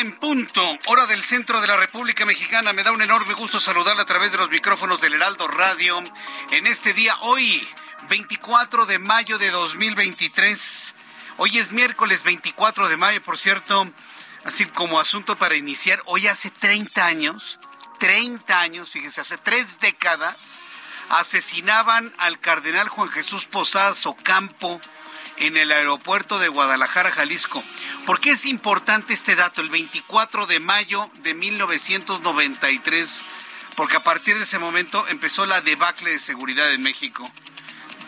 En 0.00 0.16
punto, 0.16 0.78
hora 0.86 1.06
del 1.06 1.22
centro 1.22 1.60
de 1.60 1.66
la 1.66 1.76
República 1.76 2.24
Mexicana. 2.24 2.72
Me 2.72 2.82
da 2.82 2.90
un 2.90 3.02
enorme 3.02 3.34
gusto 3.34 3.60
saludarle 3.60 4.00
a 4.00 4.06
través 4.06 4.32
de 4.32 4.38
los 4.38 4.48
micrófonos 4.48 4.98
del 5.02 5.12
Heraldo 5.12 5.46
Radio 5.46 6.02
en 6.50 6.66
este 6.66 6.94
día, 6.94 7.14
hoy, 7.20 7.68
24 8.08 8.86
de 8.86 8.98
mayo 8.98 9.36
de 9.36 9.50
2023. 9.50 10.94
Hoy 11.36 11.58
es 11.58 11.72
miércoles 11.72 12.22
24 12.22 12.88
de 12.88 12.96
mayo, 12.96 13.22
por 13.22 13.36
cierto, 13.36 13.92
así 14.44 14.64
como 14.64 14.98
asunto 14.98 15.36
para 15.36 15.54
iniciar. 15.54 16.00
Hoy 16.06 16.28
hace 16.28 16.50
30 16.50 17.04
años, 17.04 17.58
30 17.98 18.58
años, 18.58 18.90
fíjense, 18.90 19.20
hace 19.20 19.36
tres 19.36 19.80
décadas, 19.80 20.62
asesinaban 21.10 22.10
al 22.16 22.40
cardenal 22.40 22.88
Juan 22.88 23.10
Jesús 23.10 23.44
Posadas 23.44 24.06
Ocampo 24.06 24.80
en 25.40 25.56
el 25.56 25.72
aeropuerto 25.72 26.38
de 26.38 26.48
Guadalajara, 26.48 27.10
Jalisco. 27.10 27.62
¿Por 28.06 28.20
qué 28.20 28.30
es 28.30 28.46
importante 28.46 29.12
este 29.12 29.34
dato? 29.36 29.60
El 29.60 29.70
24 29.70 30.46
de 30.46 30.60
mayo 30.60 31.10
de 31.22 31.34
1993, 31.34 33.24
porque 33.76 33.96
a 33.96 34.02
partir 34.02 34.36
de 34.36 34.44
ese 34.44 34.58
momento 34.58 35.06
empezó 35.08 35.46
la 35.46 35.60
debacle 35.60 36.10
de 36.10 36.18
seguridad 36.18 36.70
en 36.72 36.82
México. 36.82 37.30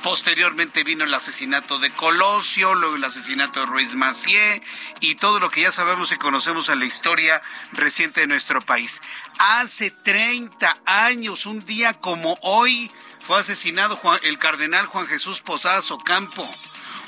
Posteriormente 0.02 0.82
vino 0.82 1.04
el 1.04 1.14
asesinato 1.14 1.78
de 1.78 1.92
Colosio, 1.92 2.74
luego 2.74 2.96
el 2.96 3.04
asesinato 3.04 3.60
de 3.60 3.66
Ruiz 3.66 3.94
Macié 3.94 4.60
y 5.00 5.14
todo 5.14 5.38
lo 5.38 5.48
que 5.48 5.60
ya 5.62 5.70
sabemos 5.70 6.10
y 6.10 6.16
conocemos 6.16 6.68
en 6.70 6.80
la 6.80 6.86
historia 6.86 7.40
reciente 7.72 8.20
de 8.22 8.26
nuestro 8.26 8.60
país. 8.60 9.00
Hace 9.38 9.92
30 9.92 10.76
años, 10.86 11.46
un 11.46 11.64
día 11.64 11.94
como 11.94 12.36
hoy, 12.42 12.90
fue 13.20 13.38
asesinado 13.38 13.94
Juan- 13.96 14.18
el 14.24 14.38
cardenal 14.38 14.86
Juan 14.86 15.06
Jesús 15.06 15.40
Posadas 15.40 15.92
Ocampo 15.92 16.52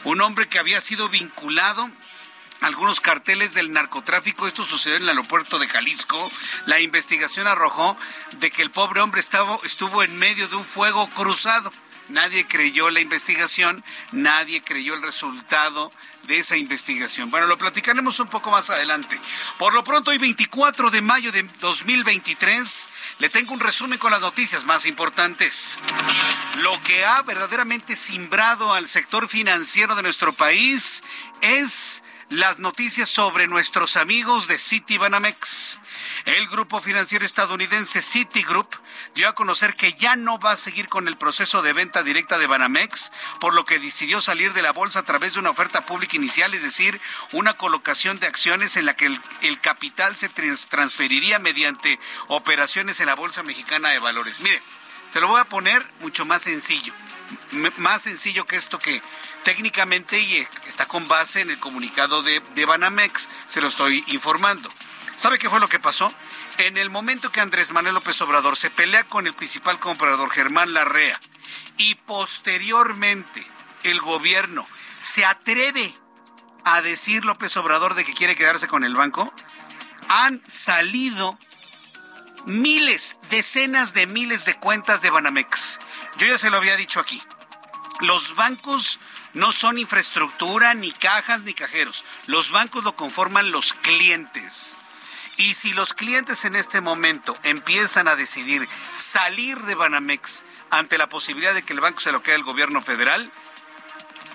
un 0.05 0.21
hombre 0.21 0.49
que 0.49 0.59
había 0.59 0.81
sido 0.81 1.09
vinculado 1.09 1.91
a 2.61 2.67
algunos 2.67 3.01
carteles 3.01 3.55
del 3.55 3.73
narcotráfico. 3.73 4.47
Esto 4.47 4.65
sucedió 4.65 4.97
en 4.97 5.03
el 5.03 5.09
aeropuerto 5.11 5.59
de 5.59 5.69
Jalisco. 5.69 6.31
La 6.67 6.81
investigación 6.81 7.47
arrojó 7.47 7.97
de 8.39 8.51
que 8.51 8.63
el 8.63 8.71
pobre 8.71 9.01
hombre 9.01 9.21
estaba, 9.21 9.59
estuvo 9.65 10.03
en 10.03 10.17
medio 10.17 10.49
de 10.49 10.57
un 10.57 10.65
fuego 10.65 11.09
cruzado. 11.11 11.73
Nadie 12.09 12.47
creyó 12.47 12.91
la 12.91 13.01
investigación, 13.01 13.83
nadie 14.13 14.63
creyó 14.63 14.95
el 14.95 15.03
resultado 15.03 15.91
de 16.27 16.39
esa 16.39 16.57
investigación. 16.57 17.31
Bueno, 17.31 17.47
lo 17.47 17.59
platicaremos 17.59 18.21
un 18.21 18.29
poco 18.29 18.51
más 18.51 18.71
adelante. 18.71 19.19
Por 19.59 19.73
lo 19.75 19.83
pronto, 19.85 20.11
hoy 20.11 20.19
24 20.19 20.91
de 20.91 21.01
mayo 21.01 21.33
de 21.33 21.43
2023, 21.61 22.89
le 23.19 23.31
tengo 23.31 23.55
un 23.55 23.61
resumen 23.61 23.99
con 23.99 24.11
las 24.11 24.21
noticias 24.21 24.65
más 24.65 24.87
importantes. 24.87 25.79
Lo 26.57 26.83
que 26.83 27.05
ha 27.05 27.23
verdaderamente 27.23 27.97
simbrado 27.97 28.73
al 28.73 28.87
sector 28.87 29.29
financiero 29.29 29.97
de 29.97 30.03
nuestro 30.03 30.33
país 30.33 31.03
es 31.41 32.04
las 32.35 32.59
noticias 32.59 33.09
sobre 33.09 33.47
nuestros 33.47 33.97
amigos 33.97 34.49
de 34.49 34.59
Citibanamex. 34.59 35.79
El 36.25 36.49
grupo 36.49 36.81
financiero 36.81 37.25
estadounidense 37.25 38.03
Citigroup 38.03 38.75
dio 39.15 39.29
a 39.29 39.35
conocer 39.35 39.77
que 39.77 39.93
ya 39.93 40.17
no 40.17 40.39
va 40.41 40.53
a 40.53 40.57
seguir 40.57 40.89
con 40.89 41.07
el 41.07 41.17
proceso 41.17 41.63
de 41.63 41.73
venta 41.73 42.03
directa 42.03 42.37
de 42.39 42.49
Banamex, 42.49 43.13
por 43.39 43.55
lo 43.55 43.65
que 43.65 43.79
decidió 43.79 44.21
salir 44.21 44.53
de 44.53 44.63
la 44.63 44.73
bolsa 44.73 45.01
a 45.01 45.05
través 45.05 45.35
de 45.35 45.41
una 45.41 45.51
oferta 45.51 45.87
pública 45.87 46.17
inicial, 46.17 46.53
es 46.55 46.63
decir, 46.63 47.01
una 47.31 47.55
colocación 47.55 48.19
de 48.19 48.27
acciones 48.27 48.77
en 48.77 48.87
la 48.87 48.97
que 48.97 49.07
el, 49.43 49.61
capital 49.61 50.17
se 50.17 50.29
trans- 50.29 50.67
transferiría 50.67 51.39
mediante 51.39 52.01
operaciones 52.27 52.99
en 52.99 53.07
la 53.07 53.15
Bolsa 53.15 53.45
Mexicana 53.45 53.91
de 53.91 54.01
Valores. 54.01 54.41
Mire, 54.41 54.61
se 55.13 55.21
lo 55.21 55.29
voy 55.29 55.41
a 55.41 55.45
poner 55.45 55.87
mucho 56.01 56.25
más 56.25 56.43
sencillo. 56.43 56.93
Más 57.79 58.03
sencillo 58.03 58.47
que 58.47 58.57
esto 58.57 58.79
que 58.79 59.03
técnicamente 59.43 60.19
y 60.19 60.37
eh, 60.37 60.49
está 60.67 60.87
con 60.87 61.07
base 61.09 61.41
en 61.41 61.51
el 61.51 61.59
comunicado 61.59 62.23
de, 62.23 62.41
de 62.55 62.67
Banamex, 62.67 63.29
se 63.47 63.61
lo 63.61 63.69
estoy 63.69 64.05
informando. 64.09 64.69
¿Sabe 65.17 65.39
qué 65.39 65.49
fue 65.49 65.61
lo 65.61 65.69
que 65.69 65.79
pasó? 65.79 66.13
En 66.59 66.77
el 66.77 66.91
momento 66.91 67.31
que 67.31 67.41
Andrés 67.41 67.73
Manuel 67.73 67.95
López 67.95 68.21
Obrador 68.21 68.57
se 68.57 68.71
pelea 68.71 69.05
con 69.05 69.27
el 69.27 69.35
principal 69.35 69.79
comprador, 69.79 70.31
Germán 70.31 70.73
Larrea, 70.73 71.21
y 71.77 71.95
posteriormente 71.95 73.47
el 73.83 74.01
gobierno 74.01 74.67
se 74.99 75.25
atreve 75.25 75.95
a 76.65 76.83
decir 76.83 77.25
López 77.25 77.57
Obrador 77.57 77.95
de 77.95 78.05
que 78.05 78.15
quiere 78.15 78.37
quedarse 78.37 78.69
con 78.69 78.85
el 78.85 78.95
banco, 78.95 79.33
han 80.09 80.43
salido 80.49 81.39
miles, 82.47 83.19
decenas 83.31 83.95
de 83.95 84.07
miles 84.07 84.45
de 84.45 84.55
cuentas 84.55 85.03
de 85.03 85.11
Banamex. 85.11 85.79
Yo 86.19 86.27
ya 86.27 86.39
se 86.39 86.51
lo 86.51 86.59
había 86.59 86.77
dicho 86.77 87.01
aquí. 87.01 87.23
Los 88.01 88.35
bancos 88.35 88.99
no 89.35 89.53
son 89.53 89.79
infraestructura, 89.79 90.75
ni 90.75 90.93
cajas, 90.93 91.43
ni 91.43 91.55
cajeros. 91.55 92.05
Los 92.27 92.51
bancos 92.51 92.85
lo 92.85 92.97
conforman 92.97 93.51
los 93.51 93.73
clientes. 93.73 94.77
Y 95.37 95.55
si 95.55 95.73
los 95.73 95.95
clientes 95.95 96.45
en 96.45 96.55
este 96.55 96.81
momento 96.81 97.37
empiezan 97.43 98.07
a 98.07 98.17
decidir 98.17 98.69
salir 98.93 99.59
de 99.63 99.75
Banamex 99.75 100.43
ante 100.71 100.99
la 100.99 101.09
posibilidad 101.09 101.55
de 101.55 101.63
que 101.63 101.73
el 101.73 101.81
banco 101.81 102.01
se 102.01 102.13
lo 102.13 102.23
quede 102.23 102.37
al 102.37 102.45
gobierno 102.45 102.83
federal, 102.83 103.33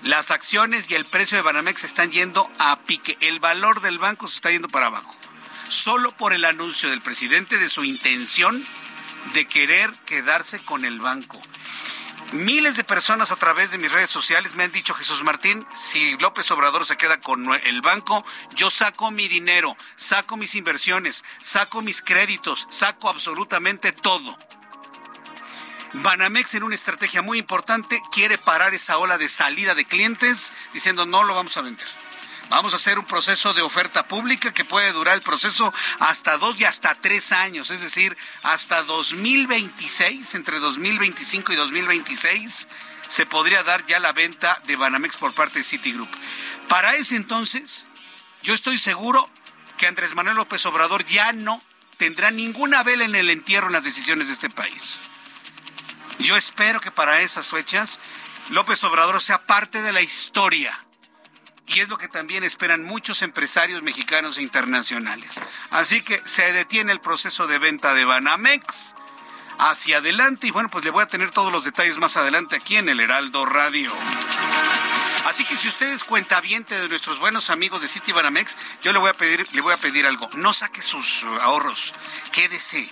las 0.02 0.30
acciones 0.30 0.90
y 0.90 0.94
el 0.94 1.04
precio 1.04 1.36
de 1.36 1.42
Banamex 1.42 1.84
están 1.84 2.10
yendo 2.10 2.50
a 2.58 2.80
pique. 2.80 3.16
El 3.20 3.40
valor 3.40 3.80
del 3.80 3.98
banco 3.98 4.28
se 4.28 4.36
está 4.36 4.50
yendo 4.50 4.68
para 4.68 4.86
abajo. 4.86 5.16
Solo 5.68 6.12
por 6.12 6.32
el 6.32 6.44
anuncio 6.44 6.90
del 6.90 7.00
presidente 7.00 7.56
de 7.56 7.68
su 7.68 7.84
intención 7.84 8.64
de 9.34 9.46
querer 9.46 9.92
quedarse 10.06 10.58
con 10.64 10.84
el 10.84 11.00
banco. 11.00 11.40
Miles 12.32 12.76
de 12.76 12.84
personas 12.84 13.32
a 13.32 13.36
través 13.36 13.72
de 13.72 13.78
mis 13.78 13.90
redes 13.90 14.08
sociales 14.08 14.54
me 14.54 14.62
han 14.62 14.70
dicho, 14.70 14.94
Jesús 14.94 15.24
Martín, 15.24 15.66
si 15.74 16.16
López 16.18 16.48
Obrador 16.52 16.86
se 16.86 16.96
queda 16.96 17.20
con 17.20 17.52
el 17.52 17.80
banco, 17.80 18.24
yo 18.54 18.70
saco 18.70 19.10
mi 19.10 19.26
dinero, 19.26 19.76
saco 19.96 20.36
mis 20.36 20.54
inversiones, 20.54 21.24
saco 21.40 21.82
mis 21.82 22.02
créditos, 22.02 22.68
saco 22.70 23.08
absolutamente 23.08 23.90
todo. 23.90 24.38
Banamex 25.92 26.54
en 26.54 26.62
una 26.62 26.76
estrategia 26.76 27.20
muy 27.20 27.38
importante 27.38 28.00
quiere 28.12 28.38
parar 28.38 28.74
esa 28.74 28.98
ola 28.98 29.18
de 29.18 29.26
salida 29.26 29.74
de 29.74 29.84
clientes 29.84 30.52
diciendo 30.72 31.06
no 31.06 31.24
lo 31.24 31.34
vamos 31.34 31.56
a 31.56 31.62
vender. 31.62 31.88
Vamos 32.50 32.72
a 32.72 32.76
hacer 32.76 32.98
un 32.98 33.04
proceso 33.04 33.54
de 33.54 33.62
oferta 33.62 34.08
pública 34.08 34.52
que 34.52 34.64
puede 34.64 34.90
durar 34.90 35.14
el 35.14 35.22
proceso 35.22 35.72
hasta 36.00 36.36
dos 36.36 36.60
y 36.60 36.64
hasta 36.64 36.96
tres 36.96 37.30
años, 37.30 37.70
es 37.70 37.80
decir, 37.80 38.16
hasta 38.42 38.82
2026, 38.82 40.34
entre 40.34 40.58
2025 40.58 41.52
y 41.52 41.56
2026, 41.56 42.66
se 43.06 43.24
podría 43.24 43.62
dar 43.62 43.86
ya 43.86 44.00
la 44.00 44.12
venta 44.12 44.60
de 44.66 44.74
Banamex 44.74 45.16
por 45.16 45.32
parte 45.32 45.60
de 45.60 45.64
Citigroup. 45.64 46.10
Para 46.68 46.96
ese 46.96 47.14
entonces, 47.14 47.86
yo 48.42 48.52
estoy 48.52 48.80
seguro 48.80 49.30
que 49.78 49.86
Andrés 49.86 50.16
Manuel 50.16 50.36
López 50.36 50.66
Obrador 50.66 51.06
ya 51.06 51.32
no 51.32 51.62
tendrá 51.98 52.32
ninguna 52.32 52.82
vela 52.82 53.04
en 53.04 53.14
el 53.14 53.30
entierro 53.30 53.68
en 53.68 53.74
las 53.74 53.84
decisiones 53.84 54.26
de 54.26 54.32
este 54.32 54.50
país. 54.50 54.98
Yo 56.18 56.36
espero 56.36 56.80
que 56.80 56.90
para 56.90 57.20
esas 57.20 57.46
fechas 57.46 58.00
López 58.48 58.82
Obrador 58.82 59.22
sea 59.22 59.46
parte 59.46 59.82
de 59.82 59.92
la 59.92 60.00
historia. 60.00 60.84
Y 61.72 61.80
es 61.80 61.88
lo 61.88 61.98
que 61.98 62.08
también 62.08 62.42
esperan 62.42 62.82
muchos 62.82 63.22
empresarios 63.22 63.82
mexicanos 63.82 64.38
e 64.38 64.42
internacionales. 64.42 65.40
Así 65.70 66.02
que 66.02 66.20
se 66.24 66.52
detiene 66.52 66.90
el 66.90 67.00
proceso 67.00 67.46
de 67.46 67.60
venta 67.60 67.94
de 67.94 68.04
Banamex 68.04 68.96
hacia 69.58 69.98
adelante. 69.98 70.48
Y 70.48 70.50
bueno, 70.50 70.68
pues 70.68 70.84
le 70.84 70.90
voy 70.90 71.04
a 71.04 71.06
tener 71.06 71.30
todos 71.30 71.52
los 71.52 71.64
detalles 71.64 71.98
más 71.98 72.16
adelante 72.16 72.56
aquí 72.56 72.76
en 72.76 72.88
el 72.88 72.98
Heraldo 72.98 73.46
Radio. 73.46 73.92
Así 75.26 75.44
que 75.44 75.56
si 75.56 75.68
usted 75.68 75.92
es 75.92 76.02
cuentaviente 76.02 76.74
de 76.74 76.88
nuestros 76.88 77.20
buenos 77.20 77.50
amigos 77.50 77.82
de 77.82 77.88
City 77.88 78.10
Banamex, 78.10 78.56
yo 78.82 78.92
le 78.92 78.98
voy 78.98 79.10
a 79.10 79.14
pedir, 79.14 79.46
le 79.52 79.60
voy 79.60 79.72
a 79.72 79.76
pedir 79.76 80.06
algo. 80.06 80.28
No 80.34 80.52
saque 80.52 80.82
sus 80.82 81.22
ahorros, 81.40 81.94
quédese 82.32 82.90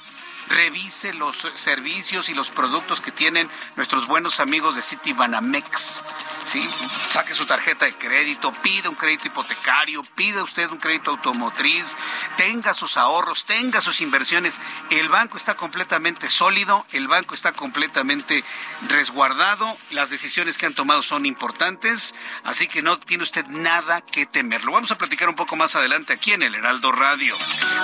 revise 0.49 1.15
los 1.15 1.37
servicios 1.55 2.29
y 2.29 2.35
los 2.35 2.51
productos 2.51 3.01
que 3.01 3.13
tienen 3.13 3.51
nuestros 3.77 4.07
buenos 4.07 4.41
amigos 4.41 4.75
de 4.75 4.83
City 4.83 5.13
Banamex. 5.13 6.03
¿sí? 6.47 6.69
Saque 7.11 7.35
su 7.35 7.47
tarjeta 7.47 7.85
de 7.85 7.95
crédito, 7.97 8.53
pida 8.63 8.89
un 8.89 8.95
crédito 8.95 9.27
hipotecario, 9.27 10.03
pida 10.15 10.43
usted 10.43 10.71
un 10.71 10.79
crédito 10.79 11.11
automotriz, 11.11 11.97
tenga 12.37 12.75
sus 12.75 12.97
ahorros, 12.97 13.45
tenga 13.45 13.81
sus 13.81 14.01
inversiones. 14.01 14.61
El 14.91 15.09
banco 15.09 15.37
está 15.37 15.57
completamente 15.57 16.31
sólido, 16.31 16.87
el 16.93 17.09
banco 17.09 17.35
está 17.35 17.53
completamente 17.53 18.45
resguardado, 18.89 19.77
las 19.91 20.11
decisiones 20.11 20.59
que 20.59 20.67
han 20.67 20.75
tomado 20.75 21.03
son 21.03 21.27
importantes, 21.27 22.15
así 22.45 22.67
que 22.69 22.83
no 22.83 22.99
tiene 22.99 23.25
usted 23.25 23.47
nada 23.47 24.01
que 24.01 24.27
temer. 24.27 24.65
Lo 24.65 24.73
vamos 24.73 24.91
a 24.91 24.99
platicar 24.99 25.29
un 25.29 25.37
poco 25.37 25.57
más 25.57 25.77
adelante 25.77 26.13
aquí 26.13 26.33
en 26.33 26.43
el 26.43 26.55
Heraldo 26.55 26.93
Radio. 26.93 27.37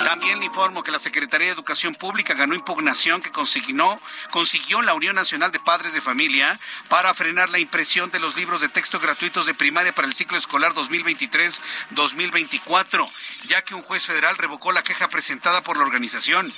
También 0.03 0.39
le 0.39 0.45
informo 0.45 0.83
que 0.83 0.91
la 0.91 0.99
Secretaría 0.99 1.47
de 1.47 1.53
Educación 1.53 1.95
Pública 1.95 2.33
ganó 2.33 2.54
impugnación 2.55 3.21
que 3.21 3.31
consiguió, 3.31 4.01
consiguió 4.31 4.81
la 4.81 4.93
Unión 4.93 5.15
Nacional 5.15 5.51
de 5.51 5.59
Padres 5.59 5.93
de 5.93 5.99
Familia 6.01 6.57
para 6.89 7.13
frenar 7.13 7.49
la 7.49 7.59
impresión 7.59 8.09
de 8.11 8.19
los 8.19 8.35
libros 8.35 8.59
de 8.61 8.69
texto 8.69 8.99
gratuitos 8.99 9.45
de 9.45 9.53
primaria 9.53 9.93
para 9.93 10.07
el 10.07 10.15
ciclo 10.15 10.37
escolar 10.37 10.73
2023-2024, 10.73 13.09
ya 13.47 13.61
que 13.63 13.75
un 13.75 13.83
juez 13.83 14.05
federal 14.05 14.37
revocó 14.37 14.71
la 14.71 14.83
queja 14.83 15.09
presentada 15.09 15.63
por 15.63 15.77
la 15.77 15.83
organización. 15.83 16.51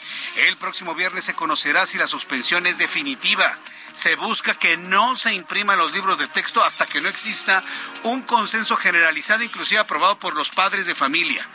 El 0.48 0.58
próximo 0.58 0.94
viernes 0.96 1.26
se 1.26 1.34
conocerá 1.34 1.86
si 1.86 1.98
la 1.98 2.08
suspensión 2.08 2.66
es 2.68 2.78
definitiva 2.78 3.58
se 3.98 4.16
busca 4.16 4.54
que 4.54 4.78
no 4.78 5.18
se 5.18 5.34
impriman 5.34 5.80
los 5.80 5.92
libros 5.92 6.20
de 6.20 6.28
texto 6.28 6.64
hasta 6.64 6.86
que 6.86 7.02
no 7.02 7.10
exista 7.10 7.64
un 8.04 8.22
consenso 8.22 8.78
generalizado, 8.78 9.42
inclusive 9.42 9.80
aprobado 9.80 10.20
por 10.20 10.36
los 10.36 10.52
padres 10.52 10.86
de 10.86 10.94
familia. 10.94 11.48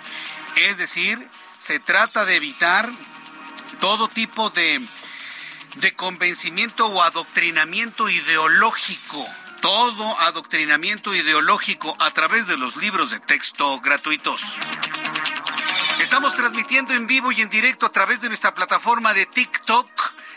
Es 0.57 0.77
decir, 0.77 1.25
se 1.59 1.79
trata 1.79 2.25
de 2.25 2.37
evitar 2.37 2.91
todo 3.81 4.09
tipo 4.09 4.51
de, 4.51 4.87
de 5.77 5.95
convencimiento 5.95 6.87
o 6.87 7.03
adoctrinamiento 7.03 8.09
ideológico 8.09 9.27
todo 9.63 10.19
adoctrinamiento 10.19 11.15
ideológico 11.15 11.95
a 12.01 12.11
través 12.11 12.49
de 12.49 12.59
los 12.59 12.75
libros 12.77 13.13
de 13.13 13.21
texto 13.21 13.81
gratuitos. 13.81 14.59
Estamos 16.01 16.35
transmitiendo 16.35 16.95
en 16.95 17.07
vivo 17.07 17.31
y 17.31 17.43
en 17.43 17.49
directo 17.49 17.87
a 17.87 17.93
través 17.93 18.21
de 18.23 18.29
nuestra 18.29 18.53
plataforma 18.53 19.15
de 19.15 19.25
TikTok 19.25 19.89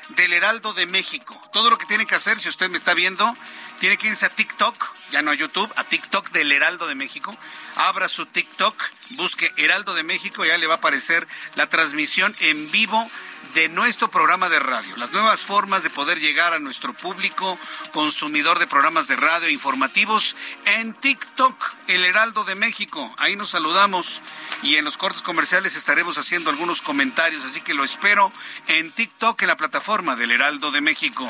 del 0.10 0.34
Heraldo 0.34 0.74
de 0.74 0.86
México. 0.86 1.42
Todo 1.52 1.70
lo 1.70 1.78
que 1.78 1.86
tiene 1.86 2.06
que 2.06 2.16
hacer, 2.16 2.40
si 2.40 2.50
usted 2.50 2.70
me 2.70 2.78
está 2.78 2.94
viendo, 2.94 3.36
tiene 3.80 3.98
que 3.98 4.08
irse 4.08 4.26
a 4.26 4.30
TikTok, 4.30 4.96
ya 5.12 5.22
no 5.22 5.32
a 5.32 5.36
YouTube, 5.36 5.72
a 5.76 5.84
TikTok 5.84 6.32
del 6.32 6.52
Heraldo 6.52 6.88
de 6.88 6.96
México. 6.96 7.36
Abra 7.76 8.08
su 8.08 8.26
TikTok, 8.26 8.76
busque 9.12 9.52
Heraldo 9.58 9.94
de 9.94 10.04
México, 10.04 10.46
ya 10.46 10.58
le 10.58 10.68
va 10.68 10.76
a 10.76 10.78
aparecer 10.78 11.28
la 11.56 11.68
transmisión 11.68 12.36
en 12.40 12.72
vivo 12.72 13.10
de 13.56 13.70
nuestro 13.70 14.12
programa 14.12 14.50
de 14.50 14.60
radio, 14.60 14.98
las 14.98 15.14
nuevas 15.14 15.44
formas 15.44 15.82
de 15.82 15.90
poder 15.90 16.20
llegar 16.20 16.54
a 16.54 16.60
nuestro 16.60 16.94
público 16.94 17.58
consumidor 17.94 18.60
de 18.60 18.68
programas 18.68 19.08
de 19.08 19.16
radio 19.16 19.50
informativos 19.50 20.36
en 20.66 20.94
TikTok, 20.94 21.56
El 21.88 22.04
Heraldo 22.04 22.44
de 22.44 22.56
México. 22.56 23.16
Ahí 23.18 23.38
nos 23.38 23.52
saludamos 23.52 24.22
y 24.62 24.76
en 24.76 24.84
los 24.84 24.98
cortes 24.98 25.22
comerciales 25.22 25.78
estaremos 25.78 26.18
haciendo 26.18 26.50
algunos 26.50 26.82
comentarios, 26.82 27.46
así 27.46 27.62
que 27.62 27.74
lo 27.74 27.86
espero 27.86 28.30
en 28.68 28.92
TikTok, 28.92 29.42
en 29.44 29.48
la 29.48 29.56
plataforma 29.56 30.18
del 30.18 30.32
Heraldo 30.32 30.70
de 30.72 30.82
México. 30.82 31.26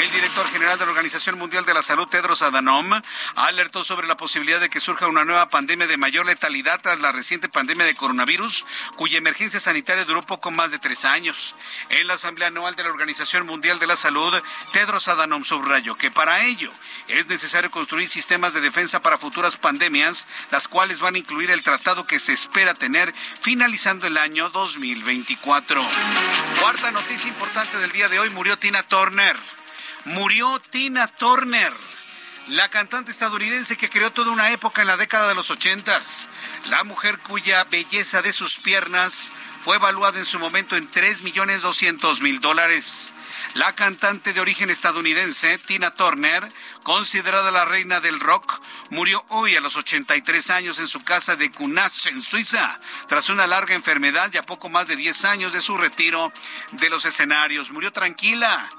El 0.00 0.10
director 0.12 0.48
general 0.48 0.78
de 0.78 0.86
la 0.86 0.92
Organización 0.92 1.38
Mundial 1.38 1.66
de 1.66 1.74
la 1.74 1.82
Salud, 1.82 2.08
Tedros 2.08 2.40
Adhanom, 2.40 3.02
alertó 3.36 3.84
sobre 3.84 4.06
la 4.06 4.16
posibilidad 4.16 4.60
de 4.60 4.70
que 4.70 4.80
surja 4.80 5.08
una 5.08 5.26
nueva 5.26 5.50
pandemia 5.50 5.86
de 5.86 5.98
mayor 5.98 6.24
letalidad 6.24 6.80
tras 6.80 7.00
la 7.00 7.12
reciente 7.12 7.50
pandemia 7.50 7.84
de 7.84 7.94
coronavirus, 7.94 8.64
cuya 8.96 9.18
emergencia 9.18 9.60
sanitaria 9.60 10.06
duró 10.06 10.22
poco 10.22 10.50
más 10.50 10.70
de 10.70 10.78
tres 10.78 11.04
años. 11.04 11.49
En 11.88 12.06
la 12.06 12.14
Asamblea 12.14 12.48
Anual 12.48 12.76
de 12.76 12.84
la 12.84 12.90
Organización 12.90 13.46
Mundial 13.46 13.78
de 13.78 13.86
la 13.86 13.96
Salud, 13.96 14.32
Tedros 14.72 15.08
Adhanom 15.08 15.44
subrayó 15.44 15.96
que 15.96 16.10
para 16.10 16.44
ello 16.44 16.72
es 17.08 17.26
necesario 17.26 17.70
construir 17.70 18.08
sistemas 18.08 18.54
de 18.54 18.60
defensa 18.60 19.02
para 19.02 19.18
futuras 19.18 19.56
pandemias, 19.56 20.26
las 20.50 20.68
cuales 20.68 21.00
van 21.00 21.14
a 21.14 21.18
incluir 21.18 21.50
el 21.50 21.62
tratado 21.62 22.06
que 22.06 22.20
se 22.20 22.32
espera 22.32 22.74
tener 22.74 23.14
finalizando 23.40 24.06
el 24.06 24.16
año 24.16 24.50
2024. 24.50 25.82
Cuarta 26.60 26.92
noticia 26.92 27.28
importante 27.28 27.78
del 27.78 27.92
día 27.92 28.08
de 28.08 28.18
hoy, 28.18 28.30
murió 28.30 28.58
Tina 28.58 28.82
Turner. 28.82 29.36
Murió 30.04 30.60
Tina 30.70 31.06
Turner 31.06 31.72
la 32.50 32.68
cantante 32.68 33.12
estadounidense 33.12 33.76
que 33.76 33.88
creó 33.88 34.10
toda 34.12 34.32
una 34.32 34.50
época 34.50 34.82
en 34.82 34.88
la 34.88 34.96
década 34.96 35.28
de 35.28 35.36
los 35.36 35.50
ochentas, 35.50 36.28
la 36.68 36.82
mujer 36.82 37.18
cuya 37.20 37.62
belleza 37.64 38.22
de 38.22 38.32
sus 38.32 38.56
piernas 38.56 39.32
fue 39.60 39.76
evaluada 39.76 40.18
en 40.18 40.24
su 40.24 40.38
momento 40.38 40.76
en 40.76 40.90
3 40.90 41.22
millones 41.22 41.62
200 41.62 42.22
mil 42.22 42.40
dólares. 42.40 43.12
La 43.54 43.74
cantante 43.74 44.32
de 44.32 44.40
origen 44.40 44.70
estadounidense, 44.70 45.58
Tina 45.58 45.90
Turner, 45.92 46.50
considerada 46.82 47.50
la 47.50 47.64
reina 47.64 48.00
del 48.00 48.20
rock, 48.20 48.60
murió 48.90 49.24
hoy 49.28 49.56
a 49.56 49.60
los 49.60 49.76
83 49.76 50.50
años 50.50 50.78
en 50.78 50.88
su 50.88 51.00
casa 51.00 51.36
de 51.36 51.50
Kunach, 51.50 52.06
en 52.06 52.22
Suiza, 52.22 52.80
tras 53.08 53.28
una 53.28 53.46
larga 53.46 53.74
enfermedad 53.74 54.30
y 54.32 54.38
a 54.38 54.42
poco 54.44 54.68
más 54.68 54.86
de 54.88 54.96
10 54.96 55.24
años 55.26 55.52
de 55.52 55.60
su 55.60 55.76
retiro 55.76 56.32
de 56.72 56.90
los 56.90 57.04
escenarios. 57.04 57.70
Murió 57.70 57.92
tranquila, 57.92 58.70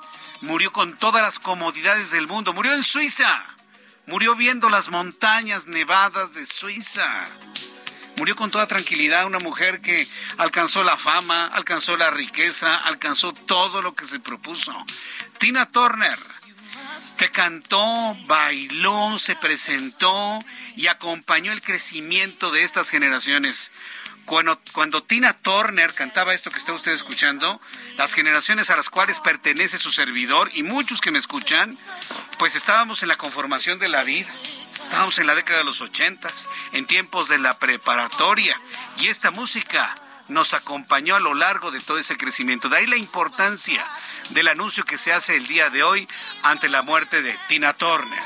murió 0.42 0.72
con 0.72 0.98
todas 0.98 1.22
las 1.22 1.40
comodidades 1.40 2.12
del 2.12 2.28
mundo, 2.28 2.54
murió 2.54 2.74
en 2.74 2.84
Suiza, 2.84 3.46
murió 4.08 4.36
viendo 4.36 4.70
las 4.70 4.90
montañas 4.90 5.68
nevadas 5.68 6.34
de 6.34 6.46
Suiza. 6.46 7.26
Murió 8.22 8.36
con 8.36 8.52
toda 8.52 8.68
tranquilidad 8.68 9.26
una 9.26 9.40
mujer 9.40 9.82
que 9.82 10.08
alcanzó 10.38 10.84
la 10.84 10.96
fama, 10.96 11.48
alcanzó 11.48 11.98
la 11.98 12.12
riqueza, 12.12 12.76
alcanzó 12.76 13.34
todo 13.34 13.82
lo 13.82 13.96
que 13.96 14.06
se 14.06 14.20
propuso. 14.20 14.72
Tina 15.40 15.72
Turner, 15.72 16.20
que 17.18 17.32
cantó, 17.32 18.16
bailó, 18.28 19.18
se 19.18 19.36
presentó 19.36 20.38
y 20.76 20.86
acompañó 20.86 21.52
el 21.52 21.62
crecimiento 21.62 22.52
de 22.52 22.62
estas 22.62 22.92
generaciones. 22.92 23.72
Cuando, 24.26 24.62
cuando, 24.72 25.02
Tina 25.02 25.34
Turner 25.34 25.92
cantaba 25.96 26.36
esto 26.36 26.52
que 26.52 26.60
está 26.60 26.74
usted 26.74 26.92
escuchando, 26.92 27.60
las 27.98 28.14
generaciones 28.14 28.70
a 28.70 28.76
las 28.76 28.92
cuales 28.92 29.20
pertenece 29.20 29.80
su 29.80 29.92
servidor 29.92 30.52
y 30.54 30.62
muchos 30.62 31.02
que 31.02 31.10
me 31.10 31.18
escuchan, 31.18 31.76
pues 32.38 32.54
estábamos 32.54 33.02
en 33.02 33.10
la 33.10 33.18
conformación 33.18 33.80
de 33.80 33.90
la 33.90 34.04
vida. 34.04 34.30
Estábamos 34.92 35.20
en 35.20 35.28
la 35.28 35.36
década 35.36 35.60
de 35.60 35.64
los 35.64 35.80
ochentas, 35.80 36.50
en 36.74 36.86
tiempos 36.86 37.30
de 37.30 37.40
la 37.40 37.58
preparatoria, 37.58 38.60
y 38.98 39.08
esta 39.08 39.32
música 39.32 39.96
nos 40.28 40.54
acompañó 40.54 41.16
a 41.16 41.22
lo 41.22 41.34
largo 41.34 41.72
de 41.72 41.80
todo 41.80 41.98
ese 41.98 42.18
crecimiento. 42.18 42.68
De 42.68 42.76
ahí 42.76 42.88
la 42.88 42.98
importancia 42.98 43.88
del 44.32 44.50
anuncio 44.50 44.84
que 44.84 44.98
se 44.98 45.14
hace 45.14 45.38
el 45.38 45.48
día 45.48 45.70
de 45.70 45.84
hoy 45.84 46.10
ante 46.44 46.68
la 46.68 46.82
muerte 46.82 47.22
de 47.22 47.34
Tina 47.48 47.72
Turner. 47.72 48.20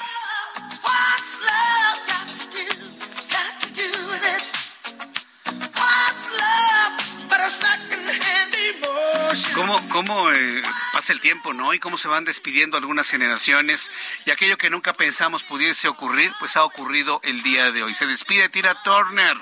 ¿Cómo, 9.53 9.89
cómo 9.89 10.31
eh, 10.31 10.61
pasa 10.93 11.13
el 11.13 11.21
tiempo, 11.21 11.53
no? 11.53 11.73
Y 11.73 11.79
cómo 11.79 11.97
se 11.97 12.07
van 12.07 12.25
despidiendo 12.25 12.77
algunas 12.77 13.09
generaciones. 13.09 13.89
Y 14.25 14.31
aquello 14.31 14.57
que 14.57 14.69
nunca 14.69 14.93
pensamos 14.93 15.43
pudiese 15.43 15.87
ocurrir, 15.87 16.31
pues 16.39 16.57
ha 16.57 16.63
ocurrido 16.63 17.21
el 17.23 17.41
día 17.41 17.71
de 17.71 17.83
hoy. 17.83 17.93
Se 17.93 18.05
despide 18.05 18.49
Tira 18.49 18.81
Turner. 18.83 19.37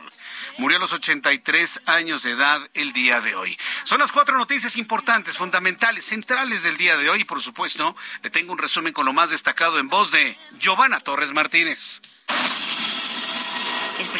Murió 0.58 0.78
a 0.78 0.82
los 0.82 0.94
83 0.94 1.82
años 1.86 2.24
de 2.24 2.32
edad 2.32 2.62
el 2.74 2.94
día 2.94 3.22
de 3.22 3.36
hoy. 3.36 3.58
Son 3.86 4.00
las 4.00 4.12
cuatro 4.12 4.38
noticias 4.38 4.78
importantes, 4.78 5.38
fundamentales, 5.38 6.06
centrales 6.06 6.64
del 6.64 6.78
día 6.78 6.96
de 6.98 7.10
hoy. 7.10 7.22
Y 7.22 7.26
por 7.26 7.42
supuesto, 7.42 7.96
le 8.22 8.30
tengo 8.30 8.52
un 8.52 8.60
resumen 8.60 8.94
con 8.94 9.06
lo 9.06 9.14
más 9.14 9.32
destacado 9.32 9.80
en 9.80 9.88
voz 9.88 10.12
de 10.12 10.38
Giovanna 10.60 11.00
Torres 11.00 11.34
Martínez. 11.34 12.02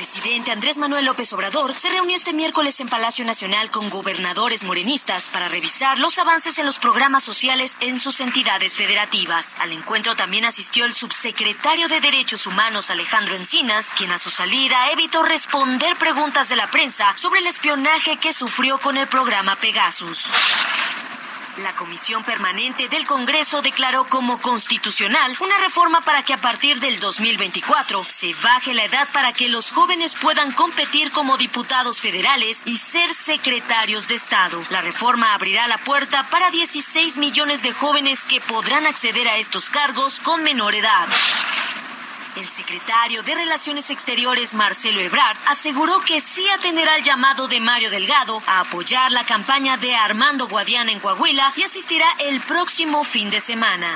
El 0.04 0.10
presidente 0.10 0.52
Andrés 0.52 0.78
Manuel 0.78 1.06
López 1.06 1.32
Obrador 1.32 1.80
se 1.80 1.90
reunió 1.90 2.18
este 2.18 2.34
miércoles 2.34 2.78
en 2.82 2.90
Palacio 2.90 3.24
Nacional 3.24 3.72
con 3.72 3.90
gobernadores 3.90 4.66
morenistas 4.66 5.30
para 5.30 5.48
revisar 5.48 5.98
los 5.98 6.18
avances 6.18 6.60
en 6.60 6.66
los 6.66 6.78
programas 6.78 7.24
sociales 7.24 7.78
en 7.80 7.98
sus 7.98 8.20
entidades 8.20 8.76
federativas. 8.76 9.56
Al 9.60 9.72
encuentro 9.72 10.14
también 10.14 10.44
asistió 10.44 10.84
el 10.84 10.94
subsecretario 10.94 11.88
de 11.88 12.02
Derechos 12.02 12.48
Humanos 12.48 12.90
Alejandro 12.90 13.36
Encinas, 13.36 13.92
quien 13.96 14.12
a 14.12 14.18
su 14.18 14.30
salida 14.30 14.92
evitó 14.92 15.24
responder 15.24 15.96
preguntas 15.96 16.50
de 16.50 16.58
la 16.58 16.70
prensa 16.70 17.14
sobre 17.16 17.40
el 17.40 17.48
espionaje 17.48 18.18
que 18.18 18.34
sufrió 18.34 18.82
con 18.82 18.98
el 18.98 19.08
programa 19.08 19.56
Pegasus. 19.56 20.34
La 21.58 21.76
Comisión 21.76 22.24
Permanente 22.24 22.90
del 22.90 23.06
Congreso 23.06 23.62
declaró 23.62 24.06
como 24.08 24.42
constitucional 24.42 25.38
una 25.40 25.56
reforma 25.60 26.02
para 26.02 26.24
que 26.24 26.34
a 26.34 26.38
partir 26.38 26.80
del 26.80 27.00
2024 27.00 28.06
se 28.08 28.34
baje 28.36 28.74
la 28.74 28.86
edad 28.86 29.08
para 29.14 29.34
que 29.34 29.50
los 29.50 29.70
jóvenes 29.70 30.16
puedan 30.20 30.52
competir 30.52 31.12
como 31.12 31.38
diputados 31.38 32.02
federales 32.02 32.64
y 32.66 32.78
ser 32.78 33.14
secretarios 33.14 34.08
de 34.08 34.16
Estado. 34.16 34.64
La 34.72 34.82
reforma 34.82 35.36
abrirá 35.36 35.68
la 35.68 35.78
puerta 35.78 36.28
para 36.30 36.50
16 36.50 37.18
millones 37.18 37.62
de 37.62 37.72
jóvenes 37.72 38.26
que 38.26 38.42
podrán 38.42 38.88
acceder 38.88 39.28
a 39.28 39.38
estos 39.38 39.70
cargos 39.70 40.20
con 40.20 40.42
menor 40.42 40.74
edad. 40.74 41.08
El 42.36 42.48
secretario 42.48 43.22
de 43.22 43.36
Relaciones 43.36 43.92
Exteriores, 43.92 44.56
Marcelo 44.56 45.00
Ebrard, 45.00 45.38
aseguró 45.46 46.00
que 46.02 46.20
sí 46.20 46.44
atenderá 46.50 46.96
el 46.96 47.04
llamado 47.04 47.48
de 47.48 47.60
Mario 47.60 47.92
Delgado 47.92 48.42
a 48.48 48.62
apoyar 48.62 49.12
la 49.12 49.24
campaña 49.24 49.78
de 49.78 49.94
Armando 49.94 50.48
Guadiana 50.48 50.92
en 50.92 51.00
Coahuila 51.00 51.54
y 51.56 51.62
asistirá 51.62 52.08
el 52.26 52.42
próximo 52.42 53.04
fin 53.04 53.30
de 53.30 53.40
semana. 53.40 53.88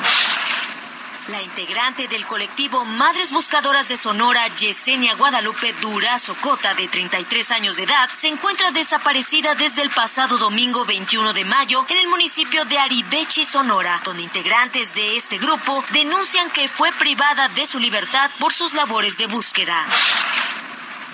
La 1.29 1.41
integrante 1.41 2.07
del 2.07 2.25
colectivo 2.25 2.85
Madres 2.85 3.33
Buscadoras 3.33 3.89
de 3.89 3.97
Sonora, 3.97 4.47
Yesenia 4.55 5.13
Guadalupe 5.15 5.73
Durazo 5.81 6.35
Cota, 6.35 6.73
de 6.73 6.87
33 6.87 7.51
años 7.51 7.75
de 7.75 7.83
edad, 7.83 8.09
se 8.13 8.29
encuentra 8.29 8.71
desaparecida 8.71 9.53
desde 9.53 9.81
el 9.81 9.89
pasado 9.89 10.37
domingo 10.37 10.85
21 10.85 11.33
de 11.33 11.43
mayo 11.43 11.85
en 11.89 11.97
el 11.97 12.07
municipio 12.07 12.63
de 12.63 12.79
Aribechi, 12.79 13.43
Sonora, 13.43 14.01
donde 14.05 14.23
integrantes 14.23 14.95
de 14.95 15.17
este 15.17 15.37
grupo 15.37 15.83
denuncian 15.91 16.49
que 16.51 16.69
fue 16.69 16.93
privada 16.93 17.49
de 17.49 17.65
su 17.65 17.77
libertad 17.77 18.31
por 18.39 18.53
sus 18.53 18.73
labores 18.73 19.17
de 19.17 19.27
búsqueda. 19.27 19.85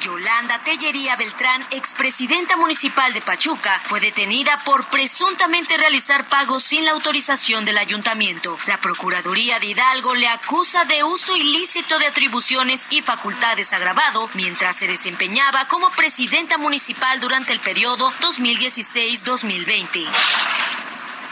Yolanda 0.04 0.62
Tellería 0.64 1.16
Beltrán, 1.16 1.66
expresidenta 1.72 2.58
municipal 2.58 3.14
de 3.14 3.22
Pachuca, 3.22 3.82
fue 3.86 4.02
detenida 4.02 4.62
por 4.66 4.86
presuntamente 4.88 5.78
realizar 5.78 6.28
pagos 6.28 6.66
sin 6.66 6.84
la 6.84 6.92
autorización 6.92 7.64
del 7.64 7.78
ayuntamiento. 7.78 8.58
La 8.68 8.82
Procuraduría 8.82 9.62
de 9.62 9.68
Hidalgo 9.68 10.14
le 10.14 10.28
acusa 10.28 10.84
de 10.84 11.06
uso 11.06 11.38
ilícito 11.38 12.00
de 12.00 12.08
atribuciones 12.08 12.88
y 12.90 13.02
facultades 13.02 13.72
agravado 13.72 14.30
mientras 14.34 14.76
se 14.76 14.88
desempeñaba 14.88 15.70
como 15.70 15.90
presidenta 15.92 16.58
municipal 16.58 17.22
durante 17.22 17.54
el 17.54 17.62
periodo 17.62 18.12
2016-2020. 18.20 20.83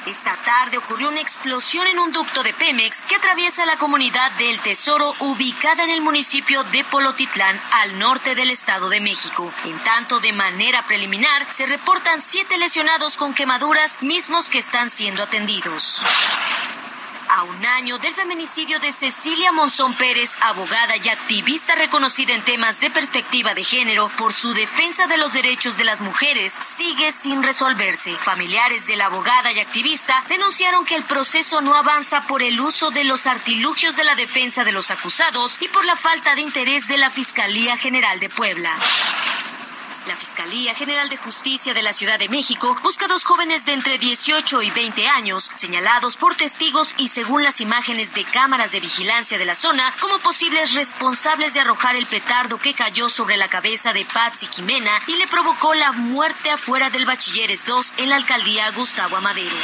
Esta 0.05 0.36
tarde 0.43 0.79
ocurrió 0.79 1.10
una 1.10 1.22
explosión 1.22 1.86
en 1.86 2.00
un 2.00 2.12
ducto 2.12 2.41
de 2.41 2.53
Pemex 2.53 3.03
que 3.03 3.15
atraviesa 3.15 3.67
la 3.67 3.77
comunidad 3.77 4.31
del 4.31 4.60
Tesoro 4.60 5.13
ubicada 5.20 5.84
en 5.84 5.91
el 5.91 6.01
municipio 6.01 6.63
de 6.63 6.84
Polotitlán 6.84 7.62
al 7.72 8.00
norte 8.00 8.34
del 8.34 8.50
Estado 8.50 8.89
de 8.89 9.00
México. 9.00 9.53
En 9.65 9.77
tanto, 9.84 10.20
de 10.20 10.34
manera 10.34 10.81
preliminar, 10.88 11.46
se 11.51 11.67
reportan 11.67 12.20
siete 12.20 12.58
lesionados 12.58 13.15
con 13.15 13.36
quemaduras 13.36 14.01
mismos 14.01 14.50
que 14.50 14.58
están 14.58 14.89
siendo 14.89 15.22
atendidos 15.22 16.03
a 17.31 17.43
un 17.43 17.65
año 17.65 17.97
del 17.97 18.13
feminicidio 18.13 18.79
de 18.79 18.91
Cecilia 18.91 19.53
Monzón 19.53 19.93
Pérez, 19.95 20.38
abogada 20.41 20.97
y 20.97 21.07
activista 21.07 21.75
reconocida 21.75 22.33
en 22.33 22.43
temas 22.43 22.81
de 22.81 22.89
perspectiva 22.89 23.53
de 23.53 23.63
género 23.63 24.09
por 24.17 24.33
su 24.33 24.53
defensa 24.53 25.07
de 25.07 25.17
los 25.17 25.31
derechos 25.31 25.77
de 25.77 25.85
las 25.85 26.01
mujeres, 26.01 26.51
sigue 26.51 27.11
sin 27.13 27.41
resolverse. 27.41 28.17
Familiares 28.17 28.85
de 28.88 28.97
la 28.97 29.05
abogada 29.05 29.51
y 29.53 29.59
activista 29.59 30.23
denunciaron 30.27 30.83
que 30.83 30.95
el 30.95 31.03
proceso 31.03 31.61
no 31.61 31.75
avanza 31.75 32.27
por 32.27 32.43
el 32.43 32.59
uso 32.59 32.91
de 32.91 33.05
los 33.05 33.25
artilugios 33.27 33.95
de 33.95 34.03
la 34.03 34.15
defensa 34.15 34.65
de 34.65 34.73
los 34.73 34.91
acusados 34.91 35.57
y 35.61 35.69
por 35.69 35.85
la 35.85 35.95
falta 35.95 36.35
de 36.35 36.41
interés 36.41 36.89
de 36.89 36.97
la 36.97 37.09
Fiscalía 37.09 37.77
General 37.77 38.19
de 38.19 38.29
Puebla. 38.29 38.71
La 40.08 40.15
Fiscalía 40.15 40.74
General 40.74 41.10
de 41.10 41.17
Justicia 41.17 41.75
de 41.75 41.84
la 41.84 41.93
Ciudad 41.93 42.17
de 42.17 42.27
México 42.27 42.75
busca 42.81 43.08
dos 43.08 43.24
jóvenes 43.24 43.65
de 43.65 43.74
entre 43.74 44.00
18 44.00 44.63
y 44.63 44.72
20 44.72 45.08
años, 45.08 45.51
señalados 45.53 46.17
por 46.17 46.34
testigos 46.34 46.96
y 46.98 47.10
según 47.10 47.43
las 47.43 47.62
imágenes 47.62 48.15
de 48.15 48.24
cámaras 48.24 48.72
de 48.72 48.79
vigilancia 48.79 49.38
de 49.38 49.46
la 49.46 49.53
zona, 49.53 49.93
como 50.01 50.17
posibles 50.17 50.74
responsables 50.74 51.53
de 51.53 51.60
arrojar 51.60 51.96
el 51.96 52.08
petardo 52.08 52.58
que 52.58 52.74
cayó 52.74 53.10
sobre 53.10 53.38
la 53.38 53.48
cabeza 53.48 53.93
de 53.93 54.05
Patsy 54.05 54.48
Jimena 54.48 54.91
y 55.05 55.17
le 55.17 55.27
provocó 55.27 55.75
la 55.75 55.91
muerte 55.91 56.50
afuera 56.50 56.89
del 56.89 57.05
Bachilleres 57.05 57.67
2 57.67 57.93
en 57.98 58.10
la 58.10 58.15
alcaldía 58.15 58.72
Gustavo 58.72 59.17
Amadero. 59.17 59.55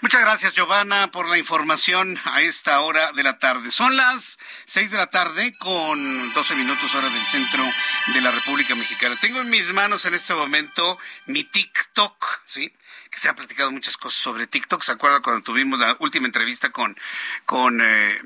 Muchas 0.00 0.20
gracias, 0.20 0.54
Giovanna, 0.54 1.10
por 1.10 1.28
la 1.28 1.38
información 1.38 2.16
a 2.24 2.40
esta 2.40 2.80
hora 2.82 3.10
de 3.12 3.24
la 3.24 3.40
tarde. 3.40 3.72
Son 3.72 3.96
las 3.96 4.38
seis 4.64 4.92
de 4.92 4.96
la 4.96 5.08
tarde 5.08 5.52
con 5.58 6.32
12 6.34 6.54
minutos 6.54 6.94
hora 6.94 7.08
del 7.08 7.24
centro 7.24 7.64
de 8.14 8.20
la 8.20 8.30
República 8.30 8.76
Mexicana. 8.76 9.18
Tengo 9.20 9.40
en 9.40 9.50
mis 9.50 9.72
manos 9.72 10.04
en 10.04 10.14
este 10.14 10.34
momento 10.34 10.98
mi 11.26 11.42
TikTok, 11.42 12.42
¿sí? 12.46 12.72
Que 13.10 13.18
se 13.18 13.28
han 13.28 13.34
platicado 13.34 13.72
muchas 13.72 13.96
cosas 13.96 14.20
sobre 14.20 14.46
TikTok. 14.46 14.84
¿Se 14.84 14.92
acuerda 14.92 15.20
cuando 15.20 15.42
tuvimos 15.42 15.80
la 15.80 15.96
última 15.98 16.26
entrevista 16.26 16.70
con, 16.70 16.96
con 17.44 17.80
eh, 17.82 18.18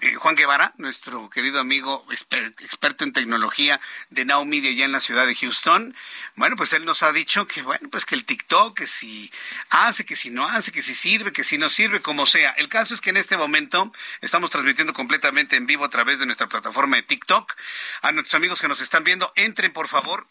eh, 0.00 0.14
Juan 0.14 0.34
Guevara, 0.34 0.72
nuestro 0.76 1.28
querido 1.30 1.60
amigo 1.60 2.06
experto 2.10 3.04
en 3.04 3.12
tecnología 3.12 3.80
de 4.10 4.24
Now 4.24 4.44
Media 4.44 4.70
allá 4.70 4.84
en 4.84 4.92
la 4.92 5.00
ciudad 5.00 5.26
de 5.26 5.34
Houston. 5.34 5.94
Bueno, 6.36 6.56
pues 6.56 6.72
él 6.72 6.84
nos 6.84 7.02
ha 7.02 7.12
dicho 7.12 7.46
que, 7.46 7.62
bueno, 7.62 7.88
pues 7.90 8.06
que 8.06 8.14
el 8.14 8.24
TikTok, 8.24 8.76
que 8.76 8.86
si 8.86 9.30
hace, 9.70 10.04
que 10.04 10.16
si 10.16 10.30
no 10.30 10.46
hace, 10.46 10.72
que 10.72 10.82
si 10.82 10.94
sirve, 10.94 11.32
que 11.32 11.44
si 11.44 11.58
no 11.58 11.68
sirve, 11.68 12.00
como 12.00 12.26
sea. 12.26 12.50
El 12.52 12.68
caso 12.68 12.94
es 12.94 13.00
que 13.00 13.10
en 13.10 13.16
este 13.16 13.36
momento 13.36 13.92
estamos 14.20 14.50
transmitiendo 14.50 14.92
completamente 14.92 15.56
en 15.56 15.66
vivo 15.66 15.84
a 15.84 15.90
través 15.90 16.18
de 16.18 16.26
nuestra 16.26 16.48
plataforma 16.48 16.96
de 16.96 17.02
TikTok. 17.02 17.54
A 18.02 18.12
nuestros 18.12 18.34
amigos 18.34 18.60
que 18.60 18.68
nos 18.68 18.80
están 18.80 19.04
viendo, 19.04 19.32
entren 19.36 19.72
por 19.72 19.88
favor 19.88 20.26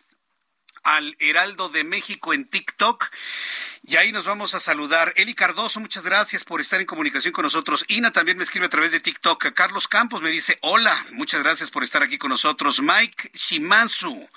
al 0.88 1.18
Heraldo 1.20 1.68
de 1.68 1.84
México 1.84 2.34
en 2.34 2.46
TikTok. 2.46 3.10
Y 3.84 3.98
ahí 3.98 4.12
nos 4.12 4.26
vamos 4.26 4.54
a 4.54 4.60
saludar. 4.60 5.14
Eli 5.18 5.34
Cardoso, 5.34 5.80
muchas 5.80 6.04
gracias 6.04 6.44
por 6.44 6.62
estar 6.62 6.80
en 6.80 6.86
comunicación 6.86 7.34
con 7.34 7.44
nosotros. 7.44 7.86
Ina 7.90 8.12
también 8.12 8.38
me 8.38 8.44
escribe 8.44 8.66
a 8.66 8.70
través 8.70 8.92
de 8.92 9.00
TikTok. 9.00 9.54
Carlos 9.54 9.88
Campos 9.88 10.22
me 10.22 10.30
dice, 10.30 10.58
hola, 10.62 11.06
muchas 11.12 11.44
gracias 11.44 11.70
por 11.70 11.84
estar 11.84 12.04
aquí 12.04 12.18
con 12.18 12.30
nosotros. 12.30 12.82
Mike 12.82 13.32
Shimazu 13.34 14.30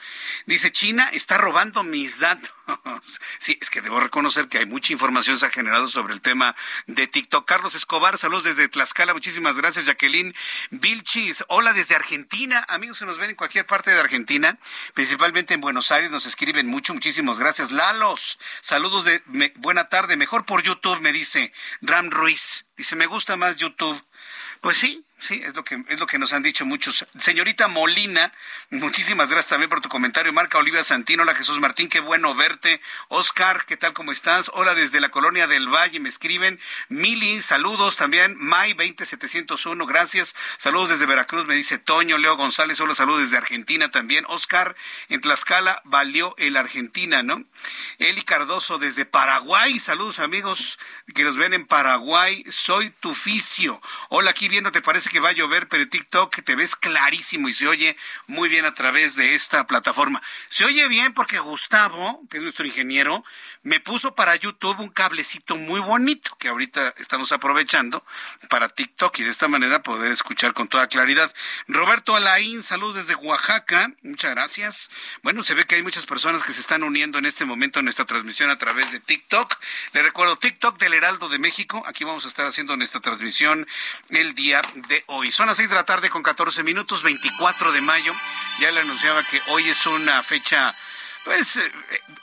dice, 0.47 0.73
China 0.73 1.09
está 1.13 1.39
robando 1.39 1.83
mis 1.83 2.19
datos. 2.21 2.53
Sí, 3.39 3.59
es 3.61 3.71
que 3.71 3.81
debo 3.81 3.99
reconocer 3.99 4.49
que 4.49 4.59
hay 4.59 4.67
mucha 4.67 4.93
información 4.93 5.39
se 5.39 5.47
ha 5.47 5.51
generado 5.51 5.89
sobre 5.89 6.15
el 6.15 6.21
tema 6.21 6.55
de 6.87 7.07
TikTok. 7.07 7.45
Carlos 7.45 7.75
Escobar, 7.75 8.19
saludos 8.19 8.45
desde 8.45 8.69
Tlaxcala, 8.69 9.15
muchísimas 9.15 9.57
gracias. 9.57 9.87
Jacqueline 9.87 10.35
Vilchis, 10.71 11.45
hola 11.49 11.73
desde 11.73 11.97
Argentina. 11.97 12.65
Amigos 12.69 12.99
que 12.99 13.07
nos 13.07 13.19
ven 13.19 13.31
en 13.31 13.37
cualquier 13.37 13.67
parte 13.67 13.91
de 13.91 13.99
Argentina, 13.99 14.59
principalmente 14.95 15.55
en 15.55 15.61
Buenos 15.61 15.91
Aires, 15.91 16.11
nos 16.11 16.27
escriben 16.41 16.69
mucho, 16.69 16.95
muchísimas 16.95 17.39
gracias. 17.39 17.71
Lalos, 17.71 18.39
saludos 18.63 19.05
de 19.05 19.21
buena 19.57 19.91
tarde, 19.91 20.17
mejor 20.17 20.47
por 20.47 20.63
YouTube, 20.63 20.99
me 21.01 21.13
dice 21.13 21.53
Ram 21.83 22.09
Ruiz. 22.11 22.65
Dice, 22.79 22.97
me 22.97 23.05
gusta 23.05 23.37
más 23.37 23.57
YouTube. 23.57 24.03
Pues 24.63 24.79
sí, 24.79 25.05
Sí, 25.21 25.43
es 25.45 25.55
lo 25.55 25.63
que 25.65 25.85
es 25.89 26.01
lo 26.01 26.07
que 26.07 26.19
nos 26.19 26.33
han 26.33 26.43
dicho 26.43 26.65
muchos. 26.65 27.07
Señorita 27.19 27.69
Molina, 27.69 28.33
muchísimas 28.71 29.29
gracias 29.29 29.51
también 29.51 29.69
por 29.69 29.81
tu 29.81 29.89
comentario. 29.89 30.33
Marca 30.33 30.59
Olivia 30.59 30.83
Santino, 30.83 31.23
hola 31.23 31.35
Jesús 31.35 31.61
Martín, 31.61 31.89
qué 31.89 32.01
bueno 32.01 32.35
verte. 32.35 32.81
Oscar, 33.09 33.65
¿qué 33.67 33.77
tal 33.77 33.93
cómo 33.93 34.13
estás? 34.13 34.51
Hola 34.55 34.75
desde 34.75 34.99
la 34.99 35.11
colonia 35.11 35.47
del 35.47 35.69
Valle, 35.69 36.01
me 36.01 36.09
escriben. 36.09 36.59
Mili, 36.89 37.43
saludos 37.43 37.97
también. 37.97 38.35
May 38.39 38.73
20701, 38.73 39.87
gracias. 39.87 40.35
Saludos 40.57 40.89
desde 40.89 41.07
Veracruz, 41.07 41.47
me 41.47 41.55
dice 41.55 41.79
Toño, 41.79 42.17
Leo 42.17 42.37
González, 42.37 42.81
hola, 42.81 42.95
saludos 42.95 43.21
desde 43.21 43.37
Argentina 43.37 43.91
también. 43.91 44.25
Oscar, 44.29 44.75
en 45.11 45.21
Tlaxcala 45.21 45.83
valió 45.85 46.35
el 46.39 46.57
Argentina, 46.57 47.23
¿no? 47.23 47.45
Eli 47.99 48.23
Cardoso 48.23 48.79
desde 48.79 49.05
Paraguay, 49.05 49.79
saludos 49.79 50.19
amigos 50.19 50.79
que 51.15 51.25
nos 51.25 51.37
ven 51.37 51.53
en 51.53 51.67
Paraguay, 51.67 52.43
soy 52.49 52.91
tu. 53.01 53.15
Hola, 54.09 54.31
aquí 54.31 54.49
viendo, 54.49 54.73
¿te 54.73 54.81
parece 54.81 55.10
que 55.11 55.21
va 55.21 55.31
a 55.31 55.33
llover, 55.33 55.69
pero 55.69 55.89
TikTok 55.89 56.43
te 56.43 56.55
ves 56.55 56.77
clarísimo 56.77 57.49
y 57.49 57.53
se 57.53 57.67
oye 57.67 57.97
muy 58.27 58.49
bien 58.49 58.65
a 58.65 58.75
través 58.75 59.17
de 59.17 59.35
esta 59.35 59.67
plataforma. 59.67 60.23
Se 60.49 60.65
oye 60.65 60.89
bien 60.89 61.13
porque 61.13 61.39
Gustavo, 61.41 62.23
que 62.31 62.39
es 62.39 62.43
nuestro 62.43 62.65
ingeniero, 62.65 63.25
me 63.63 63.79
puso 63.79 64.15
para 64.15 64.37
YouTube 64.37 64.81
un 64.81 64.89
cablecito 64.89 65.57
muy 65.57 65.81
bonito 65.81 66.35
que 66.39 66.49
ahorita 66.49 66.95
estamos 66.97 67.31
aprovechando 67.33 68.05
para 68.49 68.71
TikTok 68.71 69.19
y 69.19 69.25
de 69.25 69.31
esta 69.31 69.49
manera 69.49 69.83
poder 69.83 70.13
escuchar 70.13 70.55
con 70.55 70.69
toda 70.69 70.87
claridad. 70.87 71.33
Roberto 71.69 72.17
Alain, 72.17 72.63
saludos 72.63 72.97
desde 72.97 73.15
Oaxaca, 73.17 73.93
muchas 74.03 74.31
gracias. 74.31 74.91
Bueno, 75.23 75.45
se 75.45 75.55
ve 75.55 75.67
que 75.67 75.75
hay 75.75 75.83
muchas 75.83 76.07
personas 76.07 76.43
que 76.43 76.53
se 76.53 76.61
están 76.63 76.83
uniendo 76.83 77.19
en 77.19 77.27
este 77.27 77.45
momento 77.45 77.81
a 77.81 77.83
nuestra 77.83 78.07
transmisión 78.07 78.49
a 78.49 78.57
través 78.57 78.93
de 78.93 79.01
TikTok. 79.01 79.59
Le 79.93 80.03
recuerdo 80.03 80.37
TikTok 80.37 80.79
del 80.79 80.95
Heraldo 80.95 81.29
de 81.29 81.39
México. 81.39 81.83
Aquí 81.87 82.05
vamos 82.05 82.25
a 82.25 82.29
estar 82.29 82.47
haciendo 82.47 82.77
nuestra 82.77 83.01
transmisión 83.01 83.67
el 84.09 84.35
día 84.35 84.63
de 84.89 85.05
hoy. 85.09 85.33
Son 85.33 85.47
las 85.47 85.59
seis 85.59 85.69
de 85.69 85.75
la 85.75 85.85
tarde 85.85 86.09
con 86.09 86.23
14 86.23 86.63
minutos, 86.63 87.03
24 87.03 87.73
de 87.73 87.81
mayo. 87.83 88.15
Ya 88.59 88.71
le 88.71 88.81
anunciaba 88.81 89.23
que 89.25 89.43
hoy 89.49 89.69
es 89.69 89.87
una 89.87 90.23
fecha 90.23 90.75
pues 91.25 91.57
eh, 91.57 91.73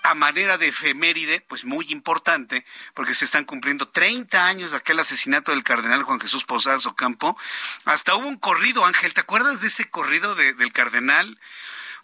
a 0.03 0.13
manera 0.13 0.57
de 0.57 0.67
efeméride, 0.67 1.41
pues 1.41 1.65
muy 1.65 1.91
importante, 1.91 2.65
porque 2.93 3.13
se 3.13 3.25
están 3.25 3.45
cumpliendo 3.45 3.87
30 3.89 4.45
años 4.45 4.71
de 4.71 4.77
aquel 4.77 4.99
asesinato 4.99 5.51
del 5.51 5.63
cardenal 5.63 6.03
Juan 6.03 6.19
Jesús 6.19 6.45
Posadas 6.45 6.85
Ocampo. 6.85 7.37
Hasta 7.85 8.15
hubo 8.15 8.27
un 8.27 8.37
corrido, 8.37 8.85
Ángel, 8.85 9.13
¿te 9.13 9.21
acuerdas 9.21 9.61
de 9.61 9.67
ese 9.67 9.89
corrido 9.89 10.35
del 10.35 10.71
cardenal? 10.73 11.39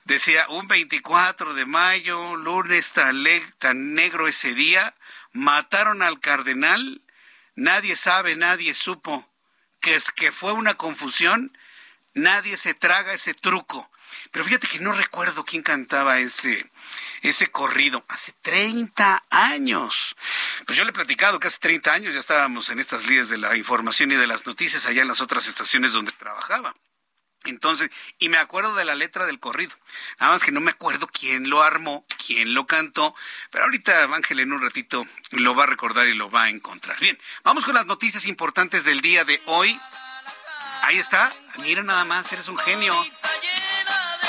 Decía, 0.05 0.45
un 0.49 0.67
24 0.67 1.53
de 1.53 1.65
mayo, 1.65 2.35
lunes 2.35 2.91
tan, 2.91 3.23
tan 3.57 3.93
negro 3.93 4.27
ese 4.27 4.53
día, 4.53 4.93
mataron 5.31 6.01
al 6.01 6.19
cardenal, 6.19 7.01
nadie 7.55 7.95
sabe, 7.95 8.35
nadie 8.35 8.75
supo, 8.75 9.29
que 9.79 9.95
es 9.95 10.11
que 10.11 10.33
fue 10.33 10.51
una 10.51 10.73
confusión, 10.73 11.57
nadie 12.13 12.57
se 12.57 12.73
traga 12.73 13.13
ese 13.13 13.33
truco. 13.33 13.89
Pero 14.31 14.45
fíjate 14.45 14.67
que 14.67 14.79
no 14.79 14.91
recuerdo 14.91 15.45
quién 15.45 15.63
cantaba 15.63 16.19
ese, 16.19 16.69
ese 17.23 17.47
corrido 17.47 18.05
hace 18.09 18.33
30 18.41 19.23
años. 19.29 20.15
Pues 20.65 20.77
yo 20.77 20.83
le 20.83 20.91
he 20.91 20.93
platicado 20.93 21.39
que 21.39 21.47
hace 21.47 21.59
30 21.59 21.91
años 21.91 22.13
ya 22.13 22.19
estábamos 22.19 22.69
en 22.69 22.79
estas 22.79 23.07
líneas 23.07 23.29
de 23.29 23.37
la 23.37 23.55
información 23.55 24.11
y 24.11 24.15
de 24.15 24.27
las 24.27 24.45
noticias 24.45 24.85
allá 24.85 25.01
en 25.01 25.07
las 25.07 25.21
otras 25.21 25.47
estaciones 25.47 25.93
donde 25.93 26.11
trabajaba. 26.11 26.75
Entonces, 27.45 27.89
y 28.19 28.29
me 28.29 28.37
acuerdo 28.37 28.73
de 28.75 28.85
la 28.85 28.95
letra 28.95 29.25
del 29.25 29.39
corrido. 29.39 29.75
Nada 30.19 30.33
más 30.33 30.43
que 30.43 30.51
no 30.51 30.61
me 30.61 30.71
acuerdo 30.71 31.07
quién 31.07 31.49
lo 31.49 31.61
armó, 31.61 32.05
quién 32.25 32.53
lo 32.53 32.67
cantó, 32.67 33.15
pero 33.51 33.65
ahorita 33.65 34.03
Ángel 34.03 34.39
en 34.39 34.53
un 34.53 34.61
ratito 34.61 35.05
lo 35.31 35.53
va 35.53 35.63
a 35.63 35.67
recordar 35.67 36.07
y 36.07 36.13
lo 36.13 36.29
va 36.29 36.43
a 36.43 36.49
encontrar. 36.49 36.97
Bien, 36.99 37.17
vamos 37.43 37.65
con 37.65 37.73
las 37.73 37.85
noticias 37.85 38.27
importantes 38.27 38.85
del 38.85 39.01
día 39.01 39.25
de 39.25 39.41
hoy. 39.45 39.77
Ahí 40.83 40.97
está, 40.97 41.31
mira 41.59 41.83
nada 41.83 42.05
más, 42.05 42.31
eres 42.31 42.47
un 42.47 42.57
genio. 42.57 42.93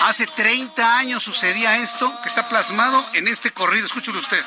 Hace 0.03 0.27
30 0.27 0.99
años 0.99 1.23
sucedía 1.23 1.79
esto 1.79 2.13
que 2.23 2.29
está 2.29 2.49
plasmado 2.49 3.05
en 3.15 3.29
este 3.29 3.53
corrido. 3.53 3.87
Escúchelo 3.87 4.19
usted. 4.19 4.43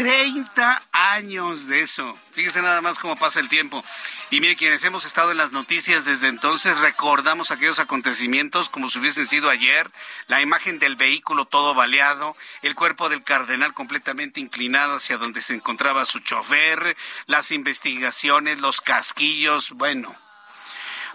30 0.00 0.82
años 0.92 1.66
de 1.66 1.82
eso. 1.82 2.16
Fíjese 2.32 2.62
nada 2.62 2.80
más 2.80 2.98
cómo 2.98 3.16
pasa 3.16 3.38
el 3.38 3.50
tiempo. 3.50 3.84
Y 4.30 4.40
mire, 4.40 4.56
quienes 4.56 4.82
hemos 4.84 5.04
estado 5.04 5.30
en 5.30 5.36
las 5.36 5.52
noticias 5.52 6.06
desde 6.06 6.28
entonces, 6.28 6.78
recordamos 6.78 7.50
aquellos 7.50 7.78
acontecimientos 7.80 8.70
como 8.70 8.88
si 8.88 8.98
hubiesen 8.98 9.26
sido 9.26 9.50
ayer, 9.50 9.90
la 10.26 10.40
imagen 10.40 10.78
del 10.78 10.96
vehículo 10.96 11.44
todo 11.44 11.74
baleado, 11.74 12.34
el 12.62 12.74
cuerpo 12.74 13.10
del 13.10 13.22
cardenal 13.22 13.74
completamente 13.74 14.40
inclinado 14.40 14.94
hacia 14.94 15.18
donde 15.18 15.42
se 15.42 15.52
encontraba 15.52 16.06
su 16.06 16.20
chofer, 16.20 16.96
las 17.26 17.50
investigaciones, 17.50 18.58
los 18.58 18.80
casquillos, 18.80 19.72
bueno. 19.72 20.16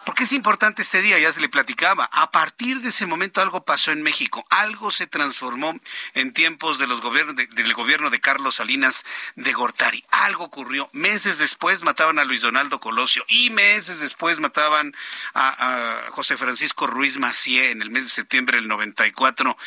¿Por 0.05 0.13
qué 0.13 0.23
es 0.23 0.33
importante 0.33 0.83
este 0.83 1.01
día? 1.01 1.17
Ya 1.17 1.33
se 1.33 1.41
le 1.41 1.49
platicaba. 1.49 2.07
A 2.11 2.29
partir 2.29 2.79
de 2.81 2.89
ese 2.89 3.07
momento 3.07 3.41
algo 3.41 3.65
pasó 3.65 3.91
en 3.91 4.03
México. 4.03 4.45
Algo 4.51 4.91
se 4.91 5.07
transformó 5.07 5.73
en 6.13 6.31
tiempos 6.31 6.77
de 6.77 6.85
los 6.85 7.01
gobiernos 7.01 7.35
de- 7.35 7.47
del 7.47 7.73
gobierno 7.73 8.11
de 8.11 8.21
Carlos 8.21 8.55
Salinas 8.55 9.03
de 9.35 9.51
Gortari. 9.53 10.05
Algo 10.11 10.43
ocurrió. 10.43 10.89
Meses 10.93 11.39
después 11.39 11.81
mataban 11.83 12.19
a 12.19 12.23
Luis 12.25 12.41
Donaldo 12.43 12.79
Colosio 12.79 13.25
y 13.27 13.49
meses 13.49 13.99
después 13.99 14.39
mataban 14.39 14.95
a, 15.33 16.05
a 16.07 16.11
José 16.11 16.37
Francisco 16.37 16.85
Ruiz 16.85 17.17
Macié 17.17 17.71
en 17.71 17.81
el 17.81 17.89
mes 17.89 18.03
de 18.03 18.09
septiembre 18.11 18.57
del 18.57 18.67
94. 18.67 19.57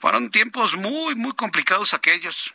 Fueron 0.00 0.30
tiempos 0.30 0.74
muy, 0.76 1.14
muy 1.14 1.32
complicados 1.34 1.94
aquellos 1.94 2.52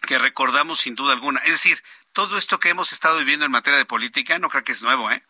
que 0.00 0.18
recordamos 0.18 0.80
sin 0.80 0.94
duda 0.94 1.12
alguna. 1.12 1.40
Es 1.40 1.52
decir, 1.52 1.82
todo 2.14 2.38
esto 2.38 2.58
que 2.58 2.70
hemos 2.70 2.92
estado 2.92 3.18
viviendo 3.18 3.44
en 3.44 3.52
materia 3.52 3.76
de 3.78 3.84
política 3.84 4.38
no 4.38 4.48
creo 4.48 4.64
que 4.64 4.72
es 4.72 4.82
nuevo, 4.82 5.10
¿eh? 5.10 5.22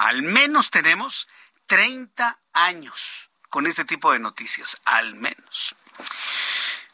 Al 0.00 0.22
menos 0.22 0.70
tenemos 0.70 1.28
30 1.66 2.40
años 2.54 3.28
con 3.50 3.66
este 3.66 3.84
tipo 3.84 4.10
de 4.10 4.18
noticias, 4.18 4.80
al 4.86 5.14
menos. 5.14 5.76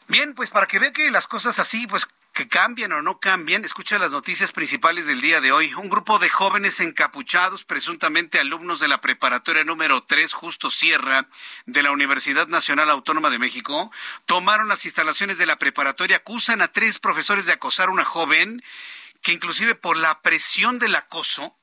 Bien, 0.09 0.35
pues 0.35 0.49
para 0.49 0.67
que 0.67 0.77
vea 0.77 0.91
que 0.91 1.09
las 1.09 1.25
cosas 1.25 1.57
así, 1.57 1.87
pues 1.87 2.05
que 2.33 2.49
cambien 2.49 2.91
o 2.91 3.01
no 3.01 3.21
cambien, 3.21 3.63
escucha 3.63 3.97
las 3.97 4.11
noticias 4.11 4.51
principales 4.51 5.07
del 5.07 5.21
día 5.21 5.39
de 5.39 5.53
hoy. 5.53 5.73
Un 5.75 5.89
grupo 5.89 6.19
de 6.19 6.27
jóvenes 6.27 6.81
encapuchados, 6.81 7.63
presuntamente 7.63 8.41
alumnos 8.41 8.81
de 8.81 8.89
la 8.89 8.99
preparatoria 8.99 9.63
número 9.63 10.03
3, 10.03 10.33
Justo 10.33 10.69
Sierra, 10.69 11.29
de 11.65 11.83
la 11.83 11.91
Universidad 11.91 12.47
Nacional 12.47 12.89
Autónoma 12.89 13.29
de 13.29 13.39
México, 13.39 13.89
tomaron 14.25 14.67
las 14.67 14.83
instalaciones 14.83 15.37
de 15.37 15.45
la 15.45 15.57
preparatoria, 15.57 16.17
acusan 16.17 16.61
a 16.61 16.67
tres 16.67 16.99
profesores 16.99 17.45
de 17.45 17.53
acosar 17.53 17.87
a 17.87 17.93
una 17.93 18.03
joven 18.03 18.61
que 19.21 19.31
inclusive 19.31 19.75
por 19.75 19.95
la 19.95 20.21
presión 20.21 20.77
del 20.77 20.95
acoso, 20.95 21.56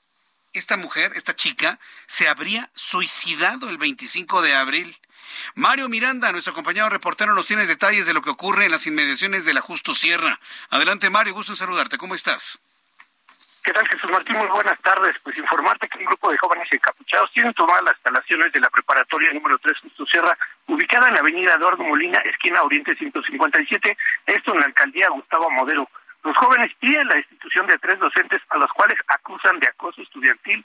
esta 0.54 0.76
mujer, 0.76 1.12
esta 1.14 1.34
chica, 1.34 1.78
se 2.06 2.28
habría 2.28 2.70
suicidado 2.74 3.68
el 3.68 3.78
25 3.78 4.40
de 4.42 4.54
abril. 4.54 4.96
Mario 5.54 5.88
Miranda, 5.88 6.32
nuestro 6.32 6.54
compañero 6.54 6.88
reportero, 6.88 7.34
nos 7.34 7.46
tiene 7.46 7.66
detalles 7.66 8.06
de 8.06 8.14
lo 8.14 8.22
que 8.22 8.30
ocurre 8.30 8.64
en 8.64 8.70
las 8.70 8.86
inmediaciones 8.86 9.44
de 9.44 9.54
la 9.54 9.60
Justo 9.60 9.94
Sierra. 9.94 10.38
Adelante, 10.70 11.10
Mario, 11.10 11.34
gusto 11.34 11.52
en 11.52 11.56
saludarte. 11.56 11.98
¿Cómo 11.98 12.14
estás? 12.14 12.58
¿Qué 13.64 13.72
tal, 13.72 13.88
Jesús 13.88 14.10
Martín? 14.10 14.36
Muy 14.36 14.46
buenas 14.48 14.78
tardes. 14.82 15.16
Pues 15.22 15.38
informarte 15.38 15.88
que 15.88 15.98
un 15.98 16.04
grupo 16.04 16.30
de 16.30 16.36
jóvenes 16.36 16.68
encapuchados 16.70 17.32
tienen 17.32 17.54
tomadas 17.54 17.82
las 17.82 17.94
instalaciones 17.94 18.52
de 18.52 18.60
la 18.60 18.68
preparatoria 18.68 19.32
número 19.32 19.58
3 19.58 19.78
Justo 19.80 20.04
Sierra, 20.04 20.36
ubicada 20.66 21.08
en 21.08 21.14
la 21.14 21.20
avenida 21.20 21.54
Eduardo 21.54 21.82
Molina, 21.82 22.18
esquina 22.18 22.62
Oriente 22.62 22.94
157, 22.94 23.96
esto 24.26 24.52
en 24.52 24.60
la 24.60 24.66
alcaldía 24.66 25.08
Gustavo 25.08 25.50
Modero. 25.50 25.88
Los 26.24 26.36
jóvenes 26.38 26.72
piden 26.80 27.06
la 27.06 27.16
destitución 27.16 27.66
de 27.66 27.78
tres 27.78 27.98
docentes 27.98 28.40
a 28.48 28.56
los 28.56 28.72
cuales 28.72 28.98
acusan 29.08 29.60
de 29.60 29.68
acoso 29.68 30.00
estudiantil. 30.00 30.64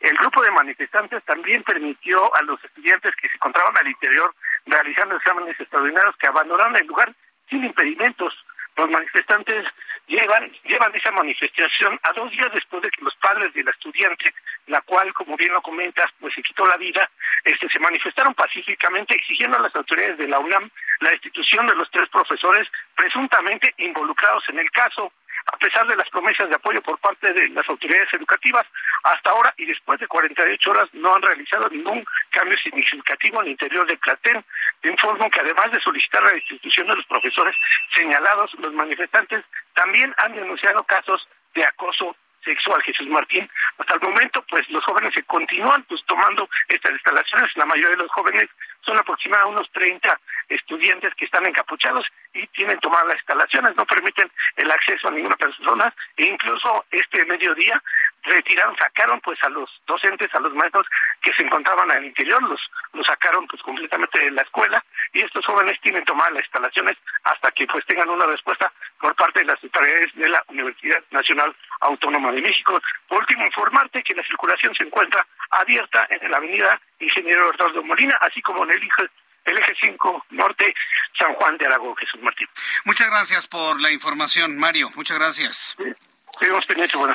El 0.00 0.16
grupo 0.18 0.42
de 0.42 0.50
manifestantes 0.50 1.22
también 1.24 1.62
permitió 1.62 2.34
a 2.34 2.42
los 2.42 2.62
estudiantes 2.64 3.14
que 3.14 3.28
se 3.28 3.36
encontraban 3.36 3.74
al 3.80 3.86
interior 3.86 4.34
realizando 4.66 5.16
exámenes 5.16 5.58
extraordinarios 5.60 6.16
que 6.16 6.26
abandonaron 6.26 6.76
el 6.76 6.86
lugar 6.86 7.14
sin 7.48 7.64
impedimentos. 7.64 8.34
Los 8.76 8.90
manifestantes 8.90 9.64
llevan, 10.06 10.50
llevan 10.64 10.94
esa 10.94 11.10
manifestación 11.10 11.98
a 12.02 12.12
dos 12.12 12.30
días 12.30 12.50
después 12.52 12.82
de 12.82 12.90
que 12.90 13.02
los 13.02 13.14
padres 13.16 13.52
de 13.54 13.64
la 13.64 13.70
estudiante, 13.70 14.32
la 14.66 14.80
cual, 14.82 15.12
como 15.14 15.36
bien 15.36 15.52
lo 15.52 15.62
comentas, 15.62 16.06
pues 16.20 16.34
se 16.34 16.42
quitó 16.42 16.66
la 16.66 16.76
vida, 16.76 17.08
este, 17.44 17.68
se 17.68 17.78
manifestaron 17.78 18.34
pacíficamente 18.34 19.16
exigiendo 19.16 19.56
a 19.56 19.62
las 19.62 19.74
autoridades 19.74 20.18
de 20.18 20.28
la 20.28 20.38
UNAM 20.38 20.70
la 21.00 21.10
destitución 21.10 21.66
de 21.66 21.74
los 21.74 21.90
tres 21.90 22.08
profesores 22.08 22.68
presuntamente 22.94 23.74
involucrados 23.78 24.44
en 24.48 24.58
el 24.58 24.70
caso. 24.70 25.12
A 25.46 25.56
pesar 25.58 25.86
de 25.86 25.96
las 25.96 26.08
promesas 26.10 26.48
de 26.48 26.56
apoyo 26.56 26.82
por 26.82 26.98
parte 26.98 27.32
de 27.32 27.48
las 27.50 27.68
autoridades 27.68 28.12
educativas, 28.12 28.66
hasta 29.04 29.30
ahora 29.30 29.54
y 29.56 29.64
después 29.66 30.00
de 30.00 30.08
48 30.08 30.70
horas 30.70 30.88
no 30.92 31.14
han 31.14 31.22
realizado 31.22 31.68
ningún 31.68 32.04
cambio 32.30 32.58
significativo 32.58 33.40
el 33.40 33.48
interior 33.48 33.86
del 33.86 33.98
Platén. 33.98 34.44
Te 34.80 34.90
informo 34.90 35.30
que 35.30 35.40
además 35.40 35.70
de 35.70 35.80
solicitar 35.80 36.22
la 36.22 36.32
destitución 36.32 36.88
de 36.88 36.96
los 36.96 37.06
profesores 37.06 37.54
señalados, 37.94 38.52
los 38.58 38.72
manifestantes 38.72 39.44
también 39.74 40.14
han 40.18 40.34
denunciado 40.34 40.82
casos 40.84 41.26
de 41.54 41.64
acoso 41.64 42.16
sexual, 42.46 42.80
Jesús 42.82 43.08
Martín. 43.08 43.50
Hasta 43.78 43.94
el 43.94 44.00
momento, 44.00 44.42
pues 44.48 44.62
los 44.70 44.84
jóvenes 44.84 45.12
se 45.12 45.22
continúan 45.24 45.82
pues 45.84 46.00
tomando 46.06 46.48
estas 46.68 46.92
instalaciones. 46.92 47.50
La 47.56 47.66
mayoría 47.66 47.96
de 47.96 48.02
los 48.04 48.10
jóvenes 48.12 48.46
son 48.80 48.96
aproximadamente 48.96 49.58
unos 49.58 49.70
30 49.72 50.20
estudiantes 50.48 51.12
que 51.14 51.24
están 51.24 51.44
encapuchados 51.46 52.06
y 52.32 52.46
tienen 52.48 52.78
tomadas 52.78 53.06
las 53.08 53.16
instalaciones, 53.16 53.76
no 53.76 53.84
permiten 53.84 54.30
el 54.56 54.70
acceso 54.70 55.08
a 55.08 55.10
ninguna 55.10 55.36
persona 55.36 55.92
e 56.16 56.26
incluso 56.26 56.84
este 56.90 57.24
mediodía 57.24 57.82
retiraron, 58.26 58.76
sacaron 58.76 59.20
pues 59.20 59.38
a 59.42 59.48
los 59.48 59.70
docentes, 59.86 60.34
a 60.34 60.40
los 60.40 60.54
maestros 60.54 60.86
que 61.22 61.32
se 61.32 61.42
encontraban 61.42 61.90
al 61.90 62.04
interior, 62.04 62.42
los, 62.42 62.60
los 62.92 63.06
sacaron 63.06 63.46
pues 63.46 63.62
completamente 63.62 64.18
de 64.20 64.30
la 64.30 64.42
escuela 64.42 64.84
y 65.12 65.22
estos 65.22 65.44
jóvenes 65.46 65.80
tienen 65.80 66.04
tomadas 66.04 66.32
las 66.32 66.44
instalaciones 66.44 66.96
hasta 67.24 67.50
que 67.52 67.66
pues 67.66 67.84
tengan 67.86 68.08
una 68.10 68.26
respuesta 68.26 68.72
por 69.00 69.14
parte 69.14 69.40
de 69.40 69.46
las 69.46 69.62
autoridades 69.62 70.14
de 70.14 70.28
la 70.28 70.42
Universidad 70.48 71.02
Nacional 71.10 71.54
Autónoma 71.80 72.32
de 72.32 72.42
México. 72.42 72.80
Por 73.08 73.20
último, 73.20 73.46
informarte 73.46 74.02
que 74.02 74.14
la 74.14 74.22
circulación 74.24 74.74
se 74.74 74.84
encuentra 74.84 75.26
abierta 75.50 76.06
en 76.10 76.30
la 76.30 76.36
avenida 76.38 76.80
Ingeniero 76.98 77.52
Eduardo 77.54 77.82
Molina, 77.82 78.16
así 78.20 78.40
como 78.42 78.64
en 78.64 78.70
el 78.70 78.82
eje, 78.82 79.10
el 79.44 79.58
eje 79.58 79.74
5 79.80 80.26
norte 80.30 80.74
San 81.18 81.34
Juan 81.34 81.56
de 81.58 81.66
Aragón, 81.66 81.96
Jesús 81.96 82.20
Martín. 82.22 82.48
Muchas 82.84 83.08
gracias 83.10 83.46
por 83.46 83.80
la 83.80 83.90
información, 83.90 84.58
Mario. 84.58 84.90
Muchas 84.96 85.18
gracias. 85.18 85.76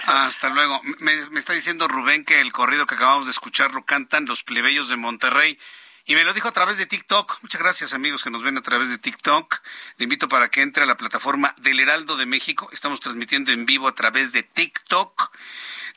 Hasta 0.06 0.50
luego. 0.50 0.82
Me, 1.00 1.30
me 1.30 1.40
está 1.40 1.54
diciendo 1.54 1.88
Rubén 1.88 2.26
que 2.26 2.42
el 2.42 2.52
corrido 2.52 2.86
que 2.86 2.96
acabamos 2.96 3.26
de 3.26 3.32
escuchar 3.32 3.74
lo 3.74 3.86
cantan 3.86 4.26
los 4.26 4.44
plebeyos 4.44 4.90
de 4.90 4.98
Monterrey. 4.98 5.58
Y 6.06 6.16
me 6.16 6.24
lo 6.24 6.34
dijo 6.34 6.48
a 6.48 6.52
través 6.52 6.78
de 6.78 6.88
TikTok. 6.88 7.40
Muchas 7.42 7.62
gracias 7.62 7.94
amigos 7.94 8.24
que 8.24 8.32
nos 8.32 8.42
ven 8.42 8.58
a 8.58 8.62
través 8.62 8.90
de 8.90 8.98
TikTok. 8.98 9.62
Le 9.98 10.04
invito 10.04 10.28
para 10.28 10.50
que 10.50 10.62
entre 10.62 10.84
a 10.84 10.86
la 10.88 10.98
plataforma 10.98 11.54
del 11.58 11.80
Heraldo 11.80 12.18
de 12.18 12.26
México. 12.26 12.68
Estamos 12.72 13.00
transmitiendo 13.00 13.52
en 13.52 13.66
vivo 13.66 13.88
a 13.88 13.94
través 13.94 14.32
de 14.32 14.44
TikTok. 14.44 15.32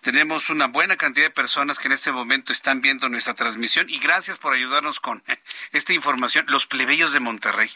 Tenemos 0.05 0.51
una 0.51 0.67
buena 0.67 0.97
cantidad 0.97 1.25
de 1.25 1.31
personas 1.31 1.79
que 1.79 1.89
en 1.89 1.93
este 1.93 2.13
momento 2.13 2.53
están 2.53 2.83
viendo 2.83 3.09
nuestra 3.09 3.33
transmisión 3.33 3.87
y 3.89 3.99
gracias 3.99 4.37
por 4.37 4.53
ayudarnos 4.53 5.01
con 5.01 5.23
esta 5.73 5.95
información. 5.95 6.45
Los 6.49 6.67
plebeyos 6.67 7.15
de 7.15 7.21
Monterrey. 7.21 7.71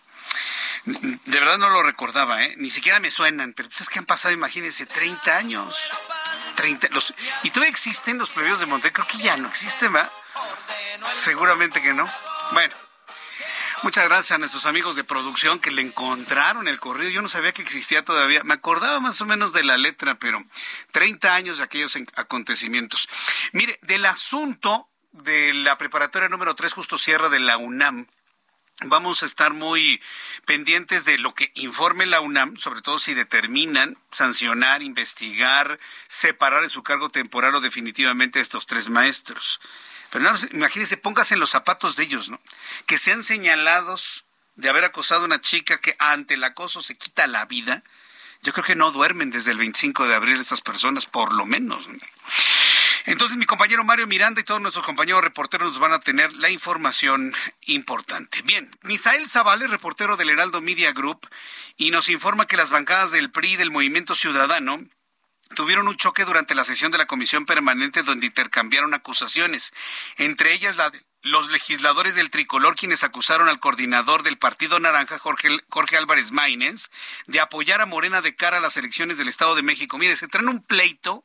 De 0.85 1.41
verdad 1.41 1.57
no 1.57 1.71
lo 1.71 1.83
recordaba, 1.83 2.45
¿eh? 2.45 2.55
Ni 2.59 2.69
siquiera 2.69 3.01
me 3.01 3.11
suenan, 3.11 3.55
pero 3.55 3.71
es 3.71 3.88
que 3.88 3.99
han 3.99 4.05
pasado, 4.05 4.35
imagínense, 4.35 4.85
30 4.85 5.38
años. 5.38 5.91
30, 6.57 6.88
los, 6.91 7.14
¿Y 7.45 7.51
todavía 7.51 7.71
existen 7.71 8.19
los 8.19 8.29
plebeyos 8.29 8.61
de 8.61 8.67
Monterrey? 8.67 8.93
Creo 8.93 9.07
que 9.07 9.25
ya 9.25 9.38
no 9.38 9.49
existen, 9.49 9.95
¿va? 9.95 10.12
Seguramente 11.14 11.81
que 11.81 11.95
no. 11.95 12.07
Bueno, 12.53 12.75
Muchas 13.85 14.05
gracias 14.05 14.33
a 14.33 14.38
nuestros 14.38 14.67
amigos 14.67 14.97
de 14.97 15.05
producción 15.05 15.61
que 15.61 15.71
le 15.71 15.83
encontraron 15.83 16.67
el 16.67 16.81
corrido. 16.81 17.11
Yo 17.11 17.23
no 17.23 17.29
sabía 17.29 17.53
que 17.53 17.62
existía 17.62 18.05
todavía. 18.05 18.43
Me 18.43 18.55
acordaba 18.55 18.99
más 18.99 19.21
o 19.21 19.27
menos 19.27 19.53
de 19.53 19.62
la 19.62 19.77
letra, 19.77 20.19
pero 20.19 20.45
30 20.91 21.35
años 21.35 21.59
de 21.59 21.64
aquellos 21.64 21.97
acontecimientos. 22.17 23.09
Mire, 23.53 23.79
del 23.83 24.05
asunto 24.07 24.88
de 25.12 25.55
la 25.55 25.79
preparatoria 25.79 26.29
número 26.29 26.57
3 26.57 26.73
Justo 26.73 26.99
Sierra 26.99 27.29
de 27.29 27.38
la 27.38 27.57
UNAM, 27.57 28.07
Vamos 28.85 29.25
a 29.25 29.27
estar 29.27 29.55
muy 29.55 30.01
pendientes 30.47 31.05
de 31.05 31.19
lo 31.19 31.35
que 31.35 31.51
informe 31.57 32.07
la 32.07 32.21
UNAM, 32.21 32.57
sobre 32.57 32.81
todo 32.81 33.01
si 33.01 33.12
determinan 33.12 33.99
sancionar, 34.12 34.85
investigar, 34.85 35.81
separar 36.07 36.62
de 36.62 36.69
su 36.69 36.85
cargo 36.85 37.09
temporal 37.09 37.57
o 37.57 37.61
definitivamente 37.61 38.38
a 38.38 38.43
estos 38.43 38.67
tres 38.67 38.88
maestros. 38.88 39.61
Pero 40.11 40.25
no, 40.25 40.38
imagínense, 40.53 40.97
póngase 40.97 41.35
en 41.35 41.40
los 41.40 41.51
zapatos 41.51 41.97
de 41.97 42.05
ellos, 42.05 42.31
¿no? 42.31 42.40
Que 42.87 42.99
sean 42.99 43.23
señalados 43.23 44.25
de 44.57 44.68
haber 44.68 44.85
acosado 44.85 45.23
a 45.23 45.27
una 45.27 45.40
chica 45.40 45.81
que 45.81 45.97
ante 45.99 46.35
el 46.35 46.44
acoso 46.44 46.83
se 46.83 46.97
quita 46.97 47.27
la 47.27 47.44
vida. 47.44 47.83
Yo 48.42 48.53
creo 48.53 48.64
que 48.64 48.77
no 48.77 48.90
duermen 48.90 49.31
desde 49.31 49.51
el 49.51 49.59
25 49.59 50.09
de 50.09 50.14
abril 50.14 50.40
estas 50.40 50.61
personas, 50.61 51.07
por 51.07 51.33
lo 51.33 51.44
menos. 51.44 51.87
Entonces 53.05 53.37
mi 53.37 53.47
compañero 53.47 53.85
Mario 53.85 54.07
Miranda 54.07 54.40
y 54.40 54.44
todos 54.44 54.61
nuestros 54.61 54.85
compañeros 54.85 55.23
reporteros 55.23 55.68
nos 55.68 55.79
van 55.79 55.92
a 55.92 56.01
tener 56.01 56.33
la 56.35 56.51
información 56.51 57.35
importante. 57.62 58.42
Bien, 58.42 58.71
Misael 58.83 59.29
Zavala, 59.29 59.66
reportero 59.66 60.16
del 60.16 60.31
Heraldo 60.31 60.61
Media 60.61 60.92
Group, 60.92 61.27
y 61.77 61.90
nos 61.90 62.09
informa 62.09 62.47
que 62.47 62.57
las 62.57 62.71
bancadas 62.71 63.11
del 63.11 63.31
PRI 63.31 63.57
del 63.57 63.71
Movimiento 63.71 64.14
Ciudadano 64.14 64.85
tuvieron 65.54 65.88
un 65.88 65.96
choque 65.96 66.24
durante 66.24 66.54
la 66.54 66.64
sesión 66.64 66.92
de 66.92 66.98
la 66.98 67.06
comisión 67.06 67.46
permanente 67.46 68.02
donde 68.02 68.26
intercambiaron 68.26 68.94
acusaciones, 68.94 69.72
entre 70.16 70.52
ellas 70.52 70.76
la 70.76 70.90
de 70.90 71.04
los 71.22 71.48
legisladores 71.48 72.14
del 72.14 72.30
tricolor 72.30 72.76
quienes 72.76 73.02
acusaron 73.04 73.48
al 73.48 73.61
coordinador 73.61 74.22
del 74.22 74.38
Partido 74.38 74.78
Naranja, 74.78 75.18
Jorge, 75.18 75.96
Álvarez 75.96 76.32
Maínez, 76.32 76.90
de 77.26 77.40
apoyar 77.40 77.80
a 77.80 77.87
Morena 77.87 78.22
de 78.22 78.37
cara 78.37 78.58
a 78.58 78.61
las 78.61 78.76
elecciones 78.76 79.18
del 79.18 79.28
Estado 79.28 79.54
de 79.54 79.62
México. 79.62 79.98
Mire, 79.98 80.16
se 80.16 80.28
traen 80.28 80.48
un 80.48 80.62
pleito 80.62 81.24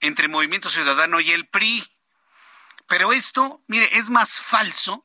entre 0.00 0.28
Movimiento 0.28 0.68
Ciudadano 0.68 1.20
y 1.20 1.32
el 1.32 1.48
PRI. 1.48 1.84
Pero 2.88 3.12
esto, 3.12 3.62
mire, 3.66 3.88
es 3.98 4.10
más 4.10 4.38
falso, 4.38 5.04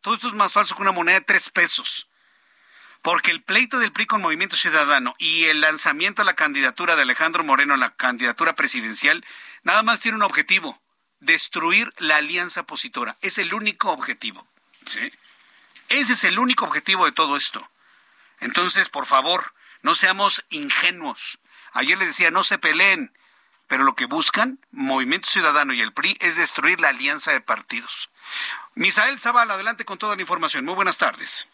todo 0.00 0.14
esto 0.14 0.28
es 0.28 0.34
más 0.34 0.52
falso 0.52 0.74
que 0.74 0.82
una 0.82 0.92
moneda 0.92 1.18
de 1.18 1.26
tres 1.26 1.50
pesos. 1.50 2.09
Porque 3.02 3.30
el 3.30 3.42
pleito 3.42 3.78
del 3.78 3.92
PRI 3.92 4.06
con 4.06 4.20
Movimiento 4.20 4.56
Ciudadano 4.56 5.14
y 5.18 5.44
el 5.44 5.62
lanzamiento 5.62 6.22
a 6.22 6.24
la 6.24 6.34
candidatura 6.34 6.96
de 6.96 7.02
Alejandro 7.02 7.42
Moreno 7.44 7.74
a 7.74 7.78
la 7.78 7.94
candidatura 7.96 8.54
presidencial 8.54 9.24
nada 9.62 9.82
más 9.82 10.00
tiene 10.00 10.16
un 10.16 10.22
objetivo, 10.22 10.82
destruir 11.18 11.92
la 11.98 12.16
alianza 12.16 12.62
opositora. 12.62 13.16
Es 13.22 13.38
el 13.38 13.54
único 13.54 13.90
objetivo. 13.90 14.46
Ese 15.88 16.12
es 16.12 16.24
el 16.24 16.38
único 16.38 16.66
objetivo 16.66 17.06
de 17.06 17.12
todo 17.12 17.36
esto. 17.36 17.70
Entonces, 18.40 18.88
por 18.90 19.06
favor, 19.06 19.54
no 19.82 19.94
seamos 19.94 20.44
ingenuos. 20.50 21.38
Ayer 21.72 21.96
les 21.96 22.08
decía, 22.08 22.30
no 22.30 22.44
se 22.44 22.58
peleen, 22.58 23.16
pero 23.66 23.84
lo 23.84 23.94
que 23.94 24.06
buscan 24.06 24.58
Movimiento 24.72 25.30
Ciudadano 25.30 25.72
y 25.72 25.80
el 25.80 25.92
PRI 25.92 26.16
es 26.20 26.36
destruir 26.36 26.80
la 26.80 26.88
alianza 26.88 27.32
de 27.32 27.40
partidos. 27.40 28.10
Misael 28.74 29.18
Zavala, 29.18 29.54
adelante 29.54 29.84
con 29.84 29.98
toda 29.98 30.16
la 30.16 30.22
información. 30.22 30.64
Muy 30.64 30.74
buenas 30.74 30.98
tardes. 30.98 31.48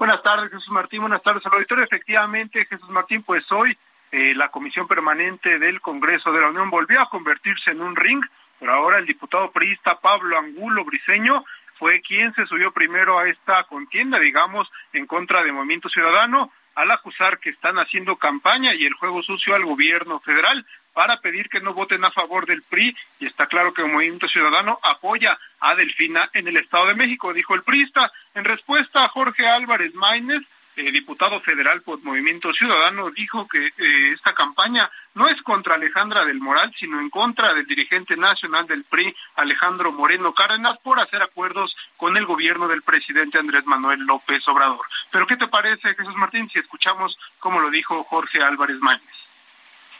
Buenas 0.00 0.22
tardes, 0.22 0.50
Jesús 0.50 0.70
Martín. 0.70 1.02
Buenas 1.02 1.22
tardes 1.22 1.44
al 1.44 1.52
auditorio. 1.52 1.84
Efectivamente, 1.84 2.64
Jesús 2.64 2.88
Martín, 2.88 3.22
pues 3.22 3.44
hoy 3.52 3.76
eh, 4.10 4.32
la 4.34 4.48
Comisión 4.48 4.88
Permanente 4.88 5.58
del 5.58 5.82
Congreso 5.82 6.32
de 6.32 6.40
la 6.40 6.48
Unión 6.48 6.70
volvió 6.70 7.02
a 7.02 7.10
convertirse 7.10 7.72
en 7.72 7.82
un 7.82 7.94
ring, 7.94 8.24
pero 8.58 8.72
ahora 8.72 8.96
el 8.96 9.04
diputado 9.04 9.50
priista 9.50 10.00
Pablo 10.00 10.38
Angulo 10.38 10.86
Briceño 10.86 11.44
fue 11.78 12.00
quien 12.00 12.32
se 12.32 12.46
subió 12.46 12.72
primero 12.72 13.18
a 13.18 13.28
esta 13.28 13.64
contienda, 13.64 14.18
digamos, 14.18 14.72
en 14.94 15.04
contra 15.04 15.44
de 15.44 15.52
Movimiento 15.52 15.90
Ciudadano, 15.90 16.50
al 16.76 16.90
acusar 16.92 17.38
que 17.38 17.50
están 17.50 17.78
haciendo 17.78 18.16
campaña 18.16 18.72
y 18.72 18.86
el 18.86 18.94
juego 18.94 19.22
sucio 19.22 19.54
al 19.54 19.66
gobierno 19.66 20.18
federal 20.20 20.64
para 20.92 21.20
pedir 21.20 21.48
que 21.48 21.60
no 21.60 21.74
voten 21.74 22.04
a 22.04 22.10
favor 22.10 22.46
del 22.46 22.62
PRI 22.62 22.96
y 23.18 23.26
está 23.26 23.46
claro 23.46 23.72
que 23.72 23.82
el 23.82 23.92
Movimiento 23.92 24.28
Ciudadano 24.28 24.78
apoya 24.82 25.38
a 25.60 25.74
Delfina 25.74 26.30
en 26.32 26.48
el 26.48 26.56
Estado 26.56 26.86
de 26.86 26.94
México, 26.94 27.32
dijo 27.32 27.54
el 27.54 27.62
priista. 27.62 28.12
En 28.34 28.44
respuesta 28.44 29.08
Jorge 29.08 29.46
Álvarez 29.46 29.94
Maínez, 29.94 30.42
eh, 30.76 30.92
diputado 30.92 31.40
federal 31.40 31.82
por 31.82 32.02
Movimiento 32.02 32.52
Ciudadano, 32.52 33.10
dijo 33.10 33.46
que 33.48 33.66
eh, 33.66 34.12
esta 34.14 34.32
campaña 34.34 34.90
no 35.14 35.28
es 35.28 35.42
contra 35.42 35.74
Alejandra 35.74 36.24
del 36.24 36.40
Moral, 36.40 36.72
sino 36.78 37.00
en 37.00 37.10
contra 37.10 37.52
del 37.54 37.66
dirigente 37.66 38.16
nacional 38.16 38.66
del 38.66 38.84
PRI, 38.84 39.14
Alejandro 39.36 39.92
Moreno 39.92 40.32
Cárdenas, 40.32 40.78
por 40.78 41.00
hacer 41.00 41.22
acuerdos 41.22 41.76
con 41.96 42.16
el 42.16 42.24
gobierno 42.24 42.68
del 42.68 42.82
presidente 42.82 43.38
Andrés 43.38 43.66
Manuel 43.66 44.00
López 44.00 44.46
Obrador. 44.48 44.86
Pero 45.10 45.26
¿qué 45.26 45.36
te 45.36 45.48
parece, 45.48 45.94
Jesús 45.94 46.14
Martín, 46.16 46.48
si 46.48 46.60
escuchamos 46.60 47.18
cómo 47.40 47.60
lo 47.60 47.70
dijo 47.70 48.04
Jorge 48.04 48.42
Álvarez 48.42 48.78
Maínez? 48.78 49.19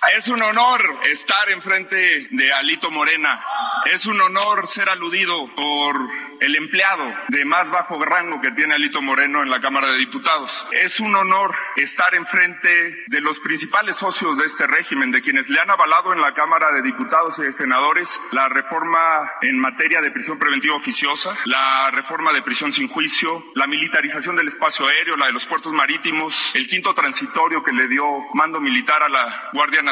Es 0.09 0.29
un 0.29 0.41
honor 0.41 0.83
estar 1.11 1.51
enfrente 1.51 2.27
de 2.31 2.53
Alito 2.55 2.91
Morena. 2.91 3.39
Es 3.85 4.07
un 4.07 4.19
honor 4.19 4.67
ser 4.67 4.89
aludido 4.89 5.47
por 5.55 6.09
el 6.41 6.57
empleado 6.57 7.05
de 7.29 7.45
más 7.45 7.71
bajo 7.71 8.03
rango 8.03 8.41
que 8.41 8.51
tiene 8.53 8.75
Alito 8.75 9.03
Moreno 9.03 9.43
en 9.43 9.51
la 9.51 9.61
Cámara 9.61 9.89
de 9.89 9.99
Diputados. 9.99 10.67
Es 10.73 10.99
un 11.01 11.15
honor 11.15 11.55
estar 11.77 12.15
enfrente 12.15 13.05
de 13.09 13.21
los 13.21 13.39
principales 13.41 13.97
socios 13.97 14.39
de 14.39 14.47
este 14.47 14.67
régimen, 14.67 15.13
de 15.13 15.21
quienes 15.21 15.51
le 15.51 15.61
han 15.61 15.71
avalado 15.71 16.15
en 16.15 16.21
la 16.23 16.33
Cámara 16.33 16.73
de 16.73 16.81
Diputados 16.81 17.39
y 17.39 17.43
de 17.43 17.53
Senadores 17.53 18.19
la 18.33 18.49
reforma 18.49 19.31
en 19.43 19.59
materia 19.59 20.01
de 20.01 20.11
prisión 20.11 20.39
preventiva 20.39 20.75
oficiosa, 20.75 21.37
la 21.45 21.91
reforma 21.91 22.33
de 22.33 22.43
prisión 22.43 22.73
sin 22.73 22.89
juicio, 22.89 23.45
la 23.55 23.67
militarización 23.67 24.35
del 24.35 24.49
espacio 24.49 24.89
aéreo, 24.89 25.19
la 25.19 25.27
de 25.27 25.33
los 25.33 25.47
puertos 25.47 25.75
marítimos, 25.75 26.53
el 26.55 26.67
quinto 26.69 26.95
transitorio 26.95 27.63
que 27.63 27.73
le 27.73 27.87
dio 27.87 28.05
mando 28.33 28.61
militar 28.61 29.03
a 29.03 29.09
la 29.11 29.51
Guardia 29.53 29.83
Nacional, 29.83 29.90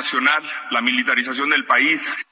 la 0.70 0.80
militarización 0.80 1.50
del 1.50 1.64
país. 1.64 2.24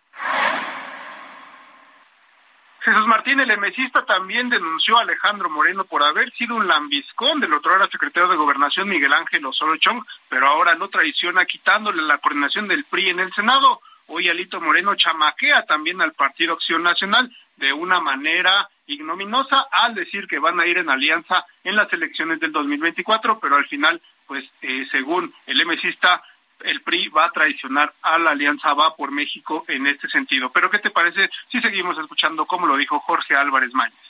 Jesús 2.80 3.06
Martín, 3.08 3.40
el 3.40 3.50
emesista, 3.50 4.04
también 4.04 4.48
denunció 4.48 4.96
a 4.96 5.00
Alejandro 5.00 5.50
Moreno 5.50 5.84
por 5.84 6.04
haber 6.04 6.30
sido 6.34 6.54
un 6.54 6.68
lambiscón 6.68 7.40
del 7.40 7.52
otro 7.54 7.74
era 7.74 7.88
secretario 7.88 8.28
de 8.28 8.36
Gobernación 8.36 8.88
Miguel 8.88 9.12
Ángel 9.12 9.44
Osorio 9.44 9.76
Chong, 9.78 10.04
pero 10.28 10.46
ahora 10.46 10.76
lo 10.76 10.88
traiciona 10.88 11.44
quitándole 11.44 12.02
la 12.02 12.18
coordinación 12.18 12.68
del 12.68 12.84
PRI 12.84 13.10
en 13.10 13.18
el 13.18 13.32
Senado. 13.34 13.80
Hoy 14.06 14.28
Alito 14.28 14.60
Moreno 14.60 14.94
chamaquea 14.94 15.64
también 15.66 16.00
al 16.00 16.12
Partido 16.12 16.54
Acción 16.54 16.84
Nacional 16.84 17.36
de 17.56 17.72
una 17.72 18.00
manera 18.00 18.68
ignominosa 18.86 19.66
al 19.72 19.96
decir 19.96 20.28
que 20.28 20.38
van 20.38 20.60
a 20.60 20.66
ir 20.66 20.78
en 20.78 20.88
alianza 20.88 21.44
en 21.64 21.74
las 21.74 21.92
elecciones 21.92 22.38
del 22.38 22.52
2024, 22.52 23.40
pero 23.40 23.56
al 23.56 23.66
final, 23.66 24.00
pues 24.28 24.44
eh, 24.62 24.86
según 24.92 25.34
el 25.46 25.60
emesista, 25.60 26.22
el 26.64 26.82
PRI 26.82 27.08
va 27.08 27.26
a 27.26 27.30
traicionar 27.30 27.92
a 28.02 28.18
la 28.18 28.30
Alianza 28.30 28.74
Va 28.74 28.94
por 28.96 29.10
México 29.10 29.64
en 29.68 29.86
este 29.86 30.08
sentido. 30.08 30.50
Pero 30.50 30.70
¿qué 30.70 30.78
te 30.78 30.90
parece 30.90 31.30
si 31.50 31.60
seguimos 31.60 31.98
escuchando 31.98 32.46
cómo 32.46 32.66
lo 32.66 32.76
dijo 32.76 32.98
Jorge 33.00 33.34
Álvarez 33.34 33.72
Mañez? 33.74 34.05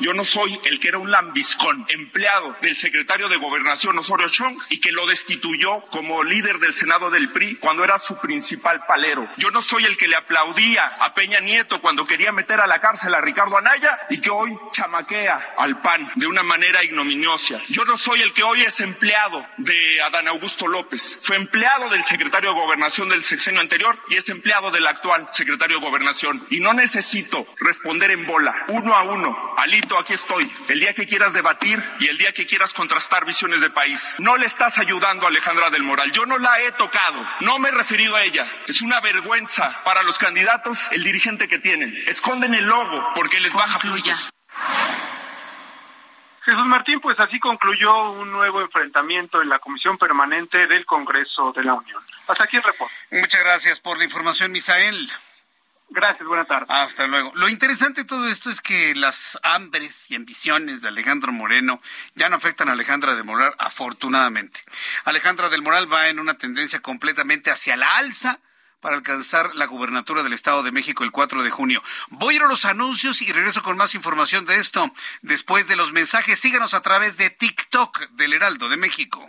Yo 0.00 0.14
no 0.14 0.24
soy 0.24 0.58
el 0.64 0.78
que 0.78 0.88
era 0.88 0.98
un 0.98 1.10
lambiscón, 1.10 1.84
empleado 1.88 2.56
del 2.62 2.76
secretario 2.76 3.28
de 3.28 3.36
Gobernación 3.36 3.98
Osorio 3.98 4.28
Chong 4.28 4.56
y 4.70 4.80
que 4.80 4.92
lo 4.92 5.06
destituyó 5.06 5.80
como 5.90 6.22
líder 6.22 6.58
del 6.58 6.72
Senado 6.72 7.10
del 7.10 7.30
PRI 7.30 7.56
cuando 7.56 7.82
era 7.82 7.98
su 7.98 8.16
principal 8.18 8.86
palero. 8.86 9.28
Yo 9.38 9.50
no 9.50 9.60
soy 9.60 9.84
el 9.86 9.96
que 9.96 10.06
le 10.06 10.14
aplaudía 10.14 10.84
a 11.00 11.14
Peña 11.14 11.40
Nieto 11.40 11.80
cuando 11.80 12.04
quería 12.04 12.30
meter 12.30 12.60
a 12.60 12.68
la 12.68 12.78
cárcel 12.78 13.12
a 13.12 13.20
Ricardo 13.20 13.58
Anaya 13.58 13.98
y 14.08 14.20
que 14.20 14.30
hoy 14.30 14.56
chamaquea 14.72 15.54
al 15.58 15.80
PAN 15.80 16.12
de 16.14 16.28
una 16.28 16.44
manera 16.44 16.84
ignominiosa. 16.84 17.60
Yo 17.66 17.84
no 17.84 17.98
soy 17.98 18.22
el 18.22 18.32
que 18.32 18.44
hoy 18.44 18.62
es 18.62 18.78
empleado 18.80 19.44
de 19.56 20.00
Adán 20.02 20.28
Augusto 20.28 20.68
López. 20.68 21.18
Fue 21.22 21.36
empleado 21.36 21.88
del 21.90 22.04
secretario 22.04 22.54
de 22.54 22.60
Gobernación 22.60 23.08
del 23.08 23.24
sexenio 23.24 23.60
anterior 23.60 23.98
y 24.10 24.16
es 24.16 24.28
empleado 24.28 24.70
del 24.70 24.86
actual 24.86 25.28
secretario 25.32 25.80
de 25.80 25.86
Gobernación. 25.86 26.46
Y 26.50 26.60
no 26.60 26.72
necesito 26.72 27.46
responder 27.58 28.12
en 28.12 28.26
bola, 28.26 28.54
uno 28.68 28.94
a 28.94 29.02
uno, 29.02 29.54
al 29.56 29.74
aquí 29.96 30.14
estoy. 30.14 30.50
El 30.66 30.80
día 30.80 30.92
que 30.92 31.06
quieras 31.06 31.32
debatir 31.32 31.80
y 32.00 32.08
el 32.08 32.18
día 32.18 32.32
que 32.32 32.46
quieras 32.46 32.72
contrastar 32.72 33.24
visiones 33.24 33.60
de 33.60 33.70
país. 33.70 34.00
No 34.18 34.36
le 34.36 34.46
estás 34.46 34.78
ayudando 34.78 35.26
a 35.26 35.28
Alejandra 35.28 35.70
del 35.70 35.84
Moral. 35.84 36.10
Yo 36.10 36.26
no 36.26 36.38
la 36.38 36.60
he 36.60 36.72
tocado. 36.72 37.24
No 37.40 37.58
me 37.58 37.68
he 37.68 37.72
referido 37.72 38.16
a 38.16 38.24
ella. 38.24 38.44
Es 38.66 38.82
una 38.82 39.00
vergüenza 39.00 39.84
para 39.84 40.02
los 40.02 40.18
candidatos 40.18 40.90
el 40.90 41.04
dirigente 41.04 41.46
que 41.46 41.60
tienen. 41.60 41.96
Esconden 42.08 42.54
el 42.54 42.66
logo 42.66 43.12
porque 43.14 43.40
les 43.40 43.52
baja 43.52 43.78
puntos. 43.78 44.30
Jesús 46.44 46.66
Martín, 46.66 46.98
pues 47.00 47.18
así 47.20 47.38
concluyó 47.38 48.12
un 48.12 48.32
nuevo 48.32 48.62
enfrentamiento 48.62 49.42
en 49.42 49.50
la 49.50 49.58
Comisión 49.58 49.98
Permanente 49.98 50.66
del 50.66 50.86
Congreso 50.86 51.52
de 51.54 51.62
la 51.62 51.74
Unión. 51.74 52.02
Hasta 52.26 52.44
aquí 52.44 52.56
el 52.56 52.62
reporte. 52.62 52.94
Muchas 53.10 53.42
gracias 53.42 53.80
por 53.80 53.98
la 53.98 54.04
información, 54.04 54.50
Misael. 54.50 55.10
Gracias, 55.90 56.28
buenas 56.28 56.46
tardes. 56.46 56.70
Hasta 56.70 57.06
luego. 57.06 57.32
Lo 57.34 57.48
interesante 57.48 58.02
de 58.02 58.06
todo 58.06 58.28
esto 58.28 58.50
es 58.50 58.60
que 58.60 58.94
las 58.94 59.38
hambres 59.42 60.10
y 60.10 60.14
ambiciones 60.14 60.82
de 60.82 60.88
Alejandro 60.88 61.32
Moreno 61.32 61.80
ya 62.14 62.28
no 62.28 62.36
afectan 62.36 62.68
a 62.68 62.72
Alejandra 62.72 63.14
del 63.14 63.24
Moral, 63.24 63.54
afortunadamente. 63.58 64.60
Alejandra 65.04 65.48
del 65.48 65.62
Moral 65.62 65.90
va 65.90 66.08
en 66.08 66.18
una 66.18 66.34
tendencia 66.34 66.80
completamente 66.80 67.50
hacia 67.50 67.76
la 67.76 67.96
alza 67.96 68.38
para 68.80 68.96
alcanzar 68.96 69.54
la 69.54 69.66
gubernatura 69.66 70.22
del 70.22 70.34
Estado 70.34 70.62
de 70.62 70.72
México 70.72 71.04
el 71.04 71.10
4 71.10 71.42
de 71.42 71.50
junio. 71.50 71.82
Voy 72.10 72.34
a 72.34 72.36
ir 72.36 72.42
a 72.42 72.48
los 72.48 72.64
anuncios 72.64 73.22
y 73.22 73.32
regreso 73.32 73.62
con 73.62 73.76
más 73.76 73.94
información 73.94 74.44
de 74.44 74.56
esto 74.56 74.92
después 75.22 75.68
de 75.68 75.76
los 75.76 75.92
mensajes. 75.92 76.38
Síganos 76.38 76.74
a 76.74 76.82
través 76.82 77.16
de 77.16 77.30
TikTok 77.30 78.10
del 78.10 78.34
Heraldo 78.34 78.68
de 78.68 78.76
México. 78.76 79.28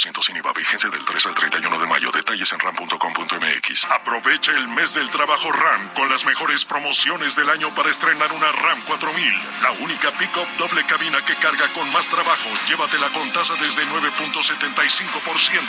31.1% 0.00 0.22
sin 0.22 0.36
IVA. 0.36 0.52
Vigencia 0.52 0.90
del 0.90 1.04
3 1.04 1.26
al 1.26 1.34
31 1.34 1.78
de 1.78 1.86
mayo. 1.86 2.10
Detalles 2.10 2.52
en 2.52 2.58
ram.com.mx. 2.60 3.84
Aprovecha 3.84 4.52
el 4.52 4.68
mes 4.68 4.94
del 4.94 5.10
trabajo 5.10 5.52
RAM 5.52 5.90
con 5.94 6.08
las 6.08 6.24
mejores 6.24 6.64
promociones 6.64 7.36
del 7.36 7.50
año 7.50 7.74
para 7.74 7.90
estrenar 7.90 8.32
una 8.32 8.50
RAM 8.52 8.82
4000. 8.82 9.34
La 9.62 9.72
única 9.72 10.10
pick-up 10.12 10.48
doble 10.58 10.84
cabina 10.86 11.22
que 11.24 11.34
carga 11.36 11.68
con 11.74 11.90
más 11.92 12.08
trabajo. 12.08 12.48
Llévatela 12.68 13.10
con 13.10 13.30
tasa 13.32 13.54
desde 13.56 13.84
9.75%. 13.86 15.60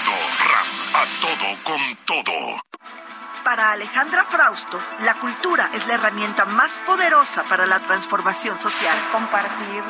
RAM. 0.48 0.68
A 0.94 1.06
todo 1.22 1.64
con 1.64 1.96
todo. 2.06 2.62
Para 3.44 3.72
Alejandra 3.72 4.24
Frausto, 4.24 4.82
la 5.00 5.16
cultura 5.16 5.72
es 5.74 5.88
la 5.88 5.96
herramienta 5.96 6.46
más 6.46 6.80
poderosa 6.86 7.44
para 7.46 7.66
la 7.66 7.80
transformación 7.80 8.60
social. 8.60 8.96
Compartir 9.12 9.84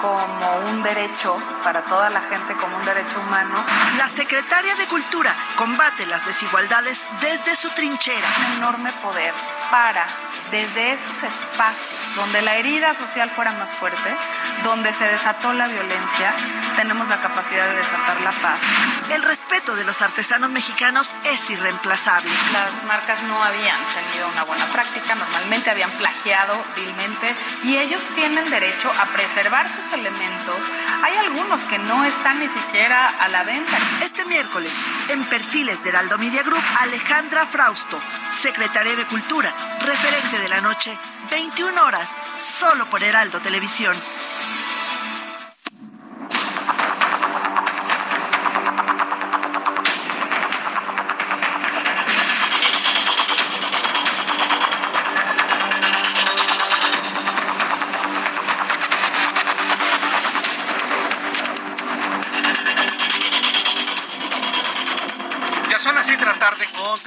como 0.00 0.56
un 0.70 0.82
derecho 0.82 1.36
para 1.62 1.84
toda 1.84 2.10
la 2.10 2.20
gente, 2.20 2.54
como 2.54 2.76
un 2.76 2.84
derecho 2.84 3.20
humano. 3.20 3.64
La 3.96 4.08
secretaria 4.08 4.74
de 4.76 4.86
Cultura 4.86 5.34
combate 5.56 6.06
las 6.06 6.26
desigualdades 6.26 7.06
desde 7.20 7.56
su 7.56 7.70
trinchera. 7.70 8.28
Un 8.50 8.56
enorme 8.58 8.92
poder 9.02 9.34
para, 9.70 10.06
desde 10.50 10.92
esos 10.92 11.22
espacios 11.22 11.98
donde 12.16 12.42
la 12.42 12.56
herida 12.56 12.94
social 12.94 13.30
fuera 13.30 13.52
más 13.52 13.72
fuerte, 13.74 14.16
donde 14.62 14.92
se 14.92 15.04
desató 15.04 15.52
la 15.52 15.66
violencia, 15.68 16.32
tenemos 16.76 17.08
la 17.08 17.20
capacidad 17.20 17.68
de 17.68 17.76
desatar 17.76 18.20
la 18.22 18.32
paz. 18.32 18.64
El 19.10 19.22
respeto 19.22 19.76
de 19.76 19.84
los 19.84 20.02
artesanos 20.02 20.50
mexicanos 20.50 21.14
es 21.24 21.50
irreemplazable. 21.50 22.30
Las 22.52 22.84
marcas 22.84 23.22
no 23.22 23.42
habían 23.42 23.80
tenido 23.94 24.28
una 24.28 24.44
buena 24.44 24.70
práctica, 24.72 25.14
normalmente 25.14 25.70
habían 25.70 25.90
plagiado 25.92 26.64
vilmente 26.76 27.34
y 27.62 27.76
ellos 27.76 28.06
tienen 28.14 28.50
derecho 28.50 28.92
a 28.98 29.06
preservar 29.06 29.68
sus 29.68 29.92
elementos. 29.92 30.64
Hay 31.02 31.16
algunos 31.16 31.64
que 31.64 31.78
no 31.78 32.04
están 32.04 32.38
ni 32.40 32.48
siquiera 32.48 33.08
a 33.08 33.28
la 33.28 33.44
venta. 33.44 33.76
Este 34.02 34.24
miércoles, 34.26 34.72
en 35.10 35.24
Perfiles 35.24 35.82
de 35.82 35.90
Heraldo 35.90 36.18
Media 36.18 36.42
Group, 36.42 36.62
Alejandra 36.80 37.46
Frausto, 37.46 38.00
secretaria 38.30 38.94
de 38.96 39.06
Cultura, 39.06 39.52
referente 39.80 40.38
de 40.38 40.48
la 40.48 40.60
noche, 40.60 40.98
21 41.30 41.84
horas, 41.84 42.16
solo 42.36 42.88
por 42.88 43.02
Heraldo 43.02 43.40
Televisión. 43.40 43.96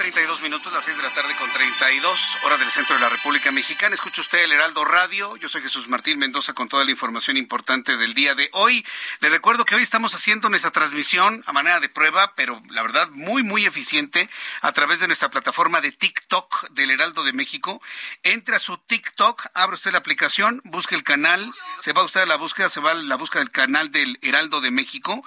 32 0.02 0.42
minutos, 0.42 0.72
las 0.72 0.84
6 0.84 0.96
de 0.96 1.02
la 1.04 1.10
tarde 1.10 1.32
con 1.38 1.48
32, 1.52 2.38
hora 2.42 2.58
del 2.58 2.72
centro 2.72 2.96
de 2.96 3.00
la 3.00 3.08
República 3.08 3.52
Mexicana. 3.52 3.94
Escucha 3.94 4.20
usted 4.20 4.42
el 4.42 4.50
Heraldo 4.50 4.84
Radio. 4.84 5.36
Yo 5.36 5.48
soy 5.48 5.62
Jesús 5.62 5.86
Martín 5.86 6.18
Mendoza 6.18 6.54
con 6.54 6.68
toda 6.68 6.84
la 6.84 6.90
información 6.90 7.36
importante 7.36 7.96
del 7.96 8.12
día 8.12 8.34
de 8.34 8.50
hoy. 8.52 8.84
Le 9.20 9.28
recuerdo 9.28 9.64
que 9.64 9.76
hoy 9.76 9.82
estamos 9.84 10.12
haciendo 10.12 10.48
nuestra 10.48 10.72
transmisión 10.72 11.44
a 11.46 11.52
manera 11.52 11.78
de 11.78 11.88
prueba, 11.88 12.34
pero 12.34 12.60
la 12.70 12.82
verdad 12.82 13.10
muy, 13.10 13.44
muy 13.44 13.64
eficiente 13.64 14.28
a 14.60 14.72
través 14.72 14.98
de 14.98 15.06
nuestra 15.06 15.30
plataforma 15.30 15.80
de 15.80 15.92
TikTok 15.92 16.70
del 16.70 16.90
Heraldo 16.90 17.22
de 17.22 17.32
México. 17.32 17.80
Entre 18.24 18.56
a 18.56 18.58
su 18.58 18.78
TikTok, 18.78 19.46
abre 19.54 19.74
usted 19.74 19.92
la 19.92 19.98
aplicación, 19.98 20.62
busque 20.64 20.96
el 20.96 21.04
canal, 21.04 21.48
se 21.80 21.92
va 21.92 22.02
usted 22.02 22.22
a 22.22 22.26
la 22.26 22.34
búsqueda, 22.34 22.68
se 22.68 22.80
va 22.80 22.90
a 22.90 22.94
la 22.94 23.14
búsqueda 23.14 23.44
del 23.44 23.52
canal 23.52 23.92
del 23.92 24.18
Heraldo 24.20 24.60
de 24.60 24.72
México. 24.72 25.22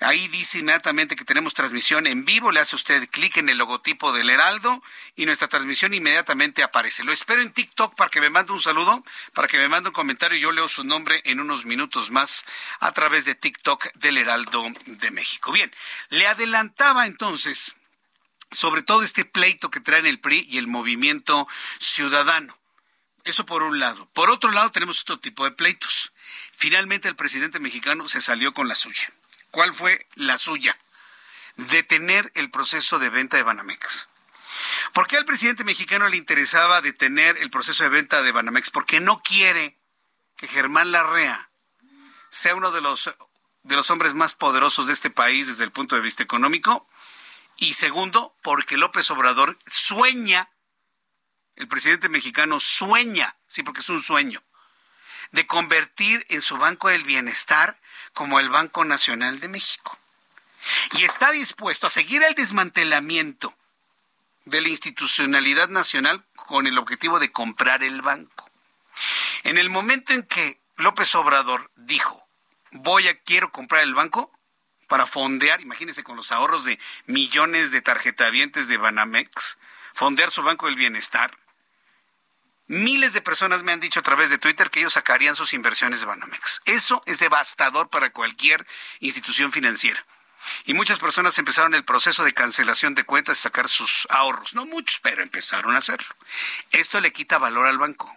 Ahí 0.00 0.28
dice 0.28 0.58
inmediatamente 0.58 1.14
que 1.14 1.26
tenemos 1.26 1.52
transmisión 1.52 2.06
en 2.06 2.24
vivo, 2.24 2.50
le 2.50 2.60
hace 2.60 2.74
usted 2.74 3.06
clic 3.10 3.36
en 3.36 3.50
el 3.50 3.58
logotipo 3.58 4.12
del 4.12 4.30
Heraldo 4.30 4.82
y 5.14 5.26
nuestra 5.26 5.46
transmisión 5.46 5.92
inmediatamente 5.92 6.62
aparece. 6.62 7.04
Lo 7.04 7.12
espero 7.12 7.42
en 7.42 7.52
TikTok 7.52 7.94
para 7.96 8.08
que 8.08 8.22
me 8.22 8.30
mande 8.30 8.52
un 8.52 8.60
saludo, 8.60 9.04
para 9.34 9.46
que 9.46 9.58
me 9.58 9.68
mande 9.68 9.90
un 9.90 9.94
comentario 9.94 10.38
yo 10.38 10.52
leo 10.52 10.68
su 10.68 10.84
nombre 10.84 11.20
en 11.26 11.38
unos 11.38 11.66
minutos 11.66 12.10
más 12.10 12.46
a 12.78 12.92
través 12.92 13.26
de 13.26 13.34
TikTok 13.34 13.92
del 13.94 14.16
Heraldo 14.16 14.64
de 14.86 15.10
México. 15.10 15.52
Bien, 15.52 15.70
le 16.08 16.26
adelantaba 16.26 17.06
entonces 17.06 17.76
sobre 18.50 18.82
todo 18.82 19.02
este 19.02 19.26
pleito 19.26 19.70
que 19.70 19.80
traen 19.80 20.06
el 20.06 20.18
PRI 20.18 20.46
y 20.48 20.56
el 20.56 20.66
movimiento 20.66 21.46
ciudadano. 21.78 22.58
Eso 23.24 23.44
por 23.44 23.62
un 23.62 23.78
lado. 23.78 24.08
Por 24.14 24.30
otro 24.30 24.50
lado 24.50 24.70
tenemos 24.70 25.02
otro 25.02 25.20
tipo 25.20 25.44
de 25.44 25.50
pleitos. 25.50 26.14
Finalmente 26.56 27.06
el 27.06 27.16
presidente 27.16 27.60
mexicano 27.60 28.08
se 28.08 28.22
salió 28.22 28.54
con 28.54 28.66
la 28.66 28.74
suya. 28.74 29.12
¿Cuál 29.50 29.74
fue 29.74 30.06
la 30.14 30.38
suya? 30.38 30.78
Detener 31.56 32.30
el 32.34 32.50
proceso 32.50 32.98
de 32.98 33.10
venta 33.10 33.36
de 33.36 33.42
Banamex. 33.42 34.08
¿Por 34.92 35.06
qué 35.06 35.16
al 35.16 35.24
presidente 35.24 35.64
mexicano 35.64 36.08
le 36.08 36.16
interesaba 36.16 36.80
detener 36.80 37.36
el 37.38 37.50
proceso 37.50 37.82
de 37.82 37.88
venta 37.88 38.22
de 38.22 38.32
Banamex? 38.32 38.70
Porque 38.70 39.00
no 39.00 39.20
quiere 39.20 39.78
que 40.36 40.46
Germán 40.46 40.92
Larrea 40.92 41.50
sea 42.30 42.54
uno 42.54 42.70
de 42.70 42.80
los, 42.80 43.10
de 43.62 43.76
los 43.76 43.90
hombres 43.90 44.14
más 44.14 44.34
poderosos 44.34 44.86
de 44.86 44.92
este 44.92 45.10
país 45.10 45.48
desde 45.48 45.64
el 45.64 45.72
punto 45.72 45.96
de 45.96 46.02
vista 46.02 46.22
económico. 46.22 46.88
Y 47.58 47.74
segundo, 47.74 48.36
porque 48.42 48.76
López 48.76 49.10
Obrador 49.10 49.58
sueña, 49.66 50.50
el 51.56 51.68
presidente 51.68 52.08
mexicano 52.08 52.58
sueña, 52.58 53.36
sí, 53.46 53.62
porque 53.62 53.80
es 53.80 53.88
un 53.90 54.02
sueño, 54.02 54.42
de 55.32 55.46
convertir 55.46 56.26
en 56.28 56.42
su 56.42 56.56
Banco 56.56 56.88
del 56.88 57.04
Bienestar 57.04 57.78
como 58.12 58.40
el 58.40 58.48
Banco 58.48 58.84
Nacional 58.84 59.40
de 59.40 59.48
México. 59.48 59.98
Y 60.98 61.04
está 61.04 61.30
dispuesto 61.30 61.86
a 61.86 61.90
seguir 61.90 62.22
el 62.22 62.34
desmantelamiento 62.34 63.54
de 64.44 64.60
la 64.60 64.68
institucionalidad 64.68 65.68
nacional 65.68 66.24
con 66.34 66.66
el 66.66 66.78
objetivo 66.78 67.18
de 67.18 67.32
comprar 67.32 67.82
el 67.82 68.02
banco. 68.02 68.50
En 69.44 69.56
el 69.56 69.70
momento 69.70 70.12
en 70.12 70.24
que 70.24 70.60
López 70.76 71.14
Obrador 71.14 71.70
dijo, 71.76 72.26
voy 72.72 73.08
a, 73.08 73.18
quiero 73.20 73.50
comprar 73.50 73.82
el 73.82 73.94
banco 73.94 74.32
para 74.88 75.06
fondear, 75.06 75.60
imagínense 75.60 76.02
con 76.02 76.16
los 76.16 76.32
ahorros 76.32 76.64
de 76.64 76.78
millones 77.06 77.70
de 77.70 77.80
tarjetavientes 77.80 78.68
de 78.68 78.76
Banamex, 78.76 79.58
fondear 79.94 80.30
su 80.30 80.42
Banco 80.42 80.66
del 80.66 80.74
Bienestar, 80.74 81.36
Miles 82.70 83.14
de 83.14 83.20
personas 83.20 83.64
me 83.64 83.72
han 83.72 83.80
dicho 83.80 83.98
a 83.98 84.04
través 84.04 84.30
de 84.30 84.38
Twitter 84.38 84.70
que 84.70 84.78
ellos 84.78 84.92
sacarían 84.92 85.34
sus 85.34 85.54
inversiones 85.54 85.98
de 85.98 86.06
Banamex. 86.06 86.62
Eso 86.66 87.02
es 87.04 87.18
devastador 87.18 87.88
para 87.88 88.12
cualquier 88.12 88.64
institución 89.00 89.50
financiera. 89.50 90.06
Y 90.66 90.74
muchas 90.74 91.00
personas 91.00 91.36
empezaron 91.40 91.74
el 91.74 91.84
proceso 91.84 92.22
de 92.22 92.32
cancelación 92.32 92.94
de 92.94 93.02
cuentas 93.02 93.38
y 93.38 93.42
sacar 93.42 93.68
sus 93.68 94.06
ahorros. 94.08 94.54
No 94.54 94.66
muchos, 94.66 95.00
pero 95.02 95.20
empezaron 95.20 95.74
a 95.74 95.78
hacerlo. 95.78 96.14
Esto 96.70 97.00
le 97.00 97.12
quita 97.12 97.38
valor 97.38 97.66
al 97.66 97.78
banco. 97.78 98.16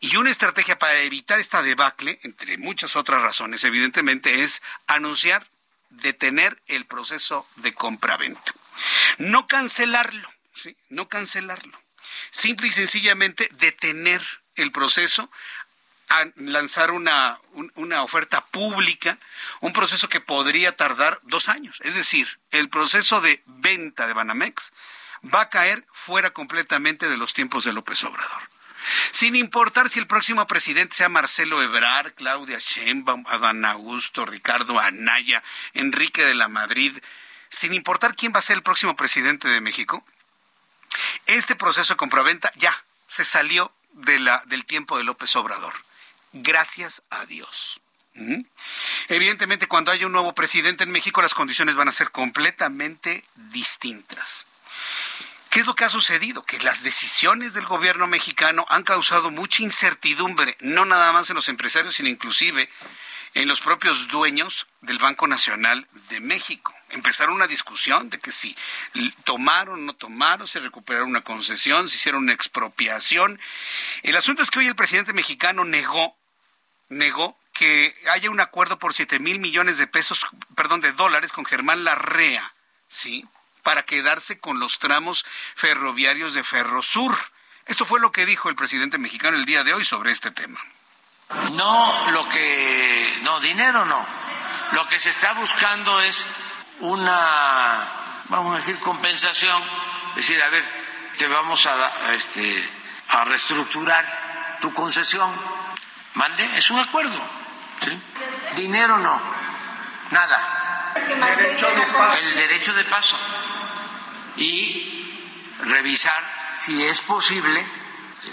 Y 0.00 0.16
una 0.16 0.30
estrategia 0.30 0.78
para 0.78 0.98
evitar 1.00 1.38
esta 1.38 1.60
debacle, 1.60 2.18
entre 2.22 2.56
muchas 2.56 2.96
otras 2.96 3.20
razones, 3.20 3.62
evidentemente, 3.62 4.42
es 4.42 4.62
anunciar, 4.86 5.46
detener 5.90 6.62
el 6.68 6.86
proceso 6.86 7.46
de 7.56 7.74
compra-venta. 7.74 8.54
No 9.18 9.46
cancelarlo, 9.46 10.32
¿sí? 10.54 10.78
No 10.88 11.10
cancelarlo 11.10 11.78
simple 12.30 12.68
y 12.68 12.72
sencillamente 12.72 13.48
detener 13.52 14.22
el 14.54 14.72
proceso 14.72 15.30
lanzar 16.36 16.92
una, 16.92 17.38
una 17.74 18.02
oferta 18.02 18.44
pública, 18.46 19.18
un 19.60 19.72
proceso 19.72 20.08
que 20.08 20.20
podría 20.20 20.76
tardar 20.76 21.20
dos 21.24 21.48
años. 21.48 21.78
Es 21.82 21.94
decir, 21.94 22.38
el 22.50 22.68
proceso 22.68 23.20
de 23.20 23.42
venta 23.46 24.06
de 24.06 24.12
Banamex 24.12 24.72
va 25.34 25.42
a 25.42 25.48
caer 25.48 25.84
fuera 25.92 26.30
completamente 26.30 27.08
de 27.08 27.16
los 27.16 27.34
tiempos 27.34 27.64
de 27.64 27.72
López 27.72 28.04
Obrador. 28.04 28.42
Sin 29.10 29.34
importar 29.34 29.88
si 29.88 29.98
el 29.98 30.06
próximo 30.06 30.46
presidente 30.46 30.94
sea 30.94 31.08
Marcelo 31.08 31.60
Ebrard, 31.60 32.12
Claudia 32.14 32.58
Sheinbaum, 32.60 33.24
Adán 33.26 33.64
Augusto, 33.64 34.24
Ricardo 34.26 34.78
Anaya, 34.78 35.42
Enrique 35.74 36.24
de 36.24 36.34
la 36.34 36.46
Madrid, 36.46 36.96
sin 37.48 37.74
importar 37.74 38.14
quién 38.14 38.32
va 38.32 38.38
a 38.38 38.42
ser 38.42 38.56
el 38.56 38.62
próximo 38.62 38.94
presidente 38.94 39.48
de 39.48 39.60
México, 39.60 40.06
este 41.26 41.56
proceso 41.56 41.94
de 41.94 41.98
compraventa 41.98 42.52
ya 42.56 42.84
se 43.08 43.24
salió 43.24 43.72
de 43.92 44.18
la, 44.18 44.42
del 44.46 44.64
tiempo 44.64 44.98
de 44.98 45.04
López 45.04 45.34
Obrador. 45.36 45.74
Gracias 46.32 47.02
a 47.10 47.24
Dios. 47.26 47.80
Evidentemente, 49.08 49.68
cuando 49.68 49.90
haya 49.90 50.06
un 50.06 50.12
nuevo 50.12 50.34
presidente 50.34 50.84
en 50.84 50.90
México, 50.90 51.20
las 51.20 51.34
condiciones 51.34 51.74
van 51.74 51.88
a 51.88 51.92
ser 51.92 52.10
completamente 52.10 53.24
distintas. 53.34 54.46
¿Qué 55.50 55.60
es 55.60 55.66
lo 55.66 55.74
que 55.74 55.84
ha 55.84 55.90
sucedido? 55.90 56.42
Que 56.42 56.58
las 56.58 56.82
decisiones 56.82 57.54
del 57.54 57.66
gobierno 57.66 58.06
mexicano 58.06 58.66
han 58.68 58.82
causado 58.82 59.30
mucha 59.30 59.62
incertidumbre, 59.62 60.56
no 60.60 60.84
nada 60.84 61.12
más 61.12 61.30
en 61.30 61.36
los 61.36 61.48
empresarios, 61.48 61.94
sino 61.94 62.08
inclusive 62.08 62.68
en 63.36 63.48
los 63.48 63.60
propios 63.60 64.08
dueños 64.08 64.66
del 64.80 64.98
Banco 64.98 65.26
Nacional 65.26 65.86
de 66.08 66.20
México. 66.20 66.74
Empezaron 66.88 67.34
una 67.34 67.46
discusión 67.46 68.08
de 68.08 68.18
que 68.18 68.32
si 68.32 68.56
tomaron 69.24 69.74
o 69.74 69.82
no 69.82 69.92
tomaron, 69.92 70.48
si 70.48 70.58
recuperaron 70.58 71.10
una 71.10 71.20
concesión, 71.20 71.90
si 71.90 71.96
hicieron 71.96 72.22
una 72.22 72.32
expropiación. 72.32 73.38
El 74.02 74.16
asunto 74.16 74.42
es 74.42 74.50
que 74.50 74.60
hoy 74.60 74.68
el 74.68 74.74
presidente 74.74 75.12
mexicano 75.12 75.66
negó, 75.66 76.16
negó 76.88 77.38
que 77.52 77.94
haya 78.10 78.30
un 78.30 78.40
acuerdo 78.40 78.78
por 78.78 78.94
7 78.94 79.18
mil 79.18 79.38
millones 79.38 79.76
de 79.76 79.86
pesos, 79.86 80.26
perdón, 80.54 80.80
de 80.80 80.92
dólares 80.92 81.30
con 81.30 81.44
Germán 81.44 81.84
Larrea, 81.84 82.54
¿sí? 82.88 83.26
Para 83.62 83.84
quedarse 83.84 84.40
con 84.40 84.60
los 84.60 84.78
tramos 84.78 85.26
ferroviarios 85.54 86.32
de 86.32 86.42
Ferrosur. 86.42 87.14
Esto 87.66 87.84
fue 87.84 88.00
lo 88.00 88.12
que 88.12 88.24
dijo 88.24 88.48
el 88.48 88.56
presidente 88.56 88.96
mexicano 88.96 89.36
el 89.36 89.44
día 89.44 89.62
de 89.62 89.74
hoy 89.74 89.84
sobre 89.84 90.10
este 90.10 90.30
tema. 90.30 90.58
No, 91.54 92.10
lo 92.12 92.28
que, 92.28 92.95
no, 93.26 93.40
dinero 93.40 93.84
no. 93.84 94.06
Lo 94.72 94.86
que 94.88 94.98
se 94.98 95.10
está 95.10 95.32
buscando 95.34 96.00
es 96.00 96.26
una, 96.80 97.84
vamos 98.28 98.54
a 98.54 98.56
decir, 98.56 98.78
compensación. 98.78 99.62
Es 100.10 100.16
decir, 100.16 100.40
a 100.40 100.48
ver, 100.48 100.64
te 101.18 101.26
vamos 101.26 101.66
a, 101.66 102.14
este, 102.14 102.70
a 103.08 103.24
reestructurar 103.24 104.58
tu 104.60 104.72
concesión. 104.72 105.30
Mande, 106.14 106.56
es 106.56 106.70
un 106.70 106.78
acuerdo. 106.78 107.20
Dinero 108.54 108.98
no, 108.98 109.20
nada. 110.10 110.94
El 110.96 112.34
derecho 112.36 112.72
de 112.72 112.84
paso. 112.84 113.18
Y 114.36 115.42
revisar 115.64 116.52
si 116.54 116.84
es 116.86 117.00
posible, 117.00 117.66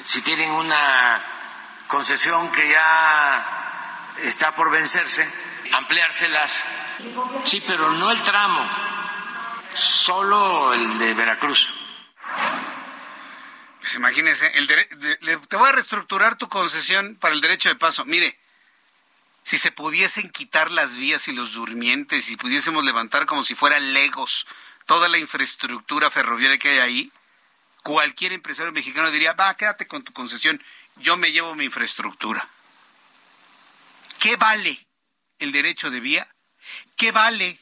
si 0.04 0.22
tienen 0.22 0.52
una 0.52 1.26
concesión 1.88 2.52
que 2.52 2.70
ya 2.70 3.63
está 4.22 4.54
por 4.54 4.70
vencerse, 4.72 5.28
ampliárselas. 5.74 6.66
Sí, 7.44 7.62
pero 7.66 7.92
no 7.92 8.12
el 8.12 8.22
tramo, 8.22 8.70
solo 9.74 10.74
el 10.74 11.00
de 11.00 11.14
Veracruz. 11.14 11.74
Pues 13.82 13.96
imagínese, 13.96 14.48
el 14.58 14.68
te 15.48 15.58
voy 15.58 15.70
a 15.70 15.74
reestructurar 15.74 16.38
tu 16.38 16.48
concesión 16.48 17.16
para 17.16 17.34
el 17.34 17.42
derecho 17.42 17.70
de 17.70 17.76
paso. 17.76 18.06
Mire, 18.06 18.40
si 19.44 19.58
se 19.58 19.72
pudiesen 19.72 20.30
quitar 20.30 20.72
las 20.72 20.96
vías 20.96 21.28
y 21.28 21.34
los 21.34 21.54
durmientes, 21.54 22.26
si 22.26 22.38
pudiésemos 22.38 22.84
levantar 22.86 23.26
como 23.26 23.44
si 23.44 23.56
fueran 23.56 23.94
legos 23.94 24.48
toda 24.86 25.10
la 25.10 25.18
infraestructura 25.18 26.10
ferroviaria 26.10 26.58
que 26.58 26.70
hay 26.70 26.80
ahí, 26.80 27.12
cualquier 27.84 28.32
empresario 28.32 28.72
mexicano 28.72 29.12
diría, 29.12 29.34
va, 29.34 29.54
quédate 29.56 29.86
con 29.86 30.04
tu 30.04 30.14
concesión, 30.14 30.62
yo 30.96 31.18
me 31.18 31.32
llevo 31.32 31.56
mi 31.56 31.66
infraestructura. 31.66 32.48
¿Qué 34.24 34.38
vale 34.38 34.88
el 35.40 35.52
derecho 35.52 35.92
de 35.92 36.00
vía? 36.00 36.26
¿Qué 36.96 37.12
vale 37.12 37.60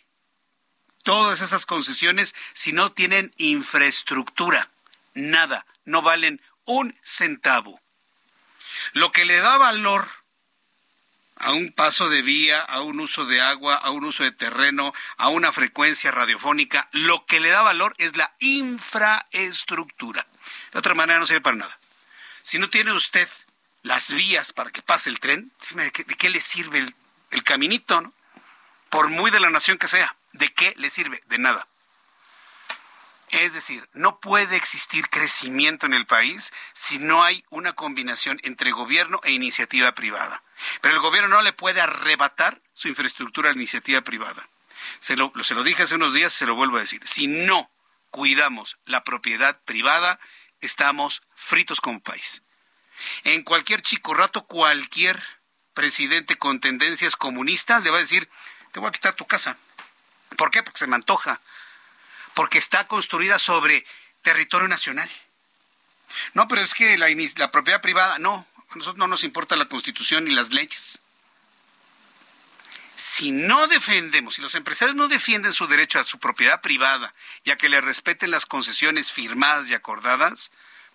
todas 1.01 1.41
esas 1.41 1.65
concesiones 1.65 2.35
si 2.53 2.71
no 2.71 2.91
tienen 2.91 3.33
infraestructura? 3.37 4.69
Nada, 5.15 5.65
no 5.85 6.03
valen 6.03 6.39
un 6.65 6.95
centavo. 7.01 7.81
Lo 8.93 9.11
que 9.11 9.25
le 9.25 9.39
da 9.39 9.57
valor 9.57 10.07
a 11.37 11.51
un 11.51 11.71
paso 11.71 12.09
de 12.09 12.21
vía, 12.21 12.61
a 12.61 12.81
un 12.81 12.99
uso 12.99 13.25
de 13.25 13.41
agua, 13.41 13.73
a 13.73 13.89
un 13.89 14.03
uso 14.03 14.21
de 14.21 14.31
terreno, 14.31 14.93
a 15.17 15.29
una 15.29 15.51
frecuencia 15.51 16.11
radiofónica, 16.11 16.89
lo 16.91 17.25
que 17.25 17.39
le 17.39 17.49
da 17.49 17.63
valor 17.63 17.95
es 17.97 18.17
la 18.17 18.35
infraestructura. 18.39 20.27
De 20.73 20.77
otra 20.77 20.93
manera 20.93 21.17
no 21.17 21.25
sirve 21.25 21.41
para 21.41 21.57
nada. 21.57 21.79
Si 22.43 22.59
no 22.59 22.69
tiene 22.69 22.91
usted 22.91 23.27
las 23.83 24.13
vías 24.13 24.53
para 24.53 24.71
que 24.71 24.81
pase 24.81 25.09
el 25.09 25.19
tren, 25.19 25.51
¿de 25.71 25.91
qué, 25.91 26.29
le 26.29 26.39
sirve 26.39 26.93
el, 27.31 27.43
caminito? 27.43 28.13
Por 28.89 29.09
muy 29.09 29.31
de 29.31 29.39
la 29.39 29.49
nación 29.49 29.77
que 29.77 29.87
sea, 29.87 30.15
¿de 30.33 30.53
qué 30.53 30.73
le 30.77 30.89
sirve? 30.89 31.23
De 31.27 31.37
nada. 31.37 31.67
Es 33.29 33.53
decir, 33.53 33.87
no 33.93 34.19
puede 34.19 34.57
existir 34.57 35.09
crecimiento 35.09 35.85
en 35.85 35.93
el 35.93 36.05
país 36.05 36.51
si 36.73 36.97
no 36.99 37.23
hay 37.23 37.45
una 37.49 37.73
combinación 37.73 38.39
entre 38.43 38.71
gobierno 38.71 39.21
e 39.23 39.31
iniciativa 39.31 39.93
privada. 39.93 40.43
Pero 40.81 40.95
el 40.95 41.01
gobierno 41.01 41.29
no 41.29 41.41
le 41.41 41.53
puede 41.53 41.79
arrebatar 41.79 42.61
su 42.73 42.89
infraestructura 42.89 43.49
a 43.49 43.53
la 43.53 43.57
iniciativa 43.57 44.01
privada. 44.01 44.47
Se 44.99 45.15
lo, 45.15 45.31
se 45.43 45.55
lo 45.55 45.63
dije 45.63 45.83
hace 45.83 45.95
unos 45.95 46.13
días, 46.13 46.33
se 46.33 46.45
lo 46.45 46.55
vuelvo 46.55 46.75
a 46.77 46.81
decir. 46.81 47.07
Si 47.07 47.27
no 47.27 47.71
cuidamos 48.09 48.77
la 48.85 49.05
propiedad 49.05 49.61
privada, 49.63 50.19
estamos 50.59 51.23
fritos 51.33 51.79
como 51.79 52.01
país. 52.01 52.43
En 53.23 53.43
cualquier 53.43 53.81
chico 53.81 54.13
rato, 54.13 54.45
cualquier 54.45 55.21
presidente 55.73 56.37
con 56.37 56.59
tendencias 56.59 57.15
comunistas 57.15 57.83
le 57.83 57.89
va 57.89 57.97
a 57.97 58.01
decir, 58.01 58.29
te 58.71 58.79
voy 58.79 58.89
a 58.89 58.91
quitar 58.91 59.13
tu 59.13 59.25
casa. 59.25 59.57
¿Por 60.37 60.51
qué? 60.51 60.63
Porque 60.63 60.79
se 60.79 60.87
me 60.87 60.95
antoja 60.95 61.39
porque 62.33 62.57
está 62.57 62.87
construida 62.87 63.39
sobre 63.39 63.85
territorio 64.21 64.67
nacional. 64.67 65.09
No, 66.33 66.47
pero 66.47 66.61
es 66.61 66.73
que 66.73 66.97
la, 66.97 67.07
la 67.37 67.51
propiedad 67.51 67.81
privada, 67.81 68.19
no, 68.19 68.47
a 68.57 68.75
nosotros 68.75 68.97
no 68.97 69.07
nos 69.07 69.23
importa 69.23 69.55
la 69.55 69.65
constitución 69.65 70.25
ni 70.25 70.31
las 70.31 70.51
leyes. 70.53 70.99
Si 72.95 73.31
no 73.31 73.67
defendemos, 73.67 74.35
si 74.35 74.41
los 74.41 74.55
empresarios 74.55 74.95
no 74.95 75.07
defienden 75.07 75.53
su 75.53 75.67
derecho 75.67 75.99
a 75.99 76.03
su 76.03 76.19
propiedad 76.19 76.61
privada 76.61 77.13
y 77.43 77.51
a 77.51 77.57
que 77.57 77.69
le 77.69 77.81
respeten 77.81 78.31
las 78.31 78.45
concesiones 78.45 79.11
firmadas 79.11 79.67
y 79.67 79.73
acordadas, 79.73 80.51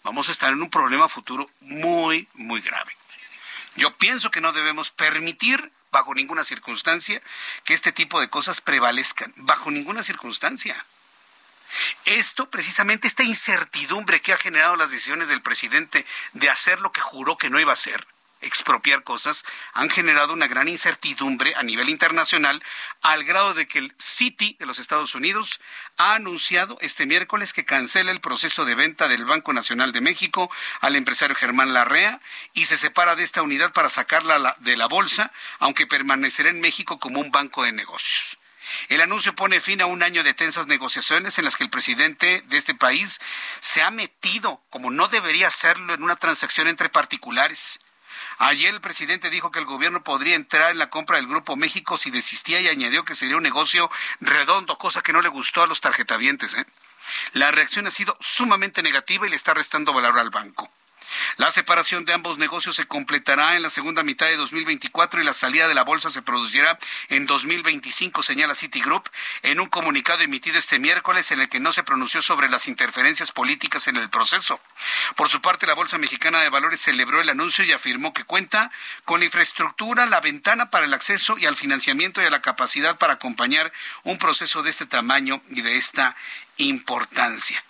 vamos 0.07 0.29
a 0.29 0.33
estar 0.33 0.53
en 0.53 0.63
un 0.63 0.71
problema 0.71 1.09
futuro 1.09 1.51
muy, 1.61 2.29
muy 2.35 2.61
grave. 2.61 2.97
Yo 3.75 3.97
pienso 3.99 4.31
que 4.31 4.41
no 4.41 4.53
debemos 4.53 4.93
permitir 4.93 5.73
bajo 5.91 6.15
ninguna 6.15 6.45
circunstancia 6.45 7.21
que 7.65 7.75
este 7.75 7.91
tipo 7.91 8.21
de 8.21 8.31
cosas 8.31 8.61
prevalezcan, 8.61 9.35
bajo 9.37 9.73
ninguna 9.73 10.05
circunstancia. 10.05 10.87
Esto, 12.05 12.49
precisamente, 12.49 13.09
esta 13.09 13.25
incertidumbre 13.25 14.23
que 14.23 14.33
ha 14.33 14.39
generado 14.39 14.77
las 14.77 14.93
decisiones 14.93 15.27
del 15.27 15.43
presidente 15.43 16.07
de 16.35 16.51
hacer 16.51 16.81
lo 16.81 16.93
que 16.93 17.01
juró 17.01 17.37
que 17.37 17.51
no 17.51 17.59
iba 17.59 17.73
a 17.73 17.75
hacer, 17.75 18.07
expropiar 18.41 19.03
cosas, 19.03 19.45
han 19.73 19.91
generado 19.91 20.33
una 20.33 20.47
gran 20.47 20.69
incertidumbre 20.69 21.55
a 21.57 21.63
nivel 21.63 21.89
internacional, 21.89 22.63
al 23.03 23.25
grado 23.25 23.55
de 23.55 23.67
que 23.67 23.79
el 23.79 23.95
Citi 24.01 24.57
de 24.59 24.67
los 24.67 24.79
Estados 24.79 25.15
Unidos 25.15 25.61
ha 25.97 26.15
anunciado 26.15 26.79
este 26.81 27.07
miércoles 27.07 27.53
que 27.53 27.65
cancela 27.65 28.13
el 28.13 28.21
proceso 28.21 28.65
de 28.65 28.75
venta 28.75 29.09
del 29.09 29.25
Banco 29.25 29.53
Nacional 29.53 29.93
de 29.93 30.01
México 30.01 30.51
al 30.81 30.97
empresario 30.97 31.37
Germán 31.37 31.73
Larrea 31.73 32.21
y 32.55 32.67
se 32.67 32.77
separa 32.77 33.17
de 33.17 33.25
esta 33.25 33.43
unidad 33.43 33.73
para 33.73 33.89
sacarla 33.89 34.57
de 34.61 34.77
la 34.77 34.87
bolsa, 34.87 35.33
aunque 35.59 35.87
permanecerá 35.87 36.51
en 36.51 36.61
México 36.61 36.99
como 36.99 37.21
un 37.21 37.31
banco 37.31 37.63
de 37.65 37.73
negocios. 37.73 38.39
El 38.89 39.01
anuncio 39.01 39.35
pone 39.35 39.61
fin 39.61 39.81
a 39.81 39.87
un 39.87 40.03
año 40.03 40.23
de 40.25 40.35
tensas 40.35 40.67
negociaciones 40.67 41.39
en 41.39 41.45
las 41.45 41.57
que 41.57 41.65
el 41.65 41.71
presidente 41.71 42.43
de 42.47 42.57
este 42.57 42.75
país 42.75 43.21
se 43.61 43.83
ha 43.83 43.91
metido, 43.91 44.61
como 44.71 44.91
no 44.91 45.09
debería 45.09 45.49
hacerlo, 45.49 45.95
en 45.95 46.03
una 46.03 46.17
transacción 46.17 46.69
entre 46.69 46.89
particulares. 46.89 47.81
Ayer 48.39 48.75
el 48.75 48.81
presidente 48.83 49.31
dijo 49.31 49.51
que 49.51 49.59
el 49.59 49.65
gobierno 49.65 50.05
podría 50.05 50.37
entrar 50.37 50.71
en 50.71 50.79
la 50.79 50.91
compra 50.91 51.17
del 51.17 51.27
Grupo 51.27 51.57
México 51.57 51.97
si 51.97 52.11
desistía 52.11 52.61
y 52.61 52.69
añadió 52.69 53.05
que 53.05 53.15
sería 53.15 53.37
un 53.37 53.43
negocio 53.43 53.91
redondo, 54.21 54.77
cosa 54.77 55.03
que 55.03 55.13
no 55.13 55.23
le 55.23 55.29
gustó 55.29 55.63
a 55.63 55.67
los 55.67 55.81
tarjetavientes. 55.81 56.55
¿eh? 56.55 56.67
La 57.33 57.51
reacción 57.51 57.87
ha 57.87 57.91
sido 57.91 58.17
sumamente 58.21 58.83
negativa 58.83 59.27
y 59.27 59.31
le 59.31 59.37
está 59.37 59.55
restando 59.55 59.95
valor 59.95 60.19
al 60.19 60.31
banco. 60.31 60.71
La 61.37 61.51
separación 61.51 62.05
de 62.05 62.13
ambos 62.13 62.39
negocios 62.39 62.77
se 62.77 62.87
completará 62.87 63.57
en 63.57 63.63
la 63.63 63.71
segunda 63.71 64.03
mitad 64.03 64.27
de 64.27 64.37
2024 64.37 65.21
y 65.21 65.25
la 65.25 65.33
salida 65.33 65.69
de 65.69 65.75
la 65.75 65.85
bolsa 65.85 66.11
se 66.11 66.23
producirá 66.23 66.79
en 67.09 67.27
2025, 67.27 68.23
señala 68.23 68.55
Citigroup 68.55 69.09
en 69.43 69.61
un 69.61 69.69
comunicado 69.69 70.23
emitido 70.23 70.59
este 70.59 70.79
miércoles 70.79 71.31
en 71.31 71.41
el 71.41 71.49
que 71.49 71.61
no 71.61 71.73
se 71.73 71.83
pronunció 71.83 72.23
sobre 72.23 72.49
las 72.49 72.69
interferencias 72.69 73.33
políticas 73.33 73.89
en 73.89 73.97
el 73.97 74.11
proceso. 74.11 74.61
Por 75.17 75.29
su 75.29 75.41
parte, 75.41 75.67
la 75.67 75.75
Bolsa 75.75 75.99
Mexicana 75.99 76.41
de 76.41 76.49
Valores 76.49 76.81
celebró 76.81 77.21
el 77.21 77.29
anuncio 77.29 77.65
y 77.65 77.73
afirmó 77.73 78.13
que 78.13 78.25
cuenta 78.25 78.71
con 79.05 79.21
la 79.21 79.27
infraestructura, 79.27 80.07
la 80.07 80.21
ventana 80.21 80.71
para 80.71 80.87
el 80.87 80.95
acceso 80.95 81.37
y 81.39 81.47
al 81.47 81.57
financiamiento 81.57 82.23
y 82.23 82.25
a 82.25 82.31
la 82.31 82.43
capacidad 82.43 82.97
para 82.97 83.15
acompañar 83.15 83.73
un 84.05 84.19
proceso 84.19 84.63
de 84.63 84.71
este 84.71 84.87
tamaño 84.87 85.43
y 85.51 85.63
de 85.63 85.77
esta 85.77 86.17
importancia. 86.57 87.66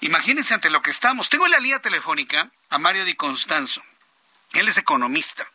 Imagínense 0.00 0.54
ante 0.54 0.70
lo 0.70 0.82
que 0.82 0.90
estamos. 0.90 1.28
Tengo 1.28 1.46
en 1.46 1.52
la 1.52 1.60
línea 1.60 1.80
telefónica 1.80 2.50
a 2.70 2.78
Mario 2.78 3.04
Di 3.04 3.14
Constanzo. 3.14 3.82
Él 4.52 4.68
es 4.68 4.78
economista 4.78 5.46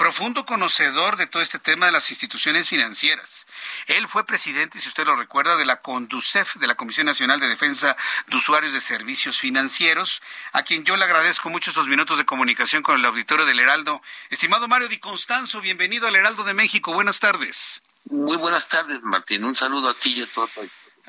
profundo 0.00 0.46
conocedor 0.46 1.18
de 1.18 1.26
todo 1.26 1.42
este 1.42 1.58
tema 1.58 1.84
de 1.84 1.92
las 1.92 2.08
instituciones 2.08 2.70
financieras. 2.70 3.46
Él 3.86 4.08
fue 4.08 4.24
presidente, 4.24 4.80
si 4.80 4.88
usted 4.88 5.04
lo 5.04 5.14
recuerda, 5.14 5.56
de 5.56 5.66
la 5.66 5.82
CONDUCEF, 5.82 6.56
de 6.56 6.66
la 6.66 6.74
Comisión 6.74 7.04
Nacional 7.04 7.38
de 7.38 7.48
Defensa 7.48 7.98
de 8.26 8.34
Usuarios 8.34 8.72
de 8.72 8.80
Servicios 8.80 9.38
Financieros, 9.38 10.22
a 10.52 10.62
quien 10.62 10.84
yo 10.84 10.96
le 10.96 11.04
agradezco 11.04 11.50
mucho 11.50 11.70
estos 11.70 11.86
minutos 11.86 12.16
de 12.16 12.24
comunicación 12.24 12.82
con 12.82 12.98
el 12.98 13.04
auditorio 13.04 13.44
del 13.44 13.60
Heraldo. 13.60 14.00
Estimado 14.30 14.68
Mario 14.68 14.88
Di 14.88 14.98
Constanzo, 14.98 15.60
bienvenido 15.60 16.06
al 16.06 16.16
Heraldo 16.16 16.44
de 16.44 16.54
México. 16.54 16.94
Buenas 16.94 17.20
tardes. 17.20 17.82
Muy 18.06 18.38
buenas 18.38 18.68
tardes, 18.68 19.02
Martín. 19.02 19.44
Un 19.44 19.54
saludo 19.54 19.90
a 19.90 19.94
ti 19.94 20.14
y 20.14 20.22
a 20.22 20.26
todo 20.26 20.48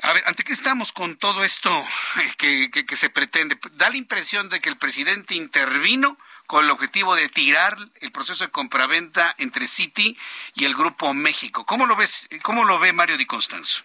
a 0.02 0.12
ver, 0.12 0.24
¿ante 0.26 0.42
qué 0.42 0.52
estamos 0.52 0.92
con 0.92 1.16
todo 1.16 1.44
esto 1.44 1.70
que, 2.36 2.70
que, 2.70 2.96
se 2.96 3.08
pretende? 3.08 3.58
Da 3.74 3.88
la 3.88 3.96
impresión 3.96 4.48
de 4.48 4.60
que 4.60 4.68
el 4.68 4.76
presidente 4.76 5.36
intervino 5.36 6.18
con 6.48 6.64
el 6.64 6.70
objetivo 6.72 7.14
de 7.14 7.28
tirar 7.28 7.78
el 8.00 8.10
proceso 8.10 8.44
de 8.44 8.50
compraventa 8.50 9.32
entre 9.38 9.68
Citi 9.68 10.18
y 10.54 10.64
el 10.64 10.74
Grupo 10.74 11.14
México. 11.14 11.64
¿Cómo 11.64 11.86
lo 11.86 11.94
ves? 11.94 12.28
¿Cómo 12.42 12.64
lo 12.64 12.80
ve 12.80 12.92
Mario 12.92 13.16
Di 13.16 13.26
Constanzo? 13.26 13.82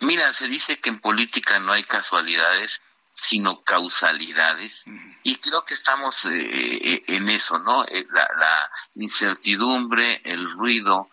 Mira, 0.00 0.32
se 0.32 0.48
dice 0.48 0.80
que 0.80 0.88
en 0.88 1.00
política 1.00 1.58
no 1.58 1.72
hay 1.72 1.84
casualidades, 1.84 2.80
sino 3.12 3.62
causalidades, 3.62 4.84
y 5.22 5.36
creo 5.36 5.66
que 5.66 5.74
estamos 5.74 6.24
eh, 6.24 6.30
eh, 6.32 7.04
en 7.08 7.28
eso, 7.28 7.58
¿no? 7.58 7.84
Eh, 7.84 8.06
la, 8.10 8.26
la 8.38 8.70
incertidumbre, 8.94 10.22
el 10.24 10.50
ruido 10.50 11.10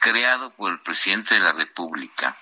creado 0.00 0.50
por 0.54 0.72
el 0.72 0.80
presidente 0.80 1.34
de 1.34 1.40
la 1.40 1.52
República 1.52 2.38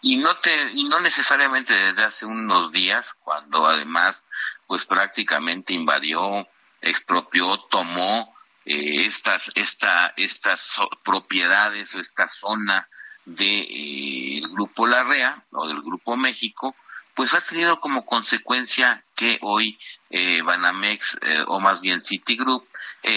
y 0.00 0.16
no 0.16 0.36
te 0.38 0.72
y 0.72 0.84
no 0.84 1.00
necesariamente 1.00 1.74
desde 1.74 2.04
hace 2.04 2.26
unos 2.26 2.72
días 2.72 3.14
cuando 3.20 3.66
además 3.66 4.24
pues 4.66 4.86
prácticamente 4.86 5.74
invadió 5.74 6.46
expropió, 6.84 7.58
tomó 7.70 8.34
eh, 8.64 9.06
estas, 9.06 9.50
esta, 9.54 10.12
estas 10.16 10.76
propiedades 11.02 11.94
o 11.94 12.00
esta 12.00 12.28
zona 12.28 12.88
del 13.24 13.36
de, 13.36 14.38
eh, 14.38 14.42
Grupo 14.50 14.86
Larrea 14.86 15.44
o 15.50 15.66
del 15.66 15.80
Grupo 15.80 16.16
México, 16.16 16.76
pues 17.14 17.32
ha 17.34 17.40
tenido 17.40 17.80
como 17.80 18.04
consecuencia 18.04 19.04
que 19.16 19.38
hoy 19.42 19.78
eh, 20.10 20.42
Banamex 20.42 21.18
o 21.46 21.60
más 21.60 21.80
bien 21.80 22.02
Citigroup 22.02 22.66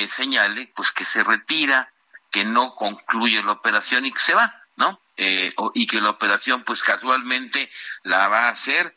señale 0.07 0.71
pues 0.75 0.91
que 0.91 1.05
se 1.05 1.23
retira, 1.23 1.91
que 2.29 2.45
no 2.45 2.75
concluye 2.75 3.41
la 3.43 3.53
operación 3.53 4.05
y 4.05 4.11
que 4.11 4.19
se 4.19 4.35
va, 4.35 4.53
¿no? 4.77 4.99
y 5.17 5.87
que 5.87 5.99
la 5.99 6.11
operación 6.11 6.63
pues 6.63 6.83
casualmente 6.83 7.69
la 8.03 8.27
va 8.27 8.45
a 8.45 8.49
hacer 8.49 8.95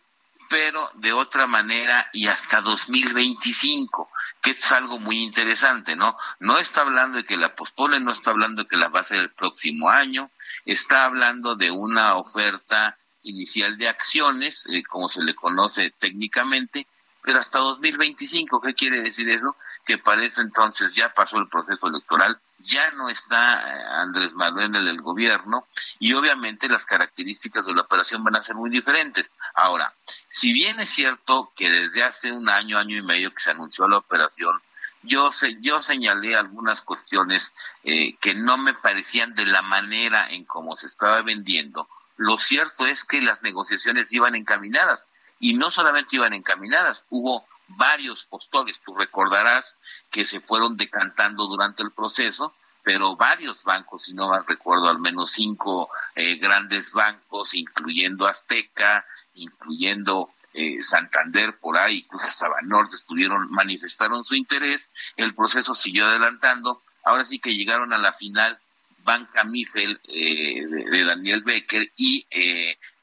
pero 0.50 0.90
de 0.94 1.12
otra 1.12 1.46
manera 1.46 2.10
y 2.12 2.26
hasta 2.26 2.60
2025, 2.60 4.10
que 4.42 4.50
es 4.50 4.72
algo 4.72 4.98
muy 4.98 5.22
interesante, 5.22 5.94
¿no? 5.94 6.16
No 6.40 6.58
está 6.58 6.80
hablando 6.80 7.18
de 7.18 7.24
que 7.24 7.36
la 7.36 7.54
pospone, 7.54 8.00
no 8.00 8.10
está 8.10 8.32
hablando 8.32 8.64
de 8.64 8.68
que 8.68 8.76
la 8.76 8.88
va 8.88 8.98
a 8.98 9.02
hacer 9.02 9.20
el 9.20 9.30
próximo 9.30 9.88
año, 9.88 10.28
está 10.64 11.04
hablando 11.04 11.54
de 11.54 11.70
una 11.70 12.16
oferta 12.16 12.98
inicial 13.22 13.78
de 13.78 13.88
acciones, 13.88 14.66
eh, 14.72 14.82
como 14.82 15.08
se 15.08 15.22
le 15.22 15.36
conoce 15.36 15.92
técnicamente, 15.92 16.84
pero 17.22 17.38
hasta 17.38 17.58
2025, 17.58 18.60
¿qué 18.60 18.74
quiere 18.74 19.00
decir 19.00 19.28
eso? 19.28 19.56
Que 19.84 19.98
para 19.98 20.24
eso 20.24 20.40
entonces 20.40 20.94
ya 20.94 21.12
pasó 21.12 21.38
el 21.38 21.48
proceso 21.48 21.86
electoral, 21.86 22.40
ya 22.58 22.90
no 22.92 23.08
está 23.08 23.54
eh, 23.54 23.82
Andrés 24.02 24.34
Manuel 24.34 24.74
en 24.76 24.86
el 24.86 25.00
gobierno 25.00 25.66
y 25.98 26.12
obviamente 26.12 26.68
las 26.68 26.86
características 26.86 27.66
de 27.66 27.74
la 27.74 27.82
operación 27.82 28.22
van 28.24 28.36
a 28.36 28.42
ser 28.42 28.56
muy 28.56 28.70
diferentes. 28.70 29.30
Ahora, 29.54 29.94
si 30.04 30.52
bien 30.52 30.78
es 30.80 30.88
cierto 30.88 31.52
que 31.56 31.70
desde 31.70 32.02
hace 32.02 32.32
un 32.32 32.48
año, 32.48 32.78
año 32.78 32.96
y 32.96 33.02
medio 33.02 33.32
que 33.34 33.42
se 33.42 33.50
anunció 33.50 33.88
la 33.88 33.98
operación, 33.98 34.60
yo, 35.02 35.30
yo 35.60 35.80
señalé 35.80 36.36
algunas 36.36 36.82
cuestiones 36.82 37.54
eh, 37.84 38.16
que 38.20 38.34
no 38.34 38.58
me 38.58 38.74
parecían 38.74 39.34
de 39.34 39.46
la 39.46 39.62
manera 39.62 40.30
en 40.30 40.44
cómo 40.44 40.76
se 40.76 40.86
estaba 40.86 41.22
vendiendo. 41.22 41.88
Lo 42.16 42.38
cierto 42.38 42.86
es 42.86 43.04
que 43.04 43.22
las 43.22 43.42
negociaciones 43.42 44.12
iban 44.12 44.34
encaminadas 44.34 45.04
y 45.40 45.54
no 45.54 45.70
solamente 45.70 46.16
iban 46.16 46.34
encaminadas, 46.34 47.04
hubo 47.08 47.46
varios 47.66 48.26
postores. 48.26 48.80
Tú 48.84 48.94
recordarás 48.94 49.76
que 50.10 50.24
se 50.24 50.40
fueron 50.40 50.76
decantando 50.76 51.46
durante 51.46 51.82
el 51.82 51.92
proceso, 51.92 52.54
pero 52.82 53.16
varios 53.16 53.64
bancos, 53.64 54.04
si 54.04 54.14
no 54.14 54.28
mal 54.28 54.44
recuerdo, 54.46 54.88
al 54.88 54.98
menos 54.98 55.30
cinco 55.30 55.90
eh, 56.14 56.36
grandes 56.36 56.92
bancos, 56.92 57.54
incluyendo 57.54 58.26
Azteca, 58.26 59.04
incluyendo 59.34 60.30
eh, 60.52 60.82
Santander 60.82 61.58
por 61.58 61.78
ahí, 61.78 62.06
hasta 62.20 62.48
Banorte, 62.48 62.96
estuvieron, 62.96 63.50
manifestaron 63.50 64.24
su 64.24 64.34
interés, 64.34 64.90
el 65.16 65.34
proceso 65.34 65.74
siguió 65.74 66.06
adelantando, 66.06 66.82
ahora 67.04 67.24
sí 67.24 67.38
que 67.38 67.54
llegaron 67.54 67.92
a 67.92 67.98
la 67.98 68.12
final 68.12 68.58
Banca 69.02 69.44
Mifel 69.44 70.00
eh, 70.08 70.66
de, 70.66 71.04
Daniel 71.04 71.42
Becker 71.42 71.90
y 71.96 72.26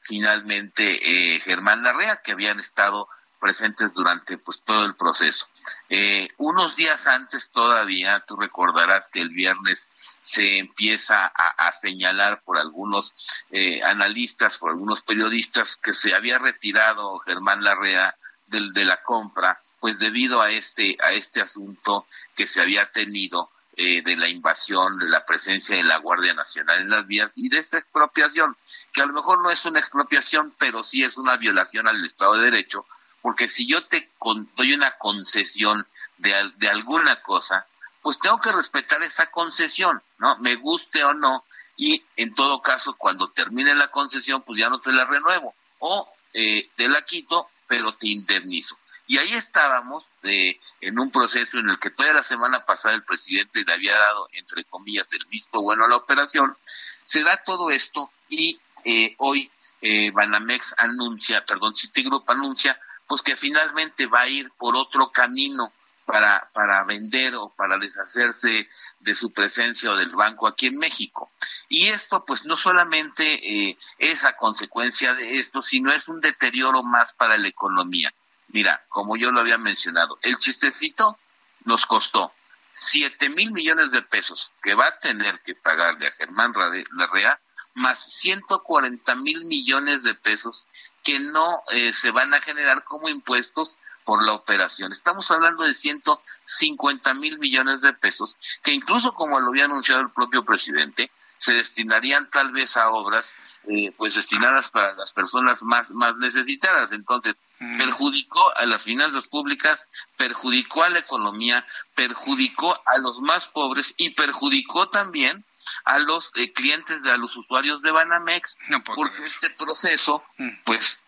finalmente 0.08 1.38
Germán 1.40 1.82
Larrea, 1.82 2.22
que 2.24 2.32
habían 2.32 2.58
estado 2.58 3.08
presentes 3.38 3.94
durante 3.94 4.38
pues 4.38 4.62
todo 4.62 4.84
el 4.84 4.94
proceso. 4.94 5.46
Eh, 5.88 6.28
unos 6.38 6.76
días 6.76 7.06
antes 7.06 7.50
todavía, 7.50 8.24
tú 8.26 8.36
recordarás 8.36 9.08
que 9.08 9.20
el 9.20 9.30
viernes 9.30 9.88
se 9.92 10.58
empieza 10.58 11.26
a, 11.26 11.72
señalar 11.72 12.42
por 12.42 12.58
algunos 12.58 13.14
eh, 13.50 13.82
analistas, 13.84 14.58
por 14.58 14.70
algunos 14.70 15.02
periodistas, 15.02 15.76
que 15.76 15.94
se 15.94 16.14
había 16.14 16.38
retirado 16.38 17.18
Germán 17.20 17.62
Larrea 17.62 18.16
del, 18.46 18.72
de 18.72 18.84
la 18.84 19.02
compra, 19.02 19.60
pues 19.80 19.98
debido 19.98 20.40
a 20.40 20.50
este, 20.50 20.96
a 21.00 21.12
este 21.12 21.40
asunto 21.40 22.06
que 22.34 22.46
se 22.46 22.60
había 22.60 22.90
tenido 22.90 23.50
eh, 23.80 24.02
de 24.02 24.16
la 24.16 24.28
invasión, 24.28 24.98
de 24.98 25.08
la 25.08 25.24
presencia 25.24 25.76
de 25.76 25.84
la 25.84 25.98
Guardia 25.98 26.34
Nacional 26.34 26.82
en 26.82 26.90
las 26.90 27.06
vías 27.06 27.32
y 27.36 27.48
de 27.48 27.58
esta 27.58 27.78
expropiación, 27.78 28.56
que 28.92 29.02
a 29.02 29.06
lo 29.06 29.12
mejor 29.12 29.40
no 29.40 29.52
es 29.52 29.64
una 29.66 29.78
expropiación, 29.78 30.52
pero 30.58 30.82
sí 30.82 31.04
es 31.04 31.16
una 31.16 31.36
violación 31.36 31.86
al 31.86 32.04
Estado 32.04 32.34
de 32.34 32.50
Derecho, 32.50 32.84
porque 33.22 33.46
si 33.46 33.68
yo 33.68 33.86
te 33.86 34.10
doy 34.56 34.72
una 34.72 34.90
concesión 34.98 35.86
de, 36.16 36.34
de 36.56 36.68
alguna 36.68 37.22
cosa, 37.22 37.68
pues 38.02 38.18
tengo 38.18 38.40
que 38.40 38.50
respetar 38.50 39.00
esa 39.02 39.30
concesión, 39.30 40.02
¿no? 40.18 40.36
Me 40.38 40.56
guste 40.56 41.04
o 41.04 41.14
no, 41.14 41.44
y 41.76 42.04
en 42.16 42.34
todo 42.34 42.60
caso, 42.60 42.96
cuando 42.98 43.30
termine 43.30 43.76
la 43.76 43.92
concesión, 43.92 44.42
pues 44.42 44.58
ya 44.58 44.68
no 44.68 44.80
te 44.80 44.90
la 44.90 45.04
renuevo, 45.04 45.54
o 45.78 46.12
eh, 46.32 46.68
te 46.74 46.88
la 46.88 47.02
quito, 47.02 47.48
pero 47.68 47.92
te 47.92 48.08
indemnizo. 48.08 48.76
Y 49.08 49.16
ahí 49.16 49.32
estábamos 49.32 50.12
eh, 50.22 50.60
en 50.82 50.98
un 50.98 51.10
proceso 51.10 51.58
en 51.58 51.70
el 51.70 51.78
que 51.78 51.88
toda 51.88 52.12
la 52.12 52.22
semana 52.22 52.66
pasada 52.66 52.94
el 52.94 53.04
presidente 53.04 53.64
le 53.66 53.72
había 53.72 53.96
dado, 53.96 54.28
entre 54.32 54.64
comillas, 54.64 55.10
el 55.14 55.24
visto 55.30 55.62
bueno 55.62 55.86
a 55.86 55.88
la 55.88 55.96
operación. 55.96 56.56
Se 57.04 57.24
da 57.24 57.38
todo 57.38 57.70
esto 57.70 58.12
y 58.28 58.60
eh, 58.84 59.14
hoy 59.16 59.50
eh, 59.80 60.10
Banamex 60.10 60.74
anuncia, 60.76 61.42
perdón, 61.46 61.74
Citigroup 61.74 62.30
anuncia 62.30 62.78
pues 63.06 63.22
que 63.22 63.34
finalmente 63.34 64.06
va 64.06 64.20
a 64.20 64.28
ir 64.28 64.52
por 64.58 64.76
otro 64.76 65.10
camino 65.10 65.72
para, 66.04 66.50
para 66.52 66.84
vender 66.84 67.34
o 67.34 67.48
para 67.48 67.78
deshacerse 67.78 68.68
de 69.00 69.14
su 69.14 69.32
presencia 69.32 69.90
o 69.90 69.96
del 69.96 70.14
banco 70.14 70.46
aquí 70.46 70.66
en 70.66 70.76
México. 70.76 71.30
Y 71.70 71.86
esto 71.86 72.26
pues 72.26 72.44
no 72.44 72.58
solamente 72.58 73.24
eh, 73.68 73.78
es 73.96 74.24
a 74.24 74.36
consecuencia 74.36 75.14
de 75.14 75.38
esto, 75.38 75.62
sino 75.62 75.90
es 75.92 76.08
un 76.08 76.20
deterioro 76.20 76.82
más 76.82 77.14
para 77.14 77.38
la 77.38 77.48
economía. 77.48 78.12
Mira, 78.48 78.84
como 78.88 79.16
yo 79.16 79.30
lo 79.30 79.40
había 79.40 79.58
mencionado, 79.58 80.18
el 80.22 80.38
chistecito 80.38 81.18
nos 81.64 81.86
costó 81.86 82.32
siete 82.72 83.28
mil 83.28 83.52
millones 83.52 83.90
de 83.90 84.02
pesos 84.02 84.52
que 84.62 84.74
va 84.74 84.86
a 84.86 84.98
tener 84.98 85.40
que 85.42 85.54
pagarle 85.54 86.06
a 86.06 86.12
Germán 86.12 86.52
Larrea, 86.96 87.40
más 87.74 87.98
140 87.98 89.14
mil 89.16 89.44
millones 89.44 90.02
de 90.02 90.14
pesos 90.14 90.66
que 91.04 91.20
no 91.20 91.62
eh, 91.70 91.92
se 91.92 92.10
van 92.10 92.34
a 92.34 92.40
generar 92.40 92.84
como 92.84 93.08
impuestos 93.08 93.78
por 94.04 94.24
la 94.24 94.32
operación. 94.32 94.90
Estamos 94.90 95.30
hablando 95.30 95.64
de 95.64 95.74
150 95.74 97.12
mil 97.14 97.38
millones 97.38 97.82
de 97.82 97.92
pesos, 97.92 98.36
que 98.62 98.72
incluso 98.72 99.12
como 99.12 99.38
lo 99.38 99.48
había 99.48 99.66
anunciado 99.66 100.00
el 100.00 100.10
propio 100.10 100.44
presidente, 100.44 101.12
se 101.36 101.52
destinarían 101.52 102.30
tal 102.30 102.50
vez 102.50 102.78
a 102.78 102.88
obras 102.88 103.34
eh, 103.64 103.92
pues 103.98 104.14
destinadas 104.14 104.70
para 104.70 104.94
las 104.94 105.12
personas 105.12 105.62
más, 105.62 105.90
más 105.90 106.16
necesitadas. 106.16 106.92
Entonces. 106.92 107.36
Perjudicó 107.58 108.56
a 108.56 108.66
las 108.66 108.84
finanzas 108.84 109.28
públicas, 109.28 109.88
perjudicó 110.16 110.84
a 110.84 110.90
la 110.90 111.00
economía, 111.00 111.66
perjudicó 111.94 112.80
a 112.86 112.98
los 112.98 113.20
más 113.20 113.46
pobres 113.46 113.94
y 113.96 114.10
perjudicó 114.10 114.88
también 114.88 115.44
a 115.84 115.98
los 115.98 116.30
eh, 116.36 116.52
clientes, 116.52 117.02
de, 117.02 117.10
a 117.10 117.16
los 117.16 117.36
usuarios 117.36 117.82
de 117.82 117.90
Banamex, 117.90 118.56
porque 118.84 119.26
este 119.26 119.50
proceso, 119.50 120.22
mm. 120.36 120.50
pues, 120.64 121.00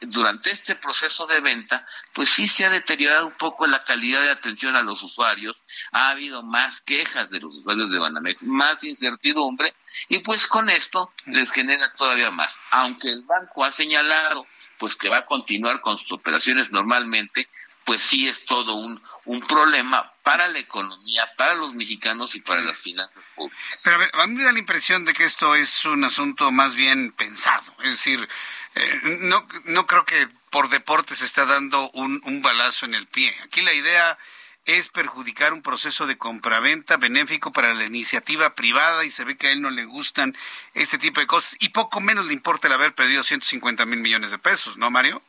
durante 0.00 0.50
este 0.50 0.74
proceso 0.74 1.26
de 1.26 1.40
venta, 1.40 1.86
pues 2.12 2.28
sí 2.28 2.46
se 2.46 2.66
ha 2.66 2.70
deteriorado 2.70 3.26
un 3.26 3.32
poco 3.32 3.66
la 3.66 3.84
calidad 3.84 4.20
de 4.20 4.30
atención 4.30 4.76
a 4.76 4.82
los 4.82 5.02
usuarios, 5.02 5.62
ha 5.92 6.10
habido 6.10 6.42
más 6.42 6.82
quejas 6.82 7.30
de 7.30 7.40
los 7.40 7.56
usuarios 7.56 7.90
de 7.90 7.98
Banamex, 7.98 8.42
más 8.44 8.84
incertidumbre, 8.84 9.74
y 10.08 10.18
pues 10.18 10.46
con 10.46 10.68
esto 10.68 11.12
mm. 11.26 11.32
les 11.32 11.52
genera 11.52 11.92
todavía 11.94 12.30
más. 12.30 12.58
Aunque 12.70 13.08
el 13.10 13.22
banco 13.22 13.64
ha 13.64 13.72
señalado 13.72 14.46
pues 14.78 14.96
que 14.96 15.08
va 15.08 15.18
a 15.18 15.26
continuar 15.26 15.80
con 15.80 15.98
sus 15.98 16.12
operaciones 16.12 16.70
normalmente, 16.70 17.48
pues 17.84 18.02
sí 18.02 18.28
es 18.28 18.44
todo 18.44 18.74
un, 18.74 19.02
un 19.26 19.40
problema 19.42 20.12
para 20.22 20.48
la 20.48 20.58
economía, 20.58 21.30
para 21.36 21.54
los 21.54 21.74
mexicanos 21.74 22.34
y 22.34 22.40
para 22.40 22.62
las 22.62 22.78
finanzas 22.78 23.22
públicas. 23.34 23.80
Pero 23.84 23.96
a, 23.96 23.98
ver, 23.98 24.10
a 24.14 24.26
mí 24.26 24.34
me 24.34 24.44
da 24.44 24.52
la 24.52 24.58
impresión 24.58 25.04
de 25.04 25.12
que 25.12 25.24
esto 25.24 25.54
es 25.54 25.84
un 25.84 26.02
asunto 26.04 26.50
más 26.50 26.74
bien 26.74 27.12
pensado, 27.12 27.74
es 27.82 27.90
decir, 27.90 28.26
eh, 28.74 29.00
no, 29.20 29.46
no 29.64 29.86
creo 29.86 30.04
que 30.04 30.28
por 30.50 30.70
deporte 30.70 31.14
se 31.14 31.26
está 31.26 31.44
dando 31.44 31.90
un, 31.90 32.20
un 32.24 32.42
balazo 32.42 32.86
en 32.86 32.94
el 32.94 33.06
pie. 33.06 33.34
Aquí 33.44 33.60
la 33.60 33.72
idea 33.72 34.18
es 34.66 34.88
perjudicar 34.88 35.52
un 35.52 35.62
proceso 35.62 36.06
de 36.06 36.16
compraventa 36.16 36.96
benéfico 36.96 37.52
para 37.52 37.74
la 37.74 37.84
iniciativa 37.84 38.54
privada 38.54 39.04
y 39.04 39.10
se 39.10 39.24
ve 39.24 39.36
que 39.36 39.48
a 39.48 39.50
él 39.52 39.60
no 39.60 39.70
le 39.70 39.84
gustan 39.84 40.36
este 40.72 40.98
tipo 40.98 41.20
de 41.20 41.26
cosas 41.26 41.56
y 41.60 41.68
poco 41.70 42.00
menos 42.00 42.26
le 42.26 42.32
importa 42.32 42.66
el 42.66 42.72
haber 42.72 42.94
perdido 42.94 43.22
150 43.22 43.84
mil 43.84 44.00
millones 44.00 44.30
de 44.30 44.38
pesos, 44.38 44.78
¿no, 44.78 44.90
Mario? 44.90 45.22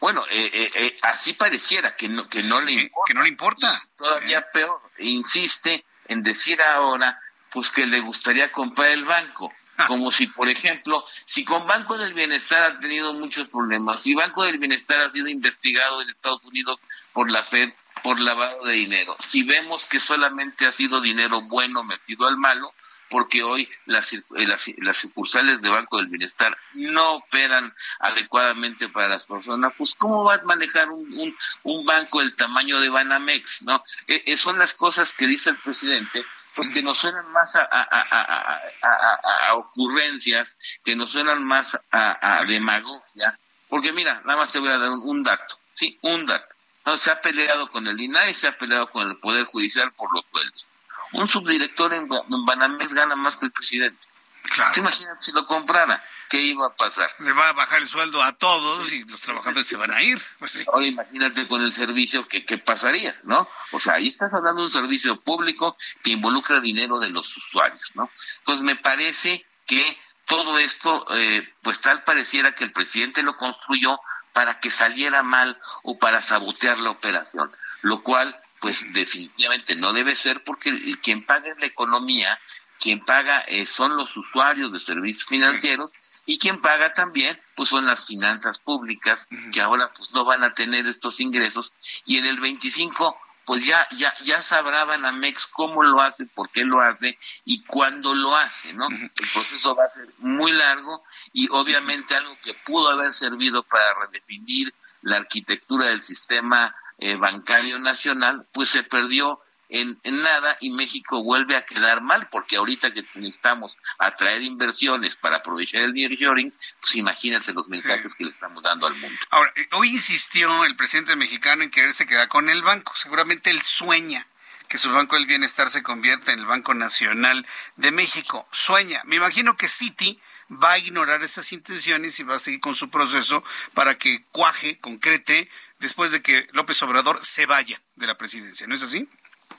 Bueno, 0.00 0.24
eh, 0.30 0.50
eh, 0.52 0.70
eh, 0.74 0.96
así 1.02 1.32
pareciera 1.32 1.96
que 1.96 2.08
no, 2.08 2.28
que 2.28 2.42
no 2.44 2.60
le 2.60 2.72
importa. 2.72 3.06
Que 3.06 3.14
no 3.14 3.22
le 3.22 3.28
importa. 3.28 3.82
Y 3.82 3.98
todavía 3.98 4.46
peor, 4.52 4.80
insiste 4.98 5.84
en 6.08 6.22
decir 6.22 6.60
ahora 6.62 7.20
pues 7.50 7.70
que 7.70 7.86
le 7.86 8.00
gustaría 8.00 8.52
comprar 8.52 8.90
el 8.90 9.04
banco. 9.04 9.52
Como 9.86 10.12
si, 10.12 10.26
por 10.26 10.50
ejemplo, 10.50 11.06
si 11.24 11.42
con 11.42 11.66
Banco 11.66 11.96
del 11.96 12.12
Bienestar 12.12 12.62
ha 12.64 12.80
tenido 12.80 13.14
muchos 13.14 13.48
problemas, 13.48 14.02
si 14.02 14.14
Banco 14.14 14.44
del 14.44 14.58
Bienestar 14.58 15.00
ha 15.00 15.10
sido 15.10 15.28
investigado 15.28 16.02
en 16.02 16.10
Estados 16.10 16.44
Unidos 16.44 16.78
por 17.14 17.30
la 17.30 17.42
Fed 17.42 17.72
por 18.02 18.20
lavado 18.20 18.64
de 18.64 18.74
dinero, 18.74 19.16
si 19.20 19.42
vemos 19.42 19.86
que 19.86 20.00
solamente 20.00 20.66
ha 20.66 20.72
sido 20.72 21.00
dinero 21.00 21.42
bueno 21.42 21.82
metido 21.84 22.26
al 22.26 22.36
malo, 22.36 22.72
porque 23.10 23.42
hoy 23.42 23.68
las, 23.86 24.12
las, 24.30 24.70
las, 24.78 24.96
sucursales 24.96 25.60
de 25.60 25.68
Banco 25.68 25.96
del 25.96 26.06
Bienestar 26.06 26.56
no 26.74 27.14
operan 27.14 27.74
adecuadamente 27.98 28.88
para 28.88 29.08
las 29.08 29.26
personas, 29.26 29.72
pues 29.76 29.94
¿cómo 29.96 30.24
va 30.24 30.36
a 30.36 30.42
manejar 30.44 30.88
un, 30.90 31.12
un, 31.18 31.36
un 31.64 31.84
banco 31.84 32.20
del 32.20 32.36
tamaño 32.36 32.80
de 32.80 32.88
Banamex? 32.88 33.62
¿no? 33.62 33.82
Eh, 34.06 34.36
son 34.36 34.58
las 34.58 34.74
cosas 34.74 35.12
que 35.12 35.26
dice 35.26 35.50
el 35.50 35.58
presidente, 35.58 36.24
pues 36.54 36.70
que 36.70 36.82
nos 36.82 36.98
suenan 36.98 37.30
más 37.32 37.56
a, 37.56 37.68
a, 37.70 38.60
a, 38.82 39.48
a 39.48 39.54
ocurrencias, 39.54 40.56
que 40.84 40.94
nos 40.94 41.10
suenan 41.10 41.44
más 41.44 41.78
a, 41.90 42.44
demagogia, 42.46 43.38
porque 43.68 43.92
mira, 43.92 44.22
nada 44.24 44.36
más 44.36 44.52
te 44.52 44.60
voy 44.60 44.70
a 44.70 44.78
dar 44.78 44.90
un, 44.90 45.00
un 45.02 45.22
dato, 45.24 45.58
sí, 45.74 45.98
un 46.02 46.26
dato. 46.26 46.54
No, 46.90 46.96
se 46.98 47.10
ha 47.10 47.20
peleado 47.20 47.70
con 47.70 47.86
el 47.86 48.00
INAI, 48.00 48.34
se 48.34 48.48
ha 48.48 48.58
peleado 48.58 48.90
con 48.90 49.08
el 49.08 49.16
Poder 49.18 49.44
Judicial 49.46 49.92
por 49.92 50.12
los 50.12 50.24
sueldos 50.30 50.66
un 51.12 51.28
subdirector 51.28 51.92
en, 51.94 52.08
Banamex 52.08 52.92
gana 52.92 53.16
más 53.16 53.36
que 53.36 53.46
el 53.46 53.52
presidente. 53.52 54.06
Claro. 54.42 54.72
Imagínate 54.76 55.20
si 55.20 55.32
lo 55.32 55.46
comprara, 55.46 56.02
¿qué 56.28 56.40
iba 56.40 56.66
a 56.66 56.74
pasar? 56.74 57.10
Le 57.18 57.32
va 57.32 57.50
a 57.50 57.52
bajar 57.52 57.82
el 57.82 57.88
sueldo 57.88 58.22
a 58.22 58.32
todos 58.32 58.90
y 58.92 59.04
los 59.04 59.20
trabajadores 59.20 59.66
se 59.66 59.76
van 59.76 59.92
a 59.92 60.02
ir. 60.02 60.20
Pues 60.38 60.64
Ahora 60.72 60.86
imagínate 60.86 61.46
con 61.46 61.62
el 61.62 61.72
servicio, 61.72 62.26
¿qué, 62.26 62.44
¿qué 62.44 62.56
pasaría? 62.56 63.14
¿no? 63.24 63.46
O 63.72 63.78
sea, 63.78 63.94
ahí 63.94 64.08
estás 64.08 64.32
hablando 64.32 64.62
de 64.62 64.66
un 64.66 64.72
servicio 64.72 65.20
público 65.20 65.76
que 66.02 66.12
involucra 66.12 66.60
dinero 66.60 66.98
de 66.98 67.10
los 67.10 67.36
usuarios, 67.36 67.92
¿no? 67.94 68.10
Entonces 68.38 68.64
me 68.64 68.76
parece 68.76 69.46
que 69.66 69.84
todo 70.26 70.58
esto, 70.58 71.06
eh, 71.10 71.46
pues 71.62 71.80
tal 71.80 72.02
pareciera 72.04 72.54
que 72.54 72.64
el 72.64 72.72
presidente 72.72 73.22
lo 73.22 73.36
construyó 73.36 74.00
para 74.40 74.58
que 74.58 74.70
saliera 74.70 75.22
mal 75.22 75.60
o 75.82 75.98
para 75.98 76.22
sabotear 76.22 76.78
la 76.78 76.88
operación, 76.88 77.54
lo 77.82 78.02
cual 78.02 78.34
pues 78.58 78.90
definitivamente 78.94 79.76
no 79.76 79.92
debe 79.92 80.16
ser 80.16 80.42
porque 80.44 80.96
quien 81.02 81.26
paga 81.26 81.50
es 81.50 81.60
la 81.60 81.66
economía, 81.66 82.40
quien 82.78 83.04
paga 83.04 83.40
eh, 83.40 83.66
son 83.66 83.98
los 83.98 84.16
usuarios 84.16 84.72
de 84.72 84.78
servicios 84.78 85.26
financieros 85.26 85.92
y 86.24 86.38
quien 86.38 86.58
paga 86.58 86.94
también 86.94 87.38
pues 87.54 87.68
son 87.68 87.84
las 87.84 88.06
finanzas 88.06 88.60
públicas 88.60 89.28
que 89.52 89.60
ahora 89.60 89.90
pues 89.94 90.10
no 90.12 90.24
van 90.24 90.42
a 90.42 90.54
tener 90.54 90.86
estos 90.86 91.20
ingresos 91.20 91.74
y 92.06 92.16
en 92.16 92.24
el 92.24 92.40
25 92.40 93.14
pues 93.50 93.66
ya 93.66 93.84
ya 93.96 94.14
ya 94.22 94.40
sabrá 94.42 94.84
Banamex 94.84 95.48
cómo 95.48 95.82
lo 95.82 96.00
hace, 96.00 96.24
por 96.24 96.50
qué 96.50 96.64
lo 96.64 96.80
hace 96.80 97.18
y 97.44 97.64
cuándo 97.64 98.14
lo 98.14 98.36
hace, 98.36 98.72
¿no? 98.74 98.86
El 98.86 99.10
proceso 99.32 99.74
va 99.74 99.86
a 99.86 99.90
ser 99.90 100.06
muy 100.18 100.52
largo 100.52 101.02
y 101.32 101.48
obviamente 101.50 102.14
algo 102.14 102.38
que 102.44 102.54
pudo 102.54 102.90
haber 102.90 103.12
servido 103.12 103.64
para 103.64 104.06
redefinir 104.06 104.72
la 105.02 105.16
arquitectura 105.16 105.86
del 105.86 106.00
sistema 106.00 106.72
eh, 106.98 107.16
bancario 107.16 107.80
nacional, 107.80 108.46
pues 108.52 108.68
se 108.68 108.84
perdió 108.84 109.40
en, 109.70 109.98
nada 110.04 110.56
y 110.60 110.70
México 110.70 111.22
vuelve 111.22 111.56
a 111.56 111.64
quedar 111.64 112.02
mal, 112.02 112.28
porque 112.30 112.56
ahorita 112.56 112.92
que 112.92 113.04
necesitamos 113.14 113.78
atraer 113.98 114.42
inversiones 114.42 115.16
para 115.16 115.36
aprovechar 115.36 115.82
el 115.82 115.94
nearshoring, 115.94 116.52
pues 116.80 116.96
imagínense 116.96 117.52
los 117.52 117.68
mensajes 117.68 118.14
que 118.14 118.24
le 118.24 118.30
estamos 118.30 118.62
dando 118.62 118.86
al 118.86 118.94
mundo. 118.96 119.18
Ahora, 119.30 119.52
eh, 119.56 119.68
hoy 119.72 119.90
insistió 119.90 120.64
el 120.64 120.76
presidente 120.76 121.16
mexicano 121.16 121.62
en 121.62 121.70
quererse 121.70 122.06
quedar 122.06 122.28
con 122.28 122.48
el 122.48 122.62
banco, 122.62 122.92
seguramente 122.96 123.50
él 123.50 123.62
sueña 123.62 124.26
que 124.68 124.78
su 124.78 124.92
Banco 124.92 125.16
del 125.16 125.26
Bienestar 125.26 125.68
se 125.68 125.82
convierta 125.82 126.32
en 126.32 126.38
el 126.38 126.46
Banco 126.46 126.74
Nacional 126.74 127.44
de 127.74 127.90
México. 127.90 128.46
Sueña. 128.52 129.02
Me 129.04 129.16
imagino 129.16 129.56
que 129.56 129.66
Citi 129.66 130.20
va 130.50 130.72
a 130.72 130.78
ignorar 130.78 131.24
esas 131.24 131.52
intenciones 131.52 132.20
y 132.20 132.22
va 132.22 132.36
a 132.36 132.38
seguir 132.38 132.60
con 132.60 132.76
su 132.76 132.88
proceso 132.88 133.42
para 133.74 133.96
que 133.96 134.24
cuaje, 134.30 134.78
concrete 134.78 135.48
después 135.80 136.12
de 136.12 136.22
que 136.22 136.48
López 136.52 136.80
Obrador 136.82 137.18
se 137.22 137.46
vaya 137.46 137.82
de 137.96 138.06
la 138.06 138.16
presidencia, 138.16 138.66
¿no 138.68 138.76
es 138.76 138.82
así? 138.82 139.08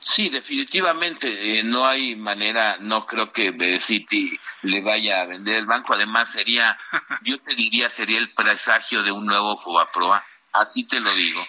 Sí, 0.04 0.30
definitivamente 0.30 1.60
eh, 1.60 1.64
no 1.64 1.86
hay 1.86 2.16
manera, 2.16 2.78
no 2.80 3.06
creo 3.06 3.32
que 3.32 3.80
City 3.80 4.38
le 4.64 4.82
vaya 4.82 5.22
a 5.22 5.26
vender 5.26 5.58
el 5.58 5.68
banco, 5.68 5.94
además 5.94 6.32
sería, 6.32 6.78
yo 7.24 7.40
te 7.40 7.56
diría, 7.56 7.88
sería 7.88 8.18
el 8.18 8.34
presagio 8.34 9.04
de 9.04 9.12
un 9.12 9.28
nuevo 9.28 9.60
Fobaproa, 9.60 10.26
así 10.54 10.88
te 10.88 11.00
lo 11.00 11.14
digo. 11.14 11.46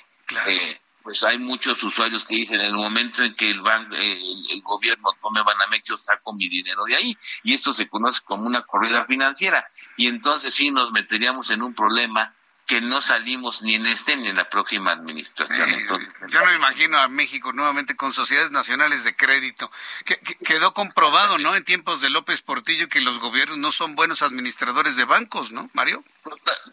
Eh, 0.46 0.80
pues 1.02 1.24
hay 1.24 1.38
muchos 1.38 1.82
usuarios 1.82 2.24
que 2.26 2.36
dicen 2.36 2.60
en 2.60 2.66
el 2.66 2.74
momento 2.74 3.22
en 3.24 3.34
que 3.34 3.50
el 3.50 3.62
banco, 3.62 3.94
eh, 3.96 4.20
el, 4.50 4.60
gobierno 4.60 5.10
tome 5.20 5.42
Banamex, 5.42 5.88
yo 5.88 5.96
saco 5.96 6.34
mi 6.34 6.48
dinero 6.48 6.84
de 6.84 6.96
ahí, 6.96 7.16
y 7.42 7.54
esto 7.54 7.72
se 7.72 7.88
conoce 7.88 8.20
como 8.22 8.44
una 8.44 8.62
corrida 8.62 9.06
financiera, 9.06 9.66
y 9.96 10.08
entonces 10.08 10.52
sí 10.52 10.70
nos 10.70 10.92
meteríamos 10.92 11.50
en 11.50 11.62
un 11.62 11.74
problema 11.74 12.34
que 12.72 12.80
no 12.80 13.02
salimos 13.02 13.60
ni 13.60 13.74
en 13.74 13.84
este 13.84 14.16
ni 14.16 14.28
en 14.28 14.36
la 14.36 14.48
próxima 14.48 14.92
administración. 14.92 15.68
Entonces, 15.68 16.08
yo 16.30 16.40
no 16.40 16.46
me 16.46 16.56
imagino 16.56 16.96
a 16.96 17.06
México 17.06 17.52
nuevamente 17.52 17.96
con 17.96 18.14
sociedades 18.14 18.50
nacionales 18.50 19.04
de 19.04 19.14
crédito. 19.14 19.70
Que, 20.06 20.18
quedó 20.42 20.72
comprobado, 20.72 21.36
¿no? 21.36 21.54
En 21.54 21.64
tiempos 21.64 22.00
de 22.00 22.08
López 22.08 22.40
Portillo 22.40 22.88
que 22.88 23.02
los 23.02 23.18
gobiernos 23.18 23.58
no 23.58 23.72
son 23.72 23.94
buenos 23.94 24.22
administradores 24.22 24.96
de 24.96 25.04
bancos, 25.04 25.52
¿no, 25.52 25.68
Mario? 25.74 26.02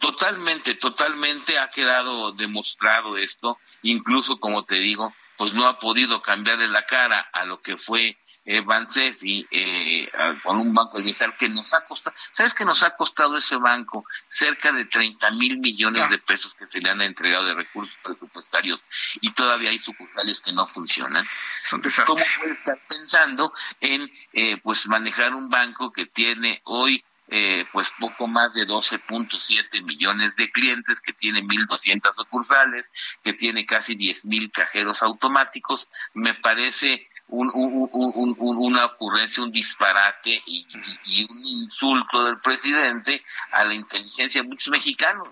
Totalmente, 0.00 0.74
totalmente 0.74 1.58
ha 1.58 1.68
quedado 1.68 2.32
demostrado 2.32 3.18
esto. 3.18 3.58
Incluso, 3.82 4.40
como 4.40 4.64
te 4.64 4.76
digo, 4.76 5.14
pues 5.36 5.52
no 5.52 5.66
ha 5.66 5.78
podido 5.78 6.22
cambiarle 6.22 6.68
la 6.68 6.86
cara 6.86 7.28
a 7.34 7.44
lo 7.44 7.60
que 7.60 7.76
fue 7.76 8.16
eh, 8.50 8.62
Bansefi 8.62 9.46
eh, 9.48 10.10
con 10.42 10.58
un 10.58 10.74
banco 10.74 10.96
de 10.96 11.04
bienestar 11.04 11.36
que 11.36 11.48
nos 11.48 11.72
ha 11.72 11.84
costado, 11.84 12.16
¿sabes 12.32 12.52
qué 12.52 12.64
nos 12.64 12.82
ha 12.82 12.96
costado 12.96 13.36
ese 13.36 13.54
banco? 13.54 14.04
Cerca 14.26 14.72
de 14.72 14.86
30 14.86 15.30
mil 15.32 15.58
millones 15.58 16.10
de 16.10 16.18
pesos 16.18 16.54
que 16.54 16.66
se 16.66 16.80
le 16.80 16.90
han 16.90 17.00
entregado 17.00 17.44
de 17.44 17.54
recursos 17.54 17.96
presupuestarios 18.02 18.84
y 19.20 19.30
todavía 19.30 19.70
hay 19.70 19.78
sucursales 19.78 20.40
que 20.40 20.52
no 20.52 20.66
funcionan. 20.66 21.24
Son 21.62 21.80
¿Cómo 22.04 22.24
puede 22.40 22.54
estar 22.54 22.76
pensando 22.88 23.52
en 23.78 24.10
eh, 24.32 24.56
pues 24.56 24.88
manejar 24.88 25.32
un 25.36 25.48
banco 25.48 25.92
que 25.92 26.06
tiene 26.06 26.60
hoy 26.64 27.04
eh, 27.28 27.64
pues 27.72 27.92
poco 28.00 28.26
más 28.26 28.54
de 28.54 28.66
12.7 28.66 29.84
millones 29.84 30.34
de 30.34 30.50
clientes, 30.50 31.00
que 31.00 31.12
tiene 31.12 31.40
1.200 31.44 32.16
sucursales, 32.16 32.90
que 33.22 33.32
tiene 33.32 33.64
casi 33.64 33.94
10.000 33.94 34.50
cajeros 34.50 35.04
automáticos, 35.04 35.88
me 36.14 36.34
parece 36.34 37.08
un, 37.30 37.50
un, 37.54 38.36
una 38.38 38.84
ocurrencia, 38.86 39.42
un 39.42 39.50
disparate 39.50 40.42
y, 40.46 41.26
un 41.30 41.44
insulto 41.44 42.24
del 42.24 42.38
presidente 42.40 43.22
a 43.52 43.64
la 43.64 43.74
inteligencia 43.74 44.42
de 44.42 44.48
muchos 44.48 44.68
mexicanos. 44.68 45.28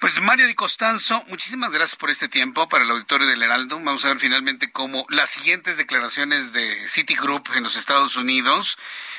Pues 0.00 0.20
Mario 0.20 0.46
Di 0.46 0.54
Costanzo, 0.54 1.24
muchísimas 1.28 1.70
gracias 1.70 1.96
por 1.96 2.10
este 2.10 2.28
tiempo 2.28 2.68
para 2.68 2.84
el 2.84 2.90
auditorio 2.90 3.26
del 3.26 3.42
Heraldo. 3.42 3.76
Vamos 3.76 4.04
a 4.04 4.08
ver 4.08 4.18
finalmente 4.18 4.72
cómo 4.72 5.06
las 5.08 5.30
siguientes 5.30 5.76
declaraciones 5.76 6.52
de 6.52 6.88
Citigroup 6.88 7.48
en 7.54 7.62
los 7.62 7.76
Estados 7.76 8.16
Unidos. 8.16 8.76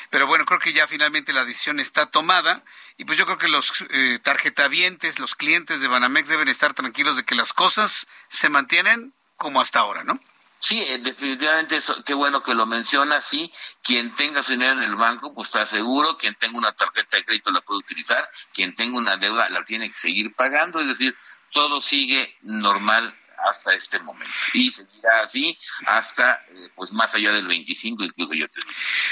Pero 0.10 0.28
bueno, 0.28 0.46
creo 0.46 0.60
que 0.60 0.74
ya 0.74 0.88
finalmente 0.88 1.34
la 1.34 1.46
decisión 1.46 1.80
está 1.80 2.06
tomada 2.06 2.64
y 2.98 3.06
pues 3.06 3.18
yo 3.18 3.26
creo 3.26 3.38
que 3.38 3.48
los 3.48 3.74
eh, 3.90 4.20
tarjetavientes, 4.22 5.20
los 5.20 5.36
clientes 5.36 5.82
de 5.82 5.88
Banamex 5.88 6.30
deben 6.30 6.48
estar 6.48 6.74
tranquilos 6.74 7.16
de 7.16 7.26
que 7.26 7.36
las 7.36 7.54
cosas 7.54 8.08
se 8.28 8.50
mantienen 8.50 9.14
como 9.36 9.62
hasta 9.62 9.80
ahora, 9.80 10.04
¿no? 10.04 10.20
Sí, 10.60 10.82
eh, 10.82 10.98
definitivamente, 11.00 11.80
qué 12.06 12.14
bueno 12.14 12.42
que 12.42 12.56
lo 12.56 12.66
menciona, 12.66 13.22
sí, 13.22 13.52
quien 13.84 14.14
tenga 14.16 14.42
su 14.42 14.54
dinero 14.54 14.74
en 14.74 14.84
el 14.84 14.96
banco, 14.96 15.34
pues 15.34 15.50
está 15.50 15.66
seguro, 15.66 16.18
quien 16.18 16.36
tenga 16.36 16.58
una 16.58 16.72
tarjeta 16.72 17.18
de 17.18 17.26
crédito 17.26 17.52
la 17.52 17.62
puede 17.62 17.80
utilizar, 17.80 18.28
quien 18.54 18.74
tenga 18.74 18.98
una 18.98 19.18
deuda 19.18 19.50
la 19.50 19.64
tiene 19.66 19.90
que 19.90 19.98
seguir 19.98 20.34
pagando, 20.34 20.80
es 20.82 20.88
decir, 20.88 21.16
todo 21.52 21.80
sigue 21.82 22.38
normal 22.42 23.16
hasta 23.38 23.74
este 23.74 24.00
momento 24.00 24.34
y 24.54 24.72
seguirá 24.72 25.22
así 25.24 25.58
hasta 25.86 26.34
eh, 26.50 26.70
pues 26.76 26.92
más 26.92 27.14
allá 27.14 27.32
del 27.32 27.48
25 27.48 28.04
incluso 28.04 28.34
yo 28.34 28.48
te 28.50 28.60
digo. 28.60 28.72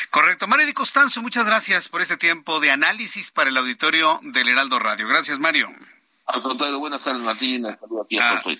Correcto. 0.10 0.48
Mario 0.48 0.66
Di 0.66 0.74
Costanzo, 0.74 1.22
muchas 1.22 1.46
gracias 1.46 1.88
por 1.88 2.02
este 2.02 2.18
tiempo 2.18 2.60
de 2.60 2.72
análisis 2.72 3.32
para 3.32 3.50
el 3.50 3.58
auditorio 3.58 4.20
del 4.24 4.50
Heraldo 4.50 4.80
Radio. 4.80 5.08
Gracias, 5.08 5.40
Mario. 5.40 5.70
Al 6.28 6.42
contrario, 6.42 6.80
buenas 6.80 7.04
tardes, 7.04 7.22
Martín. 7.22 7.68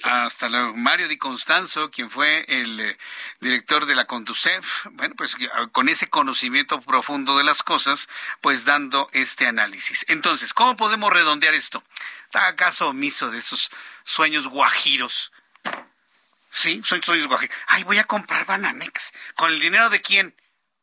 Ah, 0.04 0.24
hasta 0.24 0.50
luego. 0.50 0.76
Mario 0.76 1.08
Di 1.08 1.18
Constanzo, 1.18 1.90
quien 1.90 2.12
fue 2.12 2.46
el 2.48 2.80
eh, 2.80 2.98
director 3.40 3.88
de 3.88 3.96
la 3.96 4.06
Conducef, 4.06 4.86
bueno, 4.92 5.16
pues 5.18 5.36
con 5.72 5.90
ese 5.90 6.08
conocimiento 6.08 6.80
profundo 6.82 7.38
de 7.40 7.44
las 7.44 7.64
cosas, 7.64 8.08
pues 8.42 8.66
dando 8.66 9.10
este 9.14 9.48
análisis. 9.48 10.06
Entonces, 10.10 10.54
¿cómo 10.54 10.76
podemos 10.76 11.12
redondear 11.12 11.56
esto? 11.56 11.82
¿Está 12.26 12.56
caso 12.56 12.90
omiso 12.90 13.32
de 13.32 13.40
esos 13.40 13.72
sueños 14.04 14.48
guajiros? 14.48 15.32
Sí, 16.52 16.82
sueños 16.84 17.28
guajiros. 17.28 17.56
Ay, 17.66 17.84
voy 17.84 17.98
a 17.98 18.04
comprar 18.04 18.46
Banamex. 18.46 19.12
¿Con 19.36 19.52
el 19.52 19.60
dinero 19.60 19.90
de 19.90 20.02
quién? 20.02 20.36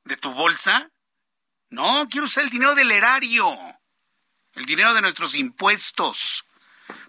¿De 0.02 0.16
tu 0.16 0.32
bolsa? 0.32 0.90
No, 1.70 2.08
quiero 2.10 2.26
usar 2.26 2.42
el 2.42 2.50
dinero 2.50 2.74
del 2.74 2.90
erario. 2.90 3.56
El 4.54 4.66
dinero 4.66 4.94
de 4.94 5.00
nuestros 5.00 5.36
impuestos 5.36 6.44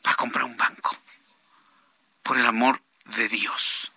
para 0.01 0.15
comprar 0.15 0.45
un 0.45 0.57
banco. 0.57 0.97
Por 2.23 2.37
el 2.37 2.45
amor 2.45 2.81
de 3.05 3.27
Dios. 3.27 3.91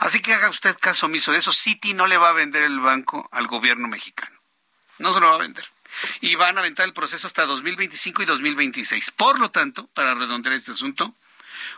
Así 0.00 0.20
que 0.20 0.34
haga 0.34 0.48
usted 0.48 0.76
caso 0.78 1.06
omiso 1.06 1.32
de 1.32 1.38
eso. 1.38 1.52
Citi 1.52 1.94
no 1.94 2.06
le 2.06 2.18
va 2.18 2.30
a 2.30 2.32
vender 2.32 2.62
el 2.62 2.80
banco 2.80 3.28
al 3.32 3.46
gobierno 3.46 3.88
mexicano. 3.88 4.36
No 4.98 5.12
se 5.12 5.20
lo 5.20 5.28
va 5.28 5.34
a 5.34 5.38
vender. 5.38 5.68
Y 6.20 6.34
van 6.34 6.56
a 6.56 6.60
aventar 6.60 6.86
el 6.86 6.92
proceso 6.92 7.26
hasta 7.26 7.46
2025 7.46 8.22
y 8.22 8.26
2026. 8.26 9.10
Por 9.12 9.38
lo 9.38 9.50
tanto, 9.50 9.86
para 9.88 10.14
redondear 10.14 10.54
este 10.54 10.72
asunto, 10.72 11.14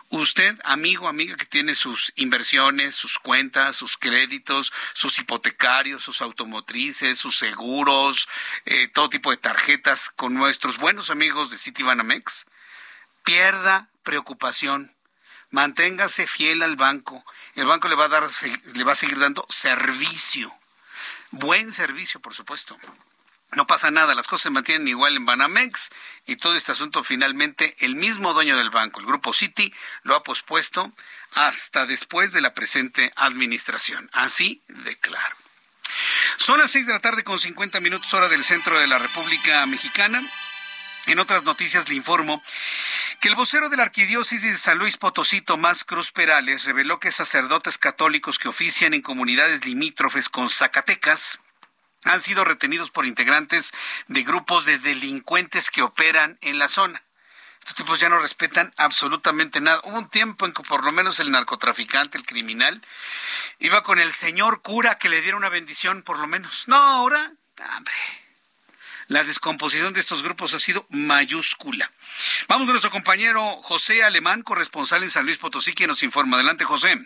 Usted, 0.08 0.58
amigo, 0.64 1.08
amiga 1.08 1.36
que 1.36 1.46
tiene 1.46 1.74
sus 1.74 2.12
inversiones, 2.16 2.94
sus 2.94 3.18
cuentas, 3.18 3.76
sus 3.76 3.96
créditos, 3.96 4.72
sus 4.92 5.18
hipotecarios, 5.18 6.02
sus 6.02 6.20
automotrices, 6.20 7.18
sus 7.18 7.36
seguros, 7.36 8.28
eh, 8.66 8.88
todo 8.88 9.08
tipo 9.08 9.30
de 9.30 9.36
tarjetas 9.36 10.10
con 10.10 10.34
nuestros 10.34 10.78
buenos 10.78 11.10
amigos 11.10 11.50
de 11.50 11.58
Citibanamex, 11.58 12.46
pierda 13.24 13.88
preocupación. 14.02 14.94
Manténgase 15.50 16.26
fiel 16.26 16.62
al 16.62 16.76
banco. 16.76 17.24
El 17.54 17.66
banco 17.66 17.88
le 17.88 17.96
va 17.96 18.04
a 18.04 18.08
dar, 18.08 18.28
le 18.74 18.84
va 18.84 18.92
a 18.92 18.96
seguir 18.96 19.18
dando 19.18 19.46
servicio. 19.48 20.54
Buen 21.30 21.72
servicio, 21.72 22.20
por 22.20 22.34
supuesto. 22.34 22.78
No 23.52 23.66
pasa 23.66 23.90
nada, 23.90 24.14
las 24.14 24.28
cosas 24.28 24.44
se 24.44 24.50
mantienen 24.50 24.86
igual 24.86 25.16
en 25.16 25.26
Banamex 25.26 25.90
y 26.24 26.36
todo 26.36 26.54
este 26.54 26.70
asunto 26.70 27.02
finalmente 27.02 27.74
el 27.80 27.96
mismo 27.96 28.32
dueño 28.32 28.56
del 28.56 28.70
banco, 28.70 29.00
el 29.00 29.06
grupo 29.06 29.32
Citi, 29.32 29.74
lo 30.04 30.14
ha 30.14 30.22
pospuesto 30.22 30.92
hasta 31.34 31.84
después 31.84 32.32
de 32.32 32.42
la 32.42 32.54
presente 32.54 33.12
administración. 33.16 34.08
Así 34.12 34.62
de 34.68 34.96
claro. 34.98 35.36
Son 36.36 36.58
las 36.58 36.70
seis 36.70 36.86
de 36.86 36.92
la 36.92 37.00
tarde 37.00 37.24
con 37.24 37.40
50 37.40 37.80
minutos 37.80 38.14
hora 38.14 38.28
del 38.28 38.44
centro 38.44 38.78
de 38.78 38.86
la 38.86 38.98
República 38.98 39.66
Mexicana. 39.66 40.22
En 41.06 41.18
otras 41.18 41.44
noticias 41.44 41.88
le 41.88 41.94
informo 41.94 42.42
que 43.20 43.28
el 43.28 43.34
vocero 43.34 43.68
de 43.68 43.76
la 43.76 43.84
Arquidiócesis 43.84 44.52
de 44.52 44.58
San 44.58 44.78
Luis 44.78 44.96
Potosí, 44.96 45.40
Tomás 45.40 45.84
Cruz 45.84 46.12
Perales, 46.12 46.64
reveló 46.64 47.00
que 47.00 47.12
sacerdotes 47.12 47.78
católicos 47.78 48.38
que 48.38 48.48
ofician 48.48 48.94
en 48.94 49.02
comunidades 49.02 49.64
limítrofes 49.64 50.28
con 50.28 50.50
Zacatecas 50.50 51.38
han 52.04 52.20
sido 52.20 52.44
retenidos 52.44 52.90
por 52.90 53.06
integrantes 53.06 53.72
de 54.08 54.22
grupos 54.22 54.64
de 54.64 54.78
delincuentes 54.78 55.70
que 55.70 55.82
operan 55.82 56.38
en 56.40 56.58
la 56.58 56.68
zona. 56.68 57.02
Estos 57.60 57.76
tipos 57.76 58.00
ya 58.00 58.08
no 58.08 58.18
respetan 58.18 58.72
absolutamente 58.76 59.60
nada. 59.60 59.80
Hubo 59.84 59.98
un 59.98 60.08
tiempo 60.08 60.46
en 60.46 60.52
que 60.52 60.62
por 60.62 60.82
lo 60.82 60.92
menos 60.92 61.20
el 61.20 61.30
narcotraficante, 61.30 62.16
el 62.16 62.24
criminal, 62.24 62.80
iba 63.58 63.82
con 63.82 63.98
el 63.98 64.12
señor 64.12 64.62
cura 64.62 64.98
que 64.98 65.10
le 65.10 65.20
diera 65.20 65.36
una 65.36 65.50
bendición 65.50 66.02
por 66.02 66.18
lo 66.18 66.26
menos. 66.26 66.68
No, 66.68 66.76
ahora, 66.76 67.32
hombre, 67.76 67.92
la 69.10 69.24
descomposición 69.24 69.92
de 69.92 69.98
estos 69.98 70.22
grupos 70.22 70.54
ha 70.54 70.60
sido 70.60 70.86
mayúscula. 70.88 71.90
Vamos 72.46 72.66
con 72.66 72.74
nuestro 72.74 72.92
compañero 72.92 73.42
José 73.60 74.04
Alemán, 74.04 74.42
corresponsal 74.42 75.02
en 75.02 75.10
San 75.10 75.24
Luis 75.26 75.36
Potosí, 75.36 75.72
quien 75.72 75.88
nos 75.88 76.04
informa. 76.04 76.36
Adelante, 76.36 76.64
José. 76.64 76.96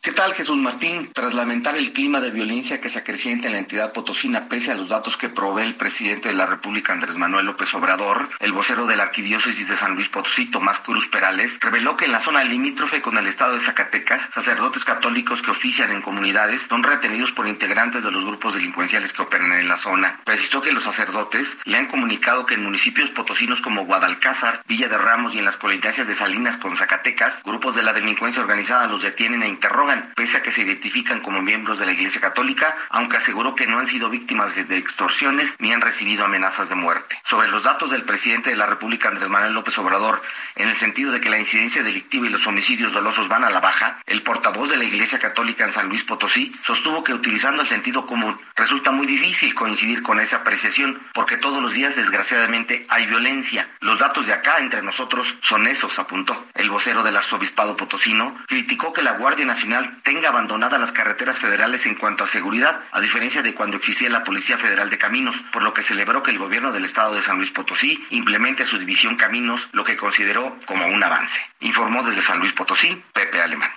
¿Qué 0.00 0.12
tal, 0.12 0.32
Jesús 0.32 0.56
Martín? 0.56 1.10
Tras 1.12 1.34
lamentar 1.34 1.76
el 1.76 1.92
clima 1.92 2.20
de 2.20 2.30
violencia 2.30 2.80
que 2.80 2.88
se 2.88 3.00
acrecienta 3.00 3.48
en 3.48 3.54
la 3.54 3.58
entidad 3.58 3.92
potosina, 3.92 4.48
pese 4.48 4.70
a 4.70 4.76
los 4.76 4.90
datos 4.90 5.16
que 5.16 5.28
provee 5.28 5.64
el 5.64 5.74
presidente 5.74 6.28
de 6.28 6.36
la 6.36 6.46
República, 6.46 6.92
Andrés 6.92 7.16
Manuel 7.16 7.46
López 7.46 7.74
Obrador, 7.74 8.28
el 8.38 8.52
vocero 8.52 8.86
de 8.86 8.96
la 8.96 9.02
Arquidiócesis 9.02 9.68
de 9.68 9.74
San 9.74 9.96
Luis 9.96 10.08
Potosí, 10.08 10.46
Tomás 10.46 10.78
Cruz 10.78 11.08
Perales, 11.08 11.58
reveló 11.60 11.96
que 11.96 12.04
en 12.04 12.12
la 12.12 12.20
zona 12.20 12.44
limítrofe 12.44 13.02
con 13.02 13.18
el 13.18 13.26
estado 13.26 13.54
de 13.54 13.60
Zacatecas, 13.60 14.30
sacerdotes 14.32 14.84
católicos 14.84 15.42
que 15.42 15.50
ofician 15.50 15.90
en 15.90 16.00
comunidades 16.00 16.62
son 16.62 16.84
retenidos 16.84 17.32
por 17.32 17.48
integrantes 17.48 18.04
de 18.04 18.12
los 18.12 18.24
grupos 18.24 18.54
delincuenciales 18.54 19.12
que 19.12 19.22
operan 19.22 19.52
en 19.52 19.68
la 19.68 19.76
zona. 19.76 20.20
Precisó 20.24 20.62
que 20.62 20.72
los 20.72 20.84
sacerdotes 20.84 21.58
le 21.64 21.76
han 21.76 21.86
comunicado 21.86 22.46
que 22.46 22.54
en 22.54 22.62
municipios 22.62 23.10
potosinos 23.10 23.60
como 23.60 23.84
Guadalcázar, 23.84 24.62
Villa 24.68 24.88
de 24.88 24.96
Ramos 24.96 25.34
y 25.34 25.38
en 25.38 25.44
las 25.44 25.56
colindancias 25.56 26.06
de 26.06 26.14
Salinas 26.14 26.56
con 26.56 26.76
Zacatecas, 26.76 27.42
grupos 27.42 27.74
de 27.74 27.82
la 27.82 27.92
delincuencia 27.92 28.40
organizada 28.40 28.86
los 28.86 29.02
detienen 29.02 29.42
e 29.42 29.48
interrogan 29.48 29.87
pese 30.14 30.38
a 30.38 30.42
que 30.42 30.50
se 30.50 30.62
identifican 30.62 31.20
como 31.20 31.42
miembros 31.42 31.78
de 31.78 31.86
la 31.86 31.92
Iglesia 31.92 32.20
Católica, 32.20 32.76
aunque 32.90 33.16
aseguró 33.16 33.54
que 33.54 33.66
no 33.66 33.78
han 33.78 33.86
sido 33.86 34.10
víctimas 34.10 34.54
de 34.54 34.76
extorsiones 34.76 35.56
ni 35.58 35.72
han 35.72 35.80
recibido 35.80 36.24
amenazas 36.24 36.68
de 36.68 36.74
muerte. 36.74 37.18
Sobre 37.24 37.48
los 37.48 37.62
datos 37.62 37.90
del 37.90 38.02
presidente 38.02 38.50
de 38.50 38.56
la 38.56 38.66
República, 38.66 39.08
Andrés 39.08 39.28
Manuel 39.28 39.54
López 39.54 39.78
Obrador, 39.78 40.22
en 40.56 40.68
el 40.68 40.74
sentido 40.74 41.12
de 41.12 41.20
que 41.20 41.30
la 41.30 41.38
incidencia 41.38 41.82
delictiva 41.82 42.26
y 42.26 42.30
los 42.30 42.46
homicidios 42.46 42.92
dolosos 42.92 43.28
van 43.28 43.44
a 43.44 43.50
la 43.50 43.60
baja, 43.60 43.98
el 44.06 44.22
portavoz 44.22 44.70
de 44.70 44.76
la 44.76 44.84
Iglesia 44.84 45.18
Católica 45.18 45.64
en 45.64 45.72
San 45.72 45.88
Luis 45.88 46.04
Potosí 46.04 46.54
sostuvo 46.62 47.04
que 47.04 47.14
utilizando 47.14 47.62
el 47.62 47.68
sentido 47.68 48.06
común 48.06 48.38
resulta 48.56 48.90
muy 48.90 49.06
difícil 49.06 49.54
coincidir 49.54 50.02
con 50.02 50.20
esa 50.20 50.38
apreciación 50.38 51.00
porque 51.14 51.36
todos 51.36 51.62
los 51.62 51.72
días 51.72 51.96
desgraciadamente 51.96 52.86
hay 52.88 53.06
violencia. 53.06 53.68
Los 53.80 54.00
datos 54.00 54.26
de 54.26 54.32
acá 54.32 54.58
entre 54.58 54.82
nosotros 54.82 55.36
son 55.40 55.66
esos, 55.66 55.98
apuntó. 55.98 56.46
El 56.54 56.70
vocero 56.70 57.02
del 57.02 57.16
arzobispado 57.16 57.76
potosino 57.76 58.36
criticó 58.46 58.92
que 58.92 59.02
la 59.02 59.12
Guardia 59.12 59.46
Nacional 59.46 59.77
tenga 60.02 60.28
abandonadas 60.28 60.80
las 60.80 60.92
carreteras 60.92 61.38
federales 61.38 61.86
en 61.86 61.94
cuanto 61.94 62.24
a 62.24 62.26
seguridad, 62.26 62.80
a 62.92 63.00
diferencia 63.00 63.42
de 63.42 63.54
cuando 63.54 63.76
existía 63.76 64.08
la 64.10 64.24
Policía 64.24 64.58
Federal 64.58 64.90
de 64.90 64.98
Caminos, 64.98 65.36
por 65.52 65.62
lo 65.62 65.74
que 65.74 65.82
celebró 65.82 66.22
que 66.22 66.30
el 66.30 66.38
gobierno 66.38 66.72
del 66.72 66.84
estado 66.84 67.14
de 67.14 67.22
San 67.22 67.38
Luis 67.38 67.50
Potosí 67.50 68.06
implemente 68.10 68.66
su 68.66 68.78
división 68.78 69.16
Caminos, 69.16 69.68
lo 69.72 69.84
que 69.84 69.96
consideró 69.96 70.56
como 70.66 70.86
un 70.86 71.02
avance. 71.02 71.40
Informó 71.60 72.02
desde 72.02 72.22
San 72.22 72.38
Luis 72.38 72.52
Potosí, 72.52 73.02
Pepe 73.12 73.40
Alemán. 73.40 73.70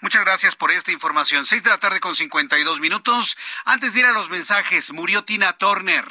Muchas 0.00 0.24
gracias 0.24 0.56
por 0.56 0.70
esta 0.70 0.92
información. 0.92 1.44
Seis 1.44 1.62
de 1.62 1.70
la 1.70 1.78
tarde 1.78 2.00
con 2.00 2.16
52 2.16 2.80
minutos. 2.80 3.36
Antes 3.64 3.94
de 3.94 4.00
ir 4.00 4.06
a 4.06 4.12
los 4.12 4.30
mensajes, 4.30 4.92
murió 4.92 5.24
Tina 5.24 5.52
Turner. 5.54 6.06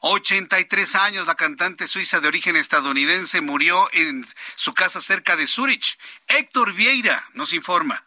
83 0.00 0.94
años, 0.96 1.26
la 1.26 1.34
cantante 1.34 1.86
suiza 1.86 2.20
de 2.20 2.28
origen 2.28 2.56
estadounidense 2.56 3.40
murió 3.40 3.88
en 3.92 4.24
su 4.56 4.74
casa 4.74 5.00
cerca 5.00 5.36
de 5.36 5.46
Zurich. 5.46 5.98
Héctor 6.26 6.72
Vieira 6.72 7.28
nos 7.34 7.52
informa. 7.52 8.04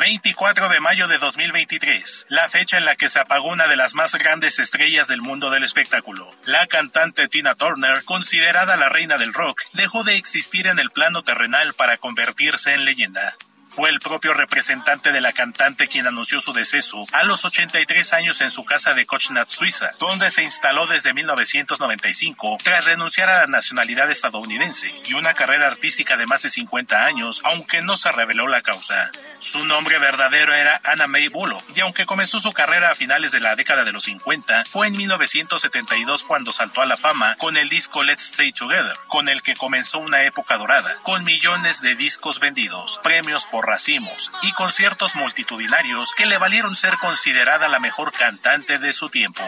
24 0.00 0.70
de 0.70 0.80
mayo 0.80 1.08
de 1.08 1.18
2023, 1.18 2.26
la 2.30 2.48
fecha 2.48 2.78
en 2.78 2.84
la 2.84 2.96
que 2.96 3.08
se 3.08 3.20
apagó 3.20 3.48
una 3.48 3.68
de 3.68 3.76
las 3.76 3.94
más 3.94 4.14
grandes 4.14 4.58
estrellas 4.58 5.08
del 5.08 5.20
mundo 5.20 5.50
del 5.50 5.62
espectáculo. 5.62 6.34
La 6.46 6.66
cantante 6.66 7.28
Tina 7.28 7.54
Turner, 7.54 8.02
considerada 8.04 8.76
la 8.76 8.88
reina 8.88 9.18
del 9.18 9.32
rock, 9.34 9.60
dejó 9.74 10.02
de 10.02 10.16
existir 10.16 10.66
en 10.66 10.78
el 10.78 10.90
plano 10.90 11.22
terrenal 11.22 11.74
para 11.74 11.98
convertirse 11.98 12.72
en 12.72 12.86
leyenda. 12.86 13.36
Fue 13.70 13.88
el 13.88 14.00
propio 14.00 14.34
representante 14.34 15.12
de 15.12 15.20
la 15.20 15.32
cantante 15.32 15.86
quien 15.86 16.08
anunció 16.08 16.40
su 16.40 16.52
deceso 16.52 17.04
a 17.12 17.22
los 17.22 17.44
83 17.44 18.12
años 18.14 18.40
en 18.40 18.50
su 18.50 18.64
casa 18.64 18.94
de 18.94 19.06
Kochnat, 19.06 19.48
Suiza, 19.48 19.92
donde 20.00 20.32
se 20.32 20.42
instaló 20.42 20.88
desde 20.88 21.14
1995 21.14 22.58
tras 22.64 22.86
renunciar 22.86 23.30
a 23.30 23.42
la 23.42 23.46
nacionalidad 23.46 24.10
estadounidense 24.10 24.92
y 25.04 25.14
una 25.14 25.34
carrera 25.34 25.68
artística 25.68 26.16
de 26.16 26.26
más 26.26 26.42
de 26.42 26.48
50 26.48 27.04
años, 27.04 27.42
aunque 27.44 27.80
no 27.80 27.96
se 27.96 28.10
reveló 28.10 28.48
la 28.48 28.62
causa. 28.62 29.12
Su 29.38 29.64
nombre 29.64 30.00
verdadero 30.00 30.52
era 30.52 30.80
Anna 30.82 31.06
May 31.06 31.28
Bullock 31.28 31.64
y 31.76 31.80
aunque 31.80 32.06
comenzó 32.06 32.40
su 32.40 32.52
carrera 32.52 32.90
a 32.90 32.96
finales 32.96 33.30
de 33.30 33.38
la 33.38 33.54
década 33.54 33.84
de 33.84 33.92
los 33.92 34.02
50, 34.02 34.64
fue 34.68 34.88
en 34.88 34.96
1972 34.96 36.24
cuando 36.24 36.50
saltó 36.50 36.82
a 36.82 36.86
la 36.86 36.96
fama 36.96 37.36
con 37.36 37.56
el 37.56 37.68
disco 37.68 38.02
Let's 38.02 38.32
Stay 38.32 38.50
Together, 38.50 38.96
con 39.06 39.28
el 39.28 39.42
que 39.42 39.54
comenzó 39.54 40.00
una 40.00 40.24
época 40.24 40.56
dorada, 40.56 40.96
con 41.02 41.22
millones 41.22 41.82
de 41.82 41.94
discos 41.94 42.40
vendidos, 42.40 42.98
premios 43.04 43.46
por 43.46 43.59
racimos 43.62 44.30
y 44.42 44.52
conciertos 44.52 45.14
multitudinarios 45.14 46.12
que 46.12 46.26
le 46.26 46.38
valieron 46.38 46.74
ser 46.74 46.96
considerada 46.98 47.68
la 47.68 47.78
mejor 47.78 48.12
cantante 48.12 48.78
de 48.78 48.92
su 48.92 49.08
tiempo. 49.08 49.42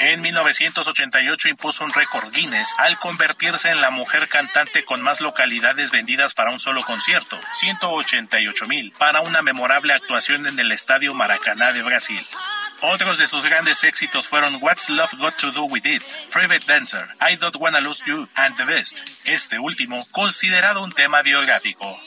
En 0.00 0.20
1988 0.20 1.48
impuso 1.48 1.84
un 1.84 1.92
récord 1.92 2.32
Guinness 2.32 2.74
al 2.78 2.98
convertirse 2.98 3.70
en 3.70 3.80
la 3.80 3.90
mujer 3.90 4.28
cantante 4.28 4.84
con 4.84 5.02
más 5.02 5.20
localidades 5.20 5.90
vendidas 5.90 6.34
para 6.34 6.50
un 6.50 6.60
solo 6.60 6.82
concierto, 6.84 7.38
188 7.52 8.66
mil, 8.66 8.92
para 8.92 9.20
una 9.20 9.42
memorable 9.42 9.92
actuación 9.92 10.46
en 10.46 10.58
el 10.58 10.72
Estadio 10.72 11.14
Maracaná 11.14 11.72
de 11.72 11.82
Brasil. 11.82 12.24
Otros 12.80 13.18
de 13.18 13.26
sus 13.26 13.44
grandes 13.44 13.82
éxitos 13.82 14.28
fueron 14.28 14.58
What's 14.62 14.88
Love 14.88 15.14
Got 15.18 15.36
to 15.38 15.50
Do 15.50 15.64
With 15.64 15.84
It, 15.84 16.02
Private 16.30 16.64
Dancer, 16.66 17.08
I 17.20 17.34
Don't 17.34 17.56
Wanna 17.56 17.80
Lose 17.80 18.04
You 18.06 18.28
and 18.36 18.56
The 18.56 18.64
Best, 18.64 19.00
este 19.24 19.58
último 19.58 20.06
considerado 20.12 20.84
un 20.84 20.92
tema 20.92 21.22
biográfico. 21.22 21.98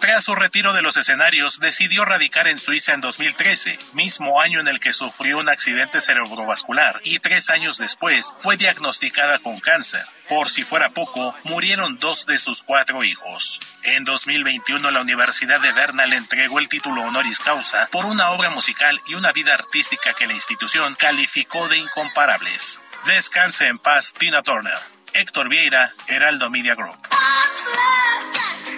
Tras 0.00 0.24
su 0.24 0.34
retiro 0.34 0.74
de 0.74 0.82
los 0.82 0.96
escenarios, 0.96 1.58
decidió 1.58 2.04
radicar 2.04 2.48
en 2.48 2.58
Suiza 2.58 2.92
en 2.92 3.00
2013, 3.00 3.78
mismo 3.94 4.40
año 4.40 4.60
en 4.60 4.68
el 4.68 4.78
que 4.78 4.92
sufrió 4.92 5.38
un 5.38 5.48
accidente 5.48 6.00
cerebrovascular 6.00 7.00
y 7.02 7.18
tres 7.18 7.48
años 7.48 7.78
después 7.78 8.32
fue 8.36 8.56
diagnosticada 8.56 9.38
con 9.38 9.58
cáncer. 9.58 10.04
Por 10.28 10.48
si 10.50 10.64
fuera 10.64 10.90
poco, 10.90 11.34
murieron 11.44 11.98
dos 11.98 12.26
de 12.26 12.36
sus 12.36 12.62
cuatro 12.62 13.04
hijos. 13.04 13.58
En 13.84 14.04
2021 14.04 14.90
la 14.90 15.00
Universidad 15.00 15.60
de 15.60 15.72
Berna 15.72 16.04
le 16.06 16.16
entregó 16.16 16.58
el 16.58 16.68
título 16.68 17.02
honoris 17.02 17.38
causa 17.38 17.88
por 17.90 18.04
una 18.04 18.30
obra 18.30 18.50
musical 18.50 19.00
y 19.06 19.14
una 19.14 19.32
vida 19.32 19.54
artística 19.54 20.12
que 20.12 20.26
la 20.26 20.34
institución 20.34 20.94
calificó 20.94 21.68
de 21.68 21.78
incomparables. 21.78 22.80
Descanse 23.06 23.68
en 23.68 23.78
paz, 23.78 24.12
Tina 24.12 24.42
Turner. 24.42 24.95
Héctor 25.16 25.48
Vieira, 25.48 25.92
Heraldo 26.08 26.50
Media 26.50 26.74
Group. 26.74 26.98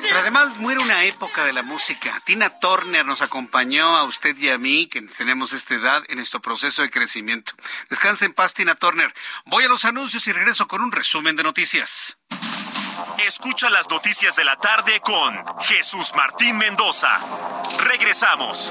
Pero 0.03 0.20
además 0.20 0.57
muere 0.59 0.80
una 0.80 1.05
época 1.05 1.45
de 1.45 1.53
la 1.53 1.62
música. 1.62 2.22
Tina 2.24 2.61
Turner 2.61 3.05
nos 3.05 3.22
acompañó 3.22 3.97
a 3.97 4.05
usted 4.05 4.36
y 4.39 4.49
a 4.49 4.57
mí, 4.57 4.86
que 4.86 5.03
tenemos 5.03 5.53
esta 5.53 5.74
edad, 5.74 6.03
en 6.09 6.16
nuestro 6.16 6.41
proceso 6.41 6.82
de 6.82 6.91
crecimiento. 6.91 7.53
Descanse 7.91 8.24
en 8.24 8.32
paz, 8.32 8.55
Tina 8.55 8.76
Turner. 8.76 9.12
Voy 9.47 9.64
a 9.64 9.68
los 9.68 9.84
anuncios 9.84 10.28
y 10.28 10.32
regreso 10.32 10.68
con 10.68 10.80
un 10.80 10.93
resumen 10.93 11.34
de 11.34 11.43
noticias. 11.43 12.16
Escucha 13.26 13.68
las 13.68 13.91
noticias 13.91 14.36
de 14.36 14.45
la 14.45 14.57
tarde 14.57 15.01
con 15.01 15.45
Jesús 15.62 16.12
Martín 16.14 16.57
Mendoza. 16.57 17.18
Regresamos. 17.80 18.70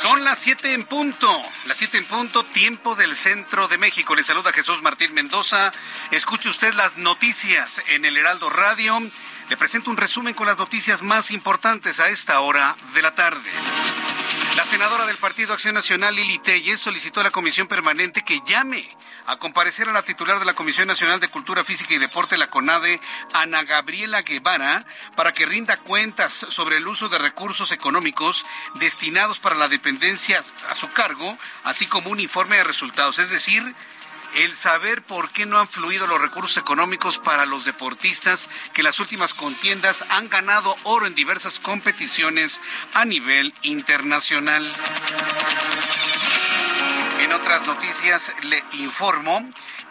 Son 0.00 0.24
las 0.24 0.38
7 0.38 0.72
en 0.72 0.86
punto, 0.86 1.28
las 1.66 1.76
7 1.76 1.98
en 1.98 2.06
punto, 2.06 2.42
tiempo 2.42 2.94
del 2.94 3.14
centro 3.14 3.68
de 3.68 3.76
México. 3.76 4.14
Le 4.14 4.22
saluda 4.22 4.50
Jesús 4.50 4.80
Martín 4.80 5.12
Mendoza. 5.12 5.72
Escuche 6.10 6.48
usted 6.48 6.72
las 6.72 6.96
noticias 6.96 7.82
en 7.86 8.06
el 8.06 8.16
Heraldo 8.16 8.48
Radio. 8.48 8.98
Le 9.50 9.56
presento 9.58 9.90
un 9.90 9.98
resumen 9.98 10.32
con 10.32 10.46
las 10.46 10.56
noticias 10.56 11.02
más 11.02 11.30
importantes 11.30 12.00
a 12.00 12.08
esta 12.08 12.40
hora 12.40 12.78
de 12.94 13.02
la 13.02 13.14
tarde. 13.14 13.50
La 14.56 14.64
senadora 14.64 15.04
del 15.04 15.18
Partido 15.18 15.52
Acción 15.52 15.74
Nacional, 15.74 16.16
Lili 16.16 16.38
Telles, 16.38 16.80
solicitó 16.80 17.20
a 17.20 17.24
la 17.24 17.30
Comisión 17.30 17.68
Permanente 17.68 18.22
que 18.22 18.40
llame 18.46 18.88
a 19.30 19.38
comparecer 19.38 19.88
a 19.88 19.92
la 19.92 20.02
titular 20.02 20.40
de 20.40 20.44
la 20.44 20.54
Comisión 20.54 20.88
Nacional 20.88 21.20
de 21.20 21.28
Cultura 21.28 21.62
Física 21.62 21.94
y 21.94 21.98
Deporte, 21.98 22.36
la 22.36 22.50
CONADE, 22.50 23.00
Ana 23.32 23.62
Gabriela 23.62 24.22
Guevara, 24.22 24.84
para 25.14 25.32
que 25.32 25.46
rinda 25.46 25.76
cuentas 25.76 26.32
sobre 26.48 26.78
el 26.78 26.88
uso 26.88 27.08
de 27.08 27.18
recursos 27.18 27.70
económicos 27.70 28.44
destinados 28.80 29.38
para 29.38 29.54
la 29.54 29.68
dependencia 29.68 30.42
a 30.68 30.74
su 30.74 30.88
cargo, 30.88 31.38
así 31.62 31.86
como 31.86 32.10
un 32.10 32.18
informe 32.18 32.56
de 32.56 32.64
resultados, 32.64 33.20
es 33.20 33.30
decir, 33.30 33.76
el 34.34 34.56
saber 34.56 35.02
por 35.02 35.30
qué 35.30 35.46
no 35.46 35.60
han 35.60 35.68
fluido 35.68 36.08
los 36.08 36.20
recursos 36.20 36.56
económicos 36.56 37.18
para 37.18 37.46
los 37.46 37.64
deportistas 37.64 38.50
que 38.72 38.80
en 38.80 38.86
las 38.86 38.98
últimas 38.98 39.32
contiendas 39.32 40.04
han 40.08 40.28
ganado 40.28 40.74
oro 40.82 41.06
en 41.06 41.14
diversas 41.14 41.60
competiciones 41.60 42.60
a 42.94 43.04
nivel 43.04 43.54
internacional. 43.62 44.68
En 47.30 47.36
otras 47.36 47.64
noticias 47.64 48.32
le 48.42 48.60
informo 48.82 49.40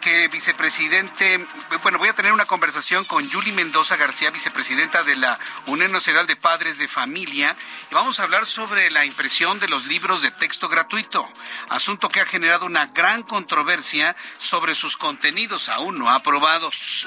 que 0.00 0.28
vicepresidente, 0.28 1.46
bueno, 1.82 1.98
voy 1.98 2.08
a 2.08 2.14
tener 2.14 2.32
una 2.32 2.46
conversación 2.46 3.04
con 3.04 3.28
Yuli 3.28 3.52
Mendoza 3.52 3.96
García, 3.96 4.30
vicepresidenta 4.30 5.02
de 5.02 5.16
la 5.16 5.38
Unión 5.66 5.92
Nacional 5.92 6.26
de 6.26 6.36
Padres 6.36 6.78
de 6.78 6.88
Familia, 6.88 7.54
y 7.90 7.94
vamos 7.94 8.18
a 8.18 8.24
hablar 8.24 8.46
sobre 8.46 8.90
la 8.90 9.04
impresión 9.04 9.58
de 9.60 9.68
los 9.68 9.86
libros 9.86 10.22
de 10.22 10.30
texto 10.30 10.68
gratuito, 10.68 11.28
asunto 11.68 12.08
que 12.08 12.20
ha 12.20 12.26
generado 12.26 12.66
una 12.66 12.86
gran 12.86 13.22
controversia 13.22 14.16
sobre 14.38 14.74
sus 14.74 14.96
contenidos 14.96 15.68
aún 15.68 15.98
no 15.98 16.10
aprobados. 16.10 17.06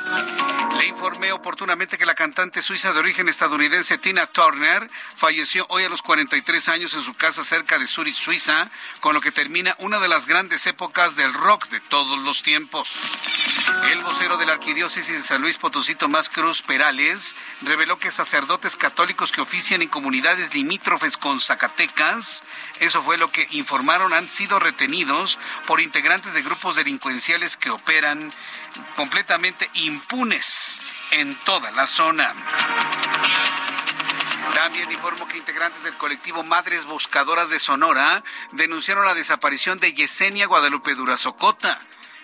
Le 0.78 0.86
informé 0.88 1.32
oportunamente 1.32 1.98
que 1.98 2.06
la 2.06 2.16
cantante 2.16 2.62
suiza 2.62 2.94
de 2.94 3.00
origen 3.00 3.30
estadounidense 3.30 3.98
Tina 3.98 4.28
Turner 4.28 4.90
falleció 5.16 5.66
hoy 5.70 5.84
a 5.84 5.90
los 5.90 6.02
43 6.02 6.70
años 6.70 6.94
en 6.94 7.04
su 7.04 7.14
casa 7.14 7.44
cerca 7.44 7.80
de 7.80 7.88
Zurich, 7.88 8.16
Suiza, 8.16 8.70
con 9.00 9.14
lo 9.14 9.22
que 9.22 9.32
termina 9.32 9.76
una 9.80 10.00
de 10.00 10.08
las 10.08 10.26
grandes 10.26 10.66
épocas 10.68 11.16
del 11.16 11.34
rock 11.34 11.70
de 11.70 11.80
todos 11.80 12.20
los 12.20 12.44
tiempos. 12.44 12.83
El 13.90 14.02
vocero 14.02 14.38
de 14.38 14.46
la 14.46 14.54
Arquidiócesis 14.54 15.16
de 15.16 15.22
San 15.22 15.42
Luis 15.42 15.58
Potosí, 15.58 15.96
Tomás 15.96 16.30
Cruz 16.30 16.62
Perales, 16.62 17.36
reveló 17.62 17.98
que 17.98 18.12
sacerdotes 18.12 18.76
católicos 18.76 19.32
que 19.32 19.42
ofician 19.42 19.82
en 19.82 19.90
comunidades 19.90 20.54
limítrofes 20.54 21.18
con 21.18 21.40
Zacatecas, 21.40 22.44
eso 22.80 23.02
fue 23.02 23.18
lo 23.18 23.32
que 23.32 23.48
informaron, 23.52 24.14
han 24.14 24.30
sido 24.30 24.60
retenidos 24.60 25.40
por 25.66 25.82
integrantes 25.82 26.34
de 26.34 26.42
grupos 26.42 26.76
delincuenciales 26.76 27.56
que 27.56 27.70
operan 27.70 28.34
completamente 28.96 29.70
impunes 29.76 30.78
en 31.12 31.36
toda 31.46 31.72
la 31.72 31.88
zona. 31.88 32.34
También 34.54 34.92
informo 34.92 35.28
que 35.28 35.38
integrantes 35.38 35.84
del 35.84 35.96
colectivo 35.96 36.44
Madres 36.44 36.86
Buscadoras 36.86 37.50
de 37.50 37.60
Sonora 37.60 38.24
denunciaron 38.52 39.06
la 39.06 39.14
desaparición 39.14 39.80
de 39.80 39.94
Yesenia 39.94 40.48
Guadalupe 40.48 40.96
Durazocota 40.96 41.80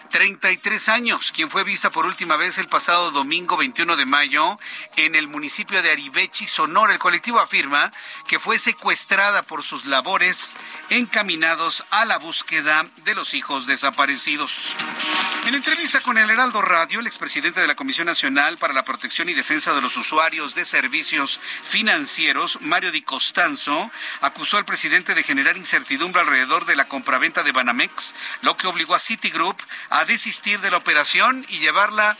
33 0.10 0.90
años, 0.90 1.32
quien 1.32 1.52
fue 1.52 1.64
vista 1.64 1.92
por 1.92 2.06
última 2.06 2.36
vez 2.36 2.58
el 2.58 2.68
pasado 2.68 3.12
domingo 3.12 3.58
21 3.58 3.96
de 3.96 4.06
mayo 4.06 4.60
en 4.96 5.14
el 5.16 5.28
municipio 5.28 5.82
de 5.82 5.92
Aribechi, 5.92 6.48
Sonora. 6.48 6.94
El 6.94 7.00
colectivo 7.00 7.40
afirma 7.40 7.92
que 8.28 8.40
fue 8.40 8.58
secuestrada 8.58 9.44
por 9.44 9.64
sus 9.64 9.86
labores 9.86 10.54
encaminados 10.90 11.86
a 11.92 12.06
la 12.06 12.18
búsqueda 12.18 12.88
de 13.04 13.14
los 13.14 13.34
hijos 13.36 13.68
desaparecidos. 13.68 14.76
En 15.46 15.56
entrevista 15.56 16.02
con 16.02 16.18
el 16.18 16.30
Heraldo 16.30 16.62
Radio, 16.62 17.00
el 17.00 17.08
expresidente 17.08 17.62
de 17.62 17.68
la 17.68 17.76
Comisión 17.76 18.08
Nacional 18.08 18.58
para 18.58 18.74
la 18.74 18.86
Protección 18.86 19.30
y 19.30 19.34
Defensa 19.34 19.74
de 19.74 19.82
los 19.82 19.96
Usuarios 19.98 20.56
de 20.56 20.66
Servicios 20.66 21.40
Financieros, 21.64 22.60
Mario 22.62 22.92
Di 22.92 23.02
Costanzo, 23.02 23.92
acusó 24.22 24.58
al 24.58 24.66
presidente 24.66 25.14
de 25.14 25.24
generar 25.24 25.58
incertidumbre 25.58 26.22
alrededor 26.22 26.66
de 26.66 26.76
la 26.76 26.88
compraventa 26.88 27.44
de 27.44 27.52
Banamex, 27.52 28.16
lo 28.42 28.58
que 28.58 28.68
obligó 28.68 28.96
a 28.96 29.00
Citigroup 29.00 29.58
a 29.90 29.99
desistir 30.06 30.60
de 30.62 30.72
la 30.72 30.78
operación 30.78 31.46
y 31.50 31.60
llevarla, 31.60 32.18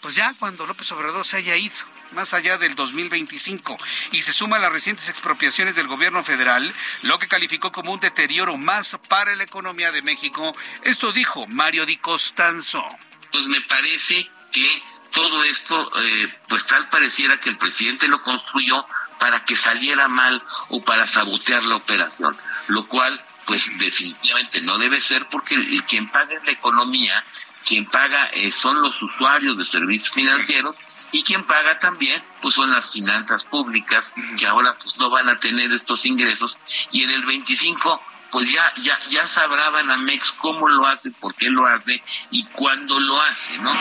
pues 0.00 0.14
ya 0.14 0.34
cuando 0.38 0.66
López 0.66 0.90
Obrador 0.92 1.24
se 1.24 1.38
haya 1.38 1.56
ido 1.56 1.74
más 2.12 2.34
allá 2.34 2.58
del 2.58 2.74
2025 2.74 3.78
y 4.12 4.22
se 4.22 4.32
suma 4.32 4.56
a 4.56 4.60
las 4.60 4.72
recientes 4.72 5.08
expropiaciones 5.08 5.76
del 5.76 5.86
gobierno 5.86 6.22
federal, 6.22 6.72
lo 7.02 7.18
que 7.18 7.28
calificó 7.28 7.72
como 7.72 7.92
un 7.92 8.00
deterioro 8.00 8.56
más 8.56 8.98
para 9.08 9.34
la 9.36 9.44
economía 9.44 9.92
de 9.92 10.02
México. 10.02 10.54
Esto 10.82 11.12
dijo 11.12 11.46
Mario 11.46 11.86
Di 11.86 11.96
Costanzo. 11.96 12.84
Pues 13.32 13.46
me 13.46 13.60
parece 13.62 14.30
que 14.52 14.82
todo 15.12 15.44
esto, 15.44 15.90
eh, 16.02 16.28
pues 16.48 16.66
tal 16.66 16.88
pareciera 16.88 17.38
que 17.38 17.50
el 17.50 17.58
presidente 17.58 18.08
lo 18.08 18.20
construyó 18.22 18.86
para 19.18 19.44
que 19.44 19.56
saliera 19.56 20.08
mal 20.08 20.42
o 20.68 20.82
para 20.82 21.06
sabotear 21.06 21.64
la 21.64 21.76
operación, 21.76 22.36
lo 22.68 22.88
cual 22.88 23.24
pues 23.46 23.70
definitivamente 23.78 24.60
no 24.62 24.78
debe 24.78 25.00
ser 25.00 25.26
porque 25.28 25.56
quien 25.88 26.08
paga 26.08 26.34
es 26.34 26.44
la 26.44 26.52
economía, 26.52 27.24
quien 27.64 27.86
paga 27.86 28.26
eh, 28.34 28.50
son 28.50 28.80
los 28.80 29.00
usuarios 29.02 29.56
de 29.56 29.64
servicios 29.64 30.12
financieros 30.12 30.76
y 31.12 31.22
quien 31.22 31.44
paga 31.44 31.78
también 31.78 32.22
pues 32.40 32.54
son 32.54 32.70
las 32.70 32.90
finanzas 32.90 33.44
públicas 33.44 34.12
que 34.36 34.46
ahora 34.46 34.74
pues 34.80 34.96
no 34.98 35.10
van 35.10 35.28
a 35.28 35.38
tener 35.38 35.70
estos 35.72 36.04
ingresos. 36.06 36.58
Y 36.90 37.04
en 37.04 37.10
el 37.10 37.24
25 37.24 38.00
pues 38.32 38.50
ya 38.50 38.72
ya 38.82 38.98
ya 39.10 39.28
sabrá 39.28 39.68
Banamex 39.70 40.32
cómo 40.32 40.66
lo 40.66 40.86
hace, 40.86 41.10
por 41.10 41.34
qué 41.34 41.50
lo 41.50 41.66
hace 41.66 42.02
y 42.30 42.44
cuándo 42.46 42.98
lo 42.98 43.20
hace, 43.20 43.58
¿no? 43.58 43.72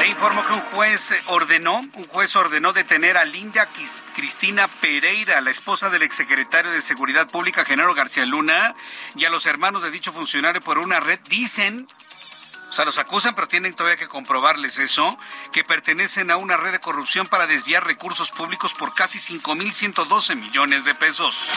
Le 0.00 0.08
informo 0.08 0.44
que 0.44 0.52
un 0.52 0.60
juez 0.60 1.14
ordenó, 1.26 1.78
un 1.78 2.06
juez 2.08 2.34
ordenó 2.34 2.72
detener 2.72 3.16
a 3.16 3.24
Linda 3.24 3.68
Cristina 4.14 4.66
Pereira, 4.66 5.40
la 5.40 5.50
esposa 5.50 5.88
del 5.90 6.02
exsecretario 6.02 6.72
de 6.72 6.82
Seguridad 6.82 7.28
Pública, 7.28 7.64
Genaro 7.64 7.94
García 7.94 8.26
Luna, 8.26 8.74
y 9.14 9.24
a 9.24 9.30
los 9.30 9.46
hermanos 9.46 9.82
de 9.82 9.92
dicho 9.92 10.12
funcionario 10.12 10.60
por 10.60 10.78
una 10.78 10.98
red, 11.00 11.20
dicen, 11.28 11.88
o 12.74 12.76
sea, 12.76 12.84
los 12.84 12.98
acusan, 12.98 13.36
pero 13.36 13.46
tienen 13.46 13.72
todavía 13.72 13.96
que 13.96 14.08
comprobarles 14.08 14.80
eso, 14.80 15.16
que 15.52 15.62
pertenecen 15.62 16.32
a 16.32 16.36
una 16.36 16.56
red 16.56 16.72
de 16.72 16.80
corrupción 16.80 17.28
para 17.28 17.46
desviar 17.46 17.86
recursos 17.86 18.32
públicos 18.32 18.74
por 18.74 18.96
casi 18.96 19.20
5.112 19.20 20.34
millones 20.34 20.84
de 20.84 20.96
pesos. 20.96 21.52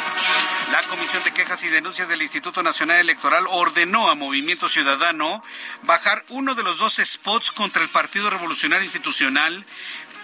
La 0.71 0.83
Comisión 0.83 1.23
de 1.23 1.33
Quejas 1.33 1.63
y 1.63 1.69
Denuncias 1.69 2.07
del 2.07 2.21
Instituto 2.21 2.61
Nacional 2.61 2.97
Electoral 2.97 3.47
ordenó 3.49 4.11
a 4.11 4.13
Movimiento 4.13 4.69
Ciudadano 4.69 5.43
bajar 5.81 6.23
uno 6.29 6.53
de 6.53 6.61
los 6.61 6.77
dos 6.77 7.01
spots 7.03 7.51
contra 7.51 7.81
el 7.81 7.89
Partido 7.89 8.29
Revolucionario 8.29 8.85
Institucional 8.85 9.65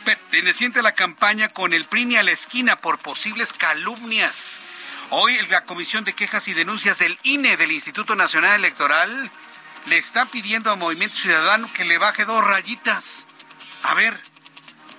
perteneciente 0.06 0.82
a 0.82 0.84
la 0.84 0.92
campaña 0.92 1.50
con 1.50 1.74
el 1.74 1.86
PRI 1.86 2.18
a 2.18 2.24
la 2.24 2.30
esquina 2.30 2.76
por 2.76 3.00
posibles 3.00 3.52
calumnias. 3.54 4.60
Hoy 5.10 5.40
la 5.50 5.66
Comisión 5.66 6.04
de 6.04 6.14
Quejas 6.14 6.48
y 6.50 6.54
Denuncias 6.54 7.00
del 7.00 7.18
INE, 7.24 7.58
del 7.58 7.72
Instituto 7.72 8.14
Nacional 8.14 8.60
Electoral, 8.60 9.32
le 9.86 9.98
está 9.98 10.26
pidiendo 10.26 10.72
a 10.72 10.76
Movimiento 10.76 11.16
Ciudadano 11.16 11.72
que 11.74 11.86
le 11.86 11.98
baje 11.98 12.26
dos 12.26 12.44
rayitas. 12.44 13.28
A 13.84 13.94
ver, 13.94 14.20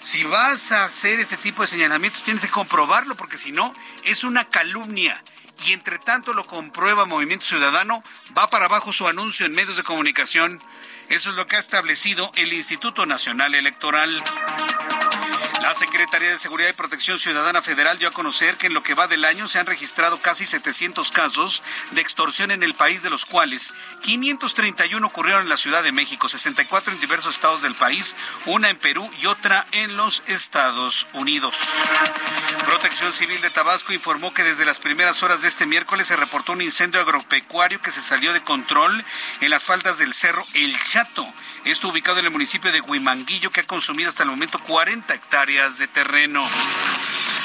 si 0.01 0.24
vas 0.24 0.72
a 0.72 0.85
hacer 0.85 1.20
este 1.20 1.37
tipo 1.37 1.62
de 1.62 1.68
señalamientos, 1.68 2.22
tienes 2.22 2.43
que 2.43 2.51
comprobarlo, 2.51 3.16
porque 3.16 3.39
si 3.39 3.53
no, 3.53 3.72
es 4.05 4.24
una 4.24 4.45
calumnia. 4.51 5.22
Y 5.64 5.72
entre 5.72 5.99
tanto 5.99 6.35
lo 6.35 6.47
comprueba 6.47 7.07
Movimiento 7.07 7.47
Ciudadano, 7.47 8.05
va 8.37 8.51
para 8.51 8.66
abajo 8.66 8.93
su 8.93 9.09
anuncio 9.09 9.47
en 9.47 9.53
medios 9.53 9.76
de 9.76 9.82
comunicación. 9.82 10.62
Eso 11.09 11.30
es 11.30 11.37
lo 11.37 11.47
que 11.47 11.57
ha 11.57 11.61
establecido 11.61 12.30
el 12.35 12.53
Instituto 12.53 13.07
Nacional 13.07 13.55
Electoral. 13.55 14.22
La 15.65 15.73
Secretaría 15.73 16.29
de 16.29 16.39
Seguridad 16.39 16.69
y 16.69 16.75
Protección 16.75 17.19
Ciudadana 17.19 17.62
Federal 17.62 17.99
dio 17.99 18.09
a 18.09 18.12
conocer 18.12 18.59
que 18.59 18.67
en 18.67 18.75
lo 18.75 18.83
que 18.83 18.93
va 18.93 19.09
del 19.09 19.25
año 19.25 19.49
se 19.49 19.59
han 19.59 19.65
registrado 19.65 20.21
casi 20.21 20.45
700 20.45 21.11
casos 21.11 21.62
de 21.93 22.03
extorsión 22.03 22.51
en 22.51 22.62
el 22.62 22.75
país, 22.75 23.03
de 23.03 23.09
los 23.09 23.25
cuales 23.25 23.73
531 24.03 25.07
ocurrieron 25.07 25.45
en 25.45 25.49
la 25.49 25.57
Ciudad 25.57 25.83
de 25.83 25.91
México, 25.91 26.29
64 26.29 26.93
en 26.93 27.01
diversos 27.01 27.37
estados 27.37 27.62
del 27.62 27.75
país, 27.77 28.15
una 28.45 28.69
en 28.69 28.77
Perú 28.77 29.11
y 29.19 29.25
otra 29.25 29.67
en 29.73 29.97
los 29.97 30.23
Estados 30.27 31.07
Unidos. 31.15 31.57
Protección 32.67 33.15
Civil 33.15 33.41
de 33.41 33.49
Tabasco 33.49 33.95
informó 33.95 34.35
que 34.35 34.45
desde 34.45 34.67
las 34.67 34.77
primeras 34.77 35.23
horas 35.23 35.41
de 35.41 35.49
este 35.49 35.65
miércoles 35.65 36.09
se 36.09 36.17
reportó 36.17 36.53
un 36.53 36.61
incendio 36.61 37.01
agropecuario 37.01 37.81
que 37.81 37.91
se 37.91 38.03
salió 38.03 38.35
de 38.35 38.45
control 38.45 39.03
en 39.41 39.49
las 39.49 39.62
faldas 39.62 39.97
del 39.97 40.12
cerro 40.12 40.45
El 40.53 40.79
Chato. 40.83 41.27
Esto 41.65 41.89
ubicado 41.89 42.19
en 42.19 42.27
el 42.27 42.31
municipio 42.31 42.71
de 42.71 42.83
Huimanguillo, 42.83 43.51
que 43.51 43.61
ha 43.61 43.67
consumido 43.67 44.11
hasta 44.11 44.25
el 44.25 44.29
momento 44.29 44.59
40 44.59 45.15
hectáreas 45.15 45.54
de 45.55 45.87
terreno. 45.87 46.45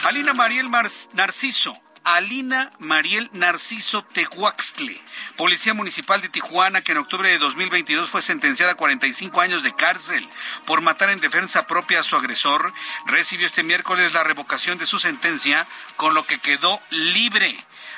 Alina 0.03 0.33
Mariel 0.33 0.71
Narciso. 1.13 1.79
Alina 2.03 2.71
Mariel 2.79 3.29
Narciso 3.33 4.03
Tehuaxtle, 4.03 4.99
policía 5.35 5.75
municipal 5.75 6.19
de 6.21 6.29
Tijuana, 6.29 6.81
que 6.81 6.93
en 6.93 6.97
octubre 6.97 7.29
de 7.29 7.37
2022 7.37 8.09
fue 8.09 8.23
sentenciada 8.23 8.71
a 8.71 8.75
45 8.75 9.41
años 9.41 9.61
de 9.61 9.75
cárcel 9.75 10.27
por 10.65 10.81
matar 10.81 11.11
en 11.11 11.19
defensa 11.19 11.67
propia 11.67 11.99
a 11.99 12.03
su 12.03 12.15
agresor, 12.15 12.73
recibió 13.05 13.45
este 13.45 13.61
miércoles 13.61 14.13
la 14.13 14.23
revocación 14.23 14.79
de 14.79 14.87
su 14.87 14.97
sentencia, 14.97 15.67
con 15.97 16.15
lo 16.15 16.25
que 16.25 16.39
quedó 16.39 16.81
libre. 16.89 17.55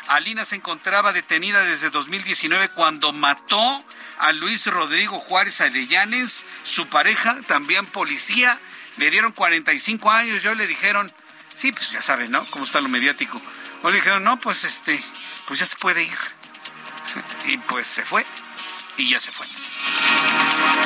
Alina 0.07 0.43
se 0.43 0.57
encontraba 0.57 1.13
detenida 1.13 1.63
desde 1.63 1.89
2019 1.89 2.69
cuando 2.69 3.13
mató 3.13 3.85
a 4.19 4.33
Luis 4.33 4.65
Rodrigo 4.65 5.19
Juárez 5.19 5.61
Arellanes, 5.61 6.45
su 6.63 6.87
pareja, 6.87 7.39
también 7.47 7.85
policía, 7.85 8.59
le 8.97 9.09
dieron 9.09 9.31
45 9.31 10.11
años, 10.11 10.43
yo 10.43 10.53
le 10.55 10.67
dijeron, 10.67 11.11
sí, 11.55 11.71
pues 11.71 11.91
ya 11.91 12.01
saben, 12.01 12.31
¿no? 12.31 12.45
Cómo 12.47 12.65
está 12.65 12.81
lo 12.81 12.89
mediático. 12.89 13.41
O 13.83 13.89
le 13.89 13.97
dijeron, 13.97 14.23
no, 14.23 14.39
pues 14.39 14.63
este, 14.63 15.01
pues 15.47 15.59
ya 15.59 15.65
se 15.65 15.75
puede 15.77 16.03
ir. 16.03 16.17
Y 17.45 17.57
pues 17.57 17.87
se 17.87 18.03
fue, 18.03 18.25
y 18.97 19.09
ya 19.09 19.19
se 19.19 19.31
fue. 19.31 19.47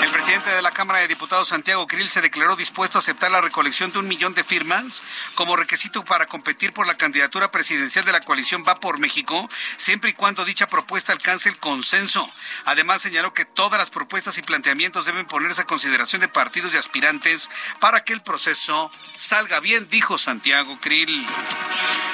El 0.01 0.11
presidente 0.11 0.49
de 0.55 0.61
la 0.61 0.71
Cámara 0.71 0.99
de 0.99 1.07
Diputados, 1.07 1.49
Santiago 1.49 1.87
Krill, 1.87 2.09
se 2.09 2.21
declaró 2.21 2.55
dispuesto 2.55 2.97
a 2.97 2.99
aceptar 2.99 3.31
la 3.31 3.41
recolección 3.41 3.91
de 3.91 3.99
un 3.99 4.07
millón 4.07 4.33
de 4.33 4.43
firmas 4.43 5.03
como 5.35 5.55
requisito 5.55 6.05
para 6.05 6.25
competir 6.25 6.73
por 6.73 6.87
la 6.87 6.95
candidatura 6.95 7.51
presidencial 7.51 8.05
de 8.05 8.11
la 8.11 8.21
coalición 8.21 8.63
Va 8.67 8.79
por 8.79 8.99
México, 8.99 9.49
siempre 9.77 10.11
y 10.11 10.13
cuando 10.13 10.45
dicha 10.45 10.67
propuesta 10.67 11.11
alcance 11.11 11.49
el 11.49 11.57
consenso. 11.57 12.29
Además, 12.65 13.01
señaló 13.01 13.33
que 13.33 13.45
todas 13.45 13.77
las 13.77 13.89
propuestas 13.89 14.37
y 14.37 14.41
planteamientos 14.41 15.05
deben 15.05 15.27
ponerse 15.27 15.61
a 15.61 15.65
consideración 15.65 16.21
de 16.21 16.27
partidos 16.27 16.73
y 16.73 16.77
aspirantes 16.77 17.49
para 17.79 18.03
que 18.03 18.13
el 18.13 18.21
proceso 18.21 18.91
salga 19.15 19.59
bien, 19.59 19.89
dijo 19.89 20.17
Santiago 20.17 20.77
Krill. 20.79 21.27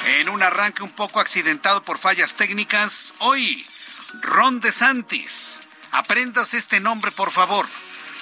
En 0.06 0.28
un 0.28 0.42
arranque 0.42 0.82
un 0.82 0.90
poco 0.90 1.20
accidentado 1.20 1.82
por 1.82 1.98
fallas 1.98 2.34
técnicas, 2.36 3.14
hoy, 3.18 3.66
Ron 4.22 4.60
DeSantis 4.60 5.60
Aprendas 5.92 6.54
este 6.54 6.80
nombre, 6.80 7.12
por 7.12 7.30
favor. 7.30 7.68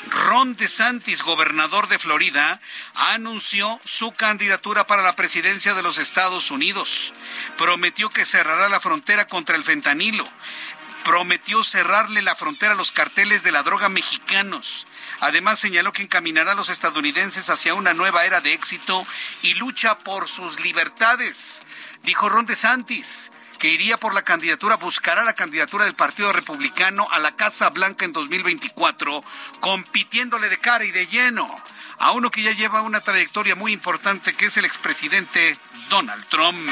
Ron 0.08 0.56
DeSantis, 0.56 1.22
gobernador 1.22 1.86
de 1.86 2.00
Florida, 2.00 2.60
anunció 2.94 3.80
su 3.84 4.10
candidatura 4.10 4.88
para 4.88 5.02
la 5.04 5.14
presidencia 5.14 5.74
de 5.74 5.82
los 5.82 5.98
Estados 5.98 6.50
Unidos. 6.50 7.14
Prometió 7.56 8.10
que 8.10 8.24
cerrará 8.24 8.68
la 8.68 8.80
frontera 8.80 9.28
contra 9.28 9.54
el 9.54 9.62
fentanilo. 9.62 10.28
Prometió 11.04 11.62
cerrarle 11.62 12.22
la 12.22 12.34
frontera 12.34 12.72
a 12.72 12.76
los 12.76 12.90
carteles 12.90 13.44
de 13.44 13.52
la 13.52 13.62
droga 13.62 13.88
mexicanos. 13.88 14.88
Además 15.20 15.60
señaló 15.60 15.92
que 15.92 16.02
encaminará 16.02 16.52
a 16.52 16.56
los 16.56 16.70
estadounidenses 16.70 17.50
hacia 17.50 17.74
una 17.74 17.94
nueva 17.94 18.24
era 18.24 18.40
de 18.40 18.52
éxito 18.52 19.06
y 19.42 19.54
lucha 19.54 19.96
por 20.00 20.26
sus 20.26 20.58
libertades. 20.58 21.62
Dijo 22.02 22.28
Ron 22.28 22.46
DeSantis 22.46 23.30
que 23.60 23.68
iría 23.68 23.98
por 23.98 24.14
la 24.14 24.22
candidatura, 24.22 24.76
buscará 24.76 25.22
la 25.22 25.34
candidatura 25.34 25.84
del 25.84 25.94
Partido 25.94 26.32
Republicano 26.32 27.06
a 27.10 27.18
la 27.18 27.36
Casa 27.36 27.68
Blanca 27.68 28.06
en 28.06 28.12
2024, 28.12 29.22
compitiéndole 29.60 30.48
de 30.48 30.58
cara 30.58 30.82
y 30.84 30.90
de 30.90 31.06
lleno 31.06 31.46
a 31.98 32.12
uno 32.12 32.30
que 32.30 32.42
ya 32.42 32.52
lleva 32.52 32.80
una 32.80 33.02
trayectoria 33.02 33.54
muy 33.54 33.72
importante, 33.72 34.32
que 34.32 34.46
es 34.46 34.56
el 34.56 34.64
expresidente 34.64 35.58
Donald 35.90 36.26
Trump. 36.28 36.70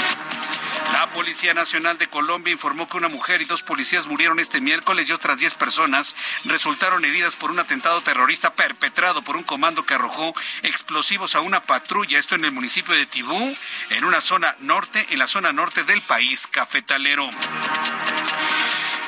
La 0.92 1.10
Policía 1.10 1.54
Nacional 1.54 1.98
de 1.98 2.08
Colombia 2.08 2.52
informó 2.52 2.88
que 2.88 2.96
una 2.96 3.08
mujer 3.08 3.42
y 3.42 3.44
dos 3.44 3.62
policías 3.62 4.06
murieron 4.06 4.40
este 4.40 4.60
miércoles 4.60 5.08
y 5.08 5.12
otras 5.12 5.38
10 5.38 5.54
personas 5.54 6.16
resultaron 6.44 7.04
heridas 7.04 7.36
por 7.36 7.50
un 7.50 7.58
atentado 7.58 8.00
terrorista 8.00 8.54
perpetrado 8.54 9.22
por 9.22 9.36
un 9.36 9.42
comando 9.42 9.84
que 9.84 9.94
arrojó 9.94 10.32
explosivos 10.62 11.34
a 11.34 11.40
una 11.40 11.62
patrulla, 11.62 12.18
esto 12.18 12.34
en 12.34 12.44
el 12.44 12.52
municipio 12.52 12.94
de 12.94 13.06
Tibú, 13.06 13.56
en 13.90 14.04
una 14.04 14.20
zona 14.20 14.56
norte, 14.60 15.06
en 15.10 15.18
la 15.18 15.26
zona 15.26 15.52
norte 15.52 15.84
del 15.84 16.02
país 16.02 16.46
cafetalero. 16.46 17.28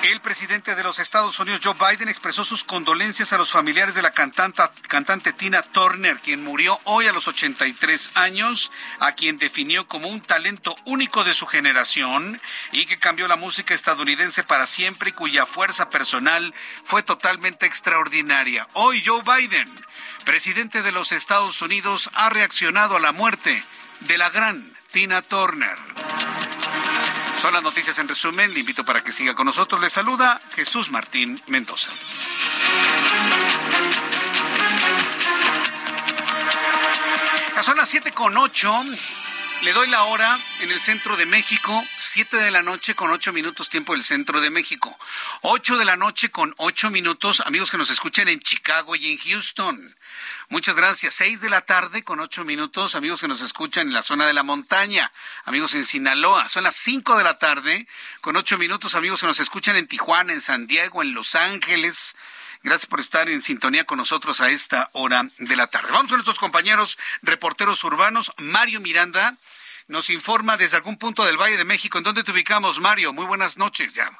El 0.03 0.23
presidente 0.23 0.75
de 0.75 0.83
los 0.83 0.99
Estados 0.99 1.39
Unidos, 1.41 1.61
Joe 1.63 1.75
Biden, 1.75 2.09
expresó 2.09 2.43
sus 2.43 2.65
condolencias 2.65 3.35
a 3.35 3.37
los 3.37 3.53
familiares 3.53 3.95
de 3.95 4.01
la 4.01 4.15
cantante 4.15 5.33
Tina 5.35 5.61
Turner, 5.61 6.17
quien 6.21 6.43
murió 6.43 6.81
hoy 6.85 7.07
a 7.07 7.13
los 7.13 7.29
83 7.29 8.13
años, 8.15 8.73
a 8.99 9.13
quien 9.13 9.37
definió 9.37 9.87
como 9.87 10.09
un 10.09 10.23
talento 10.23 10.75
único 10.87 11.23
de 11.23 11.35
su 11.35 11.47
generación 11.47 12.41
y 12.73 12.87
que 12.87 12.99
cambió 12.99 13.29
la 13.29 13.37
música 13.37 13.75
estadounidense 13.75 14.43
para 14.43 14.67
siempre 14.67 15.11
y 15.11 15.13
cuya 15.13 15.45
fuerza 15.45 15.91
personal 15.91 16.55
fue 16.83 17.03
totalmente 17.03 17.67
extraordinaria. 17.67 18.67
Hoy 18.73 19.03
Joe 19.05 19.23
Biden, 19.23 19.71
presidente 20.25 20.81
de 20.83 20.93
los 20.93 21.13
Estados 21.13 21.61
Unidos, 21.61 22.09
ha 22.15 22.31
reaccionado 22.31 22.97
a 22.97 23.01
la 23.01 23.13
muerte 23.13 23.63
de 24.01 24.17
la 24.17 24.31
gran 24.31 24.73
Tina 24.93 25.21
Turner. 25.21 25.77
Son 27.41 27.55
las 27.55 27.63
noticias 27.63 27.99
en 27.99 28.07
resumen. 28.07 28.53
Le 28.53 28.61
invito 28.61 28.85
para 28.85 29.03
que 29.03 29.13
siga 29.13 29.35
con 29.35 29.47
nosotros. 29.47 29.81
Le 29.81 29.89
saluda 29.89 30.39
Jesús 30.55 30.91
Martín 30.91 31.41
Mendoza. 31.47 31.91
son 37.63 37.79
las 37.79 37.89
siete 37.89 38.13
con 38.13 38.37
ocho. 38.37 38.85
Le 39.63 39.73
doy 39.73 39.89
la 39.89 40.05
hora 40.05 40.39
en 40.61 40.71
el 40.71 40.81
centro 40.81 41.17
de 41.17 41.25
México, 41.27 41.83
7 41.99 42.37
de 42.39 42.51
la 42.51 42.63
noche 42.63 42.95
con 42.95 43.11
8 43.11 43.33
minutos 43.33 43.69
tiempo 43.69 43.93
del 43.93 44.03
centro 44.03 44.41
de 44.41 44.49
México. 44.49 44.99
8 45.43 45.77
de 45.77 45.85
la 45.85 45.97
noche 45.97 46.31
con 46.31 46.55
8 46.57 46.91
minutos, 46.91 47.43
amigos 47.45 47.71
que 47.71 47.77
nos 47.77 47.91
escuchan 47.91 48.29
en 48.29 48.41
Chicago 48.41 48.97
y 48.97 49.13
en 49.13 49.19
Houston. 49.19 49.95
Muchas 50.51 50.75
gracias. 50.75 51.15
6 51.15 51.43
de 51.43 51.49
la 51.49 51.61
tarde 51.61 52.03
con 52.03 52.19
8 52.19 52.43
minutos, 52.45 52.97
amigos 52.97 53.21
que 53.21 53.29
nos 53.29 53.41
escuchan 53.41 53.87
en 53.87 53.95
la 53.95 54.03
zona 54.03 54.27
de 54.27 54.33
la 54.33 54.43
montaña, 54.43 55.13
amigos 55.45 55.77
en 55.77 55.85
Sinaloa. 55.85 56.49
Son 56.49 56.65
las 56.65 56.75
5 56.75 57.19
de 57.19 57.23
la 57.23 57.39
tarde 57.39 57.87
con 58.21 58.35
8 58.35 58.59
minutos, 58.59 58.97
amigos 58.97 59.21
que 59.21 59.29
nos 59.29 59.39
escuchan 59.39 59.77
en 59.77 59.87
Tijuana, 59.87 60.33
en 60.33 60.41
San 60.41 60.67
Diego, 60.67 61.03
en 61.03 61.15
Los 61.15 61.37
Ángeles. 61.37 62.17
Gracias 62.65 62.91
por 62.91 62.99
estar 62.99 63.31
en 63.31 63.43
sintonía 63.43 63.85
con 63.85 63.99
nosotros 63.99 64.41
a 64.41 64.51
esta 64.51 64.91
hora 64.93 65.23
de 65.39 65.55
la 65.55 65.69
tarde. 65.69 65.93
Vamos 65.93 66.09
con 66.09 66.17
nuestros 66.17 66.41
compañeros 66.41 66.99
reporteros 67.23 67.85
urbanos. 67.85 68.33
Mario 68.39 68.81
Miranda 68.81 69.37
nos 69.87 70.11
informa 70.11 70.57
desde 70.57 70.79
algún 70.79 70.99
punto 70.99 71.25
del 71.25 71.37
Valle 71.37 71.59
de 71.59 71.65
México. 71.65 71.99
¿En 71.99 72.03
dónde 72.03 72.25
te 72.25 72.33
ubicamos, 72.33 72.81
Mario? 72.81 73.13
Muy 73.13 73.25
buenas 73.25 73.57
noches 73.57 73.95
ya. 73.95 74.11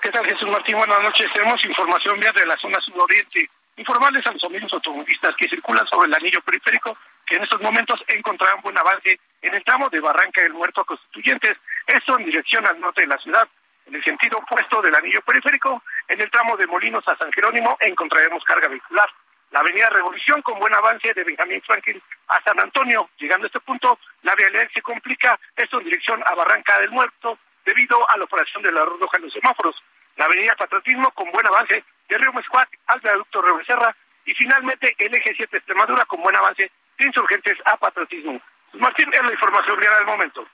¿Qué 0.00 0.10
tal, 0.10 0.24
Jesús 0.26 0.48
Martín? 0.48 0.76
Buenas 0.76 1.00
noches. 1.00 1.28
Tenemos 1.34 1.58
información 1.64 2.20
vía 2.20 2.30
de 2.30 2.46
la 2.46 2.56
zona 2.58 2.78
sudoriente. 2.82 3.50
Informarles 3.78 4.26
a 4.26 4.32
los 4.32 4.42
amigos 4.42 4.72
automovilistas 4.72 5.36
que 5.36 5.48
circulan 5.48 5.86
sobre 5.86 6.08
el 6.08 6.14
anillo 6.14 6.40
periférico 6.42 6.98
que 7.24 7.36
en 7.36 7.44
estos 7.44 7.60
momentos 7.60 8.02
encontrarán 8.08 8.60
buen 8.60 8.76
avance 8.76 9.20
en 9.40 9.54
el 9.54 9.62
tramo 9.62 9.88
de 9.88 10.00
Barranca 10.00 10.42
del 10.42 10.52
Muerto 10.52 10.80
a 10.80 10.84
Constituyentes, 10.84 11.54
esto 11.86 12.18
en 12.18 12.24
dirección 12.24 12.66
al 12.66 12.80
norte 12.80 13.02
de 13.02 13.06
la 13.06 13.18
ciudad. 13.18 13.46
En 13.86 13.94
el 13.94 14.02
sentido 14.02 14.38
opuesto 14.38 14.82
del 14.82 14.96
anillo 14.96 15.20
periférico, 15.22 15.80
en 16.08 16.20
el 16.20 16.28
tramo 16.28 16.56
de 16.56 16.66
Molinos 16.66 17.06
a 17.06 17.16
San 17.16 17.30
Jerónimo 17.30 17.78
encontraremos 17.80 18.42
carga 18.42 18.66
vehicular 18.66 19.08
la 19.52 19.60
avenida 19.60 19.88
Revolución 19.90 20.42
con 20.42 20.58
buen 20.58 20.74
avance 20.74 21.14
de 21.14 21.22
Benjamín 21.22 21.62
Franklin 21.62 22.02
a 22.28 22.42
San 22.42 22.58
Antonio. 22.58 23.10
Llegando 23.18 23.46
a 23.46 23.48
este 23.48 23.60
punto, 23.60 24.00
la 24.22 24.34
vialidad 24.34 24.68
se 24.74 24.82
complica, 24.82 25.38
esto 25.56 25.78
en 25.78 25.84
dirección 25.84 26.20
a 26.26 26.34
Barranca 26.34 26.80
del 26.80 26.90
Muerto, 26.90 27.38
debido 27.64 28.10
a 28.10 28.16
la 28.16 28.24
operación 28.24 28.60
de 28.64 28.72
la 28.72 28.84
roja 28.84 29.18
en 29.18 29.22
los 29.22 29.32
semáforos. 29.32 29.76
La 30.16 30.24
avenida 30.24 30.56
Patriotismo 30.56 31.12
con 31.12 31.30
buen 31.30 31.46
avance 31.46 31.84
de 32.08 32.18
Río 32.18 32.32
Mescuac 32.32 32.68
al 32.86 33.00
viaducto 33.00 33.42
Río 33.42 33.56
Becerra 33.56 33.94
y 34.24 34.34
finalmente 34.34 34.94
el 34.98 35.14
eje 35.14 35.34
7 35.36 35.56
Extremadura 35.56 36.04
con 36.04 36.22
buen 36.22 36.36
avance 36.36 36.70
de 36.98 37.04
insurgentes 37.06 37.56
a 37.64 37.76
Patriotismo. 37.76 38.40
Martín, 38.74 39.08
es 39.12 39.22
la 39.22 39.32
información 39.32 39.78
real 39.78 39.94
del 39.98 40.06
momento. 40.06 40.48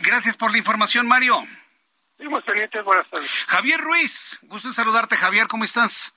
Gracias 0.00 0.36
por 0.36 0.50
la 0.52 0.58
información, 0.58 1.06
Mario. 1.06 1.36
Seguimos 2.16 2.42
pendientes, 2.44 2.82
buenas 2.82 3.08
tardes. 3.10 3.44
Javier 3.48 3.80
Ruiz, 3.80 4.38
gusto 4.42 4.68
en 4.68 4.74
saludarte, 4.74 5.16
Javier, 5.16 5.48
¿cómo 5.48 5.64
estás? 5.64 6.14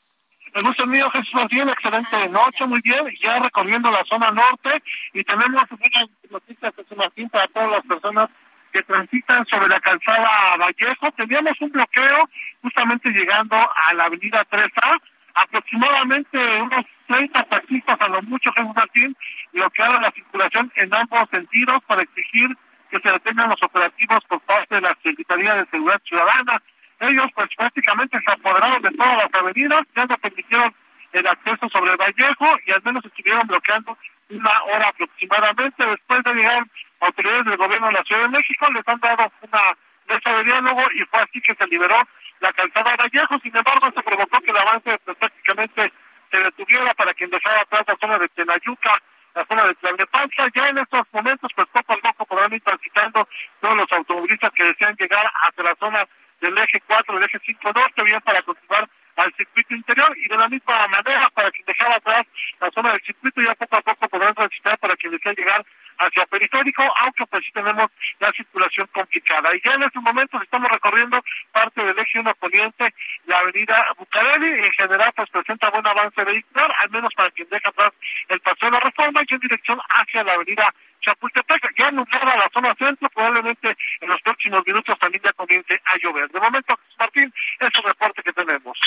El 0.54 0.64
gusto 0.64 0.86
mío, 0.88 1.10
Jesús 1.12 1.34
Martín, 1.34 1.70
excelente 1.70 2.30
noche, 2.30 2.66
muy 2.66 2.82
bien, 2.82 3.06
ya 3.22 3.40
recorriendo 3.40 3.92
la 3.92 4.04
zona 4.06 4.32
norte 4.32 4.82
y 5.14 5.24
tenemos 5.24 5.70
buenas 5.70 6.10
noticias, 6.30 6.74
Jesús 6.76 6.98
Martín, 6.98 7.30
para 7.30 7.48
todas 7.50 7.72
las 7.72 7.86
personas 7.86 8.30
que 8.72 8.84
transitan 8.84 9.46
sobre 9.46 9.68
la 9.68 9.80
calzada 9.80 10.58
Vallejo. 10.58 11.12
Teníamos 11.16 11.54
un 11.62 11.72
bloqueo 11.72 12.30
justamente 12.62 13.10
llegando 13.10 13.56
a 13.56 13.94
la 13.94 14.06
avenida 14.06 14.46
3A, 14.50 15.02
aproximadamente 15.36 16.38
unos 16.62 16.86
30 17.08 17.44
taxistas 17.46 18.02
a 18.02 18.08
lo 18.08 18.22
mucho, 18.24 18.52
Jesús 18.52 18.76
Martín, 18.76 19.16
bloquearon 19.54 20.02
la 20.02 20.12
circulación 20.12 20.72
en 20.76 20.94
ambos 20.94 21.30
sentidos 21.30 21.80
para 21.88 22.04
exigir 22.04 22.56
que 22.90 23.00
se 23.00 23.12
detengan 23.12 23.50
los 23.50 23.62
operativos 23.64 24.24
por 24.28 24.42
parte 24.42 24.76
de 24.76 24.82
la 24.82 24.98
Secretaría 25.04 25.56
de 25.56 25.66
Seguridad 25.68 26.02
Ciudadana. 26.04 26.62
Ellos 27.00 27.30
pues 27.34 27.50
prácticamente 27.56 28.20
se 28.26 28.32
apoderaron 28.32 28.82
de 28.82 28.92
todas 28.92 29.18
las 29.18 29.42
avenidas, 29.42 29.86
ya 29.96 30.06
no 30.06 30.18
permitieron 30.18 30.74
el 31.12 31.28
acceso 31.28 31.70
sobre 31.70 31.92
el 31.92 31.98
Vallejo 31.98 32.58
y 32.66 32.72
al 32.72 32.84
menos 32.84 33.06
estuvieron 33.06 33.48
bloqueando 33.48 33.98
una 34.30 34.64
hora 34.64 34.90
aproximadamente. 34.90 35.86
Después 35.86 36.24
de 36.24 36.34
llegar 36.34 36.64
autoridades 37.00 37.46
del 37.46 37.58
gobierno 37.58 37.88
de 37.88 37.94
la 37.94 38.04
Ciudad 38.04 38.22
de 38.24 38.30
México, 38.30 38.68
les 38.72 38.88
han 38.88 39.00
dado 39.00 39.32
una 39.42 39.78
mesa 40.08 40.30
de 40.38 40.44
diálogo 40.44 40.82
y 40.94 41.06
fue 41.06 41.20
así 41.22 41.42
que 41.42 41.56
se 41.56 41.68
liberó 41.68 41.98
la 42.40 42.54
calzada 42.54 42.92
de 42.92 42.98
Vallejo. 42.98 43.40
Sin 43.40 43.56
embargo, 43.56 43.92
se 43.96 44.04
provocó 44.04 44.42
que 44.42 44.52
el 44.52 44.58
avance 44.58 45.00
pues, 45.06 45.18
prácticamente 45.18 45.94
se 46.32 46.38
detuviera 46.38 46.94
para 46.94 47.14
quien 47.14 47.30
dejara 47.30 47.62
atrás 47.62 47.84
la 47.88 47.98
zona 48.00 48.18
de 48.20 48.30
Tenayuca, 48.30 49.02
la 49.36 49.46
zona 49.46 49.68
de 49.68 49.76
Tlalnepantla. 49.76 50.50
Ya 50.54 50.70
en 50.70 50.78
estos 50.80 51.06
momentos, 51.12 51.52
pues 51.56 51.68
poco 51.72 51.94
a 51.94 51.98
poco 51.98 52.26
podrán 52.26 52.54
ir 52.54 52.62
transitando 52.62 53.28
todos 53.60 53.78
los 53.78 53.92
automovilistas 53.92 54.52
que 54.54 54.64
desean 54.64 54.96
llegar 54.96 55.32
hacia 55.48 55.64
la 55.64 55.76
zona 55.76 56.08
del 56.42 56.58
eje 56.58 56.82
4, 56.86 57.16
del 57.16 57.24
eje 57.24 57.40
5 57.46 57.72
norte, 57.74 58.04
bien 58.04 58.22
para 58.22 58.42
continuar 58.42 58.88
al 59.16 59.34
circuito 59.34 59.76
interior 59.76 60.18
y 60.18 60.30
de 60.30 60.38
la 60.38 60.48
misma 60.48 60.88
manera 60.88 61.30
para 61.34 61.52
quien 61.52 61.66
dejaba 61.66 61.96
atrás 61.96 62.26
la 62.62 62.72
zona 62.72 62.94
del 62.94 63.02
circuito 63.02 63.42
ya 63.42 63.54
poco 63.56 63.76
a 63.76 63.82
poco 63.82 64.08
podrán 64.08 64.34
transitar 64.34 64.78
para 64.78 64.96
quien 64.96 65.12
desea 65.12 65.34
llegar 65.34 65.66
hacia 66.00 66.26
periférico, 66.26 66.84
aunque 67.02 67.26
pues 67.28 67.46
sí 67.46 67.52
tenemos 67.52 67.92
la 68.20 68.32
circulación 68.32 68.88
complicada. 68.88 69.56
Y 69.56 69.62
ya 69.64 69.74
en 69.74 69.84
estos 69.84 70.02
momentos 70.02 70.42
estamos 70.42 70.72
recorriendo 70.72 71.22
parte 71.52 71.84
del 71.84 72.00
eje 72.00 72.20
1 72.20 72.36
poniente, 72.36 72.94
la 73.26 73.40
avenida 73.40 73.88
Bucareli, 73.98 74.62
y 74.62 74.66
en 74.66 74.72
general 74.72 75.14
pues 75.16 75.30
presenta 75.30 75.70
buen 75.70 75.86
avance 75.86 76.24
vehicular, 76.24 76.74
al 76.80 76.90
menos 76.90 77.14
para 77.16 77.32
quien 77.32 77.50
deja 77.50 77.70
atrás 77.70 77.94
el 78.30 78.40
paseo 78.40 78.70
de 78.70 78.72
la 78.72 78.80
reforma 78.80 79.22
y 79.28 79.34
en 79.34 79.40
dirección 79.40 79.80
hacia 79.90 80.24
la 80.24 80.34
avenida 80.34 80.74
Chapultepec, 81.02 81.78
ya 81.78 81.92
nublada 81.92 82.36
la 82.36 82.50
zona 82.54 82.76
centro, 82.76 83.10
probablemente 83.10 83.76
en 84.02 84.10
los 84.10 84.22
próximos 84.22 84.64
minutos 84.66 84.98
también 85.00 85.24
ya 85.24 85.34
comience 85.34 85.82
a 85.86 85.98
llover. 85.98 86.30
De 86.30 86.40
momento, 86.40 86.78
Martín, 86.98 87.34
es 87.60 87.70
el 87.74 87.84
reporte 87.84 88.22
que 88.22 88.34
tenemos. 88.34 88.78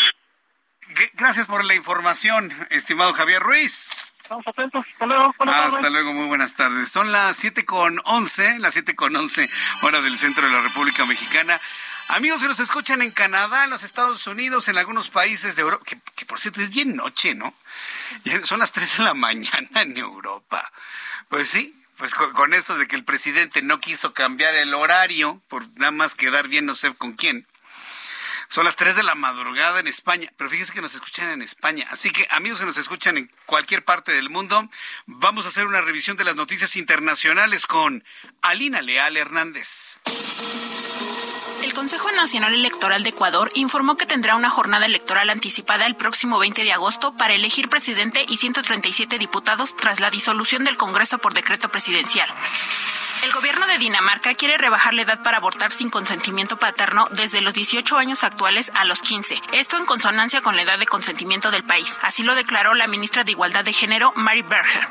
Gracias 1.14 1.46
por 1.46 1.64
la 1.64 1.74
información, 1.74 2.50
estimado 2.70 3.12
Javier 3.14 3.40
Ruiz. 3.40 4.11
Estamos 4.32 4.46
atentos. 4.46 4.86
Hasta 4.90 5.04
luego. 5.04 5.34
Hasta 5.40 5.90
luego, 5.90 6.14
muy 6.14 6.26
buenas 6.26 6.54
tardes. 6.54 6.90
Son 6.90 7.12
las 7.12 7.36
siete 7.36 7.66
con 7.66 8.00
once, 8.06 8.58
las 8.60 8.72
siete 8.72 8.96
con 8.96 9.14
once, 9.14 9.50
hora 9.82 10.00
del 10.00 10.16
centro 10.16 10.46
de 10.46 10.50
la 10.50 10.62
República 10.62 11.04
Mexicana. 11.04 11.60
Amigos 12.08 12.40
que 12.40 12.48
nos 12.48 12.58
escuchan 12.58 13.02
en 13.02 13.10
Canadá, 13.10 13.64
en 13.64 13.70
los 13.70 13.82
Estados 13.82 14.26
Unidos, 14.26 14.68
en 14.68 14.78
algunos 14.78 15.10
países 15.10 15.54
de 15.56 15.62
Europa, 15.62 15.84
que, 15.84 16.24
por 16.24 16.40
cierto 16.40 16.62
es 16.62 16.70
bien 16.70 16.96
noche, 16.96 17.34
¿no? 17.34 17.52
son 18.44 18.60
las 18.60 18.72
tres 18.72 18.96
de 18.96 19.04
la 19.04 19.12
mañana 19.14 19.82
en 19.82 19.98
Europa. 19.98 20.72
Pues 21.28 21.50
sí, 21.50 21.78
pues 21.98 22.14
con, 22.14 22.32
con, 22.32 22.54
esto 22.54 22.78
de 22.78 22.86
que 22.86 22.96
el 22.96 23.04
presidente 23.04 23.60
no 23.60 23.80
quiso 23.80 24.14
cambiar 24.14 24.54
el 24.54 24.72
horario 24.72 25.42
por 25.48 25.68
nada 25.76 25.92
más 25.92 26.14
quedar 26.14 26.48
bien 26.48 26.64
no 26.64 26.74
sé 26.74 26.94
con 26.94 27.12
quién. 27.12 27.46
Son 28.52 28.66
las 28.66 28.76
3 28.76 28.96
de 28.96 29.02
la 29.02 29.14
madrugada 29.14 29.80
en 29.80 29.86
España, 29.86 30.30
pero 30.36 30.50
fíjense 30.50 30.74
que 30.74 30.82
nos 30.82 30.94
escuchan 30.94 31.30
en 31.30 31.40
España. 31.40 31.86
Así 31.88 32.10
que 32.10 32.26
amigos 32.28 32.60
que 32.60 32.66
nos 32.66 32.76
escuchan 32.76 33.16
en 33.16 33.30
cualquier 33.46 33.82
parte 33.82 34.12
del 34.12 34.28
mundo, 34.28 34.68
vamos 35.06 35.46
a 35.46 35.48
hacer 35.48 35.66
una 35.66 35.80
revisión 35.80 36.18
de 36.18 36.24
las 36.24 36.36
noticias 36.36 36.76
internacionales 36.76 37.64
con 37.64 38.04
Alina 38.42 38.82
Leal 38.82 39.16
Hernández. 39.16 39.96
El 41.62 41.72
Consejo 41.72 42.12
Nacional 42.12 42.52
Electoral 42.52 43.02
de 43.02 43.08
Ecuador 43.08 43.48
informó 43.54 43.96
que 43.96 44.04
tendrá 44.04 44.36
una 44.36 44.50
jornada 44.50 44.84
electoral 44.84 45.30
anticipada 45.30 45.86
el 45.86 45.96
próximo 45.96 46.38
20 46.38 46.62
de 46.62 46.74
agosto 46.74 47.16
para 47.16 47.32
elegir 47.32 47.70
presidente 47.70 48.22
y 48.28 48.36
137 48.36 49.18
diputados 49.18 49.74
tras 49.74 49.98
la 49.98 50.10
disolución 50.10 50.62
del 50.64 50.76
Congreso 50.76 51.16
por 51.16 51.32
decreto 51.32 51.70
presidencial. 51.70 52.28
El 53.22 53.30
gobierno 53.30 53.68
de 53.68 53.78
Dinamarca 53.78 54.34
quiere 54.34 54.58
rebajar 54.58 54.94
la 54.94 55.02
edad 55.02 55.22
para 55.22 55.36
abortar 55.36 55.70
sin 55.70 55.90
consentimiento 55.90 56.56
paterno 56.56 57.06
desde 57.12 57.40
los 57.40 57.54
18 57.54 57.96
años 57.96 58.24
actuales 58.24 58.72
a 58.74 58.84
los 58.84 59.00
15. 59.00 59.40
Esto 59.52 59.76
en 59.76 59.86
consonancia 59.86 60.40
con 60.40 60.56
la 60.56 60.62
edad 60.62 60.76
de 60.76 60.86
consentimiento 60.86 61.52
del 61.52 61.62
país. 61.62 62.00
Así 62.02 62.24
lo 62.24 62.34
declaró 62.34 62.74
la 62.74 62.88
ministra 62.88 63.22
de 63.22 63.30
Igualdad 63.30 63.64
de 63.64 63.72
Género, 63.72 64.12
Mary 64.16 64.42
Berger. 64.42 64.88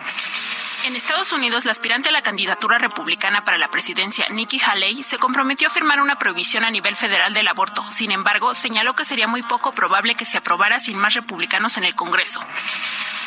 En 0.84 0.96
Estados 0.96 1.32
Unidos, 1.32 1.66
la 1.66 1.72
aspirante 1.72 2.10
a 2.10 2.12
la 2.12 2.24
candidatura 2.24 2.80
republicana 2.80 3.44
para 3.44 3.60
la 3.60 3.68
presidencia, 3.68 4.26
Nikki 4.30 4.60
Haley, 4.60 5.04
se 5.04 5.20
comprometió 5.20 5.68
a 5.68 5.72
firmar 5.72 6.02
una 6.02 6.18
prohibición 6.18 6.64
a 6.64 6.72
nivel 6.72 6.96
federal 6.96 7.34
del 7.34 7.48
aborto. 7.48 7.86
Sin 7.92 8.12
embargo, 8.12 8.56
señaló 8.56 8.96
que 8.96 9.06
sería 9.06 9.28
muy 9.28 9.44
poco 9.44 9.74
probable 9.74 10.16
que 10.16 10.26
se 10.26 10.40
aprobara 10.40 10.80
sin 10.80 10.98
más 10.98 11.14
republicanos 11.14 11.78
en 11.78 11.84
el 11.84 11.94
Congreso. 11.94 12.42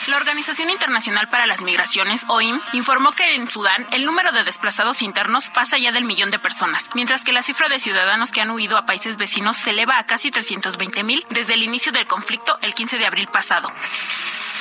La 0.09 0.17
Organización 0.17 0.69
Internacional 0.69 1.29
para 1.29 1.47
las 1.47 1.63
Migraciones, 1.63 2.25
OIM, 2.27 2.61
informó 2.73 3.13
que 3.13 3.37
en 3.37 3.49
Sudán 3.49 3.87
el 3.93 4.05
número 4.05 4.33
de 4.33 4.43
desplazados 4.43 5.01
internos 5.01 5.51
pasa 5.51 5.79
ya 5.79 5.93
del 5.93 6.05
millón 6.05 6.31
de 6.31 6.41
personas, 6.41 6.91
mientras 6.95 7.23
que 7.23 7.33
la 7.33 7.43
cifra 7.43 7.69
de 7.69 7.79
ciudadanos 7.79 8.33
que 8.33 8.41
han 8.41 8.51
huido 8.51 8.77
a 8.77 8.85
países 8.85 9.17
vecinos 9.17 9.57
se 9.57 9.71
eleva 9.71 9.99
a 9.99 10.07
casi 10.07 10.33
320 10.33 11.05
mil 11.05 11.25
desde 11.31 11.55
el 11.55 11.63
inicio 11.63 11.93
del 11.93 12.07
conflicto 12.07 12.59
el 12.63 12.75
15 12.75 12.99
de 12.99 13.07
abril 13.07 13.29
pasado. 13.29 13.73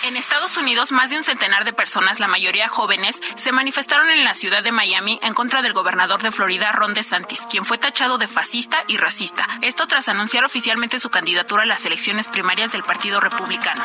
En 0.04 0.18
Estados 0.18 0.58
Unidos, 0.58 0.92
más 0.92 1.10
de 1.10 1.16
un 1.16 1.24
centenar 1.24 1.64
de 1.64 1.72
personas, 1.72 2.20
la 2.20 2.28
mayoría 2.28 2.68
jóvenes, 2.68 3.22
se 3.36 3.54
manifestaron 3.54 4.10
en 4.10 4.26
la 4.26 4.34
ciudad 4.34 4.62
de 4.62 4.74
Miami 4.74 5.18
en 5.24 5.34
contra 5.34 5.62
del 5.62 5.72
gobernador 5.72 6.22
de 6.22 6.32
Florida, 6.32 6.74
Ron 6.74 6.94
DeSantis, 6.94 7.48
quien 7.50 7.64
fue 7.64 7.78
tachado 7.78 8.18
de 8.18 8.28
fascista 8.28 8.84
y 8.90 8.98
racista. 8.98 9.48
Esto 9.62 9.88
tras 9.88 10.10
anunciar 10.10 10.44
oficialmente 10.44 11.00
su 11.00 11.10
candidatura 11.10 11.64
a 11.64 11.68
las 11.68 11.86
elecciones 11.86 12.28
primarias 12.28 12.74
del 12.74 12.84
Partido 12.84 13.22
Republicano. 13.22 13.82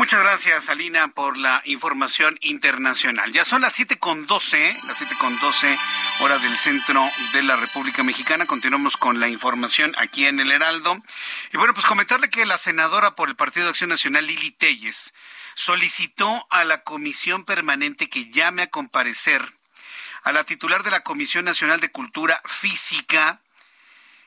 Muchas 0.00 0.20
gracias, 0.20 0.70
Alina, 0.70 1.08
por 1.08 1.36
la 1.36 1.60
información 1.66 2.38
internacional. 2.40 3.32
Ya 3.32 3.44
son 3.44 3.60
las 3.60 3.74
siete 3.74 3.98
con 3.98 4.26
doce, 4.26 4.74
las 4.86 4.96
siete 4.96 5.14
con 5.18 5.38
doce, 5.40 5.78
hora 6.20 6.38
del 6.38 6.56
centro 6.56 7.06
de 7.34 7.42
la 7.42 7.56
República 7.56 8.02
Mexicana. 8.02 8.46
Continuamos 8.46 8.96
con 8.96 9.20
la 9.20 9.28
información 9.28 9.94
aquí 9.98 10.24
en 10.24 10.40
el 10.40 10.52
Heraldo. 10.52 11.02
Y 11.52 11.58
bueno, 11.58 11.74
pues 11.74 11.84
comentarle 11.84 12.30
que 12.30 12.46
la 12.46 12.56
senadora 12.56 13.14
por 13.14 13.28
el 13.28 13.36
Partido 13.36 13.66
de 13.66 13.70
Acción 13.72 13.90
Nacional, 13.90 14.19
Lili 14.20 14.50
Telles, 14.50 15.14
solicitó 15.54 16.46
a 16.50 16.64
la 16.64 16.82
comisión 16.82 17.44
permanente 17.44 18.08
que 18.08 18.30
llame 18.30 18.62
a 18.62 18.70
comparecer 18.70 19.42
a 20.22 20.32
la 20.32 20.44
titular 20.44 20.82
de 20.82 20.90
la 20.90 21.00
Comisión 21.00 21.44
Nacional 21.44 21.80
de 21.80 21.90
Cultura 21.90 22.40
Física, 22.44 23.40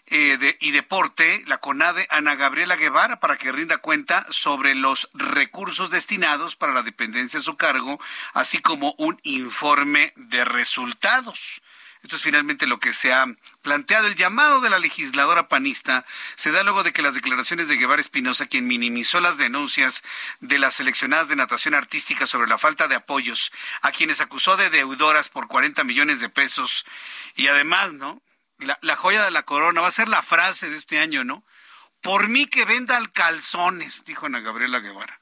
eh, 0.07 0.57
y 0.59 0.71
Deporte, 0.71 1.43
la 1.47 1.59
CONADE, 1.59 2.07
Ana 2.09 2.35
Gabriela 2.35 2.75
Guevara, 2.75 3.21
para 3.21 3.37
que 3.37 3.53
rinda 3.53 3.77
cuenta 3.77 4.25
sobre 4.31 4.75
los 4.75 5.09
recursos 5.13 5.91
destinados 5.91 6.57
para 6.57 6.73
la 6.73 6.83
dependencia 6.83 7.39
a 7.39 7.43
su 7.43 7.55
cargo, 7.55 7.99
así 8.33 8.59
como 8.59 8.95
un 8.97 9.19
informe 9.23 10.11
de 10.17 10.43
resultados. 10.43 11.61
Esto 12.01 12.17
es 12.17 12.21
finalmente 12.21 12.67
lo 12.67 12.79
que 12.79 12.91
se 12.91 13.13
ha 13.13 13.25
planteado. 13.63 14.07
El 14.07 14.15
llamado 14.15 14.61
de 14.61 14.69
la 14.69 14.77
legisladora 14.77 15.47
panista 15.47 16.05
se 16.35 16.51
da 16.51 16.61
luego 16.61 16.83
de 16.83 16.93
que 16.93 17.01
las 17.01 17.15
declaraciones 17.15 17.67
de 17.67 17.77
Guevara 17.77 18.01
Espinosa, 18.01 18.45
quien 18.45 18.67
minimizó 18.67 19.19
las 19.19 19.39
denuncias 19.39 20.03
de 20.39 20.59
las 20.59 20.75
seleccionadas 20.75 21.29
de 21.29 21.35
natación 21.35 21.73
artística 21.73 22.27
sobre 22.27 22.47
la 22.47 22.59
falta 22.59 22.87
de 22.87 22.95
apoyos, 22.95 23.51
a 23.81 23.91
quienes 23.91 24.21
acusó 24.21 24.55
de 24.57 24.69
deudoras 24.69 25.29
por 25.29 25.47
40 25.47 25.83
millones 25.83 26.19
de 26.19 26.29
pesos, 26.29 26.85
y 27.35 27.47
además, 27.47 27.93
¿no? 27.93 28.21
la, 28.59 28.95
joya 28.95 29.23
de 29.23 29.31
la 29.31 29.43
corona, 29.43 29.81
va 29.81 29.87
a 29.87 29.91
ser 29.91 30.09
la 30.09 30.21
frase 30.21 30.69
de 30.69 30.77
este 30.77 30.99
año, 30.99 31.23
¿no? 31.23 31.43
Por 32.01 32.27
mí 32.27 32.45
que 32.45 32.65
vendan 32.65 33.07
calzones, 33.07 34.03
dijo 34.05 34.25
Ana 34.25 34.41
Gabriela 34.41 34.79
Guevara. 34.79 35.19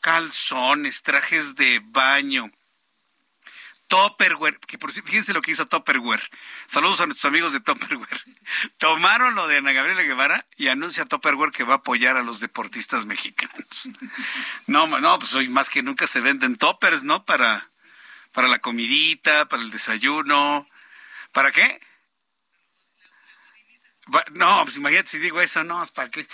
Calzones, 0.00 1.02
trajes 1.02 1.56
de 1.56 1.80
baño. 1.82 2.50
Topperware, 3.90 4.56
que 4.60 4.78
por 4.78 4.92
fíjense 4.92 5.32
lo 5.32 5.42
que 5.42 5.50
hizo 5.50 5.66
Topperware. 5.66 6.22
Saludos 6.66 7.00
a 7.00 7.06
nuestros 7.06 7.28
amigos 7.28 7.52
de 7.52 7.58
Topperware. 7.58 8.22
Tomaron 8.78 9.34
lo 9.34 9.48
de 9.48 9.56
Ana 9.56 9.72
Gabriela 9.72 10.02
Guevara 10.02 10.46
y 10.56 10.68
anuncia 10.68 11.06
Topperware 11.06 11.50
que 11.50 11.64
va 11.64 11.74
a 11.74 11.76
apoyar 11.78 12.16
a 12.16 12.22
los 12.22 12.38
deportistas 12.38 13.04
mexicanos. 13.04 13.90
No, 14.66 14.86
no, 14.86 15.18
pues 15.18 15.34
hoy 15.34 15.48
más 15.48 15.68
que 15.68 15.82
nunca 15.82 16.06
se 16.06 16.20
venden 16.20 16.56
toppers, 16.56 17.02
¿no? 17.02 17.24
Para, 17.24 17.68
para 18.30 18.46
la 18.46 18.60
comidita, 18.60 19.46
para 19.46 19.62
el 19.62 19.72
desayuno. 19.72 20.68
¿Para 21.32 21.50
qué? 21.50 21.80
No, 24.32 24.62
pues 24.64 24.76
imagínate 24.76 25.08
si 25.08 25.18
digo 25.18 25.40
eso, 25.40 25.64
no, 25.64 25.84
¿para 25.94 26.10
qué? 26.10 26.26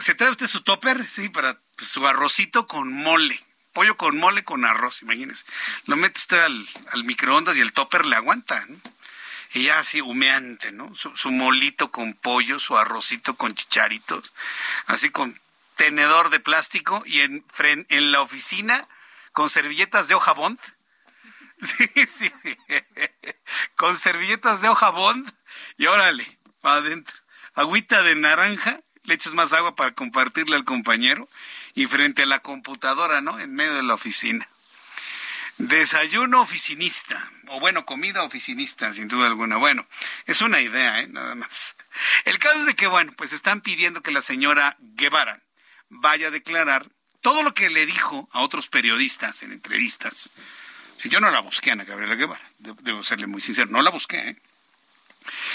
¿Se, 0.00 0.14
trae 0.16 0.30
usted 0.30 0.48
su 0.48 0.62
topper? 0.62 1.06
Sí, 1.06 1.28
para 1.28 1.60
pues, 1.76 1.88
su 1.88 2.04
arrocito 2.04 2.66
con 2.66 2.92
mole. 2.92 3.40
Pollo 3.74 3.96
con 3.98 4.16
mole 4.16 4.44
con 4.44 4.64
arroz, 4.64 5.02
imagínese. 5.02 5.44
Lo 5.84 5.96
mete 5.96 6.18
usted 6.18 6.40
al, 6.40 7.04
microondas 7.04 7.56
y 7.56 7.60
el 7.60 7.74
topper 7.74 8.06
le 8.06 8.16
aguanta. 8.16 8.64
Y 9.52 9.64
ya 9.64 9.78
así 9.78 10.00
humeante, 10.00 10.72
¿no? 10.72 10.92
Su, 10.94 11.30
molito 11.30 11.90
con 11.90 12.14
pollo, 12.14 12.58
su 12.58 12.78
arrocito 12.78 13.36
con 13.36 13.54
chicharitos, 13.54 14.32
así 14.86 15.10
con 15.10 15.38
tenedor 15.76 16.30
de 16.30 16.40
plástico 16.40 17.02
y 17.04 17.20
en, 17.20 17.44
en 17.88 18.12
la 18.12 18.20
oficina 18.22 18.88
con 19.32 19.50
servilletas 19.50 20.08
de 20.08 20.14
hoja 20.14 20.32
bond. 20.32 20.58
Sí, 21.60 21.88
sí, 22.08 22.32
sí. 22.42 22.58
Con 23.76 23.96
servilletas 23.96 24.60
de 24.60 24.68
hoja 24.68 24.90
bond 24.90 25.32
y 25.78 25.86
órale, 25.86 26.38
para 26.60 26.78
adentro. 26.78 27.14
Agüita 27.54 28.02
de 28.02 28.16
naranja, 28.16 28.80
le 29.04 29.14
echas 29.14 29.34
más 29.34 29.52
agua 29.52 29.76
para 29.76 29.92
compartirle 29.92 30.56
al 30.56 30.64
compañero 30.64 31.28
y 31.74 31.86
frente 31.86 32.22
a 32.22 32.26
la 32.26 32.40
computadora, 32.40 33.20
¿no? 33.20 33.38
En 33.38 33.54
medio 33.54 33.74
de 33.74 33.82
la 33.82 33.94
oficina. 33.94 34.48
Desayuno 35.58 36.40
oficinista, 36.42 37.30
o 37.48 37.60
bueno, 37.60 37.86
comida 37.86 38.22
oficinista, 38.22 38.92
sin 38.92 39.06
duda 39.06 39.26
alguna. 39.26 39.56
Bueno, 39.56 39.86
es 40.26 40.40
una 40.40 40.60
idea, 40.60 41.00
¿eh? 41.00 41.06
Nada 41.08 41.34
más. 41.34 41.76
El 42.24 42.38
caso 42.38 42.60
es 42.60 42.66
de 42.66 42.74
que, 42.74 42.88
bueno, 42.88 43.12
pues 43.16 43.32
están 43.32 43.60
pidiendo 43.60 44.02
que 44.02 44.10
la 44.10 44.20
señora 44.20 44.76
Guevara 44.80 45.40
vaya 45.88 46.28
a 46.28 46.32
declarar 46.32 46.88
todo 47.20 47.42
lo 47.42 47.54
que 47.54 47.70
le 47.70 47.86
dijo 47.86 48.28
a 48.32 48.40
otros 48.40 48.68
periodistas 48.68 49.42
en 49.42 49.52
entrevistas. 49.52 50.30
Si 50.96 51.08
yo 51.08 51.20
no 51.20 51.30
la 51.30 51.40
busqué, 51.40 51.70
Ana 51.70 51.84
Gabriela 51.84 52.16
Guevara, 52.16 52.44
debo 52.58 53.02
serle 53.02 53.26
muy 53.26 53.40
sincero, 53.40 53.68
no 53.70 53.82
la 53.82 53.90
busqué, 53.90 54.28
¿eh? 54.28 54.36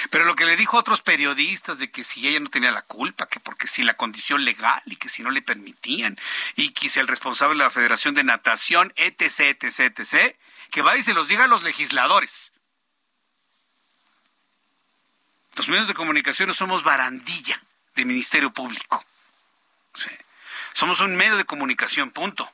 Pero 0.10 0.26
lo 0.26 0.36
que 0.36 0.46
le 0.46 0.56
dijo 0.56 0.78
a 0.78 0.80
otros 0.80 1.02
periodistas 1.02 1.80
de 1.80 1.92
que 1.92 2.04
si 2.04 2.28
ella 2.28 2.40
no 2.40 2.50
tenía 2.50 2.72
la 2.72 2.82
culpa, 2.82 3.28
que 3.28 3.40
porque 3.40 3.68
si 3.68 3.84
la 3.84 3.96
condición 3.96 4.44
legal 4.46 4.82
y 4.86 4.96
que 4.96 5.10
si 5.10 5.24
no 5.24 5.32
le 5.32 5.42
permitían, 5.42 6.18
y 6.56 6.72
que 6.72 6.90
si 6.90 7.00
el 7.00 7.08
responsable 7.08 7.58
de 7.58 7.66
la 7.66 7.70
Federación 7.70 8.16
de 8.16 8.24
Natación, 8.24 8.94
etc., 8.96 9.58
etc., 9.62 10.00
etc., 10.00 10.36
que 10.72 10.82
va 10.82 10.98
y 10.98 11.04
se 11.04 11.14
los 11.14 11.28
diga 11.28 11.46
a 11.46 11.48
los 11.48 11.64
legisladores. 11.64 12.54
Los 15.56 15.68
medios 15.68 15.88
de 15.88 15.94
comunicación 15.94 16.48
no 16.48 16.54
somos 16.54 16.84
barandilla 16.84 17.62
del 17.96 18.06
Ministerio 18.06 18.52
Público. 18.54 19.04
Somos 20.74 21.02
un 21.02 21.16
medio 21.16 21.36
de 21.36 21.44
comunicación, 21.46 22.12
punto. 22.12 22.50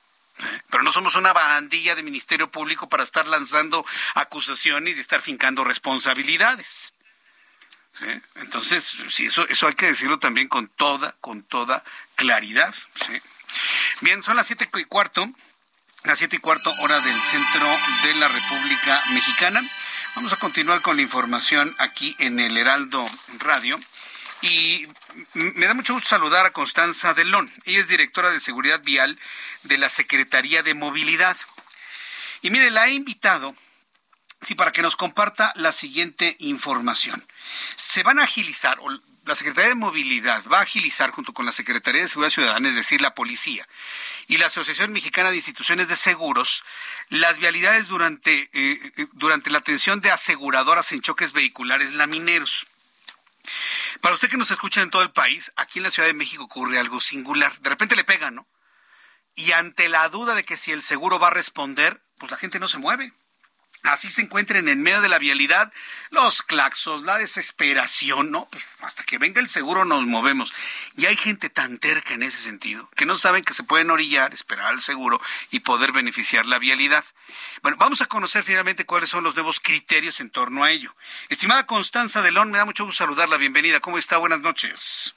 Pero 0.70 0.84
no 0.84 0.92
somos 0.92 1.16
una 1.16 1.32
barandilla 1.32 1.96
de 1.96 2.04
Ministerio 2.04 2.50
Público 2.50 2.90
para 2.90 3.04
estar 3.04 3.28
lanzando 3.28 3.86
acusaciones 4.16 4.98
y 4.98 5.02
estar 5.02 5.22
fincando 5.22 5.64
responsabilidades. 5.64 6.95
Entonces, 8.36 8.98
sí, 9.10 9.28
eso, 9.28 9.48
eso 9.48 9.68
hay 9.68 9.74
que 9.74 9.88
decirlo 9.88 10.20
también 10.20 10.48
con 10.48 10.68
toda, 10.68 11.16
con 11.22 11.44
toda 11.44 11.84
claridad. 12.16 12.74
Bien, 14.02 14.22
son 14.22 14.36
las 14.36 14.48
siete 14.48 14.68
y 14.74 14.84
cuarto, 14.84 15.30
las 16.04 16.18
siete 16.18 16.36
y 16.36 16.40
cuarto 16.40 16.74
hora 16.82 17.00
del 17.00 17.20
centro 17.20 17.68
de 18.04 18.16
la 18.16 18.28
República 18.28 19.04
Mexicana. 19.12 19.62
Vamos 20.16 20.34
a 20.34 20.38
continuar 20.38 20.82
con 20.82 20.98
la 20.98 21.02
información 21.02 21.76
aquí 21.80 22.16
en 22.20 22.40
el 22.40 22.58
Heraldo 22.58 23.06
Radio. 23.40 23.80
Y 24.42 24.88
me 25.34 25.66
da 25.66 25.74
mucho 25.74 25.94
gusto 25.94 26.10
saludar 26.10 26.46
a 26.46 26.54
Constanza 26.54 27.14
Delón. 27.14 27.52
Ella 27.64 27.80
es 27.80 27.88
directora 27.88 28.30
de 28.30 28.40
Seguridad 28.40 28.82
Vial 28.84 29.18
de 29.64 29.78
la 29.78 29.90
Secretaría 29.90 30.62
de 30.62 30.74
Movilidad. 30.74 31.38
Y 32.42 32.52
mire, 32.52 32.70
la 32.70 32.88
he 32.88 32.92
invitado 32.92 33.56
Sí, 34.42 34.56
para 34.56 34.72
que 34.72 34.82
nos 34.82 34.96
comparta 34.96 35.54
la 35.56 35.72
siguiente 35.72 36.36
información. 36.40 37.26
Se 37.76 38.04
van 38.04 38.20
a 38.20 38.24
agilizar, 38.24 38.78
o 38.82 38.90
la 39.26 39.34
Secretaría 39.34 39.70
de 39.70 39.76
Movilidad 39.76 40.44
va 40.52 40.60
a 40.60 40.64
agilizar 40.64 41.10
junto 41.10 41.34
con 41.34 41.46
la 41.46 41.52
Secretaría 41.52 42.02
de 42.02 42.08
Seguridad 42.08 42.32
Ciudadana, 42.32 42.70
es 42.70 42.76
decir, 42.76 43.02
la 43.02 43.16
Policía, 43.16 43.68
y 44.28 44.38
la 44.38 44.46
Asociación 44.48 44.92
Mexicana 44.92 45.32
de 45.32 45.38
Instituciones 45.38 45.88
de 45.88 45.96
Seguros, 45.96 46.64
las 47.10 47.40
vialidades 47.40 47.88
durante, 47.88 48.50
eh, 48.54 48.94
eh, 48.98 49.08
durante 49.14 49.50
la 49.50 49.58
atención 49.58 50.00
de 50.02 50.12
aseguradoras 50.12 50.92
en 50.92 51.02
choques 51.02 51.32
vehiculares 51.32 51.94
lamineros. 51.94 52.68
Para 54.02 54.14
usted 54.14 54.30
que 54.30 54.38
nos 54.38 54.52
escucha 54.52 54.82
en 54.82 54.92
todo 54.92 55.02
el 55.02 55.12
país, 55.12 55.52
aquí 55.56 55.80
en 55.80 55.84
la 55.84 55.92
Ciudad 55.92 56.08
de 56.08 56.14
México 56.14 56.44
ocurre 56.44 56.80
algo 56.80 57.02
singular. 57.02 57.58
De 57.60 57.70
repente 57.70 57.96
le 57.96 58.04
pegan, 58.04 58.36
¿no? 58.36 58.48
Y 59.36 59.52
ante 59.52 59.90
la 59.90 60.08
duda 60.10 60.36
de 60.36 60.44
que 60.44 60.58
si 60.58 60.72
el 60.72 60.82
seguro 60.82 61.20
va 61.20 61.28
a 61.28 61.32
responder, 61.32 62.02
pues 62.18 62.32
la 62.32 62.38
gente 62.38 62.60
no 62.60 62.68
se 62.68 62.78
mueve. 62.78 63.12
Así 63.86 64.10
se 64.10 64.22
encuentren 64.22 64.68
en 64.68 64.82
medio 64.82 65.02
de 65.02 65.10
la 65.10 65.20
vialidad 65.20 65.72
los 66.10 66.42
claxos, 66.42 67.04
la 67.04 67.18
desesperación, 67.18 68.32
¿no? 68.32 68.48
Pues 68.50 68.64
hasta 68.82 69.04
que 69.04 69.18
venga 69.18 69.42
el 69.42 69.48
seguro 69.48 69.86
nos 69.86 70.06
movemos. 70.06 70.54
Y 70.96 71.06
hay 71.06 71.16
gente 71.16 71.50
tan 71.50 71.78
terca 71.78 72.14
en 72.14 72.24
ese 72.24 72.40
sentido 72.40 72.90
que 72.96 73.06
no 73.06 73.18
saben 73.18 73.44
que 73.44 73.54
se 73.54 73.64
pueden 73.64 73.92
orillar, 73.92 74.34
esperar 74.34 74.68
al 74.68 74.82
seguro 74.82 75.22
y 75.52 75.60
poder 75.60 75.92
beneficiar 75.92 76.46
la 76.46 76.60
vialidad. 76.60 77.06
Bueno, 77.62 77.78
vamos 77.78 78.02
a 78.02 78.08
conocer 78.08 78.44
finalmente 78.44 78.86
cuáles 78.86 79.10
son 79.10 79.24
los 79.24 79.36
nuevos 79.36 79.60
criterios 79.60 80.20
en 80.20 80.30
torno 80.30 80.64
a 80.64 80.72
ello. 80.72 80.96
Estimada 81.30 81.66
Constanza 81.66 82.22
Delón, 82.22 82.52
me 82.52 82.58
da 82.58 82.66
mucho 82.66 82.86
gusto 82.86 83.04
saludarla. 83.04 83.38
Bienvenida. 83.38 83.80
¿Cómo 83.80 83.98
está? 83.98 84.18
Buenas 84.18 84.42
noches. 84.42 85.16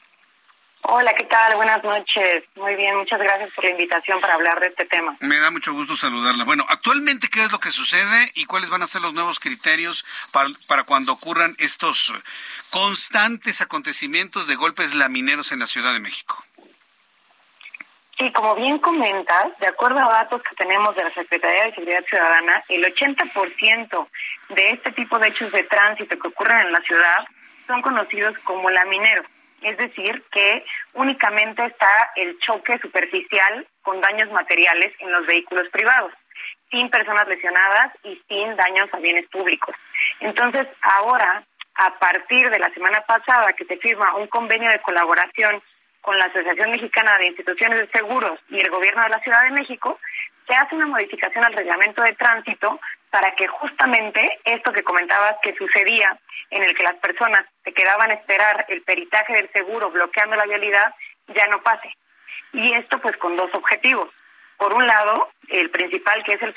Hola, 0.83 1.12
¿qué 1.14 1.24
tal? 1.24 1.57
Buenas 1.57 1.83
noches. 1.83 2.45
Muy 2.55 2.76
bien, 2.76 2.97
muchas 2.97 3.18
gracias 3.18 3.51
por 3.53 3.64
la 3.64 3.72
invitación 3.72 4.20
para 4.20 4.35
hablar 4.35 4.61
de 4.61 4.68
este 4.68 4.87
tema. 4.87 5.16
Me 5.20 5.39
da 5.39 5.51
mucho 5.51 5.72
gusto 5.72 5.97
saludarla. 5.97 6.45
Bueno, 6.45 6.64
actualmente, 6.68 7.29
¿qué 7.29 7.45
es 7.45 7.53
lo 7.53 7.59
que 7.59 7.70
sucede 7.70 8.31
y 8.35 8.47
cuáles 8.47 8.70
van 8.70 8.83
a 8.83 8.87
ser 8.87 9.03
los 9.03 9.12
nuevos 9.12 9.41
criterios 9.41 10.05
para, 10.33 10.85
cuando 10.85 11.12
ocurran 11.12 11.57
estos 11.59 12.14
constantes 12.70 13.61
acontecimientos 13.61 14.47
de 14.47 14.55
golpes 14.55 14.95
lamineros 14.95 15.51
en 15.51 15.59
la 15.59 15.66
Ciudad 15.66 15.93
de 15.93 16.01
México? 16.01 16.43
Sí, 18.16 18.33
como 18.33 18.55
bien 18.55 18.79
comentas, 18.79 19.59
de 19.61 19.68
acuerdo 19.68 19.99
a 19.99 20.12
datos 20.12 20.43
que 20.43 20.57
tenemos 20.57 20.95
de 20.97 21.05
la 21.05 21.12
Secretaría 21.12 21.64
de 21.64 21.74
Seguridad 21.74 22.05
Ciudadana, 22.09 22.64
el 22.68 22.85
80% 22.85 24.09
de 24.51 24.70
este 24.70 24.93
tipo 24.93 25.18
de 25.18 25.29
hechos 25.29 25.53
de 25.53 25.64
tránsito 25.64 26.18
que 26.18 26.29
ocurren 26.29 26.66
en 26.66 26.72
la 26.72 26.81
ciudad 26.81 27.24
son 27.66 27.83
conocidos 27.83 28.35
como 28.45 28.70
lamineros 28.70 29.26
es 29.63 29.77
decir, 29.77 30.23
que 30.31 30.65
únicamente 30.95 31.65
está 31.65 32.11
el 32.17 32.39
choque 32.41 32.79
superficial 32.79 33.67
con 33.83 34.01
daños 34.01 34.31
materiales 34.31 34.93
en 35.01 35.13
los 35.13 35.27
vehículos 35.27 35.69
privados, 35.71 36.13
sin 36.71 36.91
personas 36.91 37.27
lesionadas 37.27 37.93
y 38.05 38.21
sin 38.29 38.57
daños 38.57 38.89
a 38.93 38.99
bienes 38.99 39.27
públicos. 39.29 39.75
Entonces, 40.21 40.67
ahora, 40.83 41.45
a 41.75 41.99
partir 41.99 42.51
de 42.51 42.59
la 42.59 42.73
semana 42.75 43.01
pasada 43.03 43.53
que 43.53 43.65
se 43.65 43.77
firma 43.79 44.17
un 44.17 44.27
convenio 44.27 44.71
de 44.71 44.81
colaboración 44.81 45.63
con 46.01 46.18
la 46.18 46.26
Asociación 46.26 46.70
Mexicana 46.70 47.18
de 47.18 47.28
Instituciones 47.28 47.80
de 47.80 47.88
Seguros 47.88 48.38
y 48.49 48.61
el 48.61 48.70
Gobierno 48.70 49.03
de 49.03 49.11
la 49.11 49.20
Ciudad 49.20 49.42
de 49.42 49.51
México, 49.51 49.99
se 50.46 50.55
hace 50.55 50.74
una 50.74 50.86
modificación 50.86 51.44
al 51.44 51.53
reglamento 51.53 52.03
de 52.03 52.14
tránsito 52.14 52.80
para 53.11 53.34
que 53.34 53.46
justamente 53.46 54.40
esto 54.44 54.72
que 54.72 54.82
comentabas 54.82 55.36
que 55.42 55.55
sucedía 55.55 56.18
en 56.51 56.62
el 56.62 56.74
que 56.74 56.84
las 56.84 56.96
personas 56.96 57.44
se 57.64 57.72
quedaban 57.72 58.11
a 58.11 58.14
esperar 58.14 58.64
el 58.68 58.82
peritaje 58.82 59.34
del 59.34 59.51
seguro 59.53 59.90
bloqueando 59.90 60.36
la 60.36 60.44
vialidad 60.44 60.94
ya 61.28 61.46
no 61.49 61.62
pase. 61.62 61.94
Y 62.53 62.72
esto 62.74 62.99
pues 63.01 63.16
con 63.18 63.36
dos 63.36 63.51
objetivos. 63.55 64.09
Por 64.57 64.74
un 64.74 64.86
lado, 64.86 65.30
el 65.49 65.70
principal 65.70 66.22
que 66.24 66.34
es 66.34 66.42
el, 66.42 66.55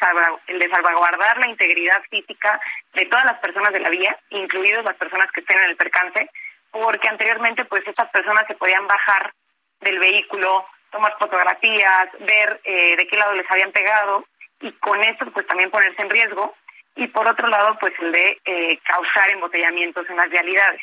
el 0.47 0.59
de 0.59 0.69
salvaguardar 0.69 1.37
la 1.37 1.47
integridad 1.47 2.01
física 2.09 2.59
de 2.93 3.05
todas 3.05 3.25
las 3.25 3.39
personas 3.39 3.73
de 3.73 3.79
la 3.79 3.89
vía, 3.89 4.17
incluidos 4.29 4.83
las 4.83 4.95
personas 4.95 5.31
que 5.31 5.41
estén 5.41 5.59
en 5.59 5.69
el 5.69 5.75
percance, 5.75 6.29
porque 6.71 7.07
anteriormente 7.07 7.65
pues 7.65 7.87
estas 7.87 8.09
personas 8.09 8.45
se 8.47 8.55
podían 8.55 8.87
bajar 8.87 9.33
del 9.81 9.99
vehículo, 9.99 10.65
tomar 10.91 11.15
fotografías, 11.19 12.09
ver 12.19 12.61
eh, 12.63 12.95
de 12.95 13.07
qué 13.07 13.17
lado 13.17 13.33
les 13.33 13.49
habían 13.49 13.71
pegado 13.71 14.25
y 14.61 14.71
con 14.73 14.99
esto 15.01 15.25
pues 15.31 15.45
también 15.47 15.71
ponerse 15.71 16.01
en 16.01 16.09
riesgo 16.09 16.55
y 16.95 17.07
por 17.07 17.27
otro 17.27 17.47
lado 17.47 17.77
pues 17.79 17.93
el 17.99 18.11
de 18.11 18.39
eh, 18.45 18.79
causar 18.83 19.29
embotellamientos 19.29 20.09
en 20.09 20.17
las 20.17 20.29
vialidades. 20.29 20.81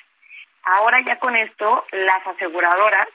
Ahora 0.64 1.00
ya 1.06 1.18
con 1.18 1.36
esto 1.36 1.86
las 1.92 2.26
aseguradoras 2.26 3.06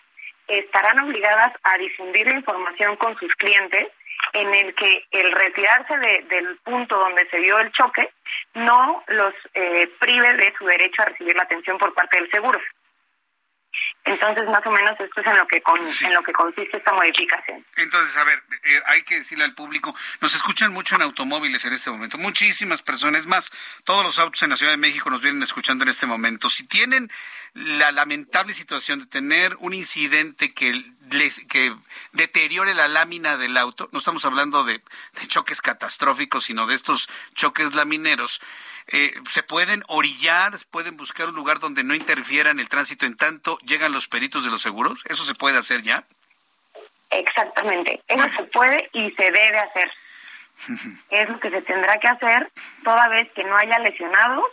estarán 0.48 1.00
obligadas 1.00 1.54
a 1.64 1.78
difundir 1.78 2.28
la 2.28 2.38
información 2.38 2.96
con 2.98 3.18
sus 3.18 3.34
clientes 3.36 3.88
en 4.34 4.54
el 4.54 4.74
que 4.76 5.06
el 5.12 5.32
retirarse 5.32 5.98
del 6.30 6.58
punto 6.64 6.98
donde 6.98 7.28
se 7.30 7.38
dio 7.38 7.58
el 7.60 7.72
choque 7.72 8.10
no 8.56 9.04
los 9.08 9.34
eh, 9.54 9.90
prive 10.00 10.34
de 10.38 10.54
su 10.58 10.66
derecho 10.66 11.02
a 11.02 11.06
recibir 11.06 11.36
la 11.36 11.44
atención 11.44 11.78
por 11.78 11.94
parte 11.94 12.20
del 12.20 12.30
seguro. 12.32 12.60
Entonces, 14.06 14.46
más 14.50 14.66
o 14.66 14.72
menos 14.72 15.00
esto 15.00 15.22
es 15.22 15.28
en 15.28 15.38
lo 15.38 15.48
que 15.48 15.64
en 16.02 16.14
lo 16.14 16.24
que 16.24 16.34
consiste 16.34 16.78
esta 16.78 16.92
modificación. 16.92 17.66
Entonces, 17.78 18.18
a 18.18 18.24
ver, 18.26 18.44
eh, 18.64 18.82
hay 18.88 19.04
que 19.04 19.20
decirle 19.20 19.46
al 19.46 19.54
público, 19.54 19.96
nos 20.20 20.36
escuchan 20.36 20.74
mucho 20.74 20.96
en 20.96 21.04
automóviles 21.04 21.64
en 21.64 21.74
este 21.74 21.90
momento, 21.90 22.18
muchísimas 22.18 22.82
personas 22.82 23.28
más, 23.28 23.52
todos 23.86 24.04
los 24.04 24.20
autos 24.20 24.44
en 24.44 24.50
la 24.50 24.58
Ciudad 24.58 24.74
de 24.74 24.78
México 24.78 25.10
nos 25.10 25.22
vienen 25.22 25.42
escuchando 25.42 25.84
en 25.84 25.90
este 25.90 26.06
momento. 26.06 26.50
Si 26.50 26.68
tienen 26.68 27.10
la 27.54 27.92
lamentable 27.92 28.54
situación 28.54 29.00
de 29.00 29.06
tener 29.06 29.56
un 29.60 29.74
incidente 29.74 30.54
que 30.54 30.84
les 31.12 31.46
que 31.48 31.74
deteriore 32.12 32.74
la 32.74 32.88
lámina 32.88 33.38
del 33.38 33.56
auto, 33.58 33.88
no 33.92 34.00
estamos 34.00 34.26
hablando 34.26 34.64
de, 34.66 34.74
de 34.74 35.28
choques 35.28 35.62
catastróficos, 35.62 36.46
sino 36.46 36.68
de 36.68 36.76
estos 36.76 37.08
choques 37.36 37.74
lamineros, 37.74 38.42
eh, 38.88 39.14
se 39.30 39.44
pueden 39.44 39.84
orillar, 39.88 40.54
pueden 40.72 40.98
buscar 40.98 41.30
un 41.30 41.36
lugar 41.36 41.60
donde 41.60 41.84
no 41.84 41.96
interfieran 41.96 42.60
el 42.60 42.70
tránsito 42.70 43.06
en 43.06 43.16
tanto 43.16 43.58
llegan 43.60 43.94
los 43.94 44.08
peritos 44.08 44.44
de 44.44 44.52
los 44.52 44.62
seguros. 44.62 45.04
¿Eso 45.10 45.24
se 45.24 45.36
puede 45.36 45.58
hacer 45.58 45.82
ya? 45.82 46.04
Exactamente, 47.10 48.02
eso 48.08 48.28
se 48.36 48.44
puede 48.46 48.90
y 48.94 49.12
se 49.12 49.24
debe 49.24 49.60
hacer. 49.60 49.92
Es 51.10 51.30
lo 51.30 51.40
que 51.40 51.50
se 51.50 51.62
tendrá 51.62 51.98
que 52.00 52.08
hacer 52.08 52.52
toda 52.84 53.08
vez 53.10 53.30
que 53.34 53.44
no 53.44 53.56
haya 53.58 53.78
lesionados, 53.80 54.46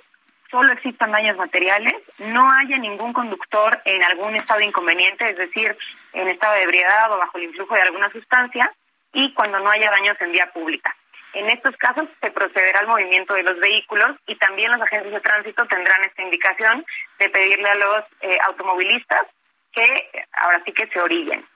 solo 0.50 0.72
existan 0.72 1.12
daños 1.12 1.36
materiales, 1.36 1.94
no 2.18 2.50
haya 2.50 2.76
ningún 2.78 3.12
conductor 3.12 3.80
en 3.84 4.02
algún 4.02 4.34
estado 4.34 4.60
inconveniente, 4.60 5.30
es 5.30 5.36
decir, 5.36 5.76
en 6.12 6.28
estado 6.28 6.54
de 6.54 6.62
ebriedad 6.62 7.12
o 7.12 7.18
bajo 7.18 7.38
el 7.38 7.44
influjo 7.44 7.74
de 7.74 7.82
alguna 7.82 8.10
sustancia, 8.10 8.72
y 9.12 9.32
cuando 9.34 9.60
no 9.60 9.70
haya 9.70 9.90
daños 9.90 10.16
en 10.20 10.32
vía 10.32 10.50
pública. 10.52 10.94
En 11.32 11.48
estos 11.48 11.76
casos 11.76 12.08
se 12.20 12.30
procederá 12.30 12.80
al 12.80 12.88
movimiento 12.88 13.34
de 13.34 13.44
los 13.44 13.58
vehículos 13.60 14.16
y 14.26 14.36
también 14.36 14.72
los 14.72 14.80
agentes 14.80 15.12
de 15.12 15.20
tránsito 15.20 15.66
tendrán 15.66 16.02
esta 16.04 16.22
indicación 16.22 16.84
de 17.18 17.28
pedirle 17.28 17.68
a 17.68 17.74
los 17.76 18.04
eh, 18.20 18.36
automovilistas 18.46 19.22
que 19.72 20.10
ahora 20.32 20.62
sí 20.64 20.72
que 20.72 20.88
se 20.88 21.00
orillen. 21.00 21.46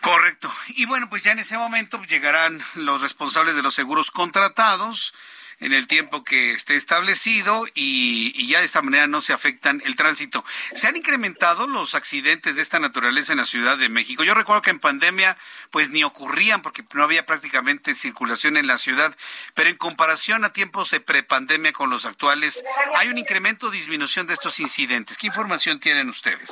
Correcto. 0.00 0.50
Y 0.68 0.86
bueno, 0.86 1.08
pues 1.10 1.22
ya 1.22 1.32
en 1.32 1.40
ese 1.40 1.58
momento 1.58 2.00
llegarán 2.04 2.60
los 2.76 3.02
responsables 3.02 3.56
de 3.56 3.62
los 3.62 3.74
seguros 3.74 4.10
contratados 4.10 5.14
en 5.62 5.72
el 5.72 5.86
tiempo 5.86 6.24
que 6.24 6.52
esté 6.52 6.74
establecido 6.74 7.64
y, 7.74 8.48
ya 8.48 8.58
de 8.58 8.66
esta 8.66 8.82
manera 8.82 9.06
no 9.06 9.20
se 9.20 9.32
afectan 9.32 9.80
el 9.84 9.96
tránsito. 9.96 10.44
¿Se 10.74 10.88
han 10.88 10.96
incrementado 10.96 11.66
los 11.66 11.94
accidentes 11.94 12.56
de 12.56 12.62
esta 12.62 12.80
naturaleza 12.80 13.32
en 13.32 13.38
la 13.38 13.44
Ciudad 13.44 13.78
de 13.78 13.88
México? 13.88 14.24
Yo 14.24 14.34
recuerdo 14.34 14.62
que 14.62 14.70
en 14.70 14.80
pandemia 14.80 15.38
pues 15.70 15.90
ni 15.90 16.02
ocurrían 16.02 16.62
porque 16.62 16.82
no 16.92 17.04
había 17.04 17.24
prácticamente 17.24 17.94
circulación 17.94 18.56
en 18.56 18.66
la 18.66 18.76
ciudad, 18.76 19.14
pero 19.54 19.70
en 19.70 19.76
comparación 19.76 20.44
a 20.44 20.50
tiempos 20.50 20.90
de 20.90 21.00
prepandemia 21.00 21.72
con 21.72 21.90
los 21.90 22.06
actuales, 22.06 22.64
¿hay 22.96 23.08
un 23.08 23.18
incremento 23.18 23.68
o 23.68 23.70
disminución 23.70 24.26
de 24.26 24.34
estos 24.34 24.58
incidentes? 24.58 25.16
¿Qué 25.16 25.28
información 25.28 25.78
tienen 25.78 26.08
ustedes? 26.08 26.50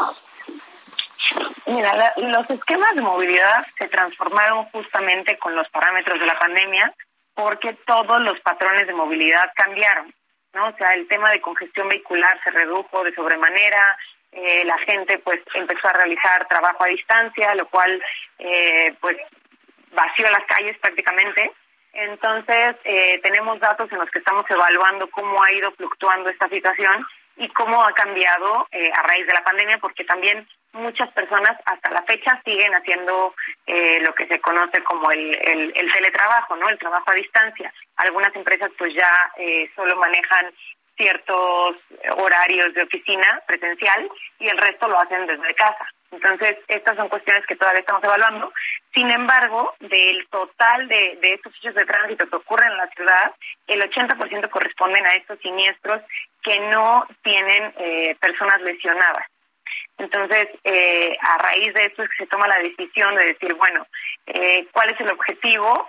Mira, 1.67 2.15
los 2.17 2.49
esquemas 2.49 2.95
de 2.95 3.03
movilidad 3.03 3.67
se 3.79 3.89
transformaron 3.89 4.65
justamente 4.67 5.37
con 5.39 5.55
los 5.55 5.69
parámetros 5.69 6.19
de 6.19 6.27
la 6.27 6.39
pandemia 6.39 6.95
porque 7.35 7.75
todos 7.87 8.21
los 8.23 8.39
patrones 8.41 8.87
de 8.87 8.95
movilidad 8.95 9.51
cambiaron, 9.55 10.13
¿no? 10.53 10.63
O 10.69 10.77
sea, 10.77 10.91
el 10.91 11.09
tema 11.09 11.31
de 11.31 11.41
congestión 11.41 11.89
vehicular 11.89 12.41
se 12.43 12.51
redujo 12.51 13.03
de 13.05 13.15
sobremanera, 13.15 13.97
eh, 14.33 14.65
la 14.65 14.79
gente 14.79 15.19
pues 15.19 15.41
empezó 15.55 15.89
a 15.89 15.93
realizar 15.93 16.47
trabajo 16.49 16.85
a 16.85 16.89
distancia, 16.89 17.55
lo 17.55 17.69
cual 17.69 18.01
eh, 18.39 18.95
pues 19.01 19.17
vació 19.93 20.31
las 20.31 20.45
calles 20.47 20.79
prácticamente. 20.79 21.51
Entonces, 21.93 22.77
eh, 22.85 23.19
tenemos 23.23 23.59
datos 23.59 23.91
en 23.91 23.99
los 23.99 24.09
que 24.11 24.21
estamos 24.21 24.45
evaluando 24.49 25.11
cómo 25.11 25.43
ha 25.43 25.53
ido 25.53 25.73
fluctuando 25.73 26.31
esta 26.31 26.49
situación 26.49 27.05
y 27.37 27.49
cómo 27.49 27.83
ha 27.83 27.93
cambiado 27.93 28.69
a 28.95 29.03
raíz 29.03 29.27
de 29.27 29.33
la 29.33 29.43
pandemia, 29.43 29.79
porque 29.79 30.05
también 30.05 30.47
muchas 30.73 31.11
personas 31.13 31.57
hasta 31.65 31.91
la 31.91 32.03
fecha 32.03 32.41
siguen 32.45 32.73
haciendo 32.75 33.35
eh, 33.67 34.01
lo 34.01 34.15
que 34.15 34.27
se 34.27 34.41
conoce 34.41 34.83
como 34.85 35.11
el, 35.11 35.35
el, 35.75 35.93
teletrabajo, 35.93 36.57
¿no? 36.57 36.69
El 36.69 36.79
trabajo 36.79 37.05
a 37.11 37.15
distancia. 37.15 37.73
Algunas 37.97 38.35
empresas 38.35 38.71
pues 38.79 38.95
ya 38.95 39.11
eh, 39.37 39.71
solo 39.75 39.97
manejan 39.97 40.53
ciertos 40.97 41.77
horarios 42.19 42.75
de 42.75 42.83
oficina 42.83 43.41
presencial 43.47 44.09
y 44.39 44.49
el 44.49 44.59
resto 44.59 44.87
lo 44.89 45.01
hacen 45.01 45.27
desde 45.27 45.55
casa. 45.55 45.89
Entonces, 46.13 46.57
estas 46.67 46.97
son 46.97 47.09
cuestiones 47.09 47.47
que 47.47 47.57
todavía 47.57 47.81
estamos 47.81 48.03
evaluando. 48.03 48.53
Sin 48.93 49.11
embargo, 49.11 49.75
del 49.79 50.27
total 50.29 50.89
de, 50.89 51.19
de 51.21 51.35
estos 51.35 51.55
hechos 51.57 51.75
de 51.75 51.85
tránsito 51.87 52.29
que 52.29 52.37
ocurren 52.37 52.73
en 52.73 52.79
la 52.79 52.89
ciudad, 52.89 53.33
el 53.69 53.81
80% 53.81 54.51
corresponden 54.51 55.07
a 55.07 55.11
estos 55.11 55.39
siniestros 55.39 56.03
que 56.43 56.59
no 56.59 57.07
tienen 57.23 57.73
eh, 57.79 58.17
personas 58.21 58.61
lesionadas. 58.63 59.27
Entonces, 60.01 60.49
eh, 60.65 61.15
a 61.21 61.39
raíz 61.39 61.75
de 61.75 61.85
eso 61.85 62.03
es 62.03 62.09
que 62.09 62.25
se 62.25 62.27
toma 62.27 62.49
la 62.49 62.59
decisión 62.59 63.15
de 63.17 63.27
decir, 63.27 63.53
bueno, 63.55 63.87
eh, 64.27 64.67
¿cuál 64.73 64.89
es 64.91 64.99
el 64.99 65.11
objetivo? 65.11 65.89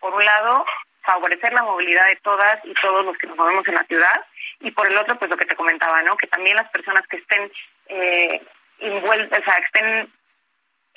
Por 0.00 0.12
un 0.12 0.24
lado, 0.24 0.66
favorecer 1.02 1.52
la 1.52 1.62
movilidad 1.62 2.06
de 2.08 2.16
todas 2.16 2.58
y 2.64 2.74
todos 2.74 3.04
los 3.04 3.16
que 3.16 3.28
nos 3.28 3.36
movemos 3.36 3.66
en 3.68 3.74
la 3.74 3.84
ciudad, 3.84 4.24
y 4.58 4.72
por 4.72 4.90
el 4.90 4.98
otro, 4.98 5.16
pues 5.18 5.30
lo 5.30 5.36
que 5.36 5.46
te 5.46 5.54
comentaba, 5.54 6.02
¿no? 6.02 6.16
Que 6.16 6.26
también 6.26 6.56
las 6.56 6.68
personas 6.70 7.06
que 7.06 7.18
estén 7.18 7.50
eh, 7.86 8.42
envueltas, 8.80 9.38
o 9.38 9.44
sea, 9.44 9.54
estén 9.64 10.12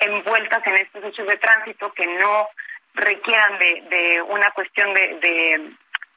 envueltas 0.00 0.66
en 0.66 0.76
estos 0.78 1.04
hechos 1.04 1.28
de 1.28 1.36
tránsito, 1.36 1.92
que 1.92 2.06
no 2.06 2.48
requieran 2.94 3.56
de, 3.58 3.82
de 3.88 4.22
una 4.22 4.50
cuestión 4.50 4.92
de, 4.94 5.18
de 5.20 5.70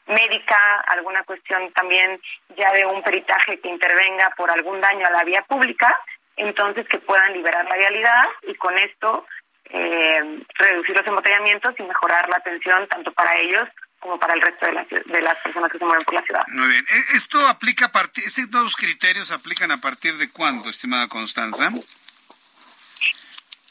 médica, 0.08 0.80
alguna 0.88 1.24
cuestión 1.24 1.72
también 1.74 2.20
ya 2.58 2.72
de 2.72 2.86
un 2.88 3.04
peritaje 3.04 3.60
que 3.60 3.70
intervenga 3.70 4.32
por 4.36 4.50
algún 4.50 4.82
daño 4.82 5.06
a 5.06 5.12
la 5.12 5.24
vía 5.24 5.44
pública, 5.44 5.96
entonces 6.38 6.88
que 6.88 7.00
puedan 7.00 7.34
liberar 7.34 7.66
la 7.66 7.78
vialidad 7.78 8.24
y 8.44 8.56
con 8.56 8.78
esto 8.78 9.26
eh, 9.66 10.44
reducir 10.56 10.96
los 10.96 11.08
embotellamientos 11.08 11.74
y 11.78 11.84
mejorar 11.84 12.28
la 12.30 12.38
atención 12.38 12.88
tanto 12.88 13.12
para 13.14 13.38
ellos 13.38 13.68
como 14.00 14.20
para 14.20 14.34
el 14.34 14.42
resto 14.42 14.66
de, 14.66 15.14
de 15.14 15.22
las 15.22 15.38
personas 15.38 15.72
que 15.72 15.78
se 15.78 15.86
mueven 15.86 16.04
por 16.04 16.16
la 16.16 16.24
ciudad. 16.24 16.42
Muy 16.48 16.68
bien. 16.70 16.86
¿E-, 16.90 17.18
¿Esto 17.18 17.48
aplica 17.48 17.86
a 17.86 17.92
partir, 17.92 18.24
estos 18.24 18.50
nuevos 18.50 18.76
criterios 18.76 19.32
aplican 19.32 19.72
a 19.72 19.78
partir 19.78 20.16
de 20.16 20.30
cuándo, 20.32 20.70
estimada 20.70 21.08
Constanza? 21.08 21.70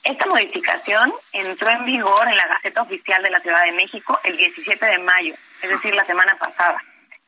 Esta 0.05 0.27
modificación 0.27 1.13
entró 1.33 1.71
en 1.71 1.85
vigor 1.85 2.27
en 2.29 2.37
la 2.37 2.47
Gaceta 2.47 2.83
Oficial 2.83 3.23
de 3.23 3.31
la 3.31 3.41
Ciudad 3.41 3.65
de 3.65 3.73
México 3.73 4.19
el 4.25 4.37
17 4.37 4.87
de 4.87 4.99
mayo, 4.99 5.35
es 5.61 5.71
decir, 5.71 5.95
la 5.95 6.05
semana 6.07 6.35
pasada. 6.39 6.83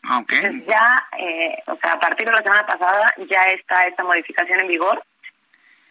Ah, 0.05 0.19
okay. 0.19 0.39
Entonces 0.39 0.67
ya, 0.67 1.09
eh, 1.19 1.63
o 1.67 1.77
sea, 1.77 1.93
a 1.93 2.01
partir 2.01 2.27
de 2.27 2.33
la 2.33 2.43
semana 2.43 2.67
pasada 2.67 3.15
ya 3.29 3.45
está 3.53 3.85
esta 3.85 4.03
modificación 4.03 4.61
en 4.61 4.69
vigor 4.69 5.05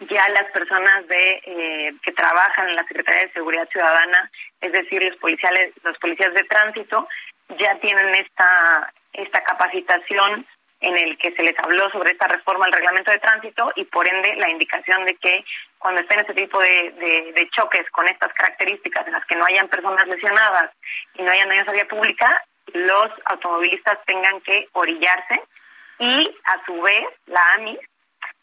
ya 0.09 0.27
las 0.29 0.51
personas 0.51 1.07
de 1.07 1.41
eh, 1.45 1.93
que 2.03 2.11
trabajan 2.13 2.69
en 2.69 2.75
la 2.75 2.83
Secretaría 2.83 3.27
de 3.27 3.33
Seguridad 3.33 3.69
Ciudadana, 3.69 4.31
es 4.59 4.71
decir, 4.71 5.01
los 5.01 5.17
policiales, 5.17 5.73
los 5.83 5.97
policías 5.99 6.33
de 6.33 6.43
tránsito, 6.43 7.07
ya 7.59 7.77
tienen 7.79 8.15
esta 8.15 8.93
esta 9.13 9.43
capacitación 9.43 10.45
en 10.79 10.97
el 10.97 11.17
que 11.17 11.31
se 11.33 11.43
les 11.43 11.57
habló 11.59 11.89
sobre 11.91 12.11
esta 12.11 12.27
reforma 12.27 12.65
al 12.65 12.73
reglamento 12.73 13.11
de 13.11 13.19
tránsito 13.19 13.71
y 13.75 13.85
por 13.85 14.07
ende 14.07 14.35
la 14.37 14.49
indicación 14.49 15.05
de 15.05 15.15
que 15.15 15.45
cuando 15.77 16.01
estén 16.01 16.19
este 16.19 16.33
tipo 16.33 16.59
de, 16.59 17.49
choques 17.55 17.89
con 17.91 18.07
estas 18.07 18.33
características 18.33 19.05
en 19.05 19.13
las 19.13 19.25
que 19.25 19.35
no 19.35 19.45
hayan 19.45 19.67
personas 19.67 20.07
lesionadas 20.07 20.71
y 21.15 21.21
no 21.21 21.31
hayan 21.31 21.49
daños 21.49 21.67
a 21.67 21.73
vía 21.73 21.87
pública, 21.87 22.43
los 22.73 23.09
automovilistas 23.25 23.99
tengan 24.05 24.39
que 24.41 24.67
orillarse 24.73 25.41
y 25.99 26.35
a 26.45 26.65
su 26.65 26.81
vez 26.81 27.05
la 27.27 27.41
AMIS 27.53 27.79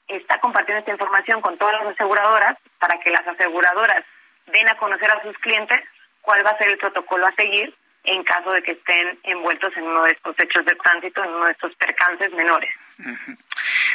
está 0.09 0.40
compartiendo 0.40 0.80
esta 0.80 0.93
información 0.93 1.40
con 1.40 1.56
todas 1.59 1.74
las 1.74 1.93
aseguradoras 1.93 2.56
para 2.78 2.98
que 3.01 3.10
las 3.10 3.26
aseguradoras 3.26 4.05
den 4.47 4.68
a 4.68 4.76
conocer 4.78 5.10
a 5.10 5.22
sus 5.22 5.36
clientes 5.39 5.80
cuál 6.22 6.44
va 6.44 6.51
a 6.51 6.59
ser 6.59 6.68
el 6.68 6.78
protocolo 6.78 7.26
a 7.26 7.32
seguir 7.32 7.74
en 8.05 8.24
caso 8.24 8.51
de 8.52 8.62
que 8.62 8.72
estén 8.72 9.18
envueltos 9.24 9.76
en 9.76 9.85
uno 9.85 10.05
de 10.05 10.12
estos 10.12 10.35
hechos 10.39 10.64
de 10.64 10.74
tránsito, 10.76 11.22
en 11.22 11.30
uno 11.30 11.44
de 11.47 11.52
estos 11.52 11.74
percances 11.74 12.32
menores. 12.32 12.70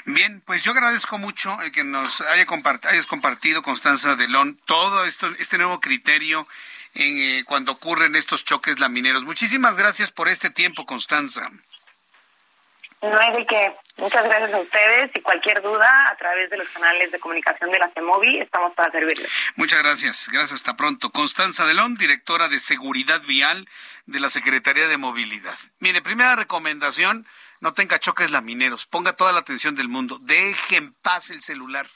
Bien, 0.06 0.42
pues 0.42 0.64
yo 0.64 0.72
agradezco 0.72 1.18
mucho 1.18 1.60
el 1.62 1.72
que 1.72 1.84
nos 1.84 2.22
haya 2.22 2.46
hayas 2.90 3.06
compartido, 3.08 3.62
Constanza 3.64 4.16
Delón, 4.16 4.58
todo 4.66 5.06
esto, 5.06 5.28
este 5.40 5.58
nuevo 5.58 5.80
criterio 5.80 6.48
en, 6.94 7.18
eh, 7.18 7.44
cuando 7.46 7.72
ocurren 7.72 8.16
estos 8.16 8.46
choques 8.46 8.80
lamineros. 8.80 9.24
Muchísimas 9.24 9.78
gracias 9.78 10.12
por 10.12 10.30
este 10.30 10.50
tiempo, 10.50 10.86
Constanza. 10.86 11.50
No 13.04 13.20
hay 13.20 13.34
de 13.34 13.46
qué. 13.46 13.76
Muchas 13.98 14.24
gracias 14.24 14.54
a 14.54 14.60
ustedes 14.60 15.12
y 15.14 15.22
cualquier 15.22 15.62
duda 15.62 16.08
a 16.10 16.16
través 16.16 16.50
de 16.50 16.56
los 16.56 16.70
canales 16.70 17.12
de 17.12 17.20
comunicación 17.20 17.70
de 17.70 17.78
la 17.78 17.92
CEMOVI 17.94 18.40
estamos 18.40 18.74
para 18.76 18.92
servirles. 18.94 19.30
Muchas 19.58 19.84
gracias. 19.84 20.30
Gracias. 20.32 20.54
Hasta 20.54 20.78
pronto. 20.78 21.10
Constanza 21.10 21.66
Delón, 21.66 21.96
directora 21.96 22.48
de 22.48 22.60
Seguridad 22.60 23.22
Vial 23.24 23.68
de 24.06 24.22
la 24.22 24.30
Secretaría 24.30 24.88
de 24.88 24.96
Movilidad. 24.96 25.58
Mire, 25.80 26.02
primera 26.02 26.38
recomendación, 26.38 27.26
no 27.60 27.74
tenga 27.74 28.00
choques 28.00 28.32
lamineros. 28.32 28.86
Ponga 28.86 29.12
toda 29.12 29.34
la 29.34 29.40
atención 29.40 29.76
del 29.76 29.90
mundo. 29.90 30.18
Deje 30.22 30.78
en 30.78 30.94
paz 30.94 31.30
el 31.30 31.42
celular. 31.42 31.88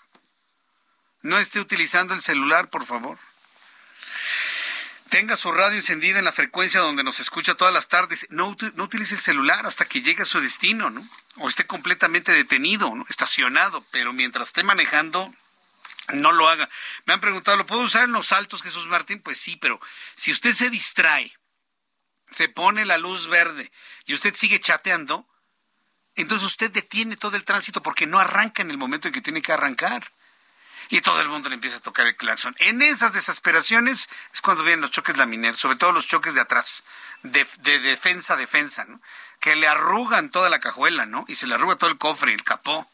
No 1.22 1.38
esté 1.38 1.62
utilizando 1.62 2.14
el 2.14 2.22
celular, 2.22 2.68
por 2.68 2.86
favor 2.86 3.18
tenga 5.08 5.36
su 5.36 5.52
radio 5.52 5.78
encendida 5.78 6.20
en 6.20 6.26
la 6.26 6.32
frecuencia 6.32 6.80
donde 6.80 7.04
nos 7.04 7.20
escucha 7.20 7.56
todas 7.56 7.74
las 7.74 7.88
tardes, 7.88 8.28
no, 8.30 8.56
no 8.76 8.84
utilice 8.84 9.16
el 9.16 9.22
celular 9.22 9.66
hasta 9.66 9.86
que 9.86 10.02
llegue 10.02 10.24
a 10.24 10.26
su 10.26 10.40
destino, 10.40 10.90
¿no? 10.90 11.04
O 11.38 11.48
esté 11.48 11.66
completamente 11.66 12.32
detenido, 12.32 12.94
¿no? 12.94 13.06
Estacionado, 13.10 13.84
pero 13.92 14.14
mientras 14.14 14.50
esté 14.50 14.64
manejando, 14.64 15.34
no 16.14 16.32
lo 16.32 16.48
haga. 16.48 16.70
Me 17.06 17.14
han 17.14 17.22
preguntado, 17.22 17.58
¿lo 17.58 17.66
puedo 17.66 17.82
usar 17.82 18.06
en 18.06 18.12
los 18.12 18.28
saltos, 18.28 18.64
Jesús 18.64 18.88
Martín? 18.88 19.22
Pues 19.22 19.40
sí, 19.40 19.56
pero 19.56 19.80
si 20.16 20.32
usted 20.32 20.54
se 20.54 20.70
distrae, 20.70 21.38
se 22.30 22.50
pone 22.50 22.86
la 22.86 22.98
luz 22.98 23.28
verde 23.28 23.72
y 24.06 24.14
usted 24.14 24.36
sigue 24.36 24.60
chateando, 24.60 25.28
entonces 26.16 26.46
usted 26.46 26.72
detiene 26.72 27.16
todo 27.16 27.36
el 27.36 27.44
tránsito 27.44 27.82
porque 27.82 28.08
no 28.08 28.20
arranca 28.20 28.62
en 28.62 28.72
el 28.72 28.78
momento 28.78 29.08
en 29.08 29.14
que 29.14 29.22
tiene 29.22 29.42
que 29.42 29.54
arrancar 29.54 30.12
y 30.90 31.02
todo 31.02 31.22
el 31.22 31.30
mundo 31.30 31.50
le 31.50 31.56
empieza 31.56 31.78
a 31.78 31.82
tocar 31.82 32.08
el 32.08 32.16
claxon. 32.16 32.56
En 32.60 32.82
esas 32.82 33.14
desesperaciones 33.14 34.10
es 34.34 34.42
cuando 34.42 34.64
vienen 34.64 34.82
los 34.82 34.92
choques 34.92 35.18
lamineros, 35.18 35.60
sobre 35.60 35.78
todo 35.78 35.92
los 35.92 36.08
choques 36.08 36.34
de 36.34 36.42
atrás, 36.42 36.84
de, 37.24 37.46
defensa 37.80 38.36
a 38.36 38.38
defensa, 38.38 38.86
¿no? 38.86 39.02
Que 39.40 39.56
le 39.56 39.68
arrugan 39.68 40.30
toda 40.30 40.50
la 40.50 40.60
cajuela, 40.60 41.06
¿no? 41.06 41.26
Y 41.28 41.36
se 41.36 41.48
le 41.48 41.56
arruga 41.56 41.76
todo 41.76 41.90
el 41.90 41.98
cofre, 41.98 42.34
el 42.34 42.44
capó. 42.44 42.90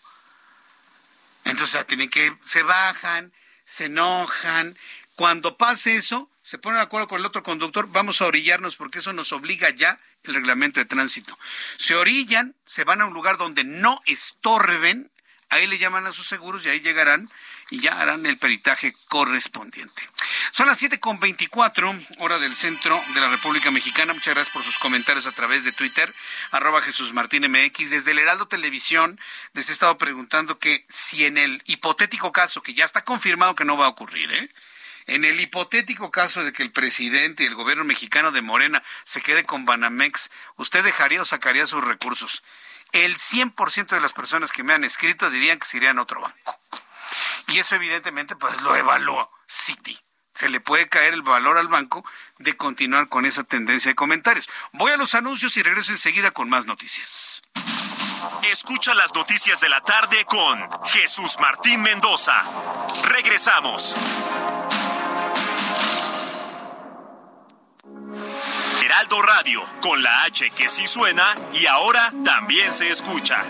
Entonces 1.45 1.85
tienen 1.85 2.09
que, 2.09 2.35
se 2.43 2.63
bajan, 2.63 3.33
se 3.65 3.85
enojan, 3.85 4.77
Cuando 5.15 5.57
pase 5.57 5.95
eso, 5.95 6.29
se 6.41 6.57
ponen 6.57 6.79
de 6.79 6.83
acuerdo 6.83 7.07
con 7.07 7.19
el 7.19 7.25
otro 7.25 7.43
conductor, 7.43 7.87
vamos 7.89 8.21
a 8.21 8.25
orillarnos 8.25 8.75
porque 8.75 8.99
eso 8.99 9.13
nos 9.13 9.31
obliga 9.31 9.69
ya 9.69 9.99
el 10.23 10.33
reglamento 10.33 10.79
de 10.79 10.85
tránsito. 10.85 11.37
Se 11.77 11.95
orillan, 11.95 12.55
se 12.65 12.83
van 12.83 13.01
a 13.01 13.05
un 13.05 13.13
lugar 13.13 13.37
donde 13.37 13.63
no 13.63 14.01
estorben, 14.05 15.11
ahí 15.49 15.67
le 15.67 15.77
llaman 15.77 16.07
a 16.07 16.13
sus 16.13 16.27
seguros 16.27 16.65
y 16.65 16.69
ahí 16.69 16.79
llegarán 16.79 17.29
y 17.69 17.79
ya 17.81 17.99
harán 17.99 18.25
el 18.25 18.37
peritaje 18.37 18.93
correspondiente. 19.07 20.09
Son 20.51 20.67
las 20.67 20.81
7.24, 20.81 22.07
hora 22.19 22.39
del 22.39 22.55
centro 22.55 23.01
de 23.13 23.21
la 23.21 23.29
República 23.29 23.71
Mexicana. 23.71 24.13
Muchas 24.13 24.33
gracias 24.33 24.53
por 24.53 24.63
sus 24.63 24.79
comentarios 24.79 25.27
a 25.27 25.31
través 25.31 25.63
de 25.63 25.71
Twitter, 25.71 26.13
arroba 26.51 26.81
Jesús 26.81 27.13
Martín 27.13 27.49
MX. 27.49 27.91
Desde 27.91 28.11
el 28.11 28.19
Heraldo 28.19 28.47
Televisión 28.47 29.19
les 29.53 29.69
he 29.69 29.73
estado 29.73 29.97
preguntando 29.97 30.59
que 30.59 30.85
si 30.87 31.25
en 31.25 31.37
el 31.37 31.61
hipotético 31.65 32.31
caso, 32.31 32.61
que 32.61 32.73
ya 32.73 32.85
está 32.85 33.03
confirmado 33.03 33.55
que 33.55 33.65
no 33.65 33.77
va 33.77 33.85
a 33.85 33.89
ocurrir, 33.89 34.31
¿eh? 34.31 34.49
En 35.05 35.25
el 35.25 35.39
hipotético 35.39 36.11
caso 36.11 36.43
de 36.45 36.53
que 36.53 36.63
el 36.63 36.71
presidente 36.71 37.43
y 37.43 37.47
el 37.47 37.55
gobierno 37.55 37.83
mexicano 37.83 38.31
de 38.31 38.41
Morena 38.41 38.81
se 39.03 39.21
quede 39.21 39.43
con 39.43 39.65
Banamex, 39.65 40.31
¿usted 40.55 40.83
dejaría 40.83 41.21
o 41.21 41.25
sacaría 41.25 41.67
sus 41.67 41.83
recursos? 41.83 42.43
El 42.93 43.17
100% 43.17 43.87
de 43.87 43.99
las 43.99 44.13
personas 44.13 44.51
que 44.51 44.63
me 44.63 44.73
han 44.73 44.83
escrito 44.83 45.29
dirían 45.29 45.59
que 45.59 45.65
se 45.65 45.77
irían 45.77 45.97
a 45.97 46.03
otro 46.03 46.21
banco. 46.21 46.59
Y 47.47 47.59
eso 47.59 47.75
evidentemente 47.75 48.35
pues 48.35 48.61
lo 48.61 48.75
evalúa 48.75 49.29
Citi. 49.47 49.97
Se 50.33 50.49
le 50.49 50.59
puede 50.59 50.89
caer 50.89 51.13
el 51.13 51.21
valor 51.21 51.57
al 51.57 51.67
banco 51.67 52.03
de 52.39 52.57
continuar 52.57 53.07
con 53.07 53.25
esa 53.25 53.43
tendencia 53.43 53.89
de 53.91 53.95
comentarios. 53.95 54.49
Voy 54.71 54.91
a 54.91 54.97
los 54.97 55.13
anuncios 55.13 55.55
y 55.57 55.63
regreso 55.63 55.91
enseguida 55.91 56.31
con 56.31 56.49
más 56.49 56.65
noticias. 56.65 57.41
Escucha 58.51 58.93
las 58.93 59.13
noticias 59.13 59.59
de 59.61 59.69
la 59.69 59.81
tarde 59.81 60.25
con 60.25 60.67
Jesús 60.85 61.37
Martín 61.39 61.81
Mendoza. 61.81 62.41
Regresamos. 63.03 63.95
Heraldo 68.83 69.21
Radio, 69.21 69.63
con 69.81 70.03
la 70.03 70.23
H 70.23 70.49
que 70.51 70.67
sí 70.69 70.87
suena 70.87 71.35
y 71.53 71.65
ahora 71.67 72.11
también 72.23 72.71
se 72.71 72.89
escucha. 72.89 73.43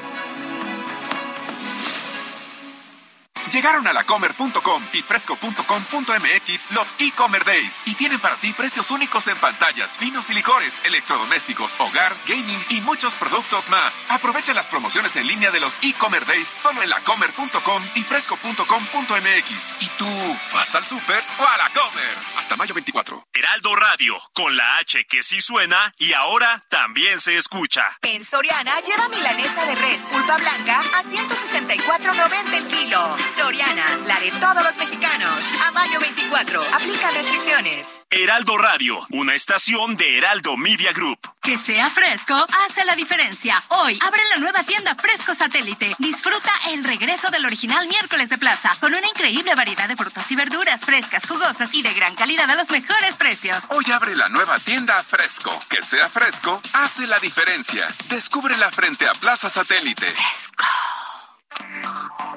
Llegaron 3.51 3.87
a 3.87 3.93
lacomer.com 3.93 4.87
y 4.93 5.01
fresco.com.mx 5.01 6.71
los 6.71 6.95
e-commerce 6.99 7.51
days 7.51 7.83
y 7.85 7.95
tienen 7.95 8.19
para 8.19 8.35
ti 8.35 8.53
precios 8.53 8.89
únicos 8.91 9.27
en 9.27 9.37
pantallas, 9.37 9.97
vinos 9.99 10.29
y 10.29 10.33
licores, 10.33 10.81
electrodomésticos, 10.85 11.79
hogar, 11.79 12.15
gaming 12.27 12.63
y 12.69 12.81
muchos 12.81 13.15
productos 13.15 13.69
más. 13.69 14.07
Aprovecha 14.09 14.53
las 14.53 14.67
promociones 14.67 15.15
en 15.15 15.27
línea 15.27 15.51
de 15.51 15.59
los 15.59 15.77
e-commerce 15.81 16.31
days 16.31 16.53
solo 16.57 16.81
en 16.81 16.89
lacomer.com 16.89 17.83
y 17.95 18.03
fresco.com.mx. 18.03 19.77
¿Y 19.79 19.87
tú 19.97 20.37
vas 20.53 20.73
al 20.75 20.85
súper 20.85 21.23
o 21.39 21.47
a 21.47 21.57
la 21.57 21.69
comer? 21.69 22.17
Hasta 22.37 22.55
mayo 22.55 22.73
24. 22.73 23.27
Heraldo 23.33 23.75
Radio, 23.75 24.17
con 24.33 24.55
la 24.55 24.77
H 24.77 25.05
que 25.05 25.21
sí 25.23 25.41
suena 25.41 25.93
y 25.97 26.13
ahora 26.13 26.63
también 26.69 27.19
se 27.19 27.37
escucha. 27.37 27.83
En 28.01 28.23
Soriana 28.23 28.79
lleva 28.81 29.07
milanesa 29.09 29.65
de 29.65 29.75
res 29.75 30.01
pulpa 30.11 30.37
blanca 30.37 30.79
a 30.79 31.03
164.90 31.03 32.53
el 32.53 32.67
kilo. 32.67 33.15
Soriana, 33.37 33.97
la 34.07 34.19
de 34.19 34.31
todos 34.31 34.63
los 34.63 34.77
mexicanos. 34.77 35.29
A 35.67 35.71
mayo 35.71 35.99
24, 35.99 36.61
aplica 36.73 37.11
restricciones. 37.11 37.99
Heraldo 38.09 38.57
Radio, 38.57 38.99
una 39.11 39.33
estación 39.33 39.97
de 39.97 40.17
Heraldo 40.17 40.55
Media 40.57 40.91
Group. 40.93 41.19
Que 41.41 41.57
sea 41.57 41.89
fresco 41.89 42.33
hace 42.65 42.85
la 42.85 42.95
diferencia. 42.95 43.61
Hoy 43.69 43.99
abre 44.05 44.21
la 44.33 44.37
nueva 44.39 44.63
tienda 44.63 44.95
Fresco 44.95 45.33
Satélite. 45.35 45.95
Disfruta 45.99 46.51
el 46.71 46.83
regreso 46.83 47.29
del 47.31 47.45
original 47.45 47.87
miércoles 47.87 48.29
de 48.29 48.37
plaza 48.37 48.71
con 48.79 48.93
una 48.93 49.07
increíble 49.07 49.55
variedad 49.55 49.87
de 49.87 49.95
frutas 49.95 50.29
y 50.31 50.35
verduras 50.35 50.85
frescas, 50.85 51.27
jugosas 51.27 51.73
y 51.73 51.81
de 51.81 51.93
gran 51.93 52.15
calidad 52.15 52.49
a 52.49 52.55
los 52.55 52.69
mejores 52.69 53.17
precios. 53.17 53.65
Hoy 53.69 53.85
abre 53.91 54.15
la 54.15 54.29
nueva 54.29 54.59
tienda 54.59 55.01
Fresco. 55.03 55.57
Que 55.69 55.81
sea 55.81 56.09
fresco 56.09 56.61
hace 56.73 57.07
la 57.07 57.19
diferencia. 57.19 57.87
Descúbrela 58.09 58.71
frente 58.71 59.07
a 59.07 59.13
Plaza 59.13 59.49
Satélite. 59.49 60.05
Fresco. 60.07 60.65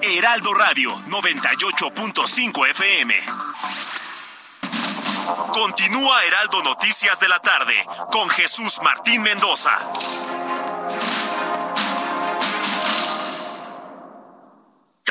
Heraldo 0.00 0.54
Radio 0.54 0.94
98.5 1.08 2.70
FM. 2.70 3.14
Continúa 5.52 6.24
Heraldo 6.24 6.62
Noticias 6.62 7.18
de 7.20 7.28
la 7.28 7.40
tarde 7.40 7.74
con 8.10 8.28
Jesús 8.28 8.80
Martín 8.82 9.22
Mendoza. 9.22 9.78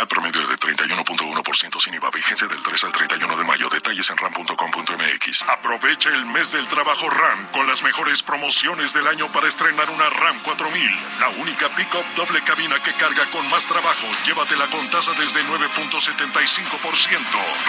Promedio 0.07 0.44
31.1% 0.75 1.79
sin 1.79 1.93
IVA. 1.93 2.09
Vigencia 2.11 2.47
del 2.47 2.61
3 2.61 2.83
al 2.83 2.91
31 2.91 3.37
de 3.37 3.43
mayo. 3.43 3.69
Detalles 3.69 4.09
en 4.09 4.17
ram.com.mx. 4.17 5.43
Aprovecha 5.47 6.09
el 6.09 6.25
mes 6.25 6.51
del 6.51 6.67
trabajo 6.67 7.09
RAM 7.09 7.47
con 7.51 7.67
las 7.67 7.83
mejores 7.83 8.23
promociones 8.23 8.93
del 8.93 9.07
año 9.07 9.31
para 9.31 9.47
estrenar 9.47 9.89
una 9.89 10.09
RAM 10.09 10.39
4000. 10.41 10.91
La 11.19 11.29
única 11.29 11.69
pick-up 11.75 12.05
doble 12.15 12.41
cabina 12.43 12.81
que 12.81 12.93
carga 12.93 13.25
con 13.31 13.49
más 13.49 13.65
trabajo. 13.67 14.07
Llévatela 14.25 14.67
con 14.69 14.89
tasa 14.89 15.13
desde 15.13 15.43
9.75%. 15.43 17.17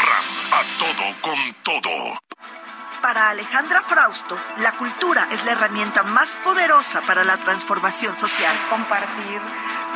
RAM. 0.05 0.25
A 0.53 0.63
todo 0.79 1.21
con 1.21 1.55
todo. 1.63 2.19
Para 3.03 3.31
Alejandra 3.31 3.83
Frausto, 3.83 4.41
la 4.57 4.73
cultura 4.73 5.29
es 5.31 5.45
la 5.45 5.53
herramienta 5.53 6.03
más 6.03 6.37
poderosa 6.43 7.03
para 7.03 7.25
la 7.25 7.37
transformación 7.37 8.17
social. 8.17 8.57
Compartir 8.69 9.41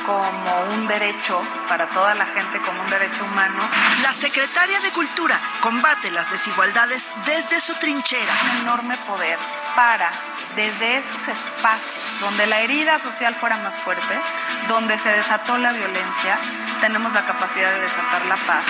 como 0.06 0.60
un 0.74 0.86
derecho 0.86 1.42
para 1.68 1.88
toda 1.90 2.14
la 2.14 2.26
gente, 2.26 2.60
como 2.60 2.82
un 2.82 2.90
derecho 2.90 3.24
humano. 3.24 3.68
La 4.02 4.12
secretaria 4.12 4.80
de 4.80 4.92
Cultura 4.92 5.40
combate 5.60 6.10
las 6.10 6.30
desigualdades 6.30 7.10
desde 7.24 7.60
su 7.60 7.74
trinchera. 7.74 8.32
Un 8.54 8.60
enorme 8.62 8.96
poder 9.06 9.38
para, 9.74 10.12
desde 10.56 10.96
esos 10.96 11.28
espacios 11.28 12.02
donde 12.20 12.46
la 12.46 12.60
herida 12.60 12.98
social 12.98 13.34
fuera 13.34 13.56
más 13.58 13.78
fuerte, 13.78 14.20
donde 14.68 14.98
se 14.98 15.08
desató 15.10 15.58
la 15.58 15.72
violencia, 15.72 16.38
tenemos 16.80 17.12
la 17.12 17.24
capacidad 17.24 17.72
de 17.72 17.80
desatar 17.80 18.26
la 18.26 18.36
paz. 18.36 18.64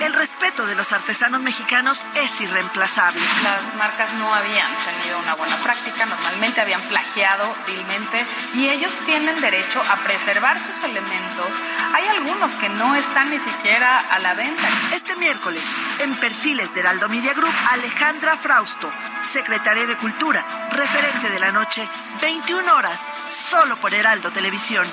El 0.00 0.12
respeto 0.14 0.66
de 0.66 0.74
los 0.74 0.92
artesanos 0.92 1.40
mexicanos 1.40 2.06
es 2.14 2.40
irreemplazable. 2.40 3.20
Las 3.42 3.74
marcas 3.74 4.12
no 4.14 4.32
habían 4.34 4.70
tenido 4.84 5.18
una 5.18 5.34
buena 5.34 5.62
práctica, 5.62 6.06
normalmente 6.06 6.60
habían 6.60 6.82
plagiado 6.82 7.54
vilmente 7.66 8.26
y 8.54 8.68
ellos 8.68 8.96
tienen 9.04 9.40
derecho 9.40 9.82
a 9.82 9.96
preservar 9.96 10.60
sus 10.60 10.82
elementos. 10.84 11.54
Hay 11.94 12.06
algunos 12.06 12.54
que 12.54 12.68
no 12.68 12.94
están 12.94 13.30
ni 13.30 13.38
siquiera 13.38 14.00
a 14.00 14.18
la 14.18 14.34
venta. 14.34 14.62
Este 14.94 15.16
miércoles, 15.16 15.64
en 16.00 16.14
Perfiles 16.16 16.74
de 16.74 16.80
Heraldo 16.80 17.08
Media 17.08 17.34
Group, 17.34 17.54
Alejandra 17.72 18.36
Frausto, 18.36 18.92
secretaria 19.20 19.86
de 19.86 19.96
Cultura, 19.96 20.45
referente 20.70 21.30
de 21.30 21.40
la 21.40 21.52
noche, 21.52 21.88
21 22.20 22.74
horas, 22.74 23.06
solo 23.28 23.78
por 23.80 23.94
Heraldo 23.94 24.30
Televisión. 24.30 24.86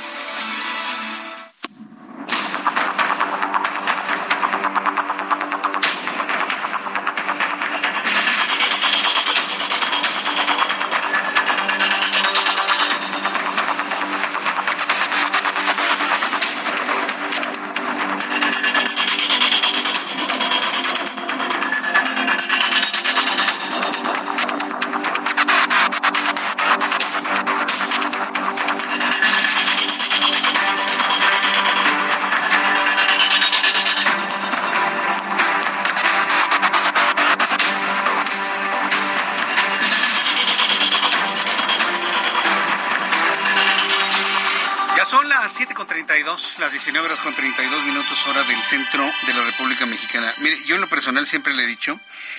Con 47.23 47.33
32 47.33 47.83
minutos 47.85 48.27
hora 48.27 48.43
del 48.43 48.61
centro 48.63 49.09
de 49.25 49.33
la 49.33 49.43
República 49.43 49.85
Mexicana. 49.85 50.33
Mire, 50.39 50.61
yo 50.65 50.75
en 50.75 50.81
lo 50.81 50.89
personal 50.89 51.25
siempre 51.25 51.55
le 51.55 51.63
he 51.63 51.67
dicho, 51.67 51.97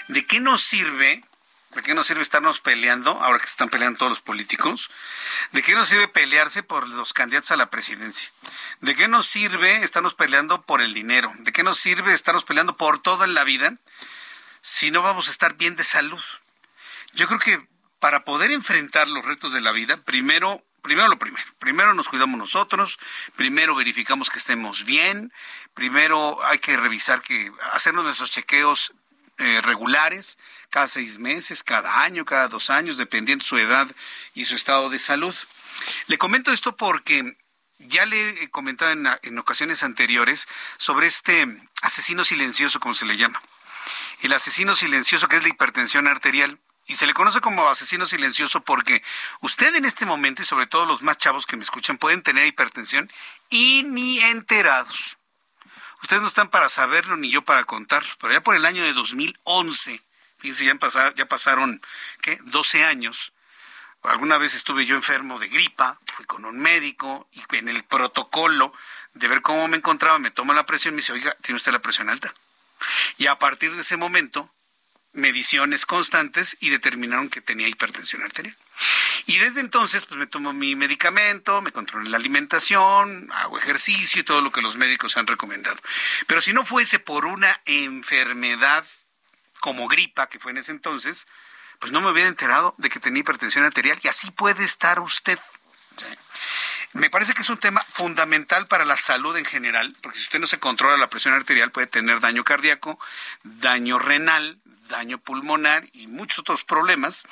¿de 0.09 0.27
qué 0.27 0.41
nos 0.41 0.63
sirve, 0.63 1.25
de 1.71 1.83
qué 1.83 1.95
nos 1.95 2.07
sirve 2.07 2.21
estarnos 2.21 2.61
peleando, 2.61 3.13
ahora 3.23 3.39
que 3.39 3.47
se 3.47 3.53
están 3.53 3.71
peleando 3.71 3.99
todos 3.99 4.11
los 4.11 4.21
políticos? 4.21 4.91
¿De 5.53 5.63
qué 5.63 5.75
nos 5.75 5.89
sirve 5.89 6.07
pelearse 6.09 6.63
por 6.63 6.87
los 6.87 7.15
candidatos 7.15 7.51
a 7.51 7.57
la 7.57 7.71
presidencia? 7.71 8.29
¿De 8.81 8.95
qué 8.95 9.09
nos 9.09 9.27
sirve 9.27 9.83
estarnos 9.83 10.15
peleando 10.15 10.61
por 10.61 10.83
el 10.83 10.93
dinero? 10.93 11.33
¿De 11.39 11.53
qué 11.53 11.63
nos 11.63 11.79
sirve 11.79 12.13
estarnos 12.13 12.45
peleando 12.45 12.77
por 12.77 13.01
todo 13.01 13.25
en 13.25 13.33
la 13.33 13.45
vida 13.45 13.79
si 14.61 14.91
no 14.91 15.01
vamos 15.01 15.29
a 15.29 15.31
estar 15.31 15.55
bien 15.55 15.77
de 15.77 15.85
salud? 15.85 16.23
Yo 17.15 17.27
creo 17.27 17.39
que 17.39 17.67
para 18.01 18.25
poder 18.25 18.51
enfrentar 18.51 19.09
los 19.09 19.25
retos 19.25 19.55
de 19.55 19.63
la 19.63 19.73
vida, 19.73 19.97
primero 20.05 20.63
primero 20.85 21.09
lo 21.09 21.19
primero. 21.19 21.51
Primero 21.59 21.95
nos 21.95 22.09
cuidamos 22.09 22.39
nosotros, 22.39 22.99
primero 23.37 23.75
verificamos 23.75 24.29
que 24.29 24.39
estemos 24.39 24.85
bien, 24.85 25.33
primero 25.73 26.45
hay 26.45 26.59
que 26.59 26.77
revisar 26.77 27.23
que, 27.23 27.51
hacernos 27.73 28.05
nuestros 28.05 28.31
chequeos 28.31 28.93
eh, 29.39 29.63
regulares, 29.63 30.39
cada 30.69 30.87
seis 30.87 31.19
meses, 31.19 31.63
cada 31.63 32.03
año, 32.03 32.27
cada 32.27 32.49
dos 32.49 32.69
años, 32.69 32.99
dependiendo 32.99 33.45
su 33.45 33.57
edad 33.57 33.89
y 34.35 34.45
su 34.45 34.57
estado 34.57 34.91
de 34.91 34.99
salud. 34.99 35.35
Le 36.07 36.19
comento 36.19 36.53
esto 36.53 36.77
porque 36.77 37.35
ya 37.79 38.05
le 38.05 38.43
he 38.43 38.51
comentado 38.51 38.93
en, 38.93 39.09
en 39.23 39.39
ocasiones 39.39 39.83
anteriores 39.85 40.47
sobre 40.77 41.07
este 41.07 41.47
asesino 41.81 42.25
silencioso, 42.25 42.79
como 42.79 42.95
se 42.95 43.07
le 43.07 43.17
llama. 43.17 43.43
El 44.21 44.35
asesino 44.35 44.77
silencioso 44.77 45.29
que 45.29 45.37
es 45.37 45.43
la 45.43 45.49
hipertensión 45.49 46.07
arterial. 46.09 46.59
Y 46.87 46.97
se 46.97 47.07
le 47.07 47.15
conoce 47.15 47.41
como 47.41 47.69
asesino 47.69 48.05
silencioso 48.07 48.63
porque 48.63 49.03
usted 49.41 49.75
en 49.75 49.85
este 49.85 50.05
momento, 50.05 50.43
y 50.43 50.45
sobre 50.45 50.67
todo 50.67 50.85
los 50.85 51.03
más 51.03 51.17
chavos 51.17 51.47
que 51.47 51.57
me 51.57 51.65
escuchan, 51.65 51.97
pueden 51.97 52.23
tener 52.23 52.47
hipertensión 52.47 53.11
y 53.49 53.85
ni 53.85 54.21
enterados. 54.21 55.19
Ustedes 56.03 56.21
no 56.21 56.29
están 56.29 56.51
para 56.51 56.69
saberlo 56.69 57.17
ni 57.17 57.31
yo 57.31 57.43
para 57.43 57.65
contarlo, 57.65 58.11
pero 58.21 58.35
ya 58.35 58.43
por 58.43 58.55
el 58.55 58.67
año 58.67 58.85
de 58.85 58.93
2011, 58.93 60.03
fíjense, 60.37 60.67
ya, 60.67 60.75
pasaron, 60.75 61.15
ya 61.15 61.27
pasaron, 61.27 61.83
¿qué? 62.21 62.39
12 62.43 62.85
años. 62.85 63.33
Alguna 64.03 64.37
vez 64.37 64.55
estuve 64.55 64.85
yo 64.85 64.97
enfermo 64.97 65.39
de 65.39 65.49
gripa, 65.49 65.99
fui 66.13 66.27
con 66.27 66.45
un 66.45 66.59
médico 66.59 67.27
y 67.33 67.57
en 67.57 67.71
el 67.71 67.85
protocolo 67.85 68.75
de 69.15 69.29
ver 69.29 69.41
cómo 69.41 69.67
me 69.67 69.79
encontraba, 69.79 70.19
me 70.19 70.31
toma 70.31 70.53
la 70.53 70.67
presión 70.67 70.93
y 70.93 70.97
me 70.97 71.01
dice, 71.01 71.15
oiga, 71.15 71.35
tiene 71.41 71.57
usted 71.57 71.73
la 71.73 71.79
presión 71.79 72.11
alta. 72.11 72.35
Y 73.17 73.27
a 73.27 73.39
partir 73.39 73.75
de 73.75 73.81
ese 73.81 73.97
momento, 73.97 74.53
mediciones 75.15 75.87
constantes 75.87 76.57
y 76.61 76.71
determinaron 76.71 77.31
que 77.31 77.41
tenía 77.41 77.69
hipertensión 77.69 78.23
arterial. 78.23 78.57
Y 79.27 79.39
desde 79.39 79.61
entonces, 79.61 80.05
pues 80.05 80.19
me 80.19 80.27
tomo 80.27 80.53
mi 80.53 80.77
medicamento, 80.77 81.63
me 81.63 81.73
controlo 81.73 82.09
la 82.11 82.19
alimentación, 82.19 83.31
hago 83.33 83.59
ejercicio 83.59 84.21
y 84.21 84.25
todo 84.25 84.43
lo 84.43 84.53
que 84.53 84.61
los 84.61 84.77
médicos 84.77 85.17
han 85.17 85.27
recomendado. 85.27 85.77
Pero 86.27 86.41
si 86.41 86.53
no 86.53 86.65
fuese 86.65 86.99
por 86.99 87.25
una 87.25 87.61
enfermedad 87.65 88.85
como 89.61 89.89
gripa, 89.89 90.29
que 90.29 90.39
fue 90.39 90.51
en 90.51 90.59
ese 90.59 90.73
entonces, 90.73 91.27
pues 91.79 91.91
no 91.93 92.01
me 92.01 92.11
hubiera 92.11 92.29
enterado 92.29 92.75
de 92.77 92.91
que 92.91 93.01
tenía 93.01 93.21
hipertensión 93.21 93.65
arterial 93.65 93.99
y 94.03 94.09
así 94.09 94.31
puede 94.31 94.65
estar 94.65 95.01
usted. 95.01 95.39
Me 96.93 97.11
parece 97.11 97.35
que 97.35 97.43
es 97.43 97.49
un 97.49 97.59
tema 97.59 97.81
fundamental 97.81 98.67
para 98.69 98.85
la 98.85 98.97
salud 98.97 99.37
en 99.37 99.45
general, 99.45 99.97
porque 100.01 100.19
si 100.19 100.25
usted 100.25 100.39
no 100.39 100.47
se 100.47 100.61
controla 100.61 100.97
la 100.97 101.11
presión 101.11 101.35
arterial 101.35 101.73
puede 101.73 101.89
tener 101.89 102.21
daño 102.21 102.45
cardíaco, 102.45 103.01
daño 103.43 103.99
renal, 103.99 104.61
daño 104.89 105.19
pulmonar 105.19 105.85
y 105.93 106.07
muchos 106.07 106.41
otros 106.41 106.65
problemas. 106.65 107.27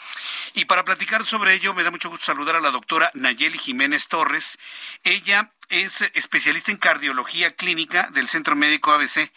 Y 0.54 0.64
para 0.64 0.84
platicar 0.84 1.24
sobre 1.24 1.54
ello, 1.54 1.74
me 1.74 1.82
da 1.82 1.90
mucho 1.90 2.10
gusto 2.10 2.24
saludar 2.24 2.56
a 2.56 2.60
la 2.60 2.70
doctora 2.70 3.10
Nayeli 3.14 3.58
Jiménez 3.58 4.08
Torres. 4.08 4.58
Ella 5.04 5.50
es 5.68 6.02
especialista 6.14 6.70
en 6.70 6.76
cardiología 6.76 7.50
clínica 7.52 8.08
del 8.12 8.28
Centro 8.28 8.54
Médico 8.54 8.92
ABC. 8.92 9.32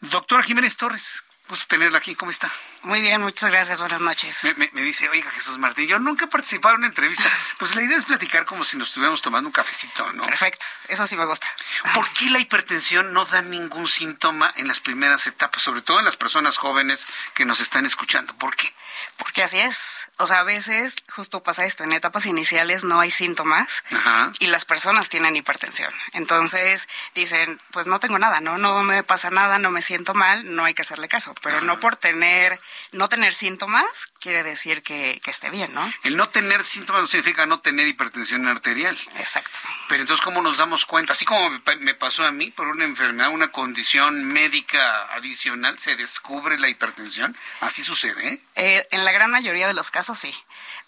Doctora 0.00 0.42
Jiménez 0.42 0.76
Torres, 0.76 1.22
gusto 1.48 1.66
tenerla 1.68 1.98
aquí. 1.98 2.14
¿Cómo 2.14 2.30
está? 2.30 2.50
Muy 2.82 3.00
bien, 3.00 3.20
muchas 3.20 3.50
gracias. 3.50 3.80
Buenas 3.80 4.00
noches. 4.00 4.44
Me, 4.56 4.70
me, 4.72 4.82
dice, 4.82 5.08
oiga, 5.08 5.30
Jesús 5.30 5.58
Martín, 5.58 5.86
yo 5.86 5.98
nunca 5.98 6.26
he 6.26 6.28
participado 6.28 6.74
en 6.74 6.80
una 6.80 6.88
entrevista. 6.88 7.24
Pues 7.58 7.74
la 7.74 7.82
idea 7.82 7.96
es 7.96 8.04
platicar 8.04 8.44
como 8.44 8.64
si 8.64 8.76
nos 8.76 8.88
estuviéramos 8.88 9.22
tomando 9.22 9.48
un 9.48 9.52
cafecito, 9.52 10.12
¿no? 10.12 10.24
Perfecto, 10.24 10.64
eso 10.88 11.06
sí 11.06 11.16
me 11.16 11.24
gusta. 11.24 11.46
¿Por 11.94 12.06
qué 12.10 12.28
la 12.28 12.38
hipertensión 12.38 13.14
no 13.14 13.24
da 13.24 13.40
ningún 13.40 13.88
síntoma 13.88 14.52
en 14.56 14.68
las 14.68 14.80
primeras 14.80 15.26
etapas, 15.26 15.62
sobre 15.62 15.80
todo 15.80 15.98
en 15.98 16.04
las 16.04 16.16
personas 16.16 16.58
jóvenes 16.58 17.06
que 17.32 17.46
nos 17.46 17.60
están 17.60 17.86
escuchando? 17.86 18.36
¿Por 18.36 18.56
qué? 18.56 18.74
Porque 19.18 19.42
así 19.42 19.58
es. 19.58 20.06
O 20.18 20.26
sea, 20.26 20.40
a 20.40 20.44
veces 20.44 20.96
justo 21.08 21.42
pasa 21.42 21.64
esto, 21.64 21.84
en 21.84 21.92
etapas 21.92 22.26
iniciales 22.26 22.84
no 22.84 23.00
hay 23.00 23.10
síntomas 23.10 23.82
Ajá. 23.90 24.32
y 24.38 24.46
las 24.46 24.64
personas 24.64 25.08
tienen 25.08 25.36
hipertensión. 25.36 25.92
Entonces 26.12 26.88
dicen, 27.14 27.60
pues 27.70 27.86
no 27.86 28.00
tengo 28.00 28.18
nada, 28.18 28.40
¿no? 28.40 28.58
No 28.58 28.82
me 28.82 29.02
pasa 29.02 29.30
nada, 29.30 29.58
no 29.58 29.70
me 29.70 29.82
siento 29.82 30.14
mal, 30.14 30.54
no 30.54 30.64
hay 30.64 30.74
que 30.74 30.82
hacerle 30.82 31.08
caso. 31.08 31.34
Pero 31.42 31.58
Ajá. 31.58 31.66
no 31.66 31.80
por 31.80 31.96
tener, 31.96 32.60
no 32.92 33.08
tener 33.08 33.34
síntomas 33.34 34.12
quiere 34.20 34.42
decir 34.42 34.82
que, 34.82 35.20
que, 35.22 35.30
esté 35.30 35.50
bien, 35.50 35.72
¿no? 35.74 35.92
El 36.02 36.16
no 36.16 36.28
tener 36.30 36.64
síntomas 36.64 37.02
no 37.02 37.08
significa 37.08 37.46
no 37.46 37.60
tener 37.60 37.86
hipertensión 37.86 38.46
arterial. 38.48 38.96
Exacto. 39.16 39.58
Pero 39.88 40.02
entonces, 40.02 40.24
¿cómo 40.24 40.42
nos 40.42 40.58
damos 40.58 40.84
cuenta? 40.84 41.12
Así 41.12 41.24
como 41.24 41.50
me 41.78 41.94
pasó 41.94 42.24
a 42.24 42.32
mí 42.32 42.50
por 42.50 42.68
una 42.68 42.84
enfermedad, 42.84 43.30
una 43.30 43.52
condición 43.52 44.24
médica 44.24 45.14
adicional, 45.14 45.78
se 45.78 45.96
descubre 45.96 46.58
la 46.58 46.68
hipertensión. 46.68 47.36
¿Así 47.60 47.82
sucede? 47.82 48.28
¿eh? 48.28 48.40
Eh, 48.56 48.88
en 48.90 49.04
la 49.06 49.12
gran 49.12 49.30
mayoría 49.30 49.68
de 49.68 49.72
los 49.72 49.90
casos 49.92 50.18
sí. 50.18 50.34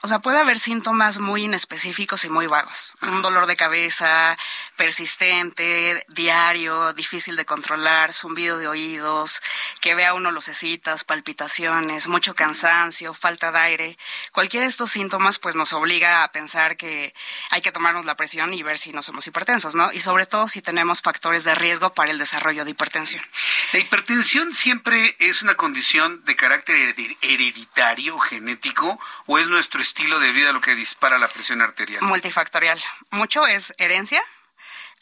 O 0.01 0.07
sea, 0.07 0.21
puede 0.21 0.39
haber 0.39 0.61
síntomas 0.61 1.19
muy 1.19 1.45
inespecíficos 1.45 2.25
y 2.25 2.29
muy 2.29 2.47
vagos. 2.47 2.95
Un 3.03 3.21
dolor 3.21 3.47
de 3.47 3.57
cabeza 3.57 4.39
persistente, 4.77 6.07
diario, 6.07 6.93
difícil 6.93 7.35
de 7.35 7.45
controlar, 7.45 8.13
zumbido 8.13 8.59
de 8.59 8.69
oídos, 8.69 9.43
que 9.81 9.97
vea 9.97 10.15
uno 10.15 10.31
lucecitas, 10.31 11.03
palpitaciones, 11.03 12.07
mucho 12.07 12.37
cansancio, 12.37 13.13
falta 13.13 13.51
de 13.51 13.59
aire. 13.59 13.99
Cualquiera 14.31 14.67
de 14.67 14.71
estos 14.71 14.91
síntomas 14.91 15.41
pues 15.41 15.57
nos 15.57 15.73
obliga 15.73 16.23
a 16.23 16.31
pensar 16.31 16.77
que 16.77 17.13
hay 17.51 17.61
que 17.61 17.73
tomarnos 17.73 18.05
la 18.05 18.15
presión 18.15 18.55
y 18.55 18.63
ver 18.63 18.79
si 18.79 18.93
no 18.93 19.03
somos 19.03 19.27
hipertensos, 19.27 19.75
¿no? 19.75 19.91
Y 19.93 19.99
sobre 19.99 20.27
todo 20.27 20.47
si 20.47 20.63
tenemos 20.63 21.03
factores 21.03 21.43
de 21.43 21.57
riesgo 21.57 21.93
para 21.93 22.13
el 22.13 22.19
desarrollo 22.19 22.65
de 22.65 22.71
hipertensión. 22.71 23.25
La 23.73 23.81
hipertensión 23.81 24.55
siempre 24.55 25.17
es 25.19 25.43
una 25.43 25.57
condición 25.57 26.25
de 26.25 26.37
carácter 26.37 26.95
hereditario, 27.21 28.17
genético, 28.21 29.01
o 29.27 29.39
es 29.39 29.49
nuestro 29.49 29.81
estilo 29.89 30.21
de 30.21 30.33
vida 30.33 30.53
lo 30.53 30.61
que 30.61 30.75
dispara 30.75 31.19
la 31.19 31.29
presión 31.29 31.63
arterial? 31.63 32.03
Multifactorial. 32.03 32.79
Mucho 33.11 33.47
es 33.47 33.75
herencia. 33.79 34.23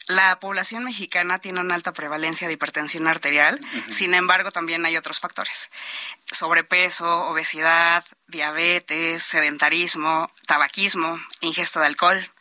La 0.07 0.39
población 0.39 0.85
mexicana 0.85 1.39
tiene 1.39 1.59
una 1.59 1.75
alta 1.75 1.91
prevalencia 1.91 2.47
de 2.47 2.53
hipertensión 2.53 3.07
arterial, 3.09 3.59
uh 3.61 3.65
-huh. 3.65 3.91
sin 3.91 4.13
embargo 4.13 4.51
también 4.51 4.85
hay 4.85 4.95
otros 4.95 5.19
factores. 5.19 5.69
Sobrepeso, 6.31 7.27
obesidad, 7.27 8.05
diabetes, 8.27 9.23
sedentarismo, 9.23 10.31
tabaquismo, 10.45 11.19
ingesta 11.41 11.81
de 11.81 11.87
alcohol. 11.87 12.31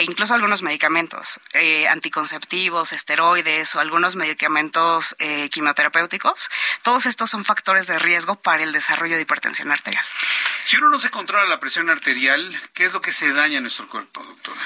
E 0.00 0.04
incluso 0.04 0.32
algunos 0.32 0.62
medicamentos 0.62 1.38
eh, 1.52 1.86
anticonceptivos, 1.86 2.94
esteroides 2.94 3.74
o 3.76 3.80
algunos 3.80 4.16
medicamentos 4.16 5.14
eh, 5.18 5.50
quimioterapéuticos, 5.50 6.48
todos 6.82 7.04
estos 7.04 7.28
son 7.28 7.44
factores 7.44 7.86
de 7.86 7.98
riesgo 7.98 8.36
para 8.36 8.62
el 8.62 8.72
desarrollo 8.72 9.16
de 9.16 9.22
hipertensión 9.22 9.70
arterial. 9.70 10.02
Si 10.64 10.78
uno 10.78 10.88
no 10.88 11.00
se 11.00 11.10
controla 11.10 11.44
la 11.44 11.60
presión 11.60 11.90
arterial, 11.90 12.58
¿qué 12.72 12.86
es 12.86 12.94
lo 12.94 13.02
que 13.02 13.12
se 13.12 13.34
daña 13.34 13.58
en 13.58 13.64
nuestro 13.64 13.88
cuerpo, 13.88 14.22
doctora? 14.22 14.60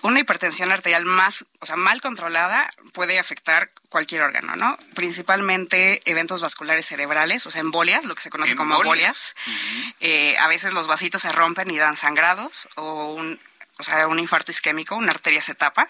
Una 0.00 0.20
hipertensión 0.20 0.72
arterial 0.72 1.04
más, 1.04 1.44
o 1.58 1.66
sea, 1.66 1.76
mal 1.76 2.00
controlada 2.00 2.70
puede 2.94 3.18
afectar 3.18 3.70
cualquier 3.90 4.22
órgano, 4.22 4.56
¿no? 4.56 4.78
Principalmente 4.94 6.00
eventos 6.10 6.40
vasculares 6.40 6.86
cerebrales, 6.86 7.46
o 7.46 7.50
sea, 7.50 7.60
embolias, 7.60 8.06
lo 8.06 8.14
que 8.14 8.22
se 8.22 8.30
conoce 8.30 8.52
¿Embolias? 8.52 8.70
como 8.70 8.80
embolias. 8.80 9.36
Uh 9.46 9.50
-huh. 9.50 9.94
eh, 10.00 10.38
a 10.38 10.48
veces 10.48 10.72
los 10.72 10.86
vasitos 10.86 11.20
se 11.20 11.32
rompen 11.32 11.70
y 11.70 11.76
dan 11.76 11.96
sangrados 11.96 12.70
o 12.76 13.12
un 13.12 13.38
o 13.78 13.82
sea, 13.82 14.06
un 14.06 14.18
infarto 14.18 14.50
isquémico, 14.50 14.96
una 14.96 15.12
arteria 15.12 15.42
se 15.42 15.54
tapa, 15.54 15.88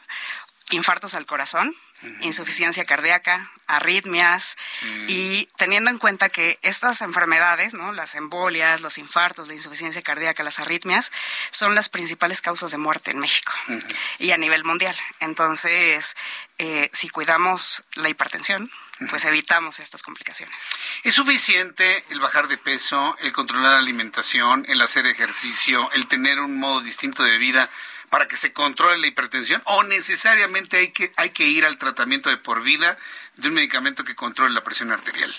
infartos 0.71 1.15
al 1.15 1.27
corazón, 1.27 1.75
uh 2.03 2.07
-huh. 2.07 2.25
insuficiencia 2.25 2.85
cardíaca, 2.85 3.51
arritmias 3.67 4.57
uh 4.83 4.87
-huh. 4.87 5.05
y 5.09 5.49
teniendo 5.57 5.91
en 5.91 5.99
cuenta 5.99 6.29
que 6.29 6.59
estas 6.63 7.01
enfermedades, 7.01 7.75
¿no? 7.75 7.93
las 7.93 8.15
embolias, 8.15 8.81
los 8.81 8.99
infartos, 8.99 9.49
la 9.49 9.55
insuficiencia 9.55 10.03
cardíaca, 10.03 10.43
las 10.43 10.59
arritmias, 10.59 11.11
son 11.51 11.75
las 11.75 11.89
principales 11.89 12.43
causas 12.43 12.71
de 12.71 12.79
muerte 12.79 13.11
en 13.11 13.19
México 13.19 13.53
uh 13.69 13.73
-huh. 13.73 13.97
y 14.19 14.33
a 14.33 14.37
nivel 14.37 14.65
mundial. 14.65 14.97
Entonces, 15.21 16.17
eh, 16.59 16.91
si 16.93 17.09
cuidamos 17.09 17.85
la 17.95 18.09
hipertensión, 18.09 18.71
pues 19.11 19.25
evitamos 19.25 19.79
estas 19.81 20.03
complicaciones. 20.03 20.57
¿Es 21.05 21.15
suficiente 21.15 22.05
el 22.11 22.21
bajar 22.21 22.49
de 22.49 22.59
peso, 22.59 23.17
el 23.21 23.33
controlar 23.33 23.73
la 23.73 23.79
alimentación, 23.79 24.65
el 24.69 24.83
hacer 24.83 25.07
ejercicio, 25.07 25.91
el 25.93 26.09
tener 26.09 26.41
un 26.41 26.59
modo 26.59 26.81
distinto 26.81 27.23
de 27.23 27.39
vida 27.39 27.71
para 28.11 28.27
que 28.27 28.37
se 28.37 28.53
controle 28.53 28.99
la 28.99 29.07
hipertensión? 29.07 29.63
¿O 29.67 29.83
necesariamente 29.85 30.79
hay 30.79 30.91
que, 30.91 31.13
hay 31.17 31.31
que 31.31 31.47
ir 31.47 31.65
al 31.65 31.79
tratamiento 31.79 32.29
de 32.31 32.39
por 32.39 32.63
vida 32.63 32.97
de 33.37 33.49
un 33.49 33.55
medicamento 33.55 34.05
que 34.05 34.17
controle 34.17 34.53
la 34.53 34.65
presión 34.65 34.91
arterial? 34.91 35.35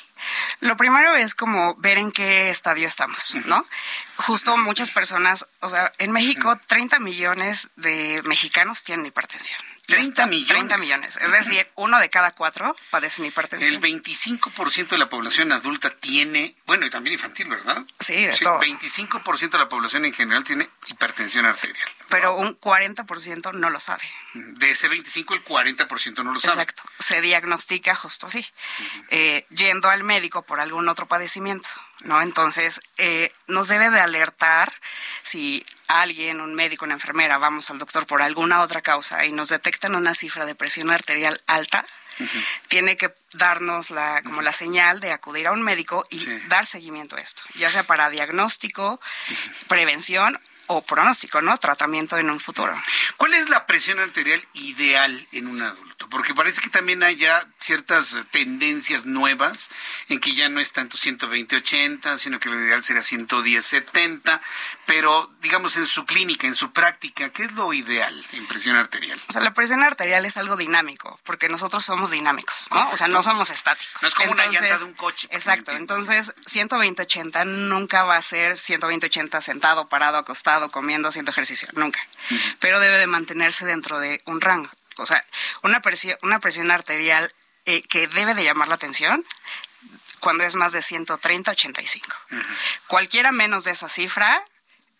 Lo 0.61 0.77
primero 0.77 1.15
es 1.15 1.36
como 1.36 1.76
ver 1.76 1.98
en 1.98 2.11
qué 2.11 2.49
estadio 2.49 2.88
estamos. 2.88 3.36
¿no? 3.45 3.65
Justo 4.18 4.56
muchas 4.57 4.91
personas, 4.91 5.48
o 5.60 5.69
sea, 5.69 5.91
en 5.98 6.11
México 6.11 6.60
30 6.68 6.99
millones 6.99 7.72
de 7.76 8.22
mexicanos 8.23 8.84
tienen 8.84 9.06
hipertensión. 9.06 9.60
30 9.90 10.26
millones. 10.28 10.48
30 10.48 10.78
millones. 10.78 11.18
Es 11.18 11.32
decir, 11.32 11.68
uno 11.76 11.99
de 11.99 12.10
cada 12.10 12.32
cuatro 12.32 12.76
padecen 12.90 13.26
hipertensión. 13.26 13.74
El 13.74 13.82
25% 13.82 14.90
de 14.90 14.98
la 14.98 15.10
población 15.10 15.52
adulta 15.52 15.90
tiene, 15.90 16.56
bueno, 16.66 16.86
y 16.86 16.90
también 16.90 17.14
infantil, 17.14 17.48
¿verdad? 17.48 17.84
Sí, 17.99 18.26
de 18.26 18.34
sí, 18.34 18.44
todo. 18.44 18.60
25% 18.60 19.49
de 19.49 19.57
la 19.57 19.70
población 19.70 20.06
en 20.06 20.14
general 20.14 20.44
tiene 20.44 20.70
hipertensión 20.88 21.45
arterial. 21.45 21.90
Pero 22.10 22.36
un 22.36 22.60
40% 22.60 23.53
no 23.53 23.70
lo 23.70 23.80
sabe. 23.80 24.03
De 24.34 24.72
ese 24.72 24.88
25, 24.88 25.34
el 25.34 25.44
40% 25.44 26.24
no 26.24 26.34
lo 26.34 26.40
sabe. 26.40 26.53
Exacto. 26.53 26.84
Se 26.99 27.22
diagnostica 27.22 27.95
justo 27.95 28.28
así, 28.28 28.40
uh 28.40 28.84
-huh. 28.84 29.06
eh, 29.11 29.45
yendo 29.49 29.90
al 29.90 30.03
médico 30.03 30.44
por 30.44 30.60
algún 30.60 30.88
otro 30.90 31.07
padecimiento. 31.07 31.68
¿No? 32.02 32.22
Entonces, 32.22 32.82
eh, 32.98 33.32
nos 33.48 33.68
debe 33.68 33.90
de 33.90 34.00
alertar 34.00 34.74
si 35.24 35.66
alguien, 35.88 36.42
un 36.42 36.56
médico, 36.56 36.86
una 36.86 36.94
enfermera, 36.94 37.38
vamos 37.38 37.70
al 37.70 37.80
doctor 37.80 38.06
por 38.08 38.22
alguna 38.22 38.62
otra 38.62 38.82
causa 38.82 39.26
y 39.26 39.32
nos 39.32 39.50
detectan 39.50 39.96
una 39.96 40.14
cifra 40.14 40.46
de 40.46 40.56
presión 40.56 40.92
arterial 40.92 41.42
alta, 41.48 41.86
tiene 42.68 42.98
que 42.98 43.14
darnos 43.34 43.92
la, 43.92 44.22
como 44.24 44.42
la 44.42 44.52
señal 44.52 45.00
de 45.00 45.14
acudir 45.14 45.48
a 45.48 45.54
un 45.54 45.62
médico 45.62 46.06
y 46.10 46.26
dar 46.48 46.66
seguimiento 46.66 47.16
a 47.16 47.20
esto, 47.20 47.44
ya 47.56 47.72
sea 47.72 47.84
para 47.84 48.10
diagnóstico, 48.10 49.00
prevención 49.68 50.38
o 50.68 50.82
pronóstico, 50.82 51.42
¿no? 51.42 51.58
Tratamiento 51.58 52.18
en 52.18 52.30
un 52.30 52.40
futuro. 52.40 52.80
¿Cuál 53.18 53.34
es 53.34 53.50
la 53.50 53.66
presión 53.66 54.00
arterial 54.00 54.46
ideal 54.54 55.28
en 55.32 55.48
un 55.48 55.62
adulto? 55.62 55.89
Porque 56.08 56.34
parece 56.34 56.62
que 56.62 56.70
también 56.70 57.04
hay 57.04 57.18
ya 57.18 57.46
ciertas 57.60 58.18
tendencias 58.32 59.06
nuevas 59.06 59.70
en 60.08 60.20
que 60.20 60.34
ya 60.34 60.50
no 60.50 60.60
es 60.60 60.72
tanto 60.72 60.98
120-80, 60.98 62.18
sino 62.18 62.40
que 62.40 62.50
lo 62.50 62.60
ideal 62.60 62.84
sería 62.84 63.02
110-70, 63.02 64.40
pero 64.86 65.30
digamos 65.42 65.76
en 65.76 65.86
su 65.86 66.06
clínica, 66.06 66.48
en 66.48 66.56
su 66.56 66.72
práctica, 66.72 67.30
¿qué 67.30 67.44
es 67.44 67.52
lo 67.52 67.74
ideal 67.74 68.26
en 68.32 68.48
presión 68.48 68.76
arterial? 68.76 69.22
O 69.28 69.34
sea, 69.34 69.42
la 69.42 69.54
presión 69.54 69.84
arterial 69.84 70.26
es 70.26 70.38
algo 70.38 70.56
dinámico, 70.56 71.20
porque 71.24 71.50
nosotros 71.50 71.84
somos 71.86 72.12
dinámicos, 72.12 72.68
¿no? 72.72 72.90
O 72.92 72.98
sea, 72.98 73.08
no 73.08 73.22
somos 73.22 73.50
estáticos. 73.50 74.02
No 74.02 74.08
es 74.08 74.16
como 74.16 74.32
una 74.32 74.48
llanta 74.48 74.78
de 74.78 74.84
un 74.86 74.94
coche. 74.94 75.28
Exacto, 75.32 75.72
entonces 75.74 76.34
120-80 76.46 77.46
nunca 77.46 78.04
va 78.04 78.18
a 78.18 78.22
ser 78.22 78.54
120-80 78.54 79.42
sentado, 79.42 79.90
parado, 79.90 80.18
acostado 80.18 80.72
comiendo, 80.72 81.10
haciendo 81.10 81.32
ejercicio, 81.32 81.68
nunca. 81.74 82.00
Pero 82.60 82.80
debe 82.80 82.98
de 82.98 83.08
mantenerse 83.08 83.66
dentro 83.66 84.00
de 84.00 84.22
un 84.26 84.42
rango. 84.42 84.70
O 85.04 85.06
sea, 85.06 85.26
una 85.64 85.82
presión, 85.82 86.18
una 86.22 86.40
presión 86.40 86.72
arterial 86.72 87.34
eh, 87.66 87.82
que 87.84 88.08
debe 88.08 88.36
de 88.36 88.44
llamar 88.44 88.68
la 88.68 88.76
atención 88.76 89.26
cuando 90.20 90.44
es 90.44 90.56
más 90.56 90.72
de 90.74 90.82
130, 90.82 91.52
85. 91.52 92.16
Cualquiera 92.88 93.32
menos 93.32 93.64
de 93.64 93.72
esa 93.72 93.90
cifra 93.90 94.44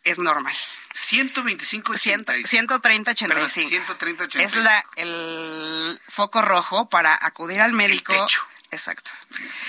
es 0.04 0.20
normal. 0.20 0.56
125, 0.94 1.94
85. 1.94 2.48
130, 2.48 3.12
85. 3.12 3.70
130, 3.70 4.24
85. 4.26 4.60
Es 4.60 4.64
la, 4.64 4.86
el 4.96 6.02
foco 6.08 6.42
rojo 6.42 6.90
para 6.90 7.18
acudir 7.22 7.62
al 7.62 7.74
médico. 7.74 8.14
Exacto. 8.72 9.12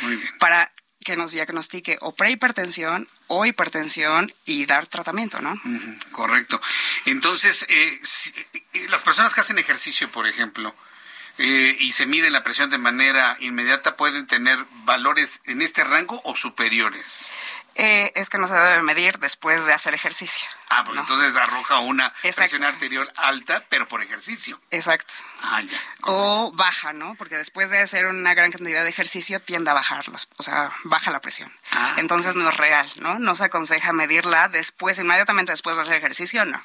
muy 0.02 0.16
bien. 0.16 0.38
Para 0.38 0.72
que 1.04 1.16
nos 1.16 1.32
diagnostique 1.32 1.98
o 2.00 2.14
prehipertensión 2.14 3.08
o 3.26 3.46
hipertensión 3.46 4.32
y 4.44 4.66
dar 4.66 4.86
tratamiento, 4.86 5.40
¿no? 5.40 5.58
correcto. 6.12 6.60
Entonces, 7.06 7.64
eh, 7.68 8.00
eh, 8.74 8.86
las 8.90 9.02
personas 9.02 9.34
que 9.34 9.40
hacen 9.40 9.58
ejercicio, 9.58 10.10
por 10.12 10.26
ejemplo, 10.26 10.74
eh, 11.38 11.74
y 11.80 11.92
se 11.92 12.04
mide 12.04 12.28
la 12.28 12.42
presión 12.42 12.68
de 12.68 12.76
manera 12.76 13.36
inmediata, 13.40 13.96
¿pueden 13.96 14.26
tener 14.26 14.58
valores 14.84 15.40
en 15.44 15.62
este 15.62 15.84
rango 15.84 16.20
o 16.24 16.36
superiores? 16.36 17.30
Eh, 17.74 18.12
es 18.14 18.28
que 18.28 18.38
no 18.38 18.46
se 18.46 18.54
debe 18.54 18.82
medir 18.82 19.18
después 19.18 19.64
de 19.66 19.72
hacer 19.72 19.94
ejercicio. 19.94 20.46
Ah, 20.68 20.84
porque 20.84 21.00
entonces 21.00 21.36
arroja 21.36 21.78
una 21.78 22.12
presión 22.12 22.62
arterial 22.62 23.10
alta, 23.16 23.64
pero 23.68 23.88
por 23.88 24.02
ejercicio. 24.02 24.60
Exacto. 24.70 25.12
Ah, 25.42 25.62
ya. 25.62 25.80
O 26.02 26.52
baja, 26.52 26.92
¿no? 26.92 27.14
Porque 27.16 27.36
después 27.36 27.70
de 27.70 27.80
hacer 27.80 28.06
una 28.06 28.34
gran 28.34 28.50
cantidad 28.50 28.82
de 28.82 28.90
ejercicio 28.90 29.40
tiende 29.40 29.70
a 29.70 29.74
bajar, 29.74 30.04
o 30.36 30.42
sea, 30.42 30.72
baja 30.84 31.10
la 31.10 31.20
presión. 31.20 31.52
Ah, 31.72 31.94
entonces 31.96 32.36
no 32.36 32.48
es 32.48 32.56
real, 32.56 32.88
¿no? 32.96 33.18
No 33.18 33.34
se 33.34 33.44
aconseja 33.44 33.92
medirla 33.92 34.48
después, 34.48 34.98
inmediatamente 34.98 35.52
después 35.52 35.76
de 35.76 35.82
hacer 35.82 35.96
ejercicio, 35.96 36.44
no. 36.44 36.62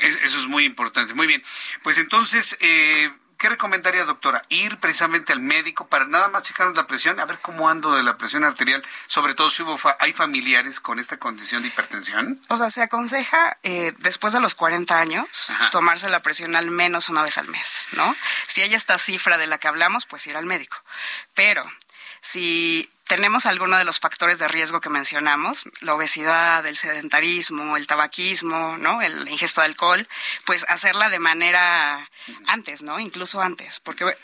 Eso 0.00 0.38
es 0.38 0.46
muy 0.46 0.64
importante. 0.64 1.14
Muy 1.14 1.26
bien. 1.26 1.42
Pues 1.82 1.98
entonces, 1.98 2.56
eh, 2.60 3.10
¿qué 3.44 3.50
recomendaría, 3.50 4.06
doctora? 4.06 4.40
Ir 4.48 4.78
precisamente 4.78 5.34
al 5.34 5.40
médico 5.40 5.86
para 5.86 6.06
nada 6.06 6.28
más 6.28 6.44
checarnos 6.44 6.78
la 6.78 6.86
presión, 6.86 7.20
a 7.20 7.26
ver 7.26 7.40
cómo 7.42 7.68
ando 7.68 7.94
de 7.94 8.02
la 8.02 8.16
presión 8.16 8.42
arterial, 8.42 8.82
sobre 9.06 9.34
todo 9.34 9.50
si 9.50 9.62
hubo 9.62 9.78
hay 9.98 10.14
familiares 10.14 10.80
con 10.80 10.98
esta 10.98 11.18
condición 11.18 11.60
de 11.60 11.68
hipertensión. 11.68 12.40
O 12.48 12.56
sea, 12.56 12.70
se 12.70 12.80
aconseja 12.80 13.58
eh, 13.62 13.92
después 13.98 14.32
de 14.32 14.40
los 14.40 14.54
40 14.54 14.98
años 14.98 15.52
tomarse 15.72 16.08
la 16.08 16.20
presión 16.20 16.56
al 16.56 16.70
menos 16.70 17.10
una 17.10 17.22
vez 17.22 17.36
al 17.36 17.48
mes, 17.48 17.88
¿no? 17.92 18.16
Si 18.46 18.62
hay 18.62 18.72
esta 18.72 18.96
cifra 18.96 19.36
de 19.36 19.46
la 19.46 19.58
que 19.58 19.68
hablamos, 19.68 20.06
pues 20.06 20.26
ir 20.26 20.38
al 20.38 20.46
médico. 20.46 20.78
Pero 21.34 21.60
si 22.22 22.90
tenemos 23.06 23.46
alguno 23.46 23.76
de 23.76 23.84
los 23.84 24.00
factores 24.00 24.38
de 24.38 24.48
riesgo 24.48 24.80
que 24.80 24.88
mencionamos, 24.88 25.68
la 25.82 25.94
obesidad, 25.94 26.66
el 26.66 26.76
sedentarismo, 26.76 27.76
el 27.76 27.86
tabaquismo, 27.86 28.78
¿no? 28.78 29.02
El, 29.02 29.24
la 29.24 29.30
ingesta 29.30 29.60
de 29.60 29.68
alcohol, 29.68 30.08
pues 30.44 30.64
hacerla 30.68 31.10
de 31.10 31.18
manera 31.18 32.10
antes, 32.46 32.82
¿no? 32.82 32.98
Incluso 32.98 33.42
antes, 33.42 33.80
porque 33.80 34.16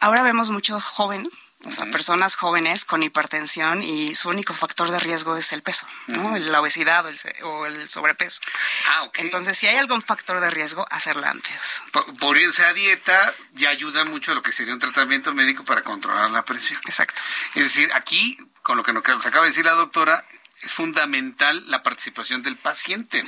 ahora 0.00 0.22
vemos 0.22 0.50
mucho 0.50 0.80
joven 0.80 1.28
o 1.64 1.72
sea, 1.72 1.86
personas 1.86 2.36
jóvenes 2.36 2.84
con 2.84 3.02
hipertensión 3.02 3.82
y 3.82 4.14
su 4.14 4.28
único 4.28 4.54
factor 4.54 4.90
de 4.90 5.00
riesgo 5.00 5.36
es 5.36 5.52
el 5.52 5.62
peso, 5.62 5.86
¿no? 6.06 6.36
La 6.38 6.60
obesidad 6.60 7.04
o 7.42 7.66
el, 7.66 7.88
sobrepeso. 7.88 8.40
Ah, 8.88 9.04
ok. 9.04 9.18
Entonces, 9.18 9.58
si 9.58 9.66
hay 9.66 9.76
algún 9.76 10.02
factor 10.02 10.40
de 10.40 10.50
riesgo, 10.50 10.86
hacerla 10.90 11.30
antes. 11.30 11.82
Por, 12.20 12.38
irse 12.38 12.64
a 12.64 12.72
dieta 12.74 13.34
ya 13.54 13.70
ayuda 13.70 14.04
mucho 14.04 14.32
a 14.32 14.34
lo 14.34 14.42
que 14.42 14.52
sería 14.52 14.74
un 14.74 14.80
tratamiento 14.80 15.34
médico 15.34 15.64
para 15.64 15.82
controlar 15.82 16.30
la 16.30 16.44
presión. 16.44 16.80
Exacto. 16.84 17.22
Es 17.54 17.64
decir, 17.64 17.90
aquí, 17.94 18.38
con 18.62 18.76
lo 18.76 18.82
que 18.82 18.92
nos 18.92 19.04
acaba 19.26 19.44
de 19.44 19.50
decir 19.50 19.64
la 19.64 19.72
doctora, 19.72 20.24
es 20.62 20.72
fundamental 20.72 21.62
la 21.70 21.82
participación 21.82 22.42
del 22.42 22.56
paciente 22.56 23.22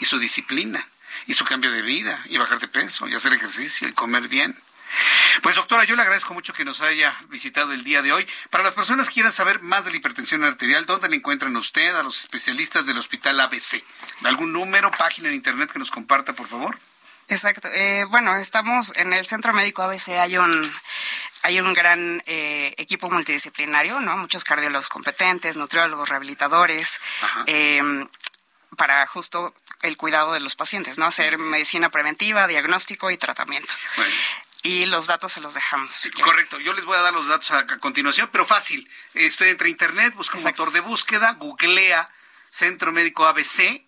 y 0.00 0.04
su 0.04 0.18
disciplina 0.18 0.86
y 1.26 1.34
su 1.34 1.44
cambio 1.44 1.70
de 1.70 1.82
vida 1.82 2.18
y 2.26 2.38
bajar 2.38 2.58
de 2.60 2.68
peso 2.68 3.06
y 3.08 3.14
hacer 3.14 3.32
ejercicio 3.34 3.88
y 3.88 3.92
comer 3.92 4.28
bien. 4.28 4.56
Pues 5.42 5.56
doctora, 5.56 5.84
yo 5.84 5.96
le 5.96 6.02
agradezco 6.02 6.34
mucho 6.34 6.52
que 6.52 6.64
nos 6.64 6.80
haya 6.80 7.14
visitado 7.28 7.72
el 7.72 7.84
día 7.84 8.02
de 8.02 8.12
hoy. 8.12 8.26
Para 8.50 8.64
las 8.64 8.74
personas 8.74 9.08
que 9.08 9.14
quieran 9.14 9.32
saber 9.32 9.60
más 9.60 9.84
de 9.84 9.90
la 9.90 9.96
hipertensión 9.96 10.44
arterial, 10.44 10.86
¿dónde 10.86 11.08
le 11.08 11.16
encuentran 11.16 11.56
usted 11.56 11.94
a 11.94 12.02
los 12.02 12.20
especialistas 12.20 12.86
del 12.86 12.98
Hospital 12.98 13.40
ABC? 13.40 13.82
¿Algún 14.22 14.52
número, 14.52 14.90
página 14.90 15.28
en 15.28 15.34
internet 15.34 15.72
que 15.72 15.78
nos 15.78 15.90
comparta, 15.90 16.32
por 16.32 16.48
favor? 16.48 16.78
Exacto. 17.28 17.68
Eh, 17.72 18.04
bueno, 18.10 18.36
estamos 18.36 18.92
en 18.96 19.12
el 19.12 19.26
Centro 19.26 19.52
Médico 19.52 19.82
ABC, 19.82 20.08
hay 20.20 20.36
un 20.36 20.72
hay 21.42 21.60
un 21.60 21.74
gran 21.74 22.22
eh, 22.24 22.74
equipo 22.78 23.10
multidisciplinario, 23.10 24.00
¿no? 24.00 24.16
Muchos 24.16 24.44
cardiólogos 24.44 24.88
competentes, 24.88 25.58
nutriólogos, 25.58 26.08
rehabilitadores, 26.08 27.00
em, 27.46 28.08
para 28.78 29.06
justo 29.06 29.52
el 29.82 29.98
cuidado 29.98 30.32
de 30.32 30.40
los 30.40 30.56
pacientes, 30.56 30.96
¿no? 30.96 31.04
Hacer 31.04 31.36
medicina 31.36 31.90
preventiva, 31.90 32.46
diagnóstico 32.46 33.10
y 33.10 33.18
tratamiento. 33.18 33.72
Bueno 33.96 34.14
y 34.64 34.86
los 34.86 35.06
datos 35.06 35.30
se 35.30 35.42
los 35.42 35.54
dejamos. 35.54 36.10
Correcto, 36.22 36.58
yo 36.58 36.72
les 36.72 36.86
voy 36.86 36.96
a 36.96 37.02
dar 37.02 37.12
los 37.12 37.28
datos 37.28 37.50
a, 37.50 37.66
continuación, 37.78 38.30
pero 38.32 38.46
fácil. 38.46 38.90
Estoy 39.12 39.50
entre 39.50 39.68
internet, 39.68 40.14
busca 40.14 40.38
un 40.38 40.44
motor 40.44 40.72
de 40.72 40.80
búsqueda, 40.80 41.34
googlea 41.34 42.08
Centro 42.50 42.90
Médico 42.90 43.26
ABC 43.26 43.84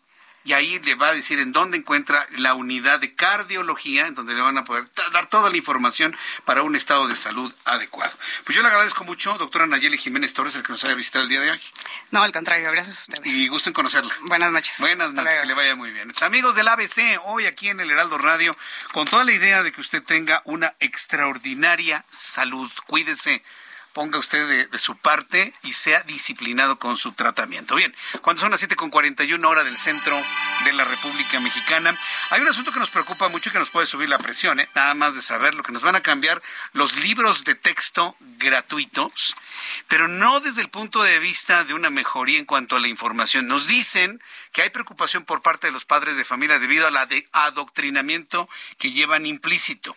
y 0.46 0.52
ahí 0.52 0.78
le 0.78 0.94
va 0.94 1.08
a 1.08 1.12
decir 1.12 1.40
en 1.40 1.50
dónde 1.50 1.76
encuentra 1.76 2.24
la 2.36 2.54
unidad 2.54 3.00
de 3.00 3.12
cardiología, 3.14 4.06
en 4.06 4.14
donde 4.14 4.32
le 4.32 4.40
van 4.40 4.56
a 4.56 4.64
poder 4.64 4.88
dar 5.12 5.26
toda 5.26 5.50
la 5.50 5.56
información 5.56 6.16
para 6.44 6.62
un 6.62 6.76
estado 6.76 7.08
de 7.08 7.16
salud 7.16 7.52
adecuado. 7.64 8.16
Pues 8.44 8.54
yo 8.54 8.62
le 8.62 8.68
agradezco 8.68 9.02
mucho, 9.02 9.36
doctora 9.38 9.66
Nayeli 9.66 9.98
Jiménez 9.98 10.32
Torres, 10.34 10.54
el 10.54 10.62
que 10.62 10.70
nos 10.70 10.84
haya 10.84 10.94
visitado 10.94 11.24
el 11.24 11.28
día 11.28 11.40
de 11.40 11.50
hoy. 11.50 11.60
No, 12.12 12.22
al 12.22 12.32
contrario, 12.32 12.70
gracias 12.70 12.98
a 12.98 13.02
ustedes. 13.02 13.36
Y 13.36 13.48
gusto 13.48 13.70
en 13.70 13.74
conocerla. 13.74 14.14
Buenas 14.22 14.52
noches. 14.52 14.78
Buenas 14.78 15.14
noches, 15.14 15.36
que 15.36 15.46
le 15.46 15.54
vaya 15.54 15.74
muy 15.74 15.90
bien. 15.90 16.12
amigos 16.20 16.54
del 16.54 16.68
ABC, 16.68 17.20
hoy 17.24 17.46
aquí 17.46 17.68
en 17.68 17.80
el 17.80 17.90
Heraldo 17.90 18.16
Radio, 18.16 18.56
con 18.92 19.08
toda 19.08 19.24
la 19.24 19.32
idea 19.32 19.64
de 19.64 19.72
que 19.72 19.80
usted 19.80 20.02
tenga 20.02 20.42
una 20.44 20.74
extraordinaria 20.78 22.04
salud. 22.08 22.70
Cuídese 22.86 23.42
ponga 23.96 24.18
usted 24.18 24.68
de, 24.70 24.78
su 24.78 24.94
parte 24.94 25.54
y 25.62 25.72
sea 25.72 26.02
disciplinado 26.02 26.78
con 26.78 26.98
su 26.98 27.12
tratamiento. 27.12 27.74
Bien, 27.74 27.96
cuando 28.20 28.42
son 28.42 28.50
las 28.50 28.62
7.41 28.62 29.42
hora 29.48 29.64
del 29.64 29.78
centro 29.78 30.14
de 30.66 30.74
la 30.74 30.84
República 30.84 31.40
Mexicana, 31.40 31.98
hay 32.28 32.42
un 32.42 32.48
asunto 32.48 32.72
que 32.72 32.78
nos 32.78 32.90
preocupa 32.90 33.30
mucho 33.30 33.48
y 33.48 33.52
que 33.52 33.58
nos 33.58 33.70
puede 33.70 33.86
subir 33.86 34.10
la 34.10 34.18
presión, 34.18 34.60
¿eh? 34.60 34.68
nada 34.74 34.92
más 34.92 35.14
de 35.14 35.22
saber 35.22 35.54
lo 35.54 35.62
que 35.62 35.72
nos 35.72 35.82
van 35.82 35.96
a 35.96 36.02
cambiar 36.02 36.42
los 36.74 37.02
libros 37.02 37.44
de 37.44 37.54
texto 37.54 38.14
gratuitos, 38.36 39.34
pero 39.88 40.08
no 40.08 40.40
desde 40.40 40.60
el 40.60 40.68
punto 40.68 41.02
de 41.02 41.18
vista 41.18 41.64
de 41.64 41.72
una 41.72 41.88
mejoría 41.88 42.38
en 42.38 42.44
cuanto 42.44 42.76
a 42.76 42.80
la 42.80 42.88
información. 42.88 43.48
Nos 43.48 43.66
dicen 43.66 44.20
que 44.56 44.62
hay 44.62 44.70
preocupación 44.70 45.26
por 45.26 45.42
parte 45.42 45.66
de 45.66 45.70
los 45.70 45.84
padres 45.84 46.16
de 46.16 46.24
familia 46.24 46.58
debido 46.58 46.86
al 46.86 46.96
adoctrinamiento 47.32 48.48
que 48.78 48.90
llevan 48.90 49.26
implícito. 49.26 49.94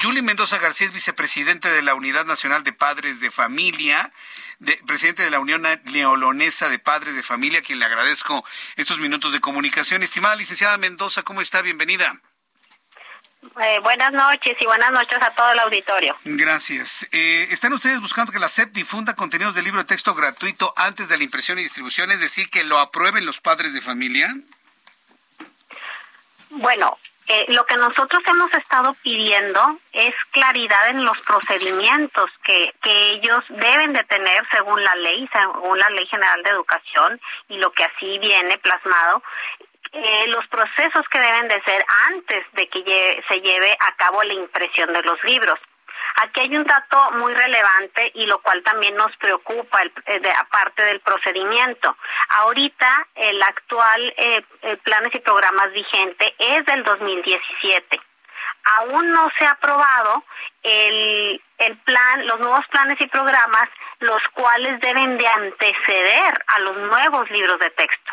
Julie 0.00 0.22
Mendoza 0.22 0.58
García 0.58 0.86
es 0.86 0.92
vicepresidente 0.92 1.72
de 1.72 1.82
la 1.82 1.96
Unidad 1.96 2.24
Nacional 2.24 2.62
de 2.62 2.72
Padres 2.72 3.18
de 3.18 3.32
familia, 3.32 4.12
de, 4.60 4.76
presidente 4.86 5.24
de 5.24 5.30
la 5.30 5.40
Unión 5.40 5.64
Neolonesa 5.92 6.68
de 6.68 6.78
Padres 6.78 7.16
de 7.16 7.24
Familia, 7.24 7.58
a 7.58 7.62
quien 7.62 7.80
le 7.80 7.84
agradezco 7.84 8.44
estos 8.76 9.00
minutos 9.00 9.32
de 9.32 9.40
comunicación. 9.40 10.04
Estimada 10.04 10.36
licenciada 10.36 10.78
Mendoza, 10.78 11.24
¿cómo 11.24 11.40
está? 11.40 11.60
Bienvenida. 11.60 12.16
Eh, 13.60 13.78
buenas 13.82 14.12
noches 14.12 14.56
y 14.60 14.64
buenas 14.66 14.92
noches 14.92 15.20
a 15.20 15.30
todo 15.30 15.52
el 15.52 15.58
auditorio. 15.60 16.16
Gracias. 16.24 17.08
Eh, 17.12 17.48
¿Están 17.50 17.72
ustedes 17.72 18.00
buscando 18.00 18.32
que 18.32 18.38
la 18.38 18.48
SEP 18.48 18.72
difunda 18.72 19.14
contenidos 19.14 19.54
de 19.54 19.62
libro 19.62 19.80
de 19.80 19.86
texto 19.86 20.14
gratuito 20.14 20.72
antes 20.76 21.08
de 21.08 21.16
la 21.16 21.24
impresión 21.24 21.58
y 21.58 21.62
distribución, 21.62 22.10
es 22.10 22.20
decir, 22.20 22.50
que 22.50 22.64
lo 22.64 22.78
aprueben 22.78 23.26
los 23.26 23.40
padres 23.40 23.74
de 23.74 23.80
familia? 23.80 24.28
Bueno, 26.50 26.98
eh, 27.28 27.44
lo 27.48 27.66
que 27.66 27.76
nosotros 27.76 28.22
hemos 28.24 28.54
estado 28.54 28.94
pidiendo 29.02 29.78
es 29.92 30.14
claridad 30.30 30.90
en 30.90 31.04
los 31.04 31.18
procedimientos 31.22 32.30
que, 32.44 32.72
que 32.80 33.10
ellos 33.10 33.40
deben 33.48 33.92
de 33.94 34.04
tener 34.04 34.46
según 34.52 34.82
la 34.84 34.94
ley, 34.94 35.28
según 35.32 35.76
la 35.76 35.90
Ley 35.90 36.06
General 36.06 36.40
de 36.44 36.50
Educación 36.50 37.20
y 37.48 37.56
lo 37.56 37.72
que 37.72 37.84
así 37.84 38.18
viene 38.18 38.58
plasmado, 38.58 39.24
eh, 39.96 40.26
los 40.28 40.46
procesos 40.48 41.02
que 41.10 41.18
deben 41.18 41.48
de 41.48 41.62
ser 41.62 41.84
antes 42.08 42.44
de 42.52 42.68
que 42.68 43.24
se 43.28 43.40
lleve 43.40 43.76
a 43.80 43.94
cabo 43.96 44.22
la 44.22 44.34
impresión 44.34 44.92
de 44.92 45.02
los 45.02 45.22
libros. 45.24 45.58
Aquí 46.16 46.40
hay 46.40 46.56
un 46.56 46.64
dato 46.64 47.10
muy 47.12 47.34
relevante 47.34 48.10
y 48.14 48.26
lo 48.26 48.40
cual 48.40 48.62
también 48.62 48.94
nos 48.94 49.14
preocupa, 49.16 49.82
eh, 49.82 50.20
de, 50.20 50.30
aparte 50.30 50.82
del 50.84 51.00
procedimiento. 51.00 51.96
Ahorita 52.40 53.08
el 53.14 53.42
actual 53.42 54.14
eh, 54.16 54.42
planes 54.82 55.14
y 55.14 55.20
programas 55.20 55.72
vigente 55.72 56.34
es 56.38 56.64
del 56.66 56.84
2017 56.84 58.00
aún 58.78 59.12
no 59.12 59.28
se 59.38 59.44
ha 59.44 59.52
aprobado 59.52 60.24
el, 60.62 61.40
el 61.58 61.76
plan, 61.78 62.26
los 62.26 62.40
nuevos 62.40 62.66
planes 62.70 63.00
y 63.00 63.06
programas, 63.06 63.68
los 64.00 64.20
cuales 64.34 64.80
deben 64.80 65.16
de 65.18 65.28
anteceder 65.28 66.44
a 66.48 66.58
los 66.60 66.76
nuevos 66.76 67.30
libros 67.30 67.60
de 67.60 67.70
texto. 67.70 68.12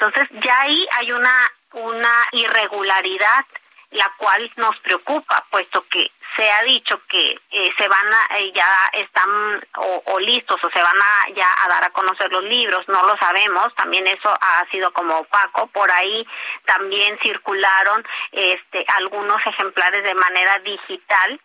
Entonces, 0.00 0.28
ya 0.42 0.60
ahí 0.62 0.86
hay 0.98 1.12
una, 1.12 1.52
una 1.72 2.26
irregularidad 2.32 3.44
la 3.90 4.10
cual 4.16 4.50
nos 4.56 4.78
preocupa, 4.78 5.44
puesto 5.50 5.84
que 5.88 6.10
se 6.36 6.48
ha 6.48 6.62
dicho 6.62 7.02
que 7.08 7.38
eh, 7.50 7.70
se 7.76 7.88
van 7.88 8.06
a, 8.06 8.38
eh, 8.38 8.52
ya 8.54 8.66
están 8.92 9.60
o, 9.76 10.18
listos 10.20 10.62
o 10.62 10.70
se 10.70 10.80
van 10.80 10.96
a 10.96 11.34
ya 11.34 11.46
a 11.64 11.68
dar 11.68 11.84
a 11.84 11.90
conocer 11.90 12.30
los 12.30 12.44
libros, 12.44 12.88
no 12.88 13.04
lo 13.04 13.16
sabemos, 13.18 13.74
también 13.74 14.06
eso 14.06 14.32
ha 14.40 14.64
sido 14.70 14.92
como 14.92 15.18
opaco, 15.18 15.66
por 15.66 15.90
ahí 15.90 16.26
también 16.64 17.18
circularon 17.20 18.06
este 18.30 18.84
algunos 18.96 19.44
ejemplares 19.44 20.04
de 20.04 20.14
manera 20.14 20.60
digital 20.60 21.40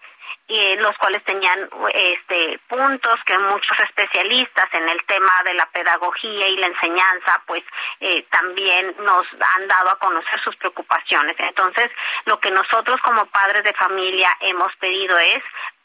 y 0.48 0.76
los 0.78 0.96
cuales 0.98 1.24
tenían 1.24 1.70
este 1.94 2.60
puntos 2.68 3.16
que 3.26 3.38
muchos 3.38 3.80
especialistas 3.80 4.66
en 4.74 4.88
el 4.90 5.04
tema 5.06 5.32
de 5.44 5.56
la 5.56 5.66
pedagogía 5.68 6.48
y 6.48 6.58
la 6.58 6.68
enseñanza 6.68 7.42
pues 7.48 7.64
eh, 8.00 8.24
también 8.30 8.96
nos 9.00 9.26
han 9.56 9.68
dado 9.68 9.90
a 9.90 10.00
conocer 10.00 10.40
sus 10.44 10.56
preocupaciones. 10.58 11.36
Entonces 11.40 11.90
lo 12.26 12.40
que 12.40 12.52
nosotros 12.52 13.02
como 13.02 13.26
padres 13.28 13.64
de 13.64 13.74
familia 13.74 14.30
hemos 14.42 14.76
pedido 14.76 15.18
es 15.18 15.42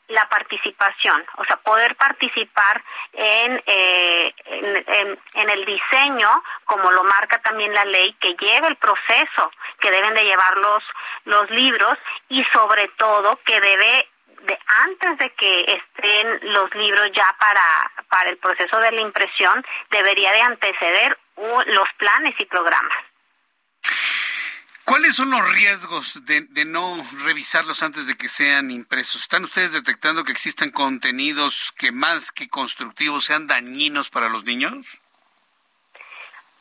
la 0.08 0.28
participación, 0.28 1.24
o 1.36 1.44
sea, 1.44 1.56
poder 1.58 1.94
participar 1.94 2.82
en, 3.12 3.62
eh, 3.64 4.34
en, 4.44 5.18
en, 5.34 5.50
el 5.50 5.64
diseño, 5.64 6.28
como 6.64 6.90
lo 6.90 7.04
marca 7.04 7.40
también 7.42 7.72
la 7.72 7.84
ley, 7.84 8.12
que 8.20 8.34
lleve 8.34 8.66
el 8.68 8.76
proceso 8.76 9.52
que 9.80 9.90
deben 9.90 10.14
de 10.14 10.24
llevar 10.24 10.56
los, 10.56 10.82
los 11.26 11.50
libros 11.50 11.94
y 12.28 12.44
sobre 12.52 12.88
todo 12.98 13.38
que 13.44 13.60
debe 13.60 14.08
de 14.42 14.58
antes 14.84 15.18
de 15.18 15.30
que 15.34 15.60
estén 15.60 16.52
los 16.52 16.74
libros 16.74 17.10
ya 17.14 17.34
para, 17.38 17.90
para 18.08 18.30
el 18.30 18.38
proceso 18.38 18.78
de 18.78 18.92
la 18.92 19.00
impresión, 19.00 19.64
debería 19.90 20.32
de 20.32 20.40
anteceder 20.42 21.18
los 21.66 21.88
planes 21.98 22.34
y 22.38 22.44
programas. 22.46 22.96
¿Cuáles 24.84 25.14
son 25.14 25.30
los 25.30 25.54
riesgos 25.54 26.24
de, 26.24 26.40
de, 26.50 26.64
no 26.64 26.96
revisarlos 27.24 27.82
antes 27.82 28.08
de 28.08 28.16
que 28.16 28.28
sean 28.28 28.70
impresos? 28.70 29.22
¿Están 29.22 29.44
ustedes 29.44 29.72
detectando 29.72 30.24
que 30.24 30.32
existan 30.32 30.70
contenidos 30.70 31.72
que 31.78 31.92
más 31.92 32.32
que 32.32 32.48
constructivos 32.48 33.24
sean 33.24 33.46
dañinos 33.46 34.10
para 34.10 34.28
los 34.28 34.44
niños? 34.44 35.00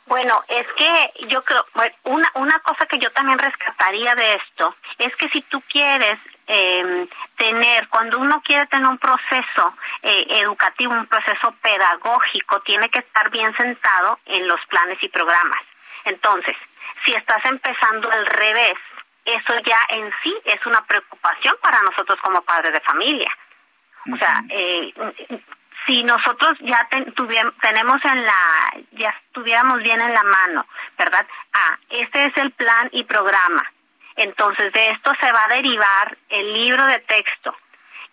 Bueno, 0.10 0.44
es 0.48 0.66
que 0.76 1.28
yo 1.28 1.44
creo, 1.44 1.64
una, 2.04 2.32
una 2.34 2.60
cosa 2.60 2.88
que 2.88 2.98
yo 2.98 3.12
también 3.12 3.38
rescataría 3.38 4.16
de 4.16 4.36
esto 4.36 4.76
es 4.98 5.16
que 5.18 5.30
si 5.30 5.42
tú 5.44 5.62
quieres 5.72 6.20
eh, 6.52 7.08
tener, 7.38 7.88
cuando 7.90 8.18
uno 8.18 8.42
quiere 8.44 8.66
tener 8.66 8.88
un 8.88 8.98
proceso 8.98 9.76
eh, 10.02 10.26
educativo, 10.42 10.94
un 10.94 11.06
proceso 11.06 11.52
pedagógico, 11.62 12.60
tiene 12.62 12.90
que 12.90 13.00
estar 13.00 13.30
bien 13.30 13.56
sentado 13.56 14.20
en 14.26 14.48
los 14.48 14.60
planes 14.66 14.98
y 15.02 15.10
programas. 15.10 15.62
Entonces, 16.06 16.56
si 17.06 17.14
estás 17.14 17.46
empezando 17.46 18.12
al 18.12 18.26
revés, 18.26 18.74
eso 19.26 19.60
ya 19.64 19.78
en 19.90 20.12
sí 20.24 20.36
es 20.44 20.66
una 20.66 20.84
preocupación 20.86 21.54
para 21.62 21.82
nosotros 21.84 22.20
como 22.24 22.42
padres 22.42 22.74
de 22.74 22.82
familia. 22.82 23.32
O 24.12 24.16
sea, 24.16 24.42
eh, 24.50 24.92
si 25.86 26.02
nosotros 26.04 26.58
ya 26.62 26.88
tenemos 27.62 28.04
en 28.06 28.26
la, 28.26 28.74
ya 28.94 29.10
estuviéramos 29.28 29.84
bien 29.84 30.02
en 30.02 30.14
la 30.14 30.24
mano, 30.24 30.66
¿verdad? 30.98 31.28
Ah, 31.54 31.78
este 31.90 32.26
es 32.26 32.38
el 32.38 32.52
plan 32.54 32.90
y 32.92 33.04
programa 33.04 33.64
entonces 34.20 34.72
de 34.74 34.90
esto 34.90 35.12
se 35.22 35.32
va 35.32 35.46
a 35.46 35.56
derivar 35.56 36.18
el 36.30 36.54
libro 36.54 36.86
de 36.86 37.00
texto 37.00 37.56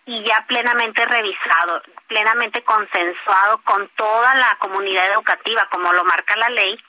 y 0.05 0.23
ya 0.23 0.45
plenamente 0.47 1.05
revisado, 1.05 1.81
plenamente 2.07 2.63
consensuado 2.63 3.61
con 3.63 3.89
toda 3.89 4.35
la 4.35 4.55
comunidad 4.59 5.05
educativa, 5.11 5.67
como 5.69 5.91
lo 5.91 6.05
marca 6.05 6.37
la 6.37 6.49
ley, 6.49 6.81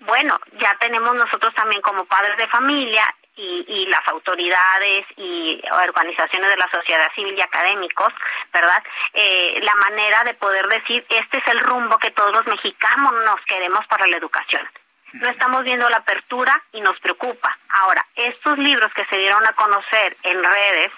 bueno, 0.00 0.38
ya 0.60 0.76
tenemos 0.78 1.14
nosotros 1.14 1.52
también 1.54 1.82
como 1.82 2.04
padres 2.04 2.36
de 2.36 2.46
familia 2.48 3.04
y, 3.36 3.86
las 3.86 4.06
autoridades 4.08 5.04
y 5.16 5.60
organizaciones 5.86 6.50
de 6.50 6.56
la 6.56 6.70
sociedad 6.70 7.10
civil 7.14 7.34
y 7.36 7.40
académicos, 7.40 8.12
¿verdad? 8.52 8.82
Eh, 9.14 9.58
la 9.62 9.74
manera 9.76 10.22
de 10.24 10.34
poder 10.34 10.68
decir, 10.68 11.04
este 11.08 11.38
es 11.38 11.46
el 11.48 11.60
rumbo 11.60 11.98
que 11.98 12.10
todos 12.10 12.32
los 12.32 12.46
mexicanos 12.46 13.12
nos 13.24 13.40
queremos 13.46 13.84
para 13.86 14.06
la 14.06 14.16
educación 14.16 14.68
no 15.14 15.28
estamos 15.28 15.64
viendo 15.64 15.88
la 15.88 15.98
apertura 15.98 16.62
y 16.72 16.80
nos 16.80 16.98
preocupa. 17.00 17.56
Ahora, 17.68 18.04
estos 18.14 18.58
libros 18.58 18.92
que 18.94 19.04
se 19.06 19.16
dieron 19.16 19.44
a 19.44 19.52
conocer 19.52 20.16
en 20.22 20.42
redes, 20.42 20.92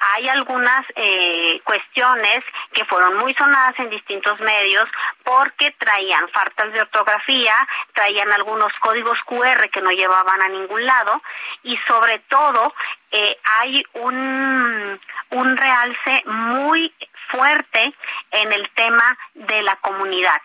hay 0.00 0.28
algunas 0.28 0.84
eh, 0.96 1.60
cuestiones 1.64 2.44
que 2.72 2.84
fueron 2.86 3.16
muy 3.18 3.34
sonadas 3.34 3.78
en 3.78 3.90
distintos 3.90 4.38
medios 4.40 4.84
porque 5.24 5.70
traían 5.78 6.28
faltas 6.30 6.72
de 6.72 6.80
ortografía, 6.80 7.54
traían 7.92 8.32
algunos 8.32 8.72
códigos 8.80 9.18
QR 9.26 9.70
que 9.70 9.80
no 9.80 9.90
llevaban 9.90 10.42
a 10.42 10.48
ningún 10.48 10.84
lado 10.84 11.22
y 11.62 11.76
sobre 11.88 12.18
todo 12.20 12.74
eh, 13.10 13.36
hay 13.60 13.82
un, 13.94 15.00
un 15.30 15.56
realce 15.56 16.22
muy 16.26 16.92
fuerte 17.30 17.94
en 18.32 18.52
el 18.52 18.68
tema 18.70 19.16
de 19.34 19.62
la 19.62 19.76
comunidad, 19.76 20.40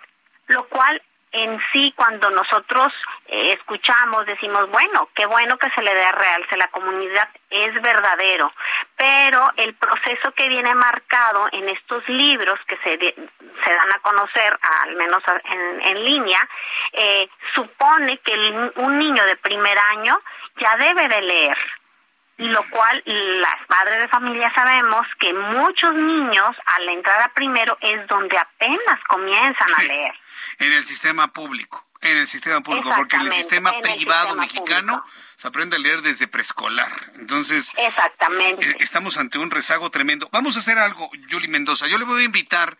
lo 0.47 0.67
cual 0.67 1.01
en 1.43 1.59
sí 1.71 1.93
cuando 1.95 2.29
nosotros 2.29 2.91
eh, 3.27 3.53
escuchamos 3.53 4.25
decimos 4.25 4.69
bueno 4.69 5.09
qué 5.13 5.25
bueno 5.25 5.57
que 5.57 5.69
se 5.71 5.81
le 5.81 5.93
dé 5.93 6.11
realce 6.11 6.57
la 6.57 6.67
comunidad 6.69 7.29
es 7.49 7.73
verdadero 7.81 8.51
pero 8.95 9.51
el 9.57 9.75
proceso 9.75 10.31
que 10.33 10.49
viene 10.49 10.73
marcado 10.75 11.47
en 11.51 11.69
estos 11.69 12.07
libros 12.09 12.59
que 12.67 12.77
se 12.77 12.97
se 12.97 13.73
dan 13.73 13.91
a 13.91 13.99
conocer 13.99 14.57
al 14.83 14.95
menos 14.95 15.21
en, 15.43 15.81
en 15.81 16.05
línea 16.05 16.39
eh, 16.93 17.29
supone 17.53 18.17
que 18.19 18.33
un 18.75 18.97
niño 18.97 19.23
de 19.25 19.35
primer 19.37 19.77
año 19.77 20.19
ya 20.59 20.75
debe 20.77 21.07
de 21.07 21.21
leer 21.21 21.57
lo 22.37 22.67
cual 22.69 23.01
las 23.05 23.65
padres 23.67 23.99
de 23.99 24.07
familia 24.09 24.51
sabemos 24.53 25.01
que 25.19 25.33
muchos 25.33 25.95
niños 25.95 26.49
al 26.65 26.89
entrar 26.89 27.21
a 27.21 27.33
primero 27.33 27.77
es 27.81 28.07
donde 28.07 28.37
apenas 28.37 28.99
comienzan 29.07 29.67
a 29.75 29.83
leer. 29.83 30.13
En 30.59 30.73
el 30.73 30.83
sistema 30.83 31.33
público, 31.33 31.87
en 32.01 32.17
el 32.17 32.27
sistema 32.27 32.61
público, 32.61 32.91
porque 32.95 33.15
en 33.15 33.23
el 33.23 33.33
sistema 33.33 33.71
privado 33.81 34.35
mexicano 34.35 35.03
se 35.35 35.47
aprende 35.47 35.77
a 35.77 35.79
leer 35.79 36.01
desde 36.01 36.27
preescolar. 36.27 36.91
Entonces, 37.15 37.73
Exactamente. 37.77 38.69
Eh, 38.69 38.75
estamos 38.79 39.17
ante 39.17 39.39
un 39.39 39.49
rezago 39.49 39.89
tremendo. 39.89 40.29
Vamos 40.31 40.55
a 40.55 40.59
hacer 40.59 40.77
algo, 40.77 41.09
Julie 41.29 41.47
Mendoza. 41.47 41.87
Yo 41.87 41.97
le 41.97 42.05
voy 42.05 42.21
a 42.21 42.25
invitar 42.25 42.77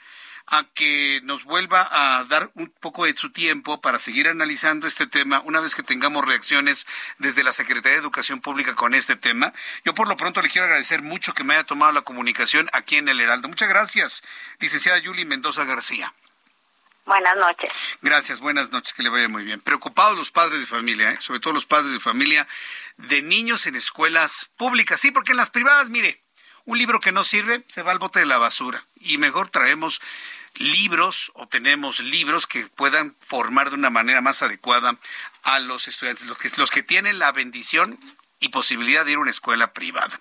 a 0.48 0.65
que 0.74 1.19
nos 1.24 1.44
vuelva 1.44 1.88
a 1.91 2.24
dar 2.26 2.49
un 2.56 2.69
poco 2.69 3.06
de 3.06 3.15
su 3.15 3.32
tiempo 3.32 3.82
para 3.82 3.99
seguir 3.99 4.30
analizando 4.30 4.88
este 4.88 5.07
tema 5.07 5.41
una 5.45 5.60
vez 5.60 5.76
que 5.76 5.84
tengamos 5.84 6.26
reacciones 6.26 6.88
desde 7.18 7.44
la 7.44 7.52
Secretaría 7.52 7.98
de 7.98 8.02
Educación 8.02 8.40
Pública 8.40 8.76
con 8.76 8.94
este 8.94 9.15
tema. 9.15 9.53
Yo 9.84 9.94
por 9.94 10.07
lo 10.07 10.18
pronto 10.18 10.41
le 10.41 10.49
quiero 10.49 10.65
agradecer 10.65 11.02
mucho 11.02 11.34
que 11.34 11.44
me 11.44 11.53
haya 11.53 11.65
tomado 11.65 11.91
la 11.91 12.02
comunicación 12.02 12.69
aquí 12.74 12.95
en 12.95 13.10
el 13.10 13.19
Heraldo. 13.19 13.49
Muchas 13.49 13.69
gracias, 13.69 14.24
licenciada 14.60 14.98
Yuli 14.99 15.26
Mendoza 15.26 15.65
García. 15.65 16.14
Buenas 17.06 17.38
noches. 17.38 17.69
Gracias, 18.02 18.41
buenas 18.41 18.72
noches, 18.72 18.94
que 18.94 19.02
le 19.02 19.07
vaya 19.07 19.30
muy 19.30 19.45
bien. 19.45 19.61
Preocupados 19.61 20.18
los 20.18 20.30
padres 20.30 20.60
de 20.60 20.65
familia, 20.65 21.11
¿eh? 21.11 21.18
sobre 21.22 21.40
todo 21.40 21.53
los 21.53 21.65
padres 21.65 21.94
de 21.94 22.02
familia 22.02 22.45
de 22.98 23.22
niños 23.22 23.65
en 23.65 23.76
escuelas 23.76 24.52
públicas. 24.57 24.99
Sí, 24.99 25.11
porque 25.11 25.32
en 25.32 25.38
las 25.38 25.49
privadas, 25.49 25.90
mire, 25.90 26.22
un 26.68 26.77
libro 26.77 26.99
que 26.99 27.11
no 27.11 27.23
sirve 27.23 27.64
se 27.68 27.81
va 27.81 27.91
al 27.91 27.98
bote 27.98 28.19
de 28.19 28.26
la 28.26 28.38
basura 28.38 28.84
y 28.99 29.18
mejor 29.18 29.49
traemos 29.49 29.99
libros 30.56 31.31
o 31.35 31.48
tenemos 31.48 31.99
libros 32.02 32.45
que 32.45 32.68
puedan 32.68 33.15
formar 33.19 33.69
de 33.69 33.76
una 33.76 33.89
manera 33.89 34.22
más 34.22 34.41
adecuada 34.44 34.95
a 35.44 35.60
los 35.60 35.88
estudiantes, 35.88 36.26
los 36.26 36.38
que, 36.38 36.49
los 36.57 36.69
que 36.69 36.84
tienen 36.84 37.19
la 37.19 37.31
bendición 37.31 37.98
y 38.39 38.49
posibilidad 38.49 39.06
de 39.06 39.11
ir 39.11 39.18
a 39.18 39.22
una 39.22 39.31
escuela 39.31 39.72
privada. 39.72 40.19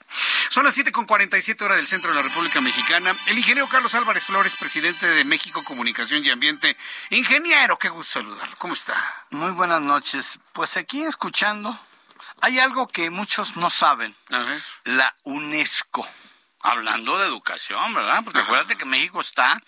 Son 0.49 0.65
las 0.65 0.79
7.47 0.79 1.61
horas 1.63 1.77
del 1.77 1.87
centro 1.87 2.11
de 2.11 2.17
la 2.17 2.23
República 2.23 2.61
Mexicana. 2.61 3.15
El 3.27 3.37
ingeniero 3.37 3.69
Carlos 3.69 3.95
Álvarez 3.95 4.25
Flores, 4.25 4.57
presidente 4.57 5.07
de 5.07 5.25
México 5.25 5.65
Comunicación 5.65 6.25
y 6.25 6.31
Ambiente. 6.31 6.77
Ingeniero, 7.11 7.79
qué 7.79 7.89
gusto 7.89 8.21
saludar. 8.21 8.49
¿Cómo 8.57 8.73
está? 8.73 8.95
Muy 9.31 9.51
buenas 9.51 9.83
noches. 9.83 10.39
Pues 10.53 10.77
aquí 10.77 11.03
escuchando, 11.03 11.79
hay 12.41 12.59
algo 12.59 12.89
que 12.89 13.11
muchos 13.11 13.57
no 13.57 13.69
saben. 13.69 14.15
A 14.31 14.39
ver. 14.39 14.63
La 14.85 15.15
UNESCO. 15.25 16.09
Hablando 16.67 17.17
de 17.19 17.27
educación, 17.29 17.95
¿verdad? 17.95 18.23
Porque 18.25 18.41
acuérdate 18.41 18.77
que 18.77 18.85
México 18.85 19.21
está 19.21 19.61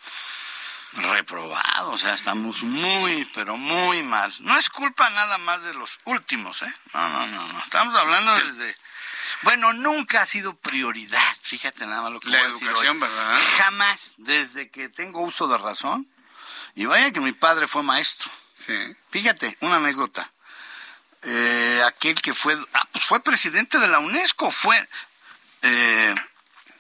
reprobado, 0.93 1.93
o 1.93 1.99
sea, 1.99 2.15
estamos 2.15 2.63
muy, 2.63 3.25
pero 3.35 3.57
muy 3.57 4.03
mal. 4.03 4.35
No 4.41 4.57
es 4.59 4.69
culpa 4.69 5.09
nada 5.11 5.39
más 5.39 5.63
de 5.63 5.75
los 5.75 6.01
últimos, 6.05 6.63
¿eh? 6.63 6.75
No, 6.95 7.09
no, 7.09 7.27
no, 7.29 7.47
no. 7.53 7.59
Estamos 7.61 7.95
hablando 7.95 8.35
desde 8.35 8.75
Bueno, 9.43 9.73
nunca 9.75 10.23
ha 10.23 10.27
sido 10.27 10.57
prioridad, 10.57 11.37
fíjate 11.43 11.87
nada 11.87 12.03
más 12.03 12.13
lo 12.13 12.21
que 12.21 12.31
La 12.31 12.39
voy 12.39 12.47
a 12.47 12.51
decir 12.51 12.67
educación, 12.67 12.97
hoy. 12.97 13.09
¿verdad? 13.09 13.39
Jamás, 13.59 14.15
desde 14.17 14.71
que 14.71 14.89
tengo 14.89 15.21
uso 15.21 15.47
de 15.47 15.59
razón, 15.59 16.09
y 16.75 16.87
vaya 16.87 17.13
que 17.13 17.21
mi 17.21 17.33
padre 17.33 17.69
fue 17.69 17.83
maestro. 17.83 18.31
Sí. 18.55 18.75
Fíjate, 19.11 19.57
una 19.61 19.77
anécdota. 19.77 20.33
Eh, 21.23 21.83
aquel 21.87 22.21
que 22.21 22.35
fue, 22.35 22.57
ah, 22.75 22.89
pues 22.91 23.05
fue 23.05 23.23
presidente 23.23 23.79
de 23.79 23.89
la 23.89 23.99
UNESCO, 23.99 24.51
fue 24.51 24.89
eh, 25.63 26.15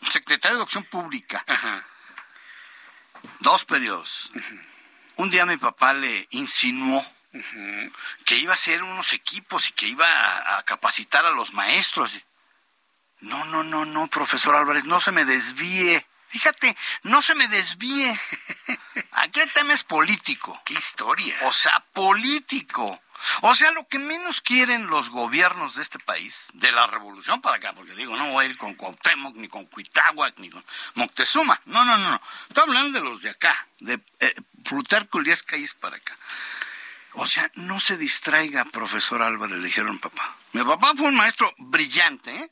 secretario 0.08 0.56
de 0.56 0.62
Educación 0.62 0.84
Pública. 0.84 1.44
Dos 3.40 3.64
periodos. 3.64 4.30
Un 5.16 5.30
día 5.30 5.46
mi 5.46 5.56
papá 5.56 5.92
le 5.92 6.26
insinuó 6.30 7.04
que 8.24 8.36
iba 8.36 8.52
a 8.52 8.54
hacer 8.54 8.82
unos 8.82 9.12
equipos 9.12 9.68
y 9.68 9.72
que 9.72 9.86
iba 9.86 10.06
a, 10.06 10.58
a 10.58 10.62
capacitar 10.62 11.26
a 11.26 11.30
los 11.30 11.52
maestros. 11.52 12.12
No, 13.20 13.44
no, 13.46 13.64
no, 13.64 13.84
no, 13.84 14.08
profesor 14.08 14.54
Álvarez, 14.54 14.84
no 14.84 15.00
se 15.00 15.12
me 15.12 15.24
desvíe. 15.24 16.04
Fíjate, 16.28 16.76
no 17.02 17.22
se 17.22 17.34
me 17.34 17.48
desvíe. 17.48 18.18
Aquí 19.12 19.40
el 19.40 19.52
tema 19.52 19.72
es 19.72 19.82
político. 19.82 20.60
¿Qué 20.64 20.74
historia? 20.74 21.34
O 21.42 21.52
sea, 21.52 21.84
político. 21.92 23.00
O 23.42 23.54
sea, 23.54 23.70
lo 23.72 23.86
que 23.88 23.98
menos 23.98 24.40
quieren 24.40 24.86
los 24.86 25.10
gobiernos 25.10 25.74
de 25.76 25.82
este 25.82 25.98
país, 25.98 26.46
de 26.54 26.72
la 26.72 26.86
revolución 26.86 27.40
para 27.40 27.56
acá, 27.56 27.72
porque 27.72 27.94
digo, 27.94 28.16
no 28.16 28.32
voy 28.32 28.46
a 28.46 28.48
ir 28.48 28.56
con 28.56 28.74
Cuauhtémoc, 28.74 29.36
ni 29.36 29.48
con 29.48 29.66
Cuitáhuac, 29.66 30.38
ni 30.38 30.50
con 30.50 30.64
Moctezuma. 30.94 31.60
No, 31.66 31.84
no, 31.84 31.96
no, 31.96 32.10
no. 32.10 32.22
Estoy 32.48 32.64
hablando 32.64 32.98
de 32.98 33.04
los 33.04 33.22
de 33.22 33.30
acá, 33.30 33.66
de 33.80 34.00
eh, 34.20 34.34
Plutarco 34.64 35.20
Elías 35.20 35.42
Calles 35.42 35.74
para 35.74 35.96
acá. 35.96 36.16
O 37.14 37.26
sea, 37.26 37.50
no 37.54 37.80
se 37.80 37.96
distraiga, 37.96 38.64
profesor 38.66 39.22
Álvarez, 39.22 39.58
le 39.58 39.66
dijeron 39.66 39.98
papá. 39.98 40.36
Mi 40.52 40.62
papá 40.62 40.92
fue 40.96 41.08
un 41.08 41.16
maestro 41.16 41.52
brillante, 41.58 42.34
¿eh? 42.34 42.50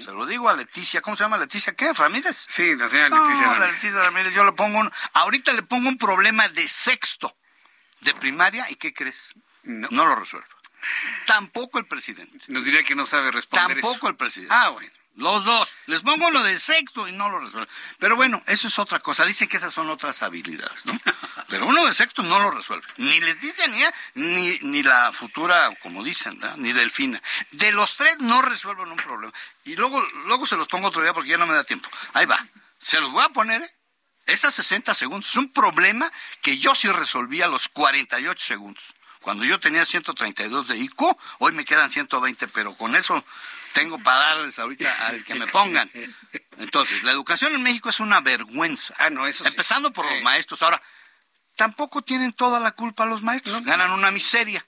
Se 0.00 0.12
lo 0.12 0.24
digo 0.24 0.48
a 0.48 0.56
Leticia, 0.56 1.02
¿cómo 1.02 1.14
se 1.14 1.24
llama 1.24 1.36
Leticia? 1.36 1.74
¿Qué? 1.74 1.92
¿Ramírez? 1.92 2.46
Sí, 2.48 2.74
la 2.74 2.88
señora 2.88 3.10
No, 3.10 3.28
Leticia 3.28 3.48
Ramírez. 3.48 3.74
Leticia 3.74 4.02
Ramírez, 4.02 4.32
yo 4.32 4.44
le 4.44 4.52
pongo 4.52 4.78
un, 4.78 4.90
ahorita 5.12 5.52
le 5.52 5.62
pongo 5.62 5.90
un 5.90 5.98
problema 5.98 6.48
de 6.48 6.66
sexto 6.66 7.36
de 8.00 8.14
primaria 8.14 8.70
y 8.70 8.76
¿qué 8.76 8.94
crees? 8.94 9.34
No, 9.68 10.06
lo 10.06 10.14
resuelve. 10.14 10.46
Tampoco 11.26 11.78
el 11.78 11.86
presidente. 11.86 12.38
Nos 12.48 12.64
diría 12.64 12.82
que 12.82 12.94
no 12.94 13.06
sabe 13.06 13.30
responder 13.30 13.80
Tampoco 13.80 13.96
eso. 13.96 14.08
el 14.08 14.16
presidente. 14.16 14.54
Ah, 14.54 14.70
bueno. 14.70 14.90
Los 15.18 15.44
dos. 15.44 15.76
Les 15.86 16.02
pongo 16.02 16.30
lo 16.30 16.44
de 16.44 16.56
sexto 16.60 17.08
y 17.08 17.12
no 17.12 17.28
lo 17.28 17.40
resuelve. 17.40 17.68
Pero 17.98 18.14
bueno, 18.14 18.40
eso 18.46 18.68
es 18.68 18.78
otra 18.78 19.00
cosa. 19.00 19.24
Dicen 19.24 19.48
que 19.48 19.56
esas 19.56 19.72
son 19.72 19.90
otras 19.90 20.22
habilidades, 20.22 20.86
¿no? 20.86 20.92
Pero 21.48 21.66
uno 21.66 21.84
de 21.84 21.92
sexto 21.92 22.22
no 22.22 22.38
lo 22.38 22.52
resuelve. 22.52 22.86
Ni 22.98 23.18
Leticia 23.18 23.66
ni, 23.66 23.78
ella, 23.78 23.94
ni, 24.14 24.58
ni 24.62 24.82
la 24.84 25.10
futura, 25.12 25.74
como 25.82 26.04
dicen, 26.04 26.38
ni 26.58 26.72
Delfina. 26.72 27.20
De 27.50 27.72
los 27.72 27.96
tres 27.96 28.18
no 28.20 28.42
resuelven 28.42 28.88
un 28.88 28.96
problema. 28.96 29.32
Y 29.64 29.74
luego, 29.74 30.00
luego 30.26 30.46
se 30.46 30.56
los 30.56 30.68
pongo 30.68 30.86
otro 30.86 31.02
día 31.02 31.12
porque 31.12 31.30
ya 31.30 31.36
no 31.36 31.46
me 31.46 31.54
da 31.54 31.64
tiempo. 31.64 31.90
Ahí 32.12 32.26
va. 32.26 32.46
Se 32.78 33.00
los 33.00 33.10
voy 33.10 33.24
a 33.24 33.30
poner, 33.30 33.60
¿eh? 33.62 33.70
Esas 34.26 34.54
60 34.54 34.94
segundos. 34.94 35.30
Es 35.30 35.36
un 35.36 35.50
problema 35.52 36.12
que 36.42 36.58
yo 36.58 36.76
sí 36.76 36.86
resolví 36.88 37.42
a 37.42 37.48
los 37.48 37.68
48 37.68 38.44
segundos. 38.44 38.94
Cuando 39.20 39.44
yo 39.44 39.58
tenía 39.60 39.84
132 39.84 40.68
de 40.68 40.76
IQ, 40.76 41.16
hoy 41.38 41.52
me 41.52 41.64
quedan 41.64 41.90
120, 41.90 42.48
pero 42.48 42.74
con 42.74 42.94
eso 42.96 43.22
tengo 43.72 43.98
para 43.98 44.18
darles 44.20 44.58
ahorita 44.58 45.06
al 45.08 45.24
que 45.24 45.34
me 45.34 45.46
pongan. 45.46 45.90
Entonces, 46.58 47.02
la 47.04 47.12
educación 47.12 47.54
en 47.54 47.62
México 47.62 47.88
es 47.90 48.00
una 48.00 48.20
vergüenza. 48.20 48.94
Ah, 48.98 49.10
no, 49.10 49.26
eso 49.26 49.44
sí. 49.44 49.50
Empezando 49.50 49.92
por 49.92 50.06
Sí. 50.06 50.14
los 50.14 50.22
maestros. 50.22 50.62
Ahora, 50.62 50.80
tampoco 51.56 52.02
tienen 52.02 52.32
toda 52.32 52.60
la 52.60 52.72
culpa 52.72 53.04
los 53.06 53.22
maestros. 53.22 53.62
Ganan 53.64 53.90
una 53.92 54.10
miseria. 54.10 54.64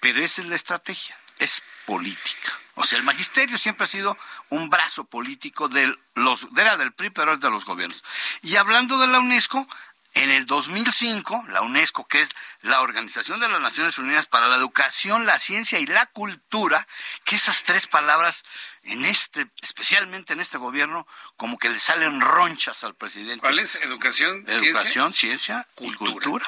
Pero 0.00 0.20
esa 0.22 0.42
es 0.42 0.48
la 0.48 0.56
estrategia. 0.56 1.16
Es 1.38 1.62
política. 1.86 2.58
O 2.74 2.84
sea, 2.84 2.98
el 2.98 3.04
magisterio 3.04 3.58
siempre 3.58 3.84
ha 3.84 3.88
sido 3.88 4.16
un 4.48 4.70
brazo 4.70 5.04
político 5.04 5.68
de 5.68 5.94
los, 6.14 6.48
era 6.56 6.76
del 6.76 6.92
PRI, 6.92 7.10
pero 7.10 7.34
es 7.34 7.40
de 7.40 7.50
los 7.50 7.64
gobiernos. 7.64 8.02
Y 8.42 8.56
hablando 8.56 8.98
de 8.98 9.06
la 9.08 9.18
UNESCO, 9.20 9.68
en 10.14 10.30
el 10.30 10.44
2005, 10.46 11.46
la 11.48 11.62
UNESCO, 11.62 12.06
que 12.06 12.20
es 12.20 12.30
la 12.60 12.80
Organización 12.82 13.40
de 13.40 13.48
las 13.48 13.60
Naciones 13.60 13.96
Unidas 13.98 14.26
para 14.26 14.48
la 14.48 14.56
Educación, 14.56 15.24
la 15.24 15.38
Ciencia 15.38 15.78
y 15.78 15.86
la 15.86 16.06
Cultura, 16.06 16.86
que 17.24 17.36
esas 17.36 17.62
tres 17.62 17.86
palabras, 17.86 18.44
en 18.82 19.06
este, 19.06 19.46
especialmente 19.62 20.34
en 20.34 20.40
este 20.40 20.58
gobierno, 20.58 21.06
como 21.36 21.58
que 21.58 21.70
le 21.70 21.78
salen 21.78 22.20
ronchas 22.20 22.84
al 22.84 22.94
presidente. 22.94 23.40
¿Cuál 23.40 23.58
es? 23.58 23.76
¿Educación? 23.76 24.44
Educación, 24.48 25.14
ciencia, 25.14 25.66
y 25.78 25.94
cultura. 25.94 26.46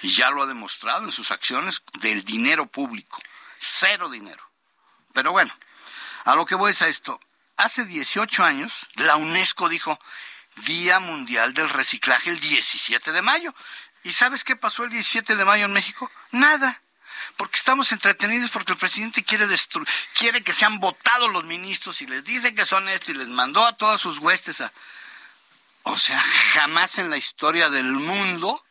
Y 0.00 0.10
ya 0.10 0.30
lo 0.30 0.42
ha 0.42 0.46
demostrado 0.46 1.04
en 1.04 1.12
sus 1.12 1.30
acciones 1.30 1.82
del 2.00 2.24
dinero 2.24 2.66
público. 2.66 3.20
Cero 3.58 4.08
dinero. 4.08 4.42
Pero 5.12 5.32
bueno, 5.32 5.54
a 6.24 6.34
lo 6.34 6.46
que 6.46 6.54
voy 6.54 6.70
es 6.70 6.80
a 6.80 6.88
esto. 6.88 7.20
Hace 7.56 7.84
18 7.84 8.42
años, 8.42 8.86
la 8.94 9.16
UNESCO 9.16 9.68
dijo 9.68 10.00
Día 10.56 11.00
Mundial 11.00 11.54
del 11.54 11.68
Reciclaje 11.68 12.30
el 12.30 12.40
17 12.40 13.12
de 13.12 13.22
mayo. 13.22 13.54
¿Y 14.02 14.12
sabes 14.12 14.44
qué 14.44 14.56
pasó 14.56 14.84
el 14.84 14.90
17 14.90 15.36
de 15.36 15.44
mayo 15.44 15.64
en 15.64 15.72
México? 15.72 16.10
Nada. 16.30 16.80
Porque 17.36 17.56
estamos 17.56 17.90
entretenidos 17.92 18.50
porque 18.50 18.72
el 18.72 18.78
presidente 18.78 19.24
quiere 19.24 19.46
destruir, 19.46 19.88
quiere 20.14 20.42
que 20.42 20.52
sean 20.52 20.78
votados 20.78 21.32
los 21.32 21.44
ministros 21.44 22.00
y 22.02 22.06
les 22.06 22.22
dice 22.22 22.54
que 22.54 22.64
son 22.64 22.88
esto 22.88 23.12
y 23.12 23.14
les 23.14 23.28
mandó 23.28 23.64
a 23.66 23.72
todas 23.72 24.00
sus 24.00 24.18
huestes 24.18 24.60
a... 24.60 24.72
O 25.82 25.96
sea, 25.96 26.20
jamás 26.52 26.98
en 26.98 27.10
la 27.10 27.16
historia 27.16 27.68
del 27.70 27.92
mundo 27.92 28.64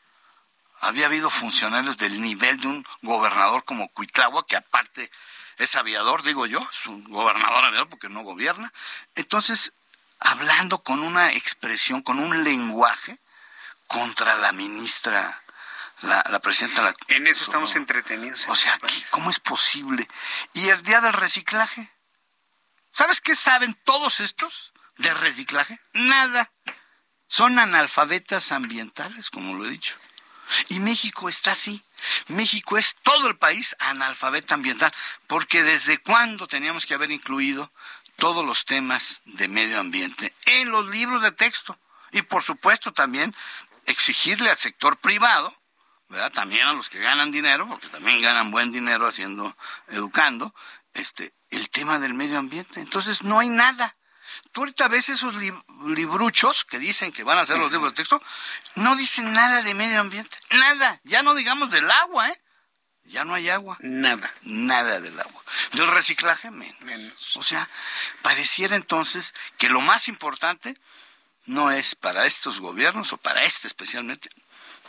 había 0.81 1.05
habido 1.05 1.29
funcionarios 1.29 1.97
del 1.97 2.19
nivel 2.21 2.59
de 2.59 2.67
un 2.67 2.85
gobernador 3.01 3.63
como 3.65 3.89
Cuitlagua, 3.89 4.45
que 4.45 4.55
aparte 4.55 5.11
es 5.57 5.75
aviador, 5.75 6.23
digo 6.23 6.45
yo, 6.45 6.59
es 6.71 6.87
un 6.87 7.03
gobernador 7.09 7.65
aviador 7.65 7.89
porque 7.89 8.09
no 8.09 8.21
gobierna. 8.21 8.73
Entonces, 9.15 9.73
hablando 10.23 10.79
con 10.83 10.99
una 10.99 11.31
expresión, 11.33 12.01
con 12.01 12.19
un 12.19 12.43
lenguaje 12.43 13.19
contra 13.87 14.35
la 14.35 14.51
ministra, 14.51 15.43
la, 16.01 16.23
la 16.29 16.39
presidenta. 16.39 16.81
La, 16.81 16.95
En 17.09 17.27
eso 17.27 17.43
estamos 17.43 17.75
entretenidos. 17.75 18.47
o 18.47 18.55
sea, 18.55 18.77
¿qué- 18.79 19.03
¿cómo 19.11 19.29
es 19.29 19.39
posible? 19.39 20.07
¿Y 20.53 20.69
el 20.69 20.81
día 20.83 21.01
del 21.01 21.13
reciclaje? 21.13 21.91
¿Sabes 22.91 23.21
qué 23.21 23.35
saben 23.35 23.77
todos 23.85 24.19
estos 24.19 24.71
de 24.97 25.13
reciclaje? 25.13 25.79
Nada. 25.93 26.51
Son 27.27 27.57
analfabetas 27.57 28.51
ambientales, 28.51 29.29
como 29.31 29.55
lo 29.55 29.65
he 29.65 29.69
dicho. 29.69 29.95
Y 30.69 30.79
México 30.79 31.29
está 31.29 31.53
así. 31.53 31.83
México 32.27 32.77
es 32.77 32.95
todo 33.01 33.27
el 33.27 33.37
país 33.37 33.75
analfabeta 33.79 34.53
ambiental, 34.53 34.93
porque 35.25 35.63
desde 35.63 35.97
cuándo 35.97 36.47
teníamos 36.47 36.85
que 36.85 36.93
haber 36.93 37.11
incluido 37.11 37.71
todos 38.23 38.45
los 38.45 38.63
temas 38.63 39.19
de 39.25 39.49
medio 39.49 39.81
ambiente 39.81 40.33
en 40.45 40.71
los 40.71 40.89
libros 40.89 41.21
de 41.21 41.33
texto. 41.33 41.77
Y 42.13 42.21
por 42.21 42.41
supuesto 42.41 42.93
también 42.93 43.35
exigirle 43.85 44.49
al 44.49 44.57
sector 44.57 44.95
privado, 44.95 45.53
¿verdad? 46.07 46.31
También 46.31 46.65
a 46.65 46.71
los 46.71 46.87
que 46.87 46.99
ganan 46.99 47.31
dinero, 47.31 47.67
porque 47.67 47.89
también 47.89 48.21
ganan 48.21 48.49
buen 48.49 48.71
dinero 48.71 49.07
haciendo, 49.07 49.53
educando, 49.89 50.55
este, 50.93 51.33
el 51.49 51.69
tema 51.69 51.99
del 51.99 52.13
medio 52.13 52.39
ambiente. 52.39 52.79
Entonces 52.79 53.23
no 53.23 53.39
hay 53.39 53.49
nada. 53.49 53.97
Tú 54.53 54.61
ahorita 54.61 54.87
ves 54.87 55.09
esos 55.09 55.35
lib- 55.35 55.65
libruchos 55.93 56.63
que 56.63 56.79
dicen 56.79 57.11
que 57.11 57.25
van 57.25 57.39
a 57.39 57.41
hacer 57.41 57.57
los 57.57 57.73
libros 57.73 57.91
de 57.91 57.97
texto, 57.97 58.23
no 58.75 58.95
dicen 58.95 59.33
nada 59.33 59.63
de 59.63 59.73
medio 59.73 59.99
ambiente, 59.99 60.37
nada, 60.49 61.01
ya 61.03 61.23
no 61.23 61.35
digamos 61.35 61.71
del 61.71 61.91
agua, 61.91 62.29
¿eh? 62.29 62.41
Ya 63.13 63.23
no 63.25 63.35
hay 63.35 63.47
agua. 63.49 63.77
Nada. 63.81 64.33
Nada 64.41 64.99
del 64.99 65.19
agua. 65.19 65.43
Del 65.73 65.87
reciclaje 65.87 66.49
menos. 66.49 67.37
O 67.37 67.43
sea, 67.43 67.69
pareciera 68.23 68.75
entonces 68.75 69.35
que 69.59 69.69
lo 69.69 69.81
más 69.81 70.07
importante 70.07 70.75
no 71.45 71.69
es 71.69 71.93
para 71.93 72.25
estos 72.25 72.59
gobiernos 72.59 73.13
o 73.13 73.17
para 73.17 73.43
este 73.43 73.67
especialmente, 73.67 74.29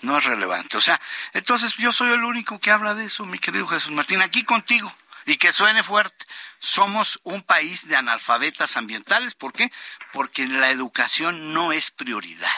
no 0.01 0.17
es 0.17 0.25
relevante. 0.25 0.79
O 0.79 0.81
sea, 0.81 0.99
entonces 1.35 1.75
yo 1.75 1.93
soy 1.93 2.13
el 2.13 2.25
único 2.25 2.59
que 2.59 2.71
habla 2.71 2.95
de 2.95 3.05
eso, 3.05 3.27
mi 3.27 3.39
querido 3.39 3.67
Jesús 3.67 3.91
Martín, 3.91 4.23
aquí 4.23 4.43
contigo. 4.43 4.91
Y 5.27 5.37
que 5.37 5.53
suene 5.53 5.83
fuerte. 5.83 6.25
Somos 6.59 7.21
un 7.25 7.43
país 7.43 7.89
de 7.89 7.97
analfabetas 7.97 8.79
ambientales. 8.79 9.35
¿Por 9.35 9.53
qué? 9.53 9.71
Porque 10.13 10.47
la 10.47 10.71
educación 10.71 11.53
no 11.53 11.73
es 11.73 11.91
prioridad. 11.91 12.51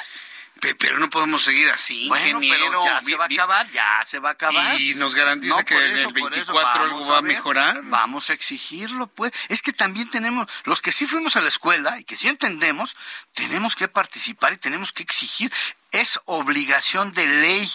Pe- 0.61 0.75
Pero 0.75 0.99
no 0.99 1.11
podemos 1.11 1.43
seguir 1.43 1.69
así, 1.71 2.09
Bueno, 2.09 2.39
ingeniero. 2.43 2.67
pero 2.71 2.85
ya 2.87 3.01
se 3.03 3.15
va 3.17 3.25
a 3.25 3.27
acabar, 3.29 3.71
ya 3.71 4.01
se 4.05 4.19
va 4.19 4.29
a 4.31 4.33
acabar. 4.33 4.81
Y 4.81 4.95
nos 4.95 5.15
garantiza 5.15 5.57
No, 5.59 5.65
que 5.65 5.75
en 5.75 5.99
el 5.99 6.05
por 6.15 6.33
eso, 6.35 6.53
24 6.55 6.83
algo 6.83 7.07
va 7.07 7.19
a 7.19 7.21
ver, 7.21 7.33
mejorar. 7.35 7.81
Vamos 7.85 8.31
a 8.31 8.33
exigirlo, 8.33 9.07
pues. 9.07 9.33
Es 9.49 9.61
que 9.61 9.73
también 9.73 10.09
tenemos, 10.09 10.47
los 10.65 10.81
que 10.81 10.93
sí 10.93 11.07
fuimos 11.07 11.37
a 11.37 11.43
la 11.43 11.49
escuela 11.49 11.99
y 12.01 12.05
que 12.05 12.17
sí 12.17 12.29
entendemos, 12.29 12.97
tenemos 13.35 13.77
que 13.77 13.89
participar 13.89 14.55
y 14.55 14.57
tenemos 14.57 14.93
que 14.93 15.03
exigir. 15.03 15.53
Es 15.93 16.21
obligación 16.25 17.13
de 17.13 17.27
ley. 17.27 17.71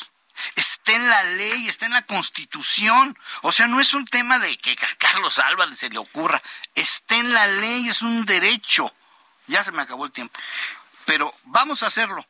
Está 0.56 0.94
en 0.94 1.08
la 1.08 1.24
ley, 1.24 1.68
está 1.70 1.86
en 1.86 1.94
la 1.94 2.02
constitución. 2.02 3.16
O 3.44 3.52
sea, 3.52 3.68
no 3.68 3.80
es 3.80 3.94
un 3.94 4.06
tema 4.06 4.40
de 4.40 4.58
que 4.58 4.72
a 4.72 4.96
Carlos 4.98 5.38
Álvarez 5.38 5.78
se 5.78 5.90
le 5.90 6.00
ocurra. 6.00 6.42
Está 6.74 7.18
en 7.18 7.32
la 7.34 7.46
ley, 7.46 7.90
es 7.90 8.02
un 8.02 8.26
derecho. 8.26 8.92
Ya 9.48 9.64
se 9.64 9.72
me 9.72 9.84
acabó 9.84 10.06
el 10.06 10.12
tiempo. 10.12 10.40
Pero 11.06 11.34
vamos 11.46 11.84
a 11.84 11.88
hacerlo. 11.88 12.26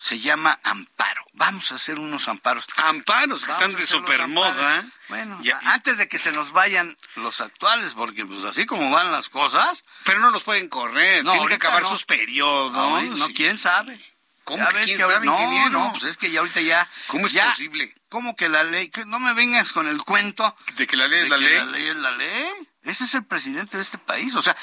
se 0.00 0.18
llama 0.18 0.58
amparo. 0.64 1.22
Vamos 1.34 1.70
a 1.72 1.74
hacer 1.74 1.98
unos 1.98 2.26
amparos. 2.28 2.66
Amparos 2.76 3.44
que 3.44 3.52
están 3.52 3.74
de 3.74 3.86
super 3.86 4.26
moda. 4.28 4.84
Bueno, 5.08 5.38
ya, 5.42 5.58
antes 5.62 5.98
de 5.98 6.08
que 6.08 6.18
se 6.18 6.32
nos 6.32 6.52
vayan 6.52 6.96
los 7.16 7.40
actuales, 7.40 7.92
porque 7.92 8.24
pues 8.24 8.42
así 8.44 8.64
como 8.64 8.90
van 8.90 9.12
las 9.12 9.28
cosas. 9.28 9.84
Pero 10.04 10.20
no 10.20 10.30
los 10.30 10.42
pueden 10.42 10.68
correr, 10.68 11.22
tienen 11.22 11.48
que 11.48 11.54
acabar 11.54 11.84
sus 11.84 12.04
periodos. 12.04 13.18
No, 13.18 13.28
quién 13.34 13.58
sabe. 13.58 14.00
¿Cómo 14.44 14.66
que 14.68 14.84
quién 14.84 14.98
sabe, 14.98 15.26
no, 15.26 15.70
no, 15.70 15.92
pues 15.92 16.04
es 16.04 16.16
que 16.16 16.30
ya 16.30 16.40
ahorita 16.40 16.60
ya. 16.60 16.88
¿Cómo 17.06 17.26
es 17.26 17.34
posible? 17.34 17.94
¿Cómo 18.08 18.34
que 18.34 18.48
la 18.48 18.64
ley? 18.64 18.88
Que 18.88 19.04
no 19.04 19.20
me 19.20 19.32
vengas 19.34 19.70
con 19.70 19.86
el 19.86 20.02
cuento. 20.02 20.56
De 20.74 20.88
que 20.88 20.96
la 20.96 21.06
ley 21.06 21.20
es 21.20 21.28
la 21.28 21.36
ley. 21.36 21.54
La 21.54 21.64
ley 21.66 21.86
es 21.86 21.96
la 21.96 22.10
ley. 22.12 22.46
Ese 22.82 23.04
es 23.04 23.14
el 23.14 23.24
presidente 23.24 23.76
de 23.76 23.82
este 23.82 23.98
país. 23.98 24.34
O 24.34 24.42
sea, 24.42 24.56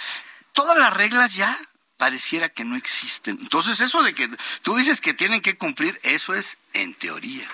todas 0.51 0.77
las 0.77 0.91
reglas 0.91 1.35
ya 1.35 1.57
pareciera 1.97 2.49
que 2.49 2.63
no 2.63 2.75
existen. 2.75 3.37
Entonces, 3.41 3.79
eso 3.81 4.03
de 4.03 4.13
que 4.13 4.29
tú 4.61 4.75
dices 4.75 5.01
que 5.01 5.13
tienen 5.13 5.41
que 5.41 5.57
cumplir, 5.57 5.99
eso 6.03 6.33
es 6.33 6.59
en 6.73 6.93
teoría. 6.93 7.47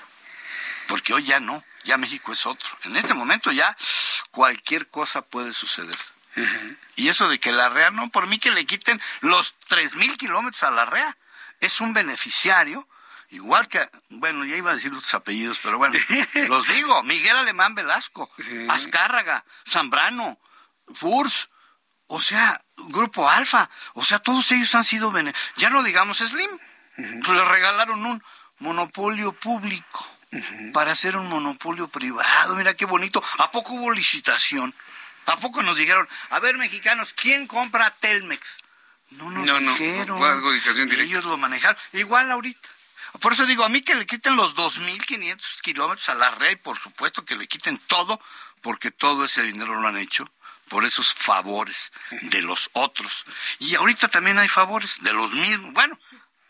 Porque 0.87 1.13
hoy 1.13 1.23
ya 1.23 1.39
no, 1.39 1.63
ya 1.85 1.97
México 1.97 2.33
es 2.33 2.45
otro. 2.45 2.77
En 2.83 2.95
este 2.95 3.13
momento 3.13 3.51
ya 3.51 3.75
cualquier 4.31 4.89
cosa 4.89 5.21
puede 5.21 5.53
suceder. 5.53 5.97
Y 6.95 7.09
eso 7.09 7.29
de 7.29 7.39
que 7.39 7.51
la 7.51 7.69
REA, 7.69 7.91
no, 7.91 8.09
por 8.09 8.27
mí 8.27 8.39
que 8.39 8.51
le 8.51 8.65
quiten 8.65 8.99
los 9.21 9.55
tres 9.67 9.95
mil 9.95 10.17
kilómetros 10.17 10.63
a 10.63 10.71
la 10.71 10.85
REA. 10.85 11.17
Es 11.59 11.79
un 11.79 11.93
beneficiario, 11.93 12.87
igual 13.29 13.67
que, 13.67 13.87
bueno, 14.09 14.43
ya 14.43 14.57
iba 14.57 14.71
a 14.71 14.73
decir 14.73 14.91
otros 14.91 15.13
apellidos, 15.13 15.59
pero 15.63 15.77
bueno, 15.77 15.97
los 16.49 16.67
digo, 16.67 17.03
Miguel 17.03 17.37
Alemán 17.37 17.75
Velasco, 17.75 18.29
Azcárraga, 18.67 19.45
Zambrano, 19.65 20.39
Furs, 20.93 21.49
o 22.13 22.21
sea, 22.21 22.63
Grupo 22.77 23.27
Alfa, 23.27 23.71
o 23.95 24.03
sea, 24.03 24.19
todos 24.19 24.51
ellos 24.51 24.75
han 24.75 24.83
sido 24.83 25.11
ya 25.55 25.71
no 25.71 25.81
digamos 25.81 26.19
Slim, 26.19 26.59
le 26.95 27.43
regalaron 27.43 28.05
un 28.05 28.23
monopolio 28.59 29.33
público 29.33 30.07
para 30.73 30.91
hacer 30.91 31.17
un 31.17 31.27
monopolio 31.27 31.87
privado. 31.87 32.55
Mira 32.55 32.75
qué 32.75 32.85
bonito. 32.85 33.23
¿A 33.39 33.49
poco 33.49 33.73
hubo 33.73 33.91
licitación? 33.91 34.75
¿A 35.25 35.37
poco 35.37 35.63
nos 35.63 35.79
dijeron, 35.79 36.07
a 36.29 36.39
ver, 36.39 36.55
mexicanos, 36.59 37.13
¿quién 37.13 37.47
compra 37.47 37.89
Telmex? 37.89 38.59
No, 39.09 39.31
no, 39.31 39.59
no, 39.59 39.75
fue 39.75 40.29
adjudicación 40.29 40.89
directa. 40.89 41.11
Ellos 41.11 41.25
lo 41.25 41.39
manejaron. 41.39 41.81
Igual 41.93 42.29
ahorita. 42.29 42.69
Por 43.21 43.33
eso 43.33 43.47
digo, 43.47 43.65
a 43.65 43.69
mí 43.69 43.81
que 43.81 43.95
le 43.95 44.05
quiten 44.05 44.35
los 44.35 44.55
2.500 44.55 45.61
kilómetros 45.61 46.09
a 46.09 46.13
la 46.13 46.29
red, 46.29 46.59
por 46.59 46.77
supuesto 46.77 47.25
que 47.25 47.35
le 47.35 47.47
quiten 47.47 47.79
todo, 47.87 48.21
porque 48.61 48.91
todo 48.91 49.25
ese 49.25 49.41
dinero 49.41 49.81
lo 49.81 49.87
han 49.87 49.97
hecho 49.97 50.31
por 50.73 50.85
esos 50.85 51.13
favores 51.13 51.93
de 52.09 52.41
los 52.41 52.71
otros. 52.73 53.25
Y 53.59 53.75
ahorita 53.75 54.07
también 54.07 54.39
hay 54.39 54.47
favores 54.47 55.03
de 55.03 55.13
los 55.13 55.31
mismos. 55.31 55.71
Bueno, 55.71 55.99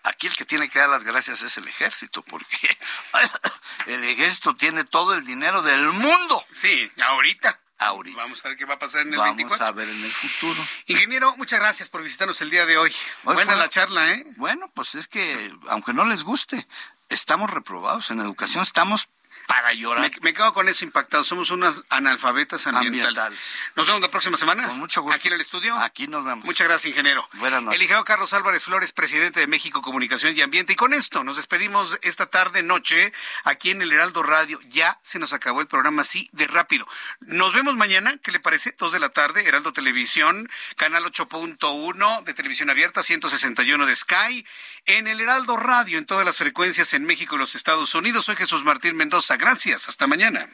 aquí 0.03 0.27
el 0.27 0.35
que 0.37 0.45
tiene 0.45 0.69
que 0.69 0.79
dar 0.79 0.87
las 0.87 1.03
gracias 1.03 1.41
es 1.41 1.57
el 1.57 1.67
ejército, 1.67 2.21
porque 2.23 2.77
el 3.87 4.01
ejército 4.05 4.55
tiene 4.55 4.85
todo 4.85 5.13
el 5.13 5.25
dinero 5.25 5.61
del 5.61 5.89
mundo. 5.89 6.45
Sí, 6.53 6.89
ahorita. 7.05 7.59
Ahorita. 7.79 8.17
Vamos 8.17 8.45
a 8.45 8.47
ver 8.47 8.57
qué 8.57 8.63
va 8.63 8.75
a 8.75 8.79
pasar 8.79 9.01
en 9.01 9.11
el 9.11 9.19
Vamos 9.19 9.59
a 9.59 9.71
ver 9.73 9.89
en 9.89 10.05
el 10.05 10.11
futuro. 10.11 10.65
Ingeniero, 10.87 11.35
muchas 11.35 11.59
gracias 11.59 11.89
por 11.89 12.01
visitarnos 12.01 12.39
el 12.39 12.49
día 12.49 12.65
de 12.65 12.77
hoy. 12.77 12.95
Buena 13.23 13.57
la 13.57 13.67
charla, 13.67 14.09
¿eh? 14.09 14.23
Bueno, 14.37 14.71
pues 14.73 14.95
es 14.95 15.09
que, 15.09 15.53
aunque 15.67 15.91
no 15.91 16.05
les 16.05 16.23
guste, 16.23 16.65
estamos 17.09 17.49
reprobados 17.49 18.09
en 18.09 18.21
educación, 18.21 18.63
estamos 18.63 19.09
para 19.47 19.73
llorar. 19.73 20.11
Me, 20.21 20.33
quedo 20.33 20.53
con 20.53 20.67
eso 20.69 20.85
impactado. 20.85 21.23
Somos 21.23 21.51
unas 21.51 21.83
analfabetas 21.89 22.65
ambientales. 22.67 23.39
Nos 23.75 23.87
vemos 23.87 24.01
la 24.01 24.09
próxima 24.09 24.37
semana. 24.37 24.67
Con 24.67 24.79
mucho 24.79 25.01
gusto. 25.01 25.15
Aquí 25.15 25.27
en 25.27 25.33
el 25.35 25.41
estudio. 25.41 25.77
Aquí 25.79 26.07
nos 26.07 26.23
vemos. 26.23 26.45
Muchas 26.45 26.67
gracias, 26.67 26.91
ingeniero. 26.91 27.27
Buenas 27.33 27.61
noches. 27.61 27.75
El 27.75 27.81
ingeniero 27.81 28.03
Carlos 28.03 28.33
Álvarez 28.33 28.63
Flores, 28.63 28.91
presidente 28.91 29.39
de 29.39 29.47
México 29.47 29.81
Comunicación 29.81 30.35
y 30.35 30.41
Ambiente. 30.41 30.73
Y 30.73 30.75
con 30.75 30.93
esto 30.93 31.23
nos 31.23 31.37
despedimos 31.37 31.99
esta 32.01 32.27
tarde, 32.27 32.63
noche, 32.63 33.13
aquí 33.43 33.71
en 33.71 33.81
el 33.81 33.91
Heraldo 33.91 34.23
Radio. 34.23 34.59
Ya 34.69 34.99
se 35.01 35.19
nos 35.19 35.33
acabó 35.33 35.61
el 35.61 35.67
programa 35.67 36.01
así 36.01 36.29
de 36.31 36.47
rápido. 36.47 36.87
Nos 37.21 37.53
vemos 37.53 37.75
mañana, 37.75 38.17
¿qué 38.23 38.31
le 38.31 38.39
parece? 38.39 38.75
Dos 38.77 38.91
de 38.91 38.99
la 38.99 39.09
tarde, 39.09 39.47
Heraldo 39.47 39.73
Televisión, 39.73 40.49
canal 40.77 41.03
8.1 41.05 42.23
de 42.23 42.33
televisión 42.33 42.69
abierta, 42.69 43.03
161 43.03 43.85
de 43.85 43.95
Sky, 43.95 44.45
en 44.85 45.07
el 45.07 45.21
Heraldo 45.21 45.57
Radio, 45.57 45.97
en 45.97 46.05
todas 46.05 46.25
las 46.25 46.37
frecuencias 46.37 46.93
en 46.93 47.05
México 47.05 47.35
y 47.35 47.39
los 47.39 47.55
Estados 47.55 47.93
Unidos. 47.95 48.25
Soy 48.25 48.35
Jesús 48.35 48.63
Martín 48.63 48.95
Gracias, 49.37 49.89
hasta 49.89 50.07
mañana. 50.07 50.47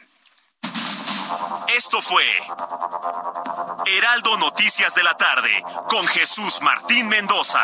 Esto 1.76 2.00
fue 2.02 2.24
Heraldo 3.86 4.36
Noticias 4.38 4.94
de 4.94 5.02
la 5.02 5.16
tarde 5.16 5.62
con 5.88 6.06
Jesús 6.06 6.60
Martín 6.62 7.08
Mendoza. 7.08 7.62